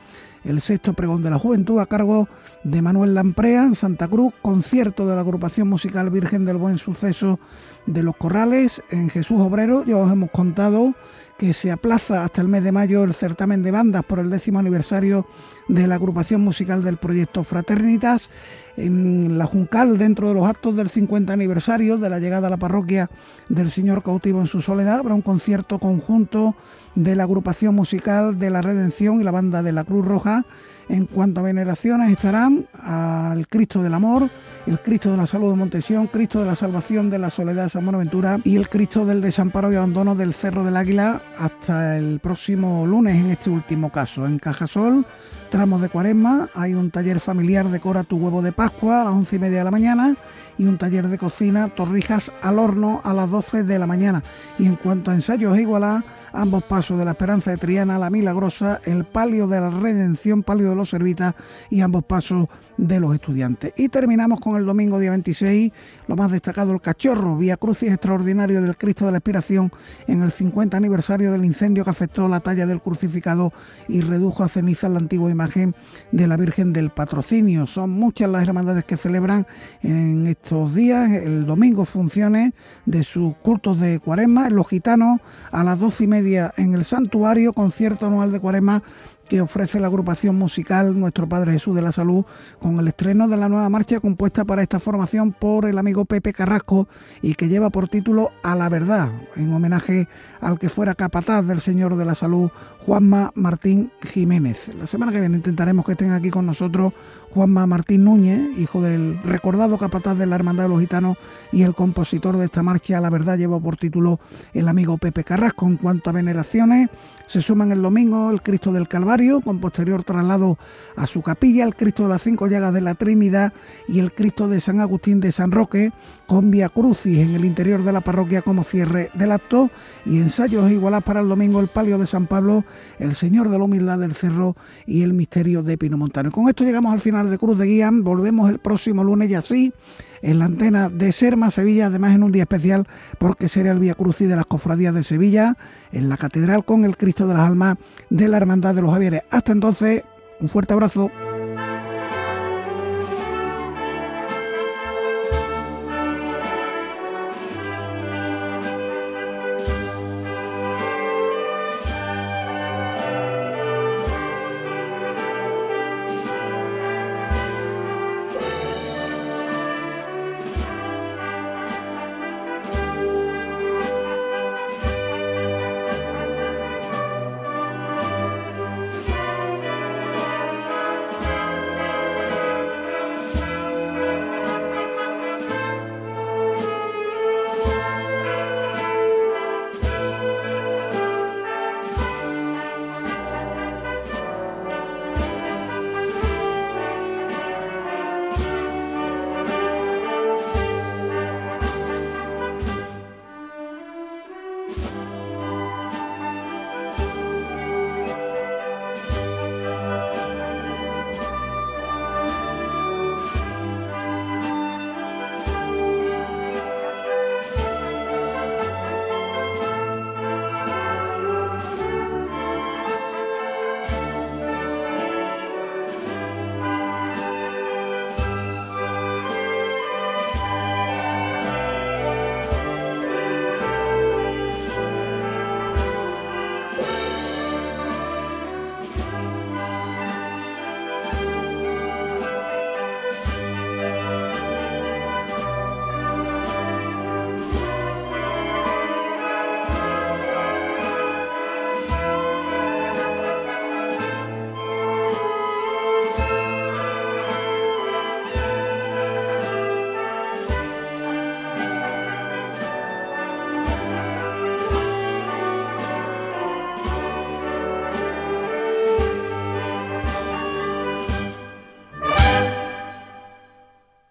el 0.46 0.62
sexto 0.62 0.94
pregón 0.94 1.24
de 1.24 1.32
la 1.32 1.40
juventud 1.40 1.80
a 1.80 1.88
cargo 1.88 2.30
de 2.64 2.82
Manuel 2.82 3.14
Lamprea 3.14 3.64
en 3.64 3.76
Santa 3.76 4.08
Cruz, 4.08 4.34
concierto 4.42 5.08
de 5.08 5.16
la 5.16 5.22
agrupación 5.22 5.68
musical 5.68 6.10
Virgen 6.10 6.46
del 6.46 6.58
Buen 6.58 6.78
Suceso 6.78 7.40
de 7.88 8.04
los 8.04 8.16
Corrales 8.16 8.82
en 8.92 9.10
Jesús 9.10 9.42
Obrero. 9.42 9.84
Ya 9.84 9.98
os 9.98 10.12
hemos 10.12 10.30
contado 10.30 10.94
que 11.38 11.54
se 11.54 11.72
aplaza 11.72 12.24
hasta 12.24 12.42
el 12.42 12.48
mes 12.48 12.64
de 12.64 12.72
mayo 12.72 13.04
el 13.04 13.14
certamen 13.14 13.62
de 13.62 13.72
bandas 13.72 14.04
por 14.06 14.20
el 14.20 14.30
décimo 14.30 14.60
aniversario 14.60 15.26
de 15.68 15.88
la 15.88 15.96
agrupación 15.96 16.42
musical 16.42 16.84
del 16.84 16.98
proyecto 16.98 17.44
Fraternitas. 17.44 18.30
En 18.78 19.38
la 19.38 19.46
Juncal, 19.46 19.98
dentro 19.98 20.30
de 20.30 20.34
los 20.34 20.48
actos 20.48 20.76
del 20.76 20.90
50 20.90 21.34
aniversario 21.34 21.98
de 21.98 22.10
la 22.10 22.20
llegada 22.20 22.48
a 22.48 22.50
la 22.50 22.58
parroquia 22.58 23.10
del 23.50 23.70
Señor 23.70 24.04
cautivo 24.04 24.40
en 24.40 24.48
su 24.48 24.62
soledad, 24.62 25.00
habrá 25.00 25.14
un 25.14 25.22
concierto 25.22 25.80
conjunto 25.80 26.56
de 26.96 27.16
la 27.16 27.24
agrupación 27.24 27.76
musical 27.76 28.40
de 28.40 28.50
la 28.50 28.62
Redención 28.62 29.20
y 29.20 29.24
la 29.24 29.32
banda 29.32 29.62
de 29.62 29.72
la 29.72 29.84
Cruz 29.84 30.06
Roja. 30.06 30.46
En 30.88 31.08
cuanto 31.08 31.40
a 31.40 31.44
veneraciones 31.44 32.12
estarán 32.12 32.68
al 32.82 33.48
Cristo 33.48 33.82
del 33.82 33.94
Amor, 33.94 34.30
el 34.68 34.80
Cristo 34.80 35.12
de 35.12 35.18
la 35.18 35.26
Salud 35.26 35.50
de 35.52 35.58
Montesión, 35.58 36.08
Cristo 36.08 36.40
de 36.40 36.46
la 36.46 36.56
Salvación 36.56 37.10
de 37.10 37.20
la 37.20 37.30
Soledad 37.30 37.64
de 37.64 37.70
San 37.70 37.86
Buenaventura 37.86 38.40
y 38.44 38.56
el 38.56 38.70
Cristo 38.70 39.06
del 39.06 39.22
Desamparo 39.22 39.72
y 39.72 39.76
Abandono 39.76 40.16
del 40.16 40.34
Cerro 40.34 40.64
del 40.64 40.78
Águila 40.78 41.22
hasta 41.40 41.98
el 41.98 42.20
próximo 42.20 42.86
lunes 42.86 43.16
en 43.16 43.32
este 43.32 43.50
último 43.50 43.92
caso. 43.92 44.26
En 44.28 44.38
Cajasol, 44.38 45.06
tramos 45.50 45.82
de 45.82 45.90
cuaresma, 45.90 46.50
hay 46.54 46.76
un 46.76 46.92
taller 46.92 47.20
familiar 47.20 47.68
Decora 47.68 48.04
tu 48.04 48.18
huevo 48.18 48.42
de 48.42 48.52
Pascua 48.52 49.02
a 49.02 49.06
las 49.06 49.14
once 49.14 49.38
y 49.38 49.40
media 49.40 49.60
de 49.60 49.64
la 49.64 49.72
mañana 49.72 50.16
y 50.58 50.66
un 50.66 50.78
taller 50.78 51.08
de 51.10 51.18
cocina 51.18 51.70
Torrijas 51.70 52.32
al 52.42 52.60
horno 52.60 53.02
a 53.04 53.14
las 53.14 53.30
12 53.30 53.64
de 53.64 53.80
la 53.80 53.88
mañana. 53.88 54.24
Y 54.58 54.66
en 54.66 54.76
cuanto 54.76 55.12
a 55.12 55.16
ensayos 55.16 55.58
igualá, 55.58 56.04
ambos 56.36 56.64
pasos 56.64 57.00
de 57.00 57.06
la 57.06 57.12
Esperanza 57.12 57.52
de 57.52 57.58
Triana, 57.58 57.98
la 57.98 58.10
Milagrosa, 58.10 58.82
el 58.86 59.06
palio 59.06 59.48
de 59.48 59.62
la 59.62 59.70
Redención, 59.70 60.44
palio 60.44 60.70
de 60.70 60.76
los 60.76 60.90
Servitas 60.90 61.34
y 61.70 61.82
ambos 61.82 62.04
pasos 62.04 62.48
de 62.78 63.00
los 63.00 63.16
estudiantes. 63.16 63.74
Y 63.78 63.90
terminamos 63.90 64.40
con 64.40 64.58
el 64.58 64.66
domingo 64.66 65.00
día 65.00 65.12
26, 65.12 65.72
lo 66.08 66.16
más 66.16 66.32
destacado, 66.32 66.74
el 66.74 66.82
cachorro, 66.82 67.38
vía 67.38 67.58
crucis 67.58 67.92
extraordinario 67.92 68.62
del 68.62 68.78
Cristo 68.78 69.06
de 69.06 69.12
la 69.12 69.18
Expiración 69.18 69.72
en 70.08 70.22
el 70.22 70.32
50 70.32 70.78
aniversario 70.78 71.32
del 71.32 71.46
incendio 71.46 71.84
que 71.84 71.90
afectó 71.90 72.28
la 72.28 72.40
talla 72.40 72.66
del 72.66 72.82
crucificado 72.82 73.54
y 73.88 74.02
redujo 74.02 74.44
a 74.44 74.50
ceniza 74.50 74.90
la 74.90 75.00
antigua 75.00 75.32
imagen 75.32 75.76
de 76.12 76.28
la 76.28 76.38
Virgen 76.38 76.74
del 76.74 76.90
Patrocinio. 76.90 77.66
Son 77.68 77.90
muchas 77.90 78.30
las 78.30 78.44
hermandades 78.44 78.86
que 78.86 78.98
celebran 78.98 79.48
en 79.82 80.28
estos 80.28 80.74
días, 80.74 81.12
el 81.12 81.46
domingo, 81.46 81.86
funciones 81.86 82.54
de 82.86 83.04
sus 83.04 83.36
cultos 83.38 83.80
de 83.80 84.00
cuaresma, 84.00 84.50
los 84.50 84.68
gitanos 84.68 85.20
a 85.52 85.64
las 85.64 85.80
doce 85.80 86.04
y 86.04 86.08
media 86.08 86.54
en 86.58 86.74
el 86.74 86.86
santuario, 86.86 87.54
concierto 87.54 88.08
anual 88.08 88.32
de 88.32 88.40
cuaresma 88.40 88.84
que 89.28 89.42
ofrece 89.42 89.80
la 89.80 89.88
agrupación 89.88 90.36
musical 90.38 91.00
Nuestro 91.00 91.28
Padre 91.28 91.54
Jesús 91.54 91.76
de 91.76 91.82
la 91.82 91.92
Salud 91.92 92.26
con 92.60 92.80
el 92.80 92.88
estreno 92.88 93.28
de 93.28 93.38
la 93.38 93.50
nueva 93.50 93.70
marcha 93.70 94.00
compuesta 94.00 94.46
para 94.46 94.62
esta 94.62 94.80
formación 94.80 95.32
por 95.32 95.66
el 95.66 95.78
amigo 95.78 96.06
Pepe 96.06 96.34
Carrasco 96.34 96.88
y 97.22 97.36
que 97.36 97.48
lleva 97.48 97.70
por 97.70 97.90
título 97.90 98.32
A 98.44 98.56
la 98.56 98.70
Verdad, 98.70 99.12
en 99.36 99.52
homenaje 99.54 100.08
al 100.42 100.60
que 100.60 100.70
fuera 100.70 100.96
capataz 100.96 101.46
del 101.46 101.60
Señor 101.60 101.96
de 101.96 102.06
la 102.06 102.16
Salud, 102.16 102.50
Juanma 102.86 103.32
Martín 103.34 103.90
Jiménez. 104.14 104.70
La 104.78 104.86
semana 104.86 105.12
que 105.12 105.20
viene 105.20 105.38
intentaremos 105.38 105.84
que 105.84 105.94
estén 105.94 106.12
aquí 106.12 106.30
con 106.30 106.46
nosotros 106.46 106.94
Juanma 107.36 107.66
Martín 107.66 108.06
Núñez, 108.06 108.58
hijo 108.58 108.82
del 108.82 109.20
recordado 109.24 109.78
capataz 109.78 110.18
de 110.18 110.26
la 110.26 110.36
Hermandad 110.36 110.66
de 110.66 110.70
los 110.70 110.80
Gitanos 110.80 111.18
y 111.52 111.64
el 111.64 111.76
compositor 111.76 112.38
de 112.38 112.46
esta 112.46 112.64
marcha, 112.64 113.02
la 113.02 113.10
verdad 113.10 113.38
lleva 113.38 113.60
por 113.60 113.76
título 113.76 114.22
el 114.54 114.70
amigo 114.70 114.98
Pepe 114.98 115.26
Carrasco. 115.26 115.66
En 115.66 115.76
cuanto 115.76 116.10
a 116.10 116.14
veneraciones, 116.14 116.90
se 117.26 117.42
suman 117.42 117.74
el 117.74 117.82
domingo 117.82 118.30
el 118.30 118.42
Cristo 118.42 118.72
del 118.72 118.88
Calvario, 118.88 119.42
con 119.42 119.60
posterior 119.60 120.04
traslado 120.04 120.58
a 120.96 121.08
su 121.08 121.22
capilla, 121.24 121.66
el 121.66 121.76
Cristo 121.76 122.04
de 122.04 122.10
las 122.10 122.22
Cinco 122.22 122.48
Llagas 122.48 122.74
de 122.74 122.82
la 122.82 122.94
Trinidad 122.94 123.52
y 123.90 124.00
el 124.00 124.14
Cristo 124.14 124.48
de 124.48 124.62
San 124.62 124.80
Agustín 124.80 125.20
de 125.20 125.32
San 125.32 125.52
Roque, 125.52 125.92
con 126.28 126.52
Via 126.52 126.70
Crucis 126.70 127.18
en 127.18 127.36
el 127.36 127.44
interior 127.44 127.84
de 127.84 127.92
la 127.92 128.02
parroquia 128.02 128.44
como 128.44 128.64
cierre 128.64 129.10
del 129.14 129.32
acto 129.32 129.72
y 130.06 130.20
ensayos 130.20 130.72
igualados 130.72 131.04
para 131.04 131.20
el 131.20 131.28
domingo 131.28 131.60
el 131.60 131.68
Palio 131.68 131.98
de 131.98 132.08
San 132.08 132.28
Pablo, 132.28 132.64
el 133.00 133.14
Señor 133.16 133.50
de 133.50 133.58
la 133.58 133.64
Humildad 133.64 134.00
del 134.00 134.14
Cerro 134.14 134.56
y 134.86 135.04
el 135.04 135.14
Misterio 135.14 135.64
de 135.64 135.78
Pino 135.78 135.98
Montano. 135.98 136.32
Con 136.32 136.48
esto 136.48 136.64
llegamos 136.64 136.94
al 136.94 137.00
final 137.00 137.30
de 137.30 137.38
Cruz 137.38 137.58
de 137.58 137.66
Guía. 137.66 137.90
Volvemos 137.92 138.50
el 138.50 138.60
próximo 138.60 139.04
lunes 139.04 139.30
y 139.30 139.36
así 139.36 139.74
en 140.22 140.40
la 140.40 140.46
antena 140.46 140.90
de 140.90 141.12
Serma, 141.12 141.52
Sevilla, 141.52 141.88
además 141.88 142.16
en 142.16 142.24
un 142.24 142.32
día 142.32 142.44
especial 142.44 142.88
porque 143.20 143.48
será 143.48 143.72
el 143.72 143.80
Vía 143.80 143.96
Crucis 143.96 144.28
de 144.28 144.36
las 144.36 144.46
Cofradías 144.46 144.94
de 144.94 145.04
Sevilla, 145.04 145.58
en 145.92 146.10
la 146.10 146.18
Catedral 146.18 146.66
con 146.66 146.84
el 146.86 146.98
Cristo 146.98 147.28
de 147.28 147.34
las 147.34 147.48
Almas 147.48 147.78
de 148.10 148.28
la 148.28 148.38
Hermandad 148.38 148.76
de 148.76 148.82
los 148.82 148.92
Javieres. 148.92 149.22
Hasta 149.30 149.52
entonces, 149.52 150.04
un 150.40 150.50
fuerte 150.50 150.74
abrazo. 150.74 151.12